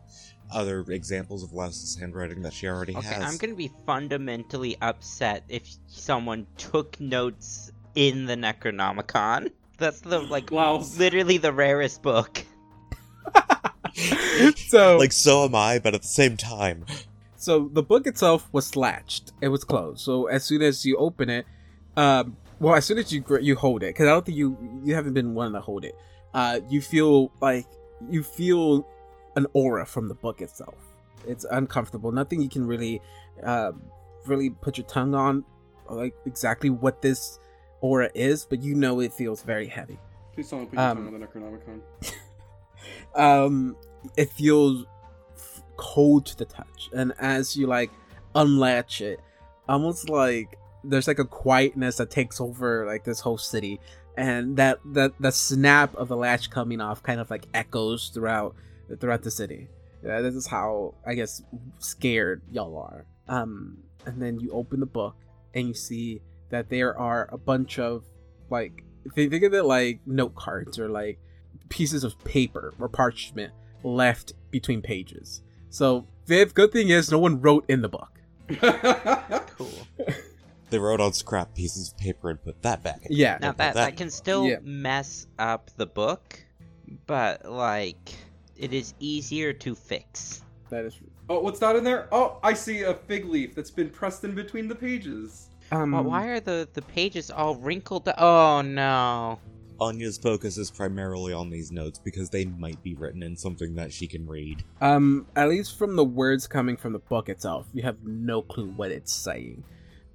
other 0.55 0.85
examples 0.89 1.43
of 1.43 1.53
Laos's 1.53 1.97
handwriting 1.97 2.43
that 2.43 2.53
she 2.53 2.67
already 2.69 2.95
Okay, 2.97 3.07
has. 3.07 3.23
I'm 3.23 3.37
gonna 3.39 3.55
be 3.55 3.71
fundamentally 3.87 4.77
upset 4.81 5.45
if 5.49 5.69
someone 5.89 6.47
took 6.57 6.99
notes 7.01 7.71
in 7.95 8.27
the 8.27 8.35
Necronomicon. 8.37 9.51
That's 9.79 10.01
the 10.01 10.21
like 10.21 10.51
Wow. 10.51 10.85
literally 10.97 11.37
the 11.39 11.53
rarest 11.53 12.03
book. 12.03 12.45
so 14.57 14.97
Like, 14.99 15.13
so 15.13 15.45
am 15.45 15.55
I, 15.55 15.79
but 15.79 15.95
at 15.95 16.03
the 16.03 16.09
same 16.09 16.37
time. 16.37 16.85
so 17.37 17.69
the 17.73 17.83
book 17.83 18.07
itself 18.07 18.49
was 18.53 18.77
latched. 18.77 19.33
It 19.41 19.49
was 19.49 19.65
closed. 19.65 20.01
So 20.01 20.27
as 20.27 20.45
soon 20.45 20.63
as 20.63 20.85
you 20.85 20.97
open 20.97 21.31
it, 21.31 21.47
um, 21.97 22.37
well, 22.61 22.75
as 22.75 22.85
soon 22.85 22.99
as 22.99 23.13
you 23.13 23.25
you 23.41 23.57
hold 23.57 23.83
it, 23.83 23.89
because 23.95 24.07
I 24.07 24.11
don't 24.11 24.25
think 24.25 24.39
you 24.39 24.57
you 24.85 24.95
haven't 24.95 25.15
been 25.15 25.35
one 25.35 25.53
to 25.53 25.61
hold 25.61 25.85
it. 25.85 25.95
Uh, 26.33 26.61
you 26.69 26.81
feel 26.81 27.31
like 27.41 27.67
you 28.09 28.23
feel 28.23 28.87
an 29.37 29.47
aura 29.53 29.85
from 29.87 30.09
the 30.09 30.15
book 30.15 30.41
itself. 30.41 30.75
It's 31.27 31.45
uncomfortable. 31.51 32.13
Nothing 32.13 32.41
you 32.43 32.49
can 32.49 32.67
really, 32.67 33.01
uh, 33.43 33.73
really 34.27 34.51
put 34.51 34.77
your 34.79 34.87
tongue 34.87 35.15
on, 35.15 35.45
like 35.89 36.15
exactly 36.27 36.71
what 36.71 37.03
this 37.03 37.39
aura 37.81 38.11
is, 38.15 38.45
but 38.45 38.63
you 38.63 38.75
know 38.75 39.01
it 39.01 39.13
feels 39.13 39.43
very 39.43 39.67
heavy. 39.67 39.99
Please 40.35 40.51
don't 40.51 40.67
put 40.67 40.75
your 40.79 40.83
Um, 40.83 40.97
tongue 41.05 41.15
on 41.15 41.21
the 41.21 41.27
Necronomicon. 41.27 41.81
um 43.15 43.77
it 44.17 44.31
feels 44.31 44.85
f- 45.35 45.63
cold 45.77 46.27
to 46.27 46.37
the 46.37 46.45
touch 46.45 46.91
and 46.93 47.13
as 47.19 47.57
you 47.57 47.67
like 47.67 47.91
unlatch 48.35 49.01
it 49.01 49.21
almost 49.69 50.11
like 50.11 50.59
there's 50.83 51.09
like 51.09 51.19
a 51.19 51.25
quietness 51.25 51.97
that 51.97 52.11
takes 52.11 52.41
over 52.41 52.85
like 52.87 53.05
this 53.05 53.21
whole 53.21 53.39
city 53.39 53.81
and 54.19 54.57
that 54.57 54.79
that 54.85 55.13
the 55.21 55.33
snap 55.33 55.95
of 55.95 56.09
the 56.09 56.17
latch 56.17 56.51
coming 56.51 56.81
off 56.81 57.03
kind 57.03 57.21
of 57.21 57.31
like 57.31 57.47
echoes 57.55 58.11
throughout 58.13 58.55
throughout 59.01 59.23
the 59.23 59.31
city 59.31 59.69
yeah, 60.05 60.21
this 60.21 60.35
is 60.35 60.47
how 60.47 60.95
i 61.07 61.15
guess 61.15 61.43
scared 61.79 62.43
y'all 62.51 62.77
are 62.79 63.07
um 63.29 63.79
and 64.07 64.21
then 64.21 64.39
you 64.39 64.51
open 64.51 64.81
the 64.81 64.87
book 64.87 65.17
and 65.55 65.67
you 65.69 65.75
see 65.75 66.21
that 66.51 66.69
there 66.69 66.97
are 66.99 67.29
a 67.33 67.39
bunch 67.39 67.79
of 67.79 68.05
like 68.51 68.85
think 69.15 69.31
think 69.31 69.43
of 69.45 69.55
it 69.55 69.65
like 69.65 70.01
note 70.07 70.35
cards 70.35 70.79
or 70.79 70.89
like 70.89 71.19
pieces 71.71 72.05
of 72.05 72.23
paper 72.25 72.75
or 72.79 72.89
parchment 72.89 73.53
left 73.83 74.33
between 74.51 74.81
pages. 74.83 75.43
So, 75.71 76.07
Viv, 76.27 76.55
good 76.55 76.73
thing 76.73 76.89
is 76.91 77.11
no 77.11 77.19
one 77.19 77.41
wrote 77.41 77.65
in 77.69 77.83
the 77.83 77.89
book. 77.89 78.21
Cool. 79.57 79.71
They 80.71 80.79
wrote 80.79 81.01
on 81.01 81.13
scrap 81.13 81.55
pieces 81.55 81.93
of 81.93 81.99
paper 81.99 82.31
and 82.31 82.43
put 82.43 82.61
that 82.63 82.83
back. 82.83 83.01
in. 83.07 83.17
Yeah. 83.17 83.39
Now 83.41 83.49
that 83.53 83.57
that- 83.59 83.75
that 83.75 83.97
can 83.97 84.11
still 84.11 84.47
Yeah. 84.47 84.57
mess 84.63 85.27
up 85.39 85.71
the 85.77 85.87
book, 85.87 86.45
but 87.07 87.45
like 87.51 88.13
it 88.57 88.73
is 88.73 88.95
easier 89.01 89.53
to 89.53 89.75
fix. 89.75 90.43
That 90.71 90.85
is. 90.85 90.97
oh, 91.29 91.41
what's 91.41 91.59
that 91.61 91.77
in 91.77 91.85
there? 91.85 92.09
Oh, 92.11 92.39
I 92.43 92.55
see 92.55 92.83
a 92.83 92.95
fig 92.95 93.27
leaf 93.27 93.55
that's 93.55 93.71
been 93.71 93.91
pressed 93.91 94.25
in 94.25 94.35
between 94.35 94.67
the 94.69 94.75
pages. 94.75 95.49
Um, 95.71 95.93
But 95.93 96.05
why 96.05 96.27
are 96.29 96.41
the 96.41 96.69
the 96.73 96.83
pages 96.83 97.31
all 97.31 97.57
wrinkled? 97.57 98.09
Oh 98.19 98.63
no. 98.63 99.39
Anya's 99.81 100.19
focus 100.19 100.57
is 100.57 100.71
primarily 100.71 101.33
on 101.33 101.51
these 101.51 101.73
notes 101.73 101.99
because 101.99 102.31
they 102.31 102.45
might 102.45 102.81
be 102.83 102.95
written 102.95 103.25
in 103.25 103.37
something 103.37 103.75
that 103.75 103.93
she 103.93 104.07
can 104.07 104.25
read. 104.27 104.63
Um, 104.81 105.27
at 105.35 105.49
least 105.49 105.77
from 105.77 105.97
the 105.97 106.05
words 106.05 106.47
coming 106.47 106.77
from 106.77 106.93
the 106.93 107.01
book 107.01 107.29
itself, 107.29 107.67
you 107.73 107.83
have 107.83 107.97
no 108.05 108.41
clue 108.41 108.71
what 108.77 108.93
it's 108.93 109.13
saying, 109.13 109.65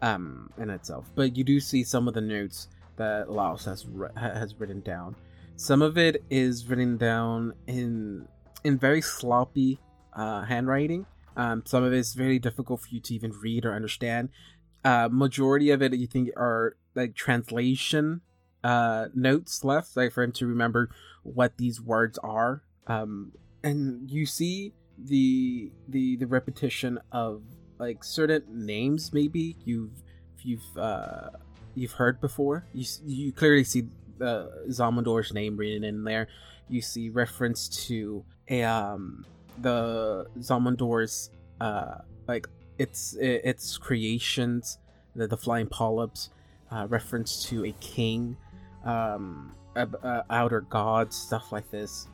um, 0.01 0.49
in 0.57 0.69
itself. 0.69 1.11
But 1.13 1.35
you 1.35 1.43
do 1.43 1.59
see 1.59 1.83
some 1.83 2.07
of 2.07 2.13
the 2.13 2.21
notes 2.21 2.69
that 2.95 3.29
Laos 3.29 3.65
has 3.65 3.85
ri- 3.85 4.07
has 4.15 4.55
written 4.57 4.79
down. 4.79 5.15
Some 5.59 5.81
of 5.81 5.97
it 5.97 6.23
is 6.29 6.65
written 6.69 6.95
down 6.95 7.51
in 7.67 8.29
in 8.63 8.79
very 8.79 9.01
sloppy 9.01 9.77
uh, 10.13 10.45
handwriting. 10.45 11.05
Um, 11.35 11.63
some 11.65 11.83
of 11.83 11.91
it 11.91 11.97
is 11.97 12.13
very 12.13 12.39
difficult 12.39 12.79
for 12.79 12.87
you 12.87 13.01
to 13.01 13.13
even 13.13 13.31
read 13.31 13.65
or 13.65 13.73
understand. 13.73 14.29
Uh, 14.85 15.09
majority 15.11 15.69
of 15.71 15.81
it, 15.81 15.93
you 15.93 16.07
think, 16.07 16.29
are 16.37 16.77
like 16.95 17.13
translation 17.13 18.21
uh, 18.63 19.07
notes 19.13 19.65
left, 19.65 19.97
like 19.97 20.13
for 20.13 20.23
him 20.23 20.31
to 20.31 20.47
remember 20.47 20.91
what 21.23 21.57
these 21.57 21.81
words 21.81 22.17
are. 22.19 22.63
Um, 22.87 23.33
and 23.61 24.09
you 24.09 24.25
see 24.25 24.71
the 24.97 25.73
the 25.89 26.15
the 26.15 26.25
repetition 26.25 26.99
of 27.11 27.43
like 27.79 28.05
certain 28.05 28.65
names 28.65 29.11
maybe 29.11 29.57
you've 29.65 30.03
you've 30.41 30.77
uh 30.77 31.29
you've 31.75 31.93
heard 31.93 32.19
before 32.19 32.65
you 32.73 32.85
you 33.05 33.31
clearly 33.31 33.63
see 33.63 33.83
uh, 34.21 34.47
Xhamen-Dor's 34.67 35.33
name 35.33 35.57
written 35.57 35.83
in 35.83 36.03
there 36.03 36.27
you 36.67 36.81
see 36.81 37.09
reference 37.09 37.67
to 37.87 38.23
a 38.49 38.63
um 38.63 39.25
the 39.59 40.27
Xhamen-Dor's 40.37 41.29
uh 41.61 41.95
like 42.27 42.47
its 42.77 43.15
its 43.19 43.77
creations 43.77 44.77
the, 45.15 45.27
the 45.27 45.37
flying 45.37 45.67
polyps 45.67 46.29
uh, 46.71 46.85
reference 46.87 47.43
to 47.45 47.65
a 47.65 47.71
king 47.79 48.37
um 48.85 49.53
a 49.75 50.23
outer 50.29 50.61
god 50.61 51.13
stuff 51.13 51.51
like 51.51 51.69
this 51.71 52.07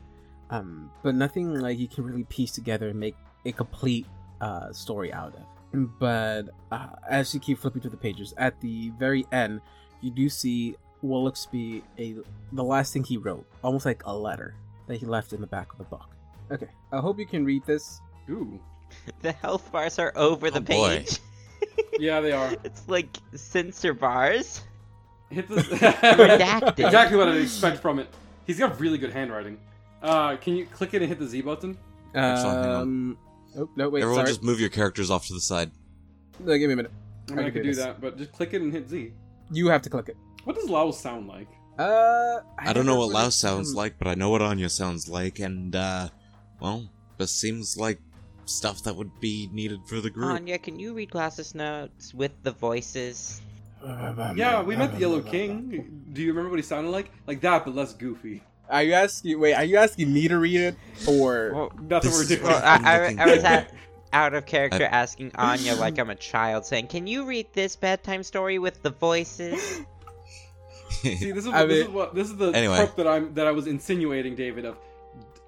um, 0.50 0.90
but 1.02 1.14
nothing 1.14 1.58
like 1.60 1.78
you 1.78 1.88
can 1.88 2.04
really 2.04 2.24
piece 2.24 2.52
together 2.52 2.88
and 2.88 3.00
make 3.00 3.16
a 3.44 3.52
complete 3.52 4.06
uh, 4.40 4.72
story 4.72 5.12
out 5.12 5.34
of. 5.34 5.98
But 5.98 6.50
uh, 6.70 6.88
as 7.08 7.34
you 7.34 7.40
keep 7.40 7.58
flipping 7.58 7.82
through 7.82 7.90
the 7.90 7.96
pages, 7.96 8.32
at 8.38 8.60
the 8.60 8.90
very 8.98 9.26
end, 9.32 9.60
you 10.00 10.10
do 10.10 10.28
see 10.28 10.76
what 11.06 11.18
looks 11.22 11.44
to 11.46 11.52
be 11.52 11.82
a 11.98 12.16
the 12.52 12.64
last 12.64 12.92
thing 12.92 13.04
he 13.04 13.16
wrote, 13.16 13.46
almost 13.62 13.84
like 13.86 14.02
a 14.04 14.14
letter 14.14 14.54
that 14.86 14.96
he 14.98 15.06
left 15.06 15.32
in 15.32 15.40
the 15.40 15.46
back 15.46 15.72
of 15.72 15.78
the 15.78 15.84
book. 15.84 16.08
Okay, 16.50 16.68
I 16.92 16.98
hope 16.98 17.18
you 17.18 17.26
can 17.26 17.44
read 17.44 17.64
this. 17.66 18.00
Ooh. 18.30 18.60
The 19.22 19.32
health 19.32 19.70
bars 19.72 19.98
are 19.98 20.12
over 20.14 20.48
the 20.50 20.58
Oh, 20.58 20.62
boy. 20.62 20.98
page. 20.98 21.18
Yeah, 21.98 22.20
they 22.20 22.32
are. 22.32 22.54
It's 22.64 22.86
like 22.88 23.08
censor 23.34 23.92
bars. 23.94 24.62
It's 25.30 25.48
this. 25.48 25.64
Redacted. 25.68 26.78
exactly 26.84 27.16
what 27.16 27.28
I'd 27.28 27.38
expect 27.40 27.80
from 27.82 27.98
it. 27.98 28.08
He's 28.46 28.58
got 28.58 28.78
really 28.78 28.96
good 28.98 29.12
handwriting. 29.12 29.58
Uh, 30.02 30.36
can 30.36 30.54
you 30.56 30.66
click 30.66 30.94
it 30.94 31.00
and 31.02 31.08
hit 31.08 31.18
the 31.18 31.26
Z 31.26 31.40
button? 31.42 31.76
Actually, 32.14 32.50
hang 32.50 32.64
on. 32.66 32.80
Um, 32.82 33.18
oh 33.58 33.68
no, 33.76 33.88
wait, 33.88 34.02
Everyone 34.02 34.20
sorry. 34.24 34.28
just 34.28 34.42
move 34.42 34.60
your 34.60 34.68
characters 34.68 35.10
off 35.10 35.26
to 35.26 35.34
the 35.34 35.40
side. 35.40 35.70
No, 36.38 36.56
give 36.56 36.68
me 36.68 36.74
a 36.74 36.76
minute. 36.76 36.92
I 37.30 37.34
mean, 37.34 37.46
I, 37.46 37.50
could 37.50 37.62
do 37.62 37.70
do 37.70 37.74
this. 37.74 37.84
that, 37.84 38.00
but 38.00 38.16
just 38.18 38.32
click 38.32 38.54
it 38.54 38.60
and 38.62 38.72
hit 38.72 38.88
Z. 38.88 39.12
You 39.50 39.68
have 39.68 39.82
to 39.82 39.90
click 39.90 40.08
it. 40.08 40.16
What 40.46 40.54
does 40.54 40.70
Laos 40.70 41.00
sound 41.00 41.26
like? 41.26 41.48
Uh, 41.76 42.38
I 42.56 42.72
don't 42.72 42.86
know 42.86 42.94
what 42.94 43.08
really- 43.08 43.14
Laos 43.14 43.34
sounds 43.34 43.70
um, 43.70 43.74
like, 43.76 43.98
but 43.98 44.06
I 44.06 44.14
know 44.14 44.30
what 44.30 44.40
Anya 44.42 44.68
sounds 44.68 45.08
like, 45.08 45.40
and, 45.40 45.74
uh, 45.74 46.08
well, 46.60 46.88
this 47.18 47.32
seems 47.32 47.76
like 47.76 47.98
stuff 48.44 48.84
that 48.84 48.94
would 48.94 49.18
be 49.18 49.50
needed 49.52 49.80
for 49.88 50.00
the 50.00 50.08
group. 50.08 50.30
Anya, 50.30 50.56
can 50.58 50.78
you 50.78 50.94
read 50.94 51.10
Glass's 51.10 51.52
notes 51.52 52.14
with 52.14 52.30
the 52.44 52.52
voices? 52.52 53.40
Yeah, 53.84 54.62
we 54.62 54.76
met 54.76 54.92
the 54.94 55.00
Yellow 55.00 55.20
King. 55.20 56.04
Do 56.12 56.22
you 56.22 56.28
remember 56.28 56.50
what 56.50 56.60
he 56.60 56.62
sounded 56.62 56.90
like? 56.90 57.10
Like 57.26 57.40
that, 57.40 57.64
but 57.64 57.74
less 57.74 57.92
goofy. 57.92 58.40
Are 58.70 58.84
you 58.84 58.92
asking? 58.94 59.38
Wait, 59.40 59.54
are 59.54 59.64
you 59.64 59.76
asking 59.78 60.12
me 60.12 60.28
to 60.28 60.38
read 60.38 60.60
it 60.60 60.76
or? 61.08 61.52
Well, 61.54 61.72
That's 61.88 62.06
This 62.06 62.14
what 62.14 62.22
we're 62.30 62.36
doing. 62.36 62.48
well 62.48 62.62
I, 62.64 63.14
I, 63.16 63.16
I 63.18 63.34
was 63.34 63.44
at, 63.44 63.72
out 64.12 64.32
of 64.34 64.46
character 64.46 64.84
I- 64.84 64.96
asking 64.96 65.32
Anya 65.34 65.74
like 65.74 65.98
I'm 65.98 66.10
a 66.10 66.14
child, 66.16 66.64
saying, 66.66 66.86
"Can 66.86 67.06
you 67.08 67.26
read 67.26 67.46
this 67.52 67.74
bedtime 67.76 68.22
story 68.22 68.58
with 68.60 68.82
the 68.82 68.90
voices?" 68.90 69.80
See, 71.02 71.32
this 71.32 71.44
is, 71.44 71.48
I 71.48 71.60
what, 71.62 71.68
this 71.68 71.78
mean- 71.78 71.86
is 71.86 71.88
what 71.92 72.14
this 72.14 72.30
is 72.30 72.36
the 72.36 72.50
Anyway. 72.52 72.76
trope 72.76 72.96
that 72.96 73.06
I'm 73.06 73.34
that 73.34 73.46
I 73.46 73.50
was 73.52 73.66
insinuating, 73.66 74.34
David. 74.36 74.64
Of 74.64 74.76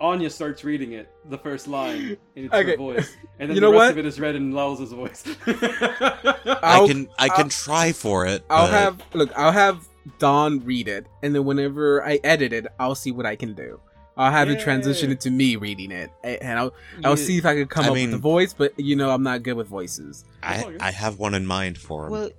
Anya 0.01 0.31
starts 0.31 0.63
reading 0.63 0.93
it, 0.93 1.11
the 1.29 1.39
first 1.39 1.67
line 1.67 2.17
in 2.37 2.45
its 2.47 2.55
Okay. 2.55 2.71
her 2.73 2.77
voice, 2.77 3.17
and 3.41 3.51
then 3.51 3.57
You 3.57 3.61
the 3.61 3.61
know 3.63 3.73
rest 3.73 3.79
what? 3.81 3.91
of 3.91 3.99
it 3.99 4.07
is 4.07 4.21
read 4.21 4.37
in 4.37 4.53
Laos' 4.53 4.93
voice. 4.93 5.25
I 5.47 6.85
can 6.87 7.09
I 7.19 7.29
can 7.29 7.45
I'll- 7.45 7.49
try 7.49 7.93
for 7.93 8.27
it. 8.27 8.45
I'll 8.51 8.67
but 8.67 8.73
have 8.73 9.03
look. 9.15 9.31
I'll 9.39 9.53
have 9.53 9.89
Don 10.19 10.65
read 10.65 10.89
it, 10.89 11.07
and 11.23 11.35
then 11.35 11.45
whenever 11.45 12.05
I 12.05 12.19
edit 12.25 12.53
it, 12.53 12.67
I'll 12.79 12.95
see 12.95 13.11
what 13.13 13.27
I 13.27 13.37
can 13.37 13.55
do. 13.55 13.81
I'll 14.17 14.33
have 14.33 14.49
it 14.51 14.59
transition 14.61 15.11
Yeah. 15.11 15.13
into 15.13 15.31
me 15.31 15.55
reading 15.57 15.91
it, 15.93 16.11
and 16.25 16.59
I'll 16.59 16.75
I'll 17.05 17.17
see 17.17 17.39
if 17.39 17.47
I 17.47 17.55
can 17.55 17.67
come 17.69 17.85
I 17.85 17.89
up 17.89 17.95
mean- 17.95 18.07
with 18.11 18.13
the 18.13 18.19
voice. 18.19 18.53
But 18.53 18.79
you 18.79 18.97
know, 18.97 19.11
I'm 19.11 19.23
not 19.23 19.43
good 19.43 19.55
with 19.55 19.69
voices. 19.69 20.25
I 20.43 20.77
I 20.81 20.91
have 20.91 21.19
one 21.19 21.35
in 21.35 21.47
mind 21.47 21.79
for 21.79 22.07
him, 22.07 22.13
Well, 22.13 22.31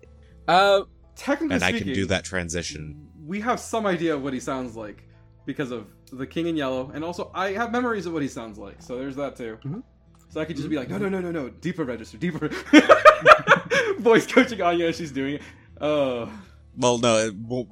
Uh, 0.47 0.81
Technically 1.19 1.55
and 1.55 1.63
I 1.65 1.73
can 1.73 1.87
do 1.87 2.05
that 2.05 2.23
transition. 2.23 3.09
We 3.27 3.41
have 3.41 3.59
some 3.59 3.85
idea 3.85 4.15
of 4.15 4.23
what 4.23 4.31
he 4.31 4.39
sounds 4.39 4.77
like 4.77 5.03
because 5.45 5.69
of 5.69 5.87
the 6.13 6.25
King 6.25 6.47
in 6.47 6.55
Yellow, 6.55 6.91
and 6.93 7.03
also 7.03 7.29
I 7.35 7.51
have 7.51 7.73
memories 7.73 8.05
of 8.05 8.13
what 8.13 8.21
he 8.21 8.29
sounds 8.29 8.57
like. 8.57 8.81
So 8.81 8.97
there's 8.97 9.17
that 9.17 9.35
too. 9.35 9.57
Mhm. 9.65 9.83
So 10.29 10.39
I 10.39 10.45
could 10.45 10.55
just 10.55 10.69
be 10.69 10.77
like, 10.77 10.89
no, 10.89 10.97
no, 10.97 11.09
no, 11.09 11.19
no, 11.19 11.31
no, 11.31 11.49
deeper 11.49 11.83
register, 11.83 12.17
deeper. 12.17 12.47
Voice 13.99 14.25
coaching 14.25 14.61
Anya 14.61 14.93
she's 14.93 15.11
doing 15.11 15.35
it. 15.35 15.41
Oh. 15.81 16.31
Well, 16.77 16.99
no, 16.99 17.17
it 17.17 17.35
won't. 17.35 17.67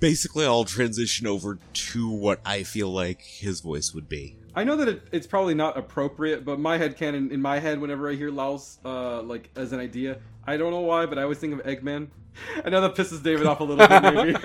Basically, 0.00 0.44
I'll 0.44 0.64
transition 0.64 1.28
over 1.28 1.58
to 1.72 2.08
what 2.08 2.40
I 2.44 2.64
feel 2.64 2.90
like 2.90 3.22
his 3.22 3.60
voice 3.60 3.92
would 3.94 4.08
be. 4.08 4.36
I 4.54 4.64
know 4.64 4.76
that 4.76 4.88
it, 4.88 5.02
it's 5.12 5.26
probably 5.26 5.54
not 5.54 5.76
appropriate, 5.78 6.44
but 6.44 6.58
my 6.60 6.76
head 6.78 6.96
canon 6.96 7.30
in 7.32 7.40
my 7.40 7.58
head, 7.58 7.80
whenever 7.80 8.10
I 8.10 8.14
hear 8.14 8.30
Laos, 8.30 8.78
uh, 8.84 9.22
like 9.22 9.50
as 9.56 9.72
an 9.72 9.80
idea, 9.80 10.18
I 10.46 10.56
don't 10.56 10.70
know 10.70 10.80
why, 10.80 11.06
but 11.06 11.18
I 11.18 11.22
always 11.22 11.38
think 11.38 11.54
of 11.54 11.64
Eggman. 11.66 12.08
I 12.64 12.70
know 12.70 12.80
that 12.80 12.94
pisses 12.94 13.22
David 13.22 13.46
off 13.46 13.60
a 13.60 13.64
little 13.64 13.86
bit, 13.86 14.02
maybe. 14.02 14.30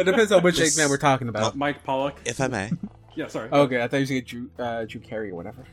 it 0.00 0.04
depends 0.04 0.32
on 0.32 0.42
which 0.42 0.58
This- 0.58 0.78
Eggman 0.78 0.88
we're 0.90 0.96
talking 0.98 1.28
about. 1.28 1.56
Mike 1.56 1.84
Pollock. 1.84 2.16
If 2.24 2.40
I 2.40 2.48
may, 2.48 2.70
Yeah, 3.14 3.28
sorry. 3.28 3.48
Okay, 3.50 3.82
I 3.82 3.88
thought 3.88 3.96
you 3.96 4.00
was 4.02 4.10
gonna 4.10 4.20
get 4.20 4.28
Drew, 4.28 4.50
uh, 4.58 4.84
Drew 4.84 5.00
Carey 5.00 5.30
or 5.30 5.36
whatever. 5.36 5.64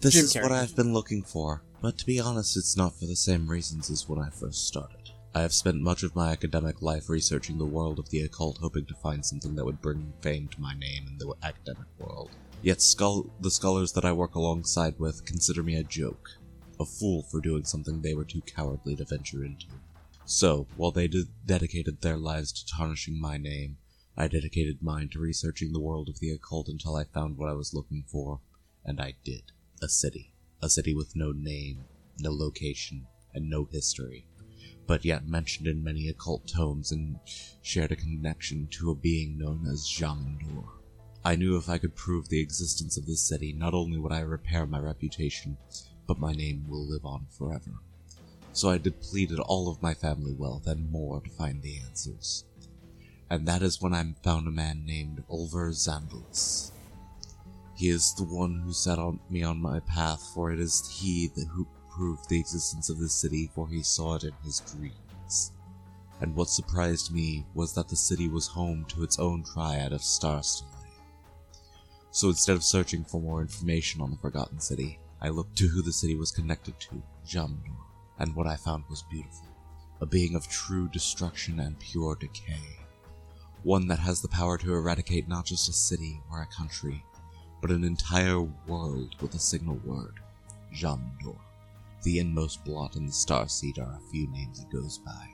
this 0.00 0.12
Jim 0.12 0.24
is 0.24 0.34
what 0.34 0.52
I've 0.52 0.76
been 0.76 0.92
looking 0.92 1.22
for. 1.22 1.62
But 1.80 1.96
to 1.98 2.06
be 2.06 2.20
honest, 2.20 2.56
it's 2.56 2.76
not 2.76 2.94
for 2.98 3.06
the 3.06 3.16
same 3.16 3.48
reasons 3.48 3.88
as 3.90 4.06
when 4.08 4.18
I 4.18 4.28
first 4.28 4.66
started. 4.66 4.95
I 5.36 5.42
have 5.42 5.52
spent 5.52 5.82
much 5.82 6.02
of 6.02 6.16
my 6.16 6.32
academic 6.32 6.80
life 6.80 7.10
researching 7.10 7.58
the 7.58 7.66
world 7.66 7.98
of 7.98 8.08
the 8.08 8.22
occult, 8.22 8.56
hoping 8.56 8.86
to 8.86 8.94
find 8.94 9.22
something 9.22 9.54
that 9.54 9.66
would 9.66 9.82
bring 9.82 10.14
fame 10.22 10.48
to 10.48 10.60
my 10.62 10.72
name 10.72 11.06
in 11.06 11.18
the 11.18 11.34
academic 11.42 11.88
world. 11.98 12.30
Yet 12.62 12.78
the 12.78 13.50
scholars 13.50 13.92
that 13.92 14.06
I 14.06 14.12
work 14.12 14.34
alongside 14.34 14.98
with 14.98 15.26
consider 15.26 15.62
me 15.62 15.76
a 15.76 15.82
joke, 15.82 16.30
a 16.80 16.86
fool 16.86 17.22
for 17.24 17.42
doing 17.42 17.64
something 17.64 18.00
they 18.00 18.14
were 18.14 18.24
too 18.24 18.40
cowardly 18.40 18.96
to 18.96 19.04
venture 19.04 19.44
into. 19.44 19.66
So, 20.24 20.68
while 20.74 20.90
they 20.90 21.06
de- 21.06 21.24
dedicated 21.44 22.00
their 22.00 22.16
lives 22.16 22.50
to 22.52 22.74
tarnishing 22.74 23.20
my 23.20 23.36
name, 23.36 23.76
I 24.16 24.28
dedicated 24.28 24.80
mine 24.80 25.10
to 25.10 25.18
researching 25.18 25.74
the 25.74 25.80
world 25.80 26.08
of 26.08 26.18
the 26.18 26.30
occult 26.30 26.68
until 26.68 26.96
I 26.96 27.04
found 27.04 27.36
what 27.36 27.50
I 27.50 27.58
was 27.60 27.74
looking 27.74 28.04
for, 28.10 28.40
and 28.86 29.02
I 29.02 29.16
did. 29.22 29.52
A 29.82 29.88
city. 29.90 30.32
A 30.62 30.70
city 30.70 30.94
with 30.94 31.14
no 31.14 31.32
name, 31.32 31.84
no 32.20 32.32
location, 32.32 33.06
and 33.34 33.50
no 33.50 33.66
history, 33.70 34.26
but 34.86 35.04
yet 35.04 35.26
mentioned 35.26 35.66
in 35.66 35.82
many 35.82 36.08
occult 36.08 36.46
tomes 36.46 36.92
and 36.92 37.18
shared 37.62 37.92
a 37.92 37.96
connection 37.96 38.68
to 38.70 38.90
a 38.90 38.94
being 38.94 39.36
known 39.38 39.66
as 39.70 39.88
Xhamen-Dor. 39.88 40.64
I 41.24 41.34
knew 41.34 41.56
if 41.56 41.68
I 41.68 41.78
could 41.78 41.96
prove 41.96 42.28
the 42.28 42.40
existence 42.40 42.96
of 42.96 43.06
this 43.06 43.28
city, 43.28 43.52
not 43.52 43.74
only 43.74 43.98
would 43.98 44.12
I 44.12 44.20
repair 44.20 44.64
my 44.64 44.78
reputation, 44.78 45.56
but 46.06 46.20
my 46.20 46.32
name 46.32 46.66
will 46.68 46.86
live 46.86 47.04
on 47.04 47.26
forever. 47.36 47.72
So 48.52 48.70
I 48.70 48.78
depleted 48.78 49.40
all 49.40 49.68
of 49.68 49.82
my 49.82 49.92
family 49.92 50.32
wealth 50.32 50.66
and 50.66 50.90
more 50.90 51.20
to 51.20 51.30
find 51.30 51.62
the 51.62 51.80
answers. 51.84 52.44
And 53.28 53.46
that 53.48 53.60
is 53.60 53.82
when 53.82 53.92
I 53.92 54.04
found 54.22 54.46
a 54.46 54.52
man 54.52 54.84
named 54.86 55.24
Ulver 55.28 55.70
Zandalus. 55.70 56.70
He 57.74 57.88
is 57.88 58.14
the 58.14 58.24
one 58.24 58.62
who 58.64 58.72
set 58.72 58.98
on 58.98 59.18
me 59.28 59.42
on 59.42 59.60
my 59.60 59.80
path, 59.80 60.22
for 60.32 60.52
it 60.52 60.60
is 60.60 60.88
he 60.88 61.30
who 61.52 61.66
proved 61.96 62.28
the 62.28 62.38
existence 62.38 62.90
of 62.90 62.98
the 62.98 63.08
city, 63.08 63.50
for 63.54 63.66
he 63.68 63.82
saw 63.82 64.16
it 64.16 64.24
in 64.24 64.32
his 64.44 64.60
dreams. 64.60 65.52
And 66.20 66.34
what 66.34 66.48
surprised 66.48 67.12
me 67.12 67.44
was 67.54 67.72
that 67.74 67.88
the 67.88 67.96
city 67.96 68.28
was 68.28 68.46
home 68.46 68.84
to 68.88 69.02
its 69.02 69.18
own 69.18 69.44
triad 69.44 69.92
of 69.92 70.02
Star 70.02 70.42
Stele. 70.42 70.68
So 72.10 72.28
instead 72.28 72.56
of 72.56 72.64
searching 72.64 73.04
for 73.04 73.20
more 73.20 73.40
information 73.40 74.00
on 74.00 74.10
the 74.10 74.16
Forgotten 74.16 74.60
City, 74.60 74.98
I 75.20 75.28
looked 75.28 75.56
to 75.58 75.68
who 75.68 75.82
the 75.82 75.92
city 75.92 76.14
was 76.14 76.30
connected 76.30 76.78
to, 76.80 77.02
Jamdor, 77.26 77.76
and 78.18 78.34
what 78.34 78.46
I 78.46 78.56
found 78.56 78.84
was 78.88 79.02
beautiful. 79.10 79.46
A 80.00 80.06
being 80.06 80.34
of 80.34 80.48
true 80.48 80.88
destruction 80.88 81.60
and 81.60 81.78
pure 81.78 82.16
decay. 82.16 82.60
One 83.62 83.86
that 83.88 83.98
has 83.98 84.20
the 84.20 84.28
power 84.28 84.58
to 84.58 84.74
eradicate 84.74 85.28
not 85.28 85.46
just 85.46 85.68
a 85.68 85.72
city 85.72 86.20
or 86.30 86.42
a 86.42 86.54
country, 86.56 87.02
but 87.60 87.70
an 87.70 87.84
entire 87.84 88.40
world 88.40 89.16
with 89.20 89.34
a 89.34 89.38
single 89.38 89.80
word, 89.84 90.20
Jamdor. 90.74 91.36
The 92.02 92.18
inmost 92.18 92.64
blot 92.64 92.96
in 92.96 93.06
the 93.06 93.12
star 93.12 93.48
seed 93.48 93.78
are 93.78 93.96
a 93.96 94.10
few 94.10 94.30
names 94.30 94.60
it 94.60 94.70
goes 94.70 94.98
by. 94.98 95.30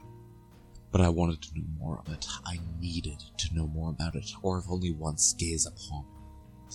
But 0.90 1.00
I 1.00 1.08
wanted 1.08 1.42
to 1.42 1.58
know 1.58 1.66
more 1.78 1.98
of 1.98 2.12
it. 2.12 2.26
I 2.44 2.58
needed 2.80 3.22
to 3.38 3.54
know 3.54 3.66
more 3.66 3.90
about 3.90 4.14
it, 4.14 4.30
or 4.42 4.58
if 4.58 4.64
only 4.68 4.90
once 4.90 5.32
gaze 5.34 5.66
upon 5.66 6.04
it. 6.04 6.74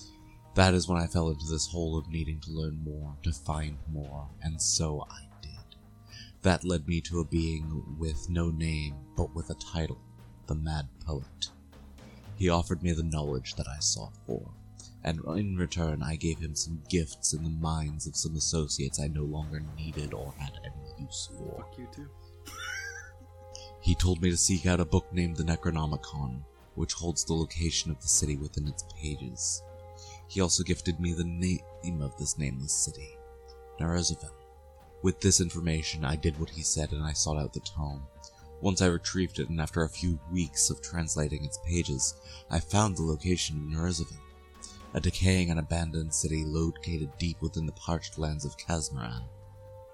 That 0.54 0.74
is 0.74 0.88
when 0.88 1.00
I 1.00 1.06
fell 1.06 1.28
into 1.28 1.46
this 1.46 1.68
hole 1.68 1.96
of 1.96 2.08
needing 2.08 2.40
to 2.40 2.50
learn 2.50 2.82
more, 2.82 3.16
to 3.22 3.32
find 3.32 3.76
more, 3.92 4.28
and 4.42 4.60
so 4.60 5.06
I 5.08 5.28
did. 5.40 5.76
That 6.42 6.64
led 6.64 6.88
me 6.88 7.00
to 7.02 7.20
a 7.20 7.24
being 7.24 7.96
with 7.98 8.28
no 8.28 8.50
name, 8.50 8.96
but 9.16 9.34
with 9.34 9.50
a 9.50 9.54
title, 9.54 10.00
the 10.46 10.56
Mad 10.56 10.88
Poet. 11.04 11.50
He 12.36 12.48
offered 12.48 12.82
me 12.82 12.92
the 12.92 13.02
knowledge 13.04 13.54
that 13.54 13.68
I 13.68 13.78
sought 13.78 14.16
for, 14.26 14.50
and 15.04 15.20
in 15.36 15.56
return 15.56 16.02
I 16.02 16.16
gave 16.16 16.38
him 16.38 16.54
some 16.54 16.82
gifts 16.88 17.32
in 17.32 17.42
the 17.42 17.50
minds 17.50 18.06
of 18.06 18.16
some 18.16 18.36
associates 18.36 19.00
I 19.00 19.08
no 19.08 19.24
longer 19.24 19.62
needed 19.76 20.12
or 20.12 20.34
had 20.38 20.52
any 20.64 21.04
use 21.04 21.30
for. 21.36 21.58
Fuck 21.58 21.78
you 21.78 21.88
too. 21.94 22.08
He 23.80 23.94
told 23.94 24.20
me 24.20 24.30
to 24.30 24.36
seek 24.36 24.66
out 24.66 24.80
a 24.80 24.84
book 24.84 25.06
named 25.12 25.36
the 25.36 25.44
Necronomicon, 25.44 26.42
which 26.74 26.92
holds 26.92 27.24
the 27.24 27.32
location 27.32 27.90
of 27.90 28.00
the 28.00 28.08
city 28.08 28.36
within 28.36 28.66
its 28.66 28.84
pages. 29.00 29.62
He 30.26 30.40
also 30.40 30.62
gifted 30.62 31.00
me 31.00 31.12
the 31.12 31.24
name 31.24 32.02
of 32.02 32.16
this 32.18 32.36
nameless 32.36 32.72
city, 32.72 33.16
Narezoven. 33.80 34.30
With 35.02 35.20
this 35.20 35.40
information, 35.40 36.04
I 36.04 36.16
did 36.16 36.38
what 36.38 36.50
he 36.50 36.62
said 36.62 36.92
and 36.92 37.02
I 37.04 37.12
sought 37.12 37.38
out 37.38 37.52
the 37.52 37.60
tome. 37.60 38.02
Once 38.60 38.82
I 38.82 38.86
retrieved 38.86 39.38
it, 39.38 39.48
and 39.48 39.60
after 39.60 39.84
a 39.84 39.88
few 39.88 40.18
weeks 40.32 40.68
of 40.68 40.82
translating 40.82 41.44
its 41.44 41.60
pages, 41.64 42.14
I 42.50 42.58
found 42.58 42.96
the 42.96 43.04
location 43.04 43.56
of 43.56 43.62
Narezoven, 43.62 44.18
a 44.94 45.00
decaying 45.00 45.50
and 45.50 45.58
abandoned 45.60 46.14
city 46.14 46.44
located 46.44 47.10
deep 47.18 47.40
within 47.42 47.66
the 47.66 47.72
parched 47.72 48.18
lands 48.18 48.44
of 48.44 48.56
Kazmaran. 48.56 49.24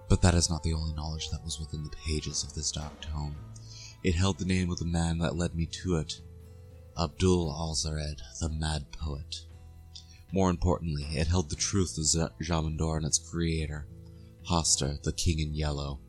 But 0.08 0.22
that 0.22 0.34
is 0.34 0.50
not 0.50 0.62
the 0.62 0.74
only 0.74 0.94
knowledge 0.94 1.30
that 1.30 1.44
was 1.44 1.58
within 1.58 1.82
the 1.82 1.96
pages 1.96 2.44
of 2.44 2.54
this 2.54 2.70
dark 2.70 3.00
tome. 3.00 3.36
It 4.02 4.14
held 4.14 4.38
the 4.38 4.44
name 4.44 4.70
of 4.70 4.78
the 4.78 4.84
man 4.84 5.18
that 5.18 5.36
led 5.36 5.54
me 5.54 5.66
to 5.82 5.96
it, 5.96 6.20
Abdul 7.00 7.50
Alhazred, 7.52 8.20
the 8.40 8.48
Mad 8.48 8.92
Poet. 8.92 9.46
More 10.32 10.50
importantly, 10.50 11.06
it 11.12 11.26
held 11.26 11.48
the 11.48 11.56
truth 11.56 11.96
of 11.98 12.04
Z- 12.04 12.28
Xhamen-Dor 12.42 12.98
and 12.98 13.06
its 13.06 13.18
creator, 13.18 13.86
Hastur, 14.48 15.02
the 15.02 15.12
King 15.12 15.40
in 15.40 15.54
Yellow. 15.54 16.00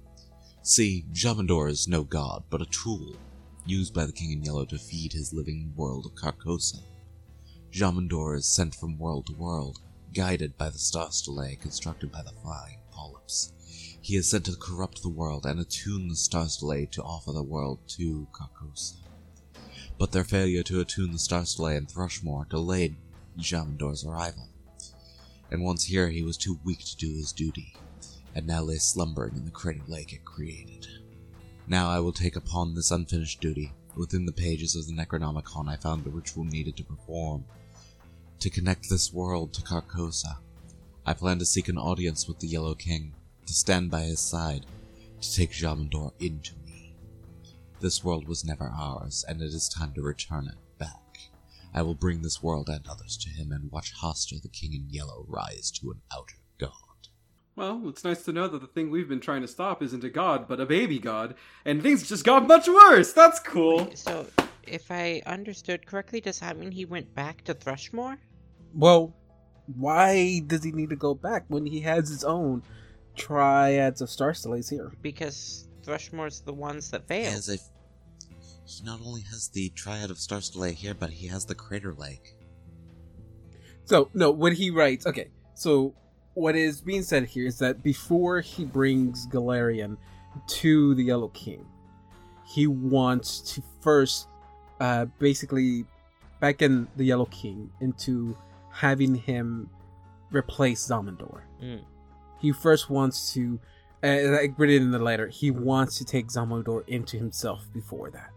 See, 0.61 1.05
Xhamen-Dor 1.13 1.69
is 1.69 1.87
no 1.87 2.03
god, 2.03 2.43
but 2.49 2.61
a 2.61 2.65
tool, 2.65 3.15
used 3.65 3.93
by 3.93 4.05
the 4.05 4.11
King 4.11 4.31
in 4.31 4.43
Yellow 4.43 4.65
to 4.65 4.77
feed 4.77 5.13
his 5.13 5.33
living 5.33 5.73
world 5.75 6.05
of 6.05 6.15
Carcosa. 6.15 6.81
Xhamen-Dor 7.75 8.35
is 8.35 8.47
sent 8.47 8.73
from 8.73 8.97
world 8.97 9.25
to 9.25 9.33
world, 9.33 9.81
guided 10.13 10.57
by 10.57 10.69
the 10.69 10.77
star 10.77 11.09
constructed 11.59 12.09
by 12.09 12.21
the 12.21 12.31
flying 12.41 12.77
polyps. 12.89 13.51
He 13.99 14.15
is 14.15 14.29
sent 14.29 14.45
to 14.45 14.55
corrupt 14.55 15.01
the 15.01 15.09
world 15.09 15.45
and 15.45 15.59
attune 15.59 16.07
the 16.07 16.15
star 16.15 16.47
to 16.47 17.03
offer 17.03 17.33
the 17.33 17.43
world 17.43 17.79
to 17.89 18.27
Carcosa. 18.31 18.95
But 19.97 20.13
their 20.13 20.23
failure 20.23 20.63
to 20.63 20.79
attune 20.79 21.11
the 21.11 21.19
star 21.19 21.41
in 21.41 21.85
Thrushmoor 21.85 22.47
delayed 22.47 22.95
Xhamen-Dor's 23.37 24.05
arrival. 24.05 24.47
And 25.51 25.61
once 25.61 25.83
here, 25.83 26.07
he 26.07 26.23
was 26.23 26.37
too 26.37 26.57
weak 26.63 26.79
to 26.79 26.95
do 26.95 27.09
his 27.09 27.33
duty, 27.33 27.75
and 28.33 28.47
now 28.47 28.61
lay 28.61 28.77
slumbering 28.77 29.35
in 29.35 29.43
the 29.43 29.51
crater 29.51 29.83
lake 29.85 30.13
it 30.13 30.23
created. 30.23 30.87
Now 31.67 31.89
I 31.89 31.99
will 31.99 32.13
take 32.13 32.37
upon 32.37 32.73
this 32.73 32.91
unfinished 32.91 33.41
duty. 33.41 33.73
Within 33.97 34.25
the 34.25 34.31
pages 34.31 34.77
of 34.77 34.87
the 34.87 34.93
Necronomicon, 34.93 35.67
I 35.67 35.75
found 35.75 36.05
the 36.05 36.09
ritual 36.09 36.45
needed 36.45 36.77
to 36.77 36.83
perform 36.85 37.43
to 38.39 38.49
connect 38.49 38.89
this 38.89 39.13
world 39.13 39.53
to 39.53 39.61
Carcosa. 39.61 40.37
I 41.05 41.13
plan 41.13 41.39
to 41.39 41.45
seek 41.45 41.67
an 41.67 41.77
audience 41.77 42.27
with 42.27 42.39
the 42.39 42.47
Yellow 42.47 42.75
King, 42.75 43.13
to 43.45 43.53
stand 43.53 43.91
by 43.91 44.01
his 44.01 44.19
side, 44.19 44.65
to 45.21 45.35
take 45.35 45.51
Xhamen-Dor 45.51 46.13
into 46.19 46.53
me. 46.65 46.95
This 47.79 48.03
world 48.03 48.27
was 48.27 48.45
never 48.45 48.71
ours, 48.75 49.23
and 49.27 49.41
it 49.41 49.53
is 49.53 49.69
time 49.69 49.93
to 49.93 50.01
return 50.01 50.47
it 50.47 50.57
back. 50.79 51.29
I 51.73 51.81
will 51.81 51.93
bring 51.93 52.21
this 52.21 52.41
world 52.41 52.69
and 52.69 52.87
others 52.87 53.17
to 53.17 53.29
him 53.29 53.51
and 53.51 53.71
watch 53.71 53.93
Hastur 54.01 54.41
the 54.41 54.47
King 54.47 54.73
in 54.73 54.87
Yellow 54.89 55.25
rise 55.27 55.71
to 55.79 55.91
an 55.91 56.01
outer 56.11 56.37
god. 56.57 56.71
Well, 57.55 57.83
it's 57.87 58.03
nice 58.03 58.23
to 58.25 58.33
know 58.33 58.47
that 58.47 58.61
the 58.61 58.67
thing 58.67 58.91
we've 58.91 59.07
been 59.07 59.19
trying 59.19 59.41
to 59.41 59.47
stop 59.47 59.83
isn't 59.83 60.03
a 60.03 60.09
god, 60.09 60.47
but 60.47 60.59
a 60.59 60.65
baby 60.65 60.99
god, 60.99 61.35
and 61.63 61.81
things 61.81 62.07
just 62.07 62.25
got 62.25 62.47
much 62.47 62.67
worse. 62.67 63.13
That's 63.13 63.39
cool. 63.39 63.91
So, 63.93 64.25
if 64.67 64.91
I 64.91 65.21
understood 65.25 65.85
correctly, 65.85 66.21
does 66.21 66.39
that 66.39 66.57
mean 66.57 66.71
he 66.71 66.85
went 66.85 67.13
back 67.15 67.43
to 67.45 67.53
Thrushmoor? 67.53 68.17
Well, 68.73 69.15
why 69.77 70.41
does 70.45 70.63
he 70.63 70.71
need 70.71 70.89
to 70.89 70.95
go 70.95 71.13
back 71.13 71.45
when 71.47 71.65
he 71.65 71.81
has 71.81 72.09
his 72.09 72.23
own 72.23 72.63
triads 73.15 74.01
of 74.01 74.09
star 74.09 74.33
steles 74.33 74.69
here? 74.69 74.91
Because 75.01 75.67
Thrushmoor's 75.83 76.41
the 76.41 76.53
ones 76.53 76.91
that 76.91 77.07
fail. 77.07 77.31
As 77.31 77.49
if 77.49 77.61
he 78.65 78.83
not 78.83 78.99
only 79.01 79.21
has 79.21 79.49
the 79.49 79.69
Triad 79.69 80.09
of 80.09 80.17
Star 80.17 80.41
Stele 80.41 80.71
here, 80.71 80.95
but 80.95 81.11
he 81.11 81.27
has 81.27 81.45
the 81.45 81.55
Crater 81.55 81.93
Lake. 81.93 82.35
So 83.85 84.09
no, 84.13 84.31
when 84.31 84.55
he 84.55 84.71
writes, 84.71 85.05
okay. 85.05 85.29
So 85.53 85.93
what 86.33 86.55
is 86.55 86.81
being 86.81 87.03
said 87.03 87.25
here 87.25 87.45
is 87.45 87.59
that 87.59 87.83
before 87.83 88.41
he 88.41 88.65
brings 88.65 89.27
Golarion 89.27 89.97
to 90.47 90.95
the 90.95 91.03
Yellow 91.03 91.29
King, 91.29 91.65
he 92.45 92.67
wants 92.67 93.39
to 93.53 93.63
first, 93.81 94.27
uh, 94.79 95.05
basically, 95.19 95.85
beckon 96.39 96.87
the 96.95 97.05
Yellow 97.05 97.25
King 97.25 97.69
into 97.81 98.37
having 98.71 99.15
him 99.15 99.69
replace 100.31 100.87
Xhamen-Dor. 100.87 101.47
Mm. 101.63 101.81
He 102.39 102.51
first 102.51 102.89
wants 102.89 103.33
to, 103.33 103.59
uh, 104.03 104.17
like 104.31 104.53
written 104.57 104.83
in 104.83 104.91
the 104.91 104.99
letter, 104.99 105.27
he 105.27 105.51
wants 105.51 105.97
to 105.97 106.05
take 106.05 106.27
Xhamen-Dor 106.27 106.83
into 106.87 107.17
himself 107.17 107.65
before 107.73 108.09
that, 108.11 108.33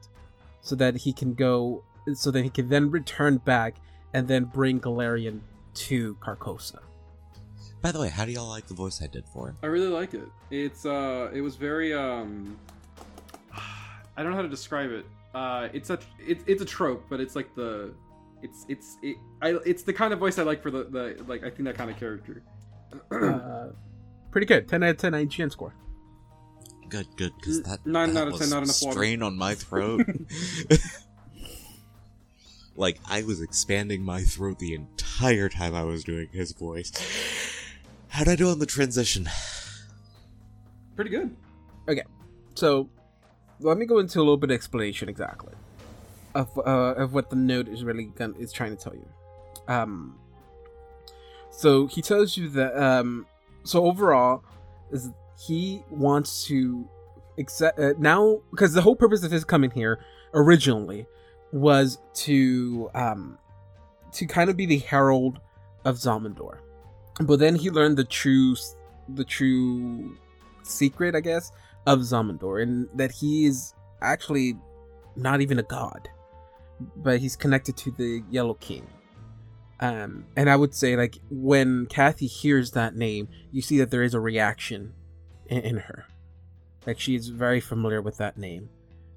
so 0.60 0.74
that 0.76 0.96
he 0.96 1.12
can 1.12 1.34
go, 1.34 1.84
so 2.14 2.30
that 2.30 2.42
he 2.42 2.50
can 2.50 2.68
then 2.68 2.90
return 2.90 3.38
back 3.38 3.76
and 4.14 4.28
then 4.28 4.44
bring 4.44 4.80
Golarion 4.80 5.40
to 5.74 6.14
Carcosa. 6.16 6.78
By 7.80 7.92
the 7.92 8.00
way, 8.00 8.08
how 8.08 8.24
do 8.24 8.32
y'all 8.32 8.48
like 8.48 8.66
the 8.66 8.74
voice 8.74 9.00
I 9.02 9.06
did 9.06 9.24
for 9.32 9.48
him? 9.48 9.56
I 9.62 9.66
really 9.66 9.88
like 9.88 10.14
it. 10.14 10.28
It's 10.50 10.84
uh, 10.84 11.30
it 11.32 11.40
was 11.40 11.56
very 11.56 11.94
um, 11.94 12.58
I 14.16 14.22
don't 14.22 14.30
know 14.30 14.36
how 14.36 14.42
to 14.42 14.48
describe 14.48 14.90
it. 14.90 15.06
Uh, 15.38 15.68
it's 15.72 15.88
a 15.90 15.98
it's 16.18 16.42
it's 16.48 16.62
a 16.62 16.64
trope, 16.64 17.06
but 17.08 17.20
it's 17.20 17.36
like 17.36 17.54
the, 17.54 17.94
it's 18.42 18.66
it's 18.68 18.98
it, 19.04 19.16
I 19.40 19.56
it's 19.64 19.84
the 19.84 19.92
kind 19.92 20.12
of 20.12 20.18
voice 20.18 20.36
I 20.36 20.42
like 20.42 20.60
for 20.60 20.72
the 20.72 20.82
the 20.82 21.24
like 21.28 21.44
I 21.44 21.50
think 21.50 21.62
that 21.66 21.76
kind 21.76 21.88
of 21.88 21.96
character. 21.96 22.42
uh, 23.12 23.68
pretty 24.32 24.48
good. 24.48 24.66
10 24.66 24.82
out 24.82 24.90
of 24.90 24.96
10 24.96 25.12
IGN 25.12 25.52
score. 25.52 25.76
Good, 26.88 27.06
good, 27.16 27.32
because 27.36 27.62
that 27.62 27.86
nine 27.86 28.14
that 28.14 28.22
out 28.22 28.28
of 28.28 28.32
10, 28.32 28.40
was 28.40 28.50
not 28.50 28.62
enough 28.64 28.82
water. 28.82 28.92
strain 28.94 29.22
on 29.22 29.36
my 29.36 29.54
throat. 29.54 30.04
like 32.76 32.98
I 33.08 33.22
was 33.22 33.40
expanding 33.40 34.02
my 34.02 34.22
throat 34.22 34.58
the 34.58 34.74
entire 34.74 35.48
time 35.48 35.72
I 35.72 35.84
was 35.84 36.02
doing 36.02 36.30
his 36.32 36.50
voice. 36.50 36.90
How'd 38.08 38.26
I 38.26 38.34
do 38.34 38.50
on 38.50 38.58
the 38.58 38.66
transition? 38.66 39.28
Pretty 40.96 41.10
good. 41.10 41.36
Okay, 41.88 42.02
so, 42.54 42.90
let 43.60 43.76
me 43.76 43.86
go 43.86 43.98
into 43.98 44.18
a 44.18 44.20
little 44.20 44.36
bit 44.36 44.50
of 44.50 44.54
explanation 44.54 45.08
exactly 45.08 45.52
of 46.34 46.56
uh, 46.58 46.94
of 46.94 47.14
what 47.14 47.30
the 47.30 47.36
note 47.36 47.68
is 47.68 47.84
really 47.84 48.04
gon- 48.04 48.36
is 48.38 48.52
trying 48.52 48.76
to 48.76 48.82
tell 48.82 48.94
you. 48.94 49.06
Um, 49.66 50.18
so 51.50 51.86
he 51.86 52.02
tells 52.02 52.36
you 52.36 52.48
that 52.50 52.76
um, 52.80 53.26
so 53.64 53.84
overall 53.84 54.44
is 54.90 55.10
he 55.38 55.82
wants 55.90 56.46
to 56.46 56.88
accept 57.38 57.78
uh, 57.78 57.94
now 57.98 58.40
because 58.50 58.72
the 58.72 58.82
whole 58.82 58.96
purpose 58.96 59.22
of 59.24 59.30
his 59.30 59.44
coming 59.44 59.70
here 59.70 60.00
originally 60.34 61.06
was 61.52 61.98
to 62.12 62.90
um 62.94 63.38
to 64.12 64.26
kind 64.26 64.50
of 64.50 64.56
be 64.56 64.66
the 64.66 64.78
herald 64.78 65.38
of 65.84 65.96
Xhamen-Dor, 65.96 66.60
but 67.22 67.38
then 67.38 67.54
he 67.54 67.70
learned 67.70 67.96
the 67.96 68.04
true 68.04 68.56
the 69.14 69.24
true 69.24 70.16
secret, 70.62 71.14
I 71.14 71.20
guess, 71.20 71.50
of 71.88 72.00
Xhamen-Dor, 72.00 72.60
and 72.60 72.88
that 72.94 73.10
he 73.10 73.46
is 73.46 73.74
actually 74.02 74.56
not 75.16 75.40
even 75.40 75.58
a 75.58 75.62
god, 75.62 76.08
but 76.96 77.20
he's 77.20 77.36
connected 77.36 77.76
to 77.78 77.90
the 77.90 78.22
Yellow 78.30 78.54
King. 78.54 78.86
Um, 79.80 80.26
and 80.36 80.50
I 80.50 80.56
would 80.56 80.74
say, 80.74 80.96
like, 80.96 81.18
when 81.30 81.86
Kathy 81.86 82.26
hears 82.26 82.72
that 82.72 82.96
name, 82.96 83.28
you 83.52 83.62
see 83.62 83.78
that 83.78 83.90
there 83.90 84.02
is 84.02 84.14
a 84.14 84.20
reaction 84.20 84.92
in, 85.46 85.60
in 85.62 85.76
her. 85.78 86.06
Like, 86.86 86.98
she 87.00 87.14
is 87.14 87.28
very 87.28 87.60
familiar 87.60 88.02
with 88.02 88.18
that 88.18 88.36
name, 88.36 88.68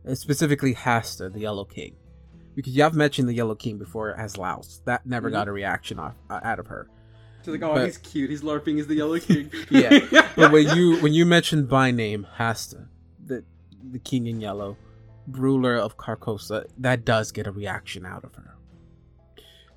Uh, 0.07 0.15
specifically 0.15 0.73
Hastur, 0.73 1.31
the 1.31 1.41
Yellow 1.41 1.65
King. 1.65 1.95
Because 2.55 2.75
you 2.75 2.83
have 2.83 2.95
mentioned 2.95 3.29
the 3.29 3.33
Yellow 3.33 3.55
King 3.55 3.77
before 3.77 4.13
as 4.15 4.37
Laos. 4.37 4.81
That 4.85 5.05
never 5.05 5.29
Mhm. 5.29 5.33
got 5.33 5.47
a 5.47 5.51
reaction 5.51 5.99
off, 5.99 6.15
uh, 6.29 6.39
out 6.43 6.59
of 6.59 6.67
her. 6.67 6.89
She's 7.43 7.53
like, 7.53 7.63
oh, 7.63 7.73
But- 7.73 7.85
he's 7.85 7.97
cute. 7.97 8.29
He's 8.29 8.41
LARPing 8.41 8.79
as 8.79 8.87
the 8.87 8.95
Yellow 8.95 9.19
King. 9.29 9.51
Yeah. 9.69 9.99
but 10.35 10.51
when 10.51 10.75
you 10.75 10.97
when 11.01 11.13
you 11.13 11.25
mentioned 11.25 11.67
by 11.69 11.91
name 11.91 12.27
Hastur, 12.37 12.87
the 13.25 13.43
the 13.91 13.99
king 13.99 14.27
in 14.27 14.39
yellow, 14.39 14.77
ruler 15.27 15.75
of 15.75 15.97
Carcosa, 15.97 16.65
that 16.77 17.03
does 17.05 17.31
get 17.31 17.47
a 17.47 17.51
reaction 17.51 18.05
out 18.05 18.23
of 18.23 18.35
her. 18.35 18.55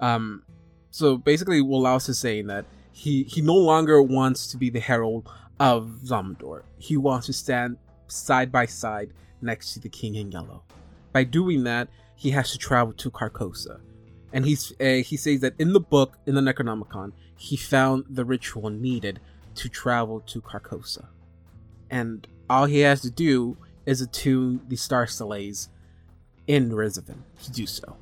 Um, 0.01 0.43
so 0.91 1.17
basically, 1.17 1.61
Wolaus 1.63 2.09
is 2.09 2.19
saying 2.19 2.47
that 2.49 2.67
he 2.93 3.25
he 3.25 3.41
no 3.41 3.55
longer 3.57 4.03
wants 4.03 4.47
to 4.49 4.57
be 4.57 4.71
the 4.71 4.81
herald 4.81 5.29
of 5.59 6.01
Zamdor. 6.05 6.63
He 6.79 6.97
wants 6.97 7.27
to 7.27 7.33
stand 7.33 7.79
side 8.09 8.53
by 8.53 8.67
side 8.67 9.13
next 9.41 9.75
to 9.75 9.81
the 9.81 9.89
king 9.89 10.15
in 10.17 10.31
yellow. 10.31 10.63
By 11.13 11.25
doing 11.25 11.65
that, 11.65 11.89
he 12.17 12.31
has 12.31 12.51
to 12.53 12.59
travel 12.59 12.93
to 12.95 13.11
Carcosa, 13.11 13.81
and 14.35 14.45
he's 14.45 14.73
uh, 14.81 15.03
he 15.07 15.17
says 15.17 15.41
that 15.41 15.55
in 15.59 15.73
the 15.73 15.81
book 15.81 16.19
in 16.27 16.35
the 16.35 16.41
Necronomicon, 16.41 17.13
he 17.37 17.57
found 17.57 18.05
the 18.11 18.25
ritual 18.25 18.69
needed 18.69 19.21
to 19.55 19.69
travel 19.69 20.21
to 20.21 20.43
Carcosa. 20.43 21.07
And 21.89 22.27
all 22.51 22.67
he 22.67 22.81
has 22.81 23.01
to 23.03 23.11
do 23.11 23.57
is 23.87 24.01
attune 24.01 24.61
the 24.69 24.75
Star 24.75 25.07
Stellays 25.07 25.69
in 26.49 26.71
Rizavin 26.71 27.19
to 27.45 27.53
do 27.53 27.65
so. 27.65 27.97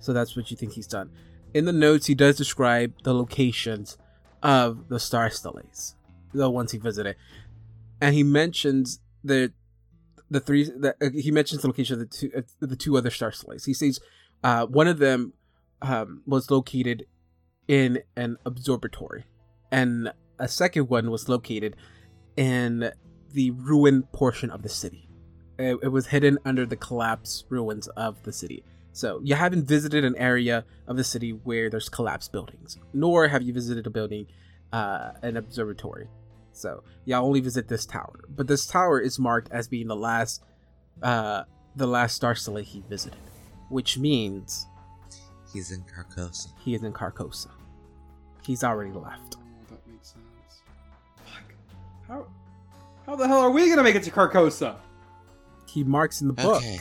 So 0.00 0.14
that's 0.14 0.34
what 0.34 0.50
you 0.50 0.56
think 0.56 0.72
he's 0.72 0.86
done. 0.86 1.10
In 1.52 1.66
the 1.66 1.72
notes, 1.72 2.06
he 2.06 2.14
does 2.14 2.36
describe 2.36 2.94
the 3.04 3.14
locations 3.14 3.98
of 4.42 4.88
the 4.88 4.98
Star 4.98 5.28
Stellays, 5.28 5.94
the 6.32 6.48
ones 6.48 6.72
he 6.72 6.78
visited. 6.78 7.16
And 8.00 8.14
he 8.14 8.22
mentions 8.22 9.00
the 9.22 9.52
the 10.30 10.40
three 10.40 10.64
that 10.64 10.96
uh, 11.02 11.10
he 11.10 11.30
mentions 11.30 11.60
the 11.60 11.68
location 11.68 12.00
of 12.00 12.00
the 12.00 12.06
two 12.06 12.30
uh, 12.34 12.40
the 12.60 12.74
two 12.74 12.96
other 12.96 13.10
Star 13.10 13.32
Stellays. 13.32 13.66
He 13.66 13.74
says 13.74 14.00
uh, 14.42 14.64
one 14.64 14.88
of 14.88 14.98
them 14.98 15.34
um, 15.82 16.22
was 16.26 16.50
located 16.50 17.06
in 17.68 18.00
an 18.16 18.36
observatory, 18.44 19.24
and 19.70 20.12
a 20.38 20.48
second 20.48 20.88
one 20.88 21.10
was 21.10 21.28
located 21.28 21.76
in 22.36 22.90
the 23.32 23.50
ruined 23.52 24.10
portion 24.12 24.50
of 24.50 24.62
the 24.62 24.68
city. 24.68 25.08
It, 25.58 25.78
it 25.82 25.88
was 25.88 26.06
hidden 26.06 26.38
under 26.44 26.66
the 26.66 26.76
collapsed 26.76 27.46
ruins 27.48 27.88
of 27.88 28.22
the 28.22 28.32
city. 28.32 28.64
So 28.92 29.20
you 29.24 29.34
haven't 29.34 29.66
visited 29.66 30.04
an 30.04 30.16
area 30.16 30.64
of 30.86 30.96
the 30.96 31.04
city 31.04 31.30
where 31.30 31.68
there's 31.68 31.88
collapsed 31.88 32.30
buildings, 32.30 32.78
nor 32.92 33.26
have 33.26 33.42
you 33.42 33.52
visited 33.52 33.86
a 33.86 33.90
building, 33.90 34.26
uh, 34.72 35.12
an 35.22 35.36
observatory. 35.36 36.08
So 36.52 36.84
y'all 37.04 37.26
only 37.26 37.40
visit 37.40 37.66
this 37.66 37.86
tower, 37.86 38.20
but 38.28 38.46
this 38.46 38.66
tower 38.66 39.00
is 39.00 39.18
marked 39.18 39.50
as 39.50 39.66
being 39.66 39.88
the 39.88 39.96
last, 39.96 40.44
uh, 41.02 41.42
the 41.74 41.88
last 41.88 42.14
star 42.14 42.34
he 42.34 42.84
visited, 42.88 43.18
which 43.68 43.98
means 43.98 44.66
He's 45.54 45.70
in 45.70 45.82
Carcosa. 45.84 46.48
he 46.58 46.74
is 46.74 46.82
in 46.82 46.92
Carcosa. 46.92 47.48
He's 48.44 48.62
already 48.64 48.90
left. 48.90 49.36
Oh, 49.38 49.40
that 49.70 49.86
makes 49.90 50.08
sense. 50.08 50.62
Fuck. 51.24 51.54
How, 52.08 52.26
how 53.06 53.16
the 53.16 53.26
hell 53.26 53.38
are 53.38 53.50
we 53.50 53.70
gonna 53.70 53.82
make 53.84 53.94
it 53.94 54.02
to 54.02 54.10
Carcosa? 54.10 54.76
He 55.66 55.82
marks 55.84 56.20
in 56.20 56.26
the 56.26 56.34
book 56.34 56.56
Okay. 56.56 56.78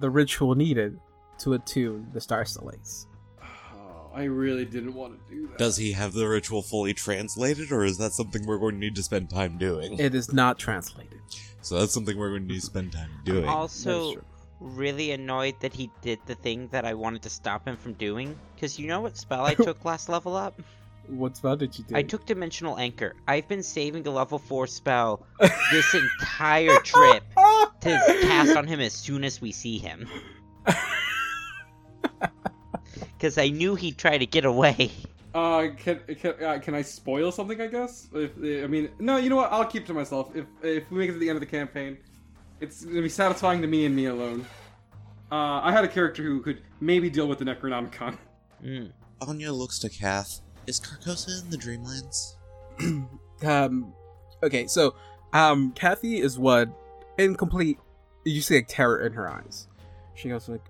the 0.00 0.10
ritual 0.10 0.54
needed 0.54 0.98
to 1.38 1.52
attune 1.54 2.08
the 2.12 2.20
star 2.20 2.44
stellays. 2.44 3.06
Oh, 3.42 4.10
I 4.14 4.24
really 4.24 4.64
didn't 4.64 4.94
want 4.94 5.14
to 5.28 5.34
do 5.34 5.46
that. 5.48 5.58
Does 5.58 5.76
he 5.76 5.92
have 5.92 6.12
the 6.14 6.26
ritual 6.26 6.62
fully 6.62 6.92
translated, 6.94 7.70
or 7.70 7.84
is 7.84 7.98
that 7.98 8.12
something 8.12 8.44
we're 8.46 8.58
going 8.58 8.74
to 8.74 8.80
need 8.80 8.96
to 8.96 9.02
spend 9.02 9.30
time 9.30 9.56
doing? 9.58 9.98
It 9.98 10.14
is 10.14 10.32
not 10.32 10.58
translated. 10.58 11.20
so 11.62 11.78
that's 11.78 11.92
something 11.92 12.16
we're 12.18 12.30
going 12.30 12.42
to 12.42 12.48
need 12.48 12.60
to 12.60 12.66
spend 12.66 12.92
time 12.92 13.10
doing. 13.24 13.46
Also, 13.46 14.14
true. 14.14 14.24
Really 14.60 15.10
annoyed 15.12 15.58
that 15.60 15.72
he 15.72 15.90
did 16.02 16.20
the 16.26 16.34
thing 16.34 16.68
that 16.68 16.84
I 16.84 16.94
wanted 16.94 17.22
to 17.22 17.30
stop 17.30 17.66
him 17.66 17.76
from 17.76 17.94
doing. 17.94 18.38
Because 18.54 18.78
you 18.78 18.86
know 18.86 19.00
what 19.00 19.16
spell 19.16 19.44
I 19.44 19.54
took 19.66 19.84
last 19.84 20.08
level 20.08 20.36
up? 20.36 20.60
What 21.08 21.36
spell 21.36 21.56
did 21.56 21.76
you 21.76 21.84
do? 21.84 21.96
I 21.96 22.02
took 22.02 22.26
Dimensional 22.26 22.78
Anchor. 22.78 23.16
I've 23.26 23.48
been 23.48 23.62
saving 23.62 24.06
a 24.06 24.10
level 24.10 24.38
4 24.38 24.66
spell 24.66 25.26
this 25.72 25.94
entire 25.94 26.78
trip 26.80 27.24
to 27.80 28.18
cast 28.22 28.56
on 28.56 28.66
him 28.66 28.80
as 28.80 28.92
soon 28.92 29.24
as 29.24 29.40
we 29.40 29.50
see 29.50 29.78
him. 29.78 30.08
Because 33.20 33.36
I 33.36 33.48
knew 33.50 33.74
he'd 33.74 33.98
try 33.98 34.16
to 34.16 34.24
get 34.24 34.46
away. 34.46 34.90
Uh, 35.34 35.68
can 35.76 36.00
can, 36.18 36.42
uh, 36.42 36.58
can 36.58 36.74
I 36.74 36.80
spoil 36.80 37.30
something? 37.30 37.60
I 37.60 37.66
guess. 37.66 38.08
If 38.14 38.32
I 38.38 38.66
mean, 38.66 38.88
no. 38.98 39.18
You 39.18 39.28
know 39.28 39.36
what? 39.36 39.52
I'll 39.52 39.66
keep 39.66 39.86
to 39.86 39.94
myself. 39.94 40.34
If 40.34 40.46
if 40.62 40.90
we 40.90 40.98
make 40.98 41.10
it 41.10 41.12
to 41.12 41.18
the 41.18 41.28
end 41.28 41.36
of 41.36 41.40
the 41.40 41.46
campaign, 41.46 41.98
it's 42.60 42.84
gonna 42.84 43.02
be 43.02 43.08
satisfying 43.08 43.60
to 43.62 43.66
me 43.66 43.86
and 43.86 43.94
me 43.94 44.06
alone. 44.06 44.46
Uh, 45.32 45.60
I 45.62 45.72
had 45.72 45.84
a 45.84 45.88
character 45.88 46.22
who 46.22 46.40
could 46.40 46.62
maybe 46.80 47.08
deal 47.08 47.28
with 47.28 47.38
the 47.38 47.44
Necronomicon. 47.44 48.16
Mm. 48.62 48.92
Anya 49.22 49.50
looks 49.50 49.78
to 49.78 49.88
Kath. 49.88 50.42
Is 50.66 50.78
Carcosa 50.78 51.42
in 51.42 51.48
the 51.48 51.56
Dreamlands? 51.56 52.34
um, 53.42 53.94
okay, 54.42 54.66
so 54.66 54.94
um, 55.32 55.72
Kathy 55.72 56.20
is 56.20 56.38
what 56.38 56.68
incomplete. 57.16 57.78
You 58.26 58.42
see 58.42 58.56
like 58.56 58.68
terror 58.68 59.06
in 59.06 59.14
her 59.14 59.30
eyes. 59.30 59.66
She 60.14 60.28
goes 60.28 60.46
like, 60.46 60.60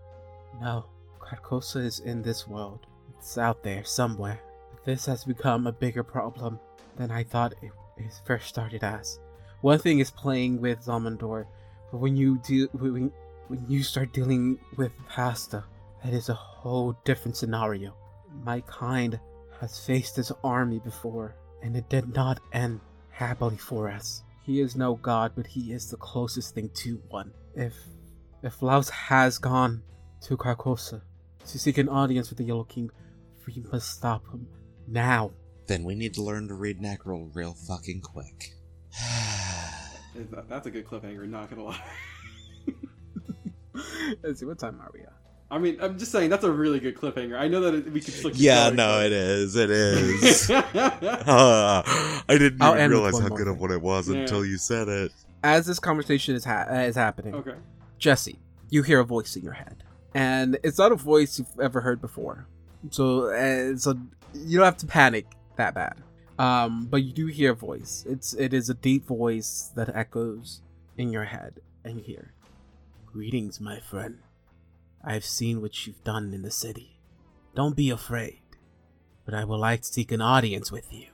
"No, 0.61 0.85
Carcosa 1.19 1.85
is 1.85 1.99
in 1.99 2.23
this 2.23 2.47
world. 2.47 2.87
It's 3.19 3.37
out 3.37 3.65
there 3.65 3.83
somewhere. 3.85 4.41
This 4.85 5.07
has 5.07 5.25
become 5.25 5.67
a 5.67 5.73
bigger 5.73 6.05
problem 6.05 6.61
than 6.97 7.11
I 7.11 7.25
thought 7.25 7.55
it, 7.61 7.73
it 7.97 8.21
first 8.25 8.47
started 8.47 8.85
as. 8.85 9.19
One 9.61 9.79
thing 9.79 9.99
is 9.99 10.11
playing 10.11 10.61
with 10.61 10.87
Xhamen-Dor, 10.87 11.47
but 11.47 11.51
when 11.91 12.17
you 12.17 12.39
do 12.47 12.69
when 12.73 13.13
when 13.49 13.65
you 13.69 13.83
start 13.83 14.13
dealing 14.13 14.59
with 14.77 14.93
Hastur, 15.09 15.65
that 16.05 16.13
is 16.13 16.29
a 16.29 16.35
whole 16.35 16.97
different 17.05 17.37
scenario. 17.37 17.95
My 18.45 18.61
kind 18.63 19.19
has 19.61 19.79
faced 19.79 20.17
this 20.17 20.33
army 20.45 20.79
before, 20.79 21.35
and 21.63 21.77
it 21.77 21.89
did 21.89 22.15
not 22.15 22.41
end 22.53 22.81
happily 23.11 23.57
for 23.57 23.91
us. 23.91 24.23
He 24.43 24.61
is 24.61 24.77
no 24.77 24.95
god, 24.95 25.33
but 25.35 25.47
he 25.47 25.73
is 25.73 25.91
the 25.91 25.97
closest 25.97 26.55
thing 26.55 26.71
to 26.75 27.03
one. 27.09 27.33
If 27.55 27.75
if 28.43 28.63
Laos 28.63 28.89
has 28.89 29.39
gone 29.39 29.83
to 30.23 30.37
Carcosa 30.37 31.03
to 31.47 31.59
seek 31.59 31.79
an 31.79 31.89
audience 31.89 32.31
with 32.31 32.39
the 32.39 32.45
Yellow 32.45 32.65
King, 32.65 32.91
we 33.47 33.63
must 33.73 33.91
stop 33.91 34.27
him 34.33 34.47
now. 34.87 35.33
Then 35.67 35.85
we 35.85 35.95
need 35.95 36.15
to 36.15 36.23
learn 36.23 36.49
to 36.49 36.55
read 36.55 36.81
Necril 36.81 37.35
real 37.35 37.55
fucking 37.55 38.01
quick. 38.01 38.55
That- 40.15 40.49
That's 40.49 40.67
a 40.67 40.71
good 40.71 40.87
cliffhanger. 40.87 41.29
Not 41.29 41.51
gonna 41.51 41.65
lie. 41.65 41.81
Let's 44.23 44.41
see, 44.41 44.47
what 44.47 44.59
time 44.59 44.81
are 44.81 44.91
we 44.93 45.01
at? 45.01 45.13
I 45.53 45.59
mean, 45.59 45.79
I'm 45.81 45.99
just 45.99 46.13
saying 46.13 46.31
that's 46.31 46.45
a 46.45 46.51
really 46.51 46.79
good 46.79 46.97
cliffhanger. 46.97 47.37
I 47.39 47.49
know 47.49 47.61
that 47.63 47.75
it, 47.75 47.93
we 47.93 48.01
could 48.01 48.15
still. 48.15 48.31
keep 48.31 48.41
yeah, 48.41 48.69
no, 48.71 48.99
but- 48.99 49.07
it 49.07 49.13
is. 49.13 49.57
It 49.57 49.71
is. 49.71 50.51
Uh, 51.31 51.83
I 51.87 52.23
didn't 52.39 52.63
I'll 52.63 52.77
even 52.77 52.91
realize 52.91 53.19
how 53.19 53.29
more 53.29 53.39
good 53.39 53.49
of 53.49 53.55
thing. 53.55 53.63
what 53.63 53.71
it 53.71 53.83
was 53.83 54.09
Yeah. 54.09 54.19
until 54.21 54.45
you 54.45 54.59
said 54.59 54.89
it. 54.89 55.13
As 55.43 55.67
this 55.67 55.79
conversation 55.79 56.35
is 56.37 56.45
ha- 56.45 56.67
is 56.71 56.95
happening, 56.97 57.35
okay. 57.35 57.55
Jesse, 57.99 58.39
you 58.69 58.83
hear 58.83 59.01
a 59.01 59.05
voice 59.05 59.35
in 59.37 59.43
your 59.43 59.55
head, 59.55 59.83
and 60.15 60.59
it's 60.63 60.79
not 60.79 60.93
a 60.93 60.97
voice 60.97 61.39
you've 61.39 61.59
ever 61.61 61.81
heard 61.81 62.01
before. 62.01 62.47
So, 62.91 63.31
uh, 63.33 63.77
so 63.77 63.95
you 64.35 64.59
don't 64.59 64.65
have 64.67 64.77
to 64.79 64.87
panic 64.87 65.27
that 65.57 65.75
bad. 65.75 65.95
Um, 66.41 66.87
but 66.87 67.03
you 67.03 67.13
do 67.13 67.27
hear 67.27 67.53
a 67.53 67.55
voice. 67.55 68.03
It's 68.09 68.33
it 68.33 68.55
is 68.55 68.71
a 68.71 68.75
deep 68.75 69.07
voice 69.07 69.71
that 69.77 69.95
echoes 69.95 70.63
in 70.97 71.13
your 71.13 71.27
head 71.27 71.61
and 71.85 72.01
hear, 72.01 72.33
Greetings, 73.05 73.61
my 73.61 73.79
friend. 73.79 74.21
I've 75.05 75.27
seen 75.27 75.61
what 75.61 75.87
you've 75.87 76.03
done 76.03 76.33
in 76.33 76.41
the 76.41 76.51
city. 76.51 76.99
Don't 77.55 77.77
be 77.77 77.91
afraid, 77.91 78.41
but 79.27 79.35
I 79.35 79.45
would 79.45 79.59
like 79.59 79.83
to 79.83 79.93
seek 79.93 80.13
an 80.13 80.23
audience 80.23 80.73
with 80.73 80.91
you. 80.91 81.09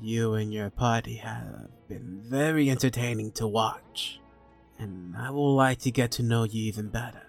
You 0.00 0.34
and 0.34 0.52
your 0.52 0.70
party 0.70 1.16
have 1.16 1.68
been 1.88 2.20
very 2.22 2.70
entertaining 2.70 3.32
to 3.32 3.48
watch, 3.48 4.20
and 4.78 5.16
I 5.16 5.32
would 5.32 5.56
like 5.56 5.80
to 5.80 5.90
get 5.90 6.12
to 6.12 6.22
know 6.22 6.44
you 6.44 6.62
even 6.62 6.86
better. 6.86 7.26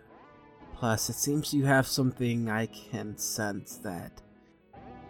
Plus, 0.76 1.10
it 1.10 1.15
seems 1.15 1.51
you 1.51 1.65
have 1.65 1.88
something 1.88 2.47
I 2.47 2.68
can 2.68 3.18
sense 3.18 3.77
that 3.77 4.22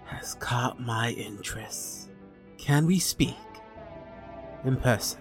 has 0.05 0.35
caught 0.35 0.79
my 0.79 1.09
interest. 1.09 2.11
Can 2.63 2.85
we 2.85 2.97
speak? 2.97 3.35
In 4.63 4.77
person. 4.77 5.19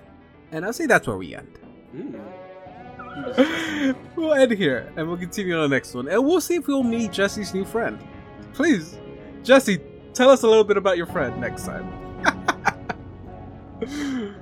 And 0.53 0.65
I'll 0.65 0.73
say 0.73 0.87
that's 0.87 1.09
where 1.09 1.17
we 1.17 1.35
end. 1.35 1.59
Mm. 1.93 2.25
we'll 4.17 4.35
end 4.35 4.53
here 4.53 4.93
and 4.97 5.09
we'll 5.09 5.17
continue 5.17 5.57
on 5.57 5.69
the 5.69 5.75
next 5.75 5.93
one. 5.93 6.07
And 6.07 6.25
we'll 6.25 6.41
see 6.41 6.55
if 6.55 6.69
we'll 6.69 6.85
meet 6.85 7.11
Jesse's 7.11 7.53
new 7.53 7.65
friend. 7.65 7.99
Please, 8.53 8.97
Jesse, 9.43 9.81
tell 10.15 10.31
us 10.31 10.45
a 10.45 10.47
little 10.47 10.63
bit 10.63 10.77
about 10.77 10.97
your 10.97 11.07
friend 11.07 11.41
next 11.41 11.65
time. 11.65 11.93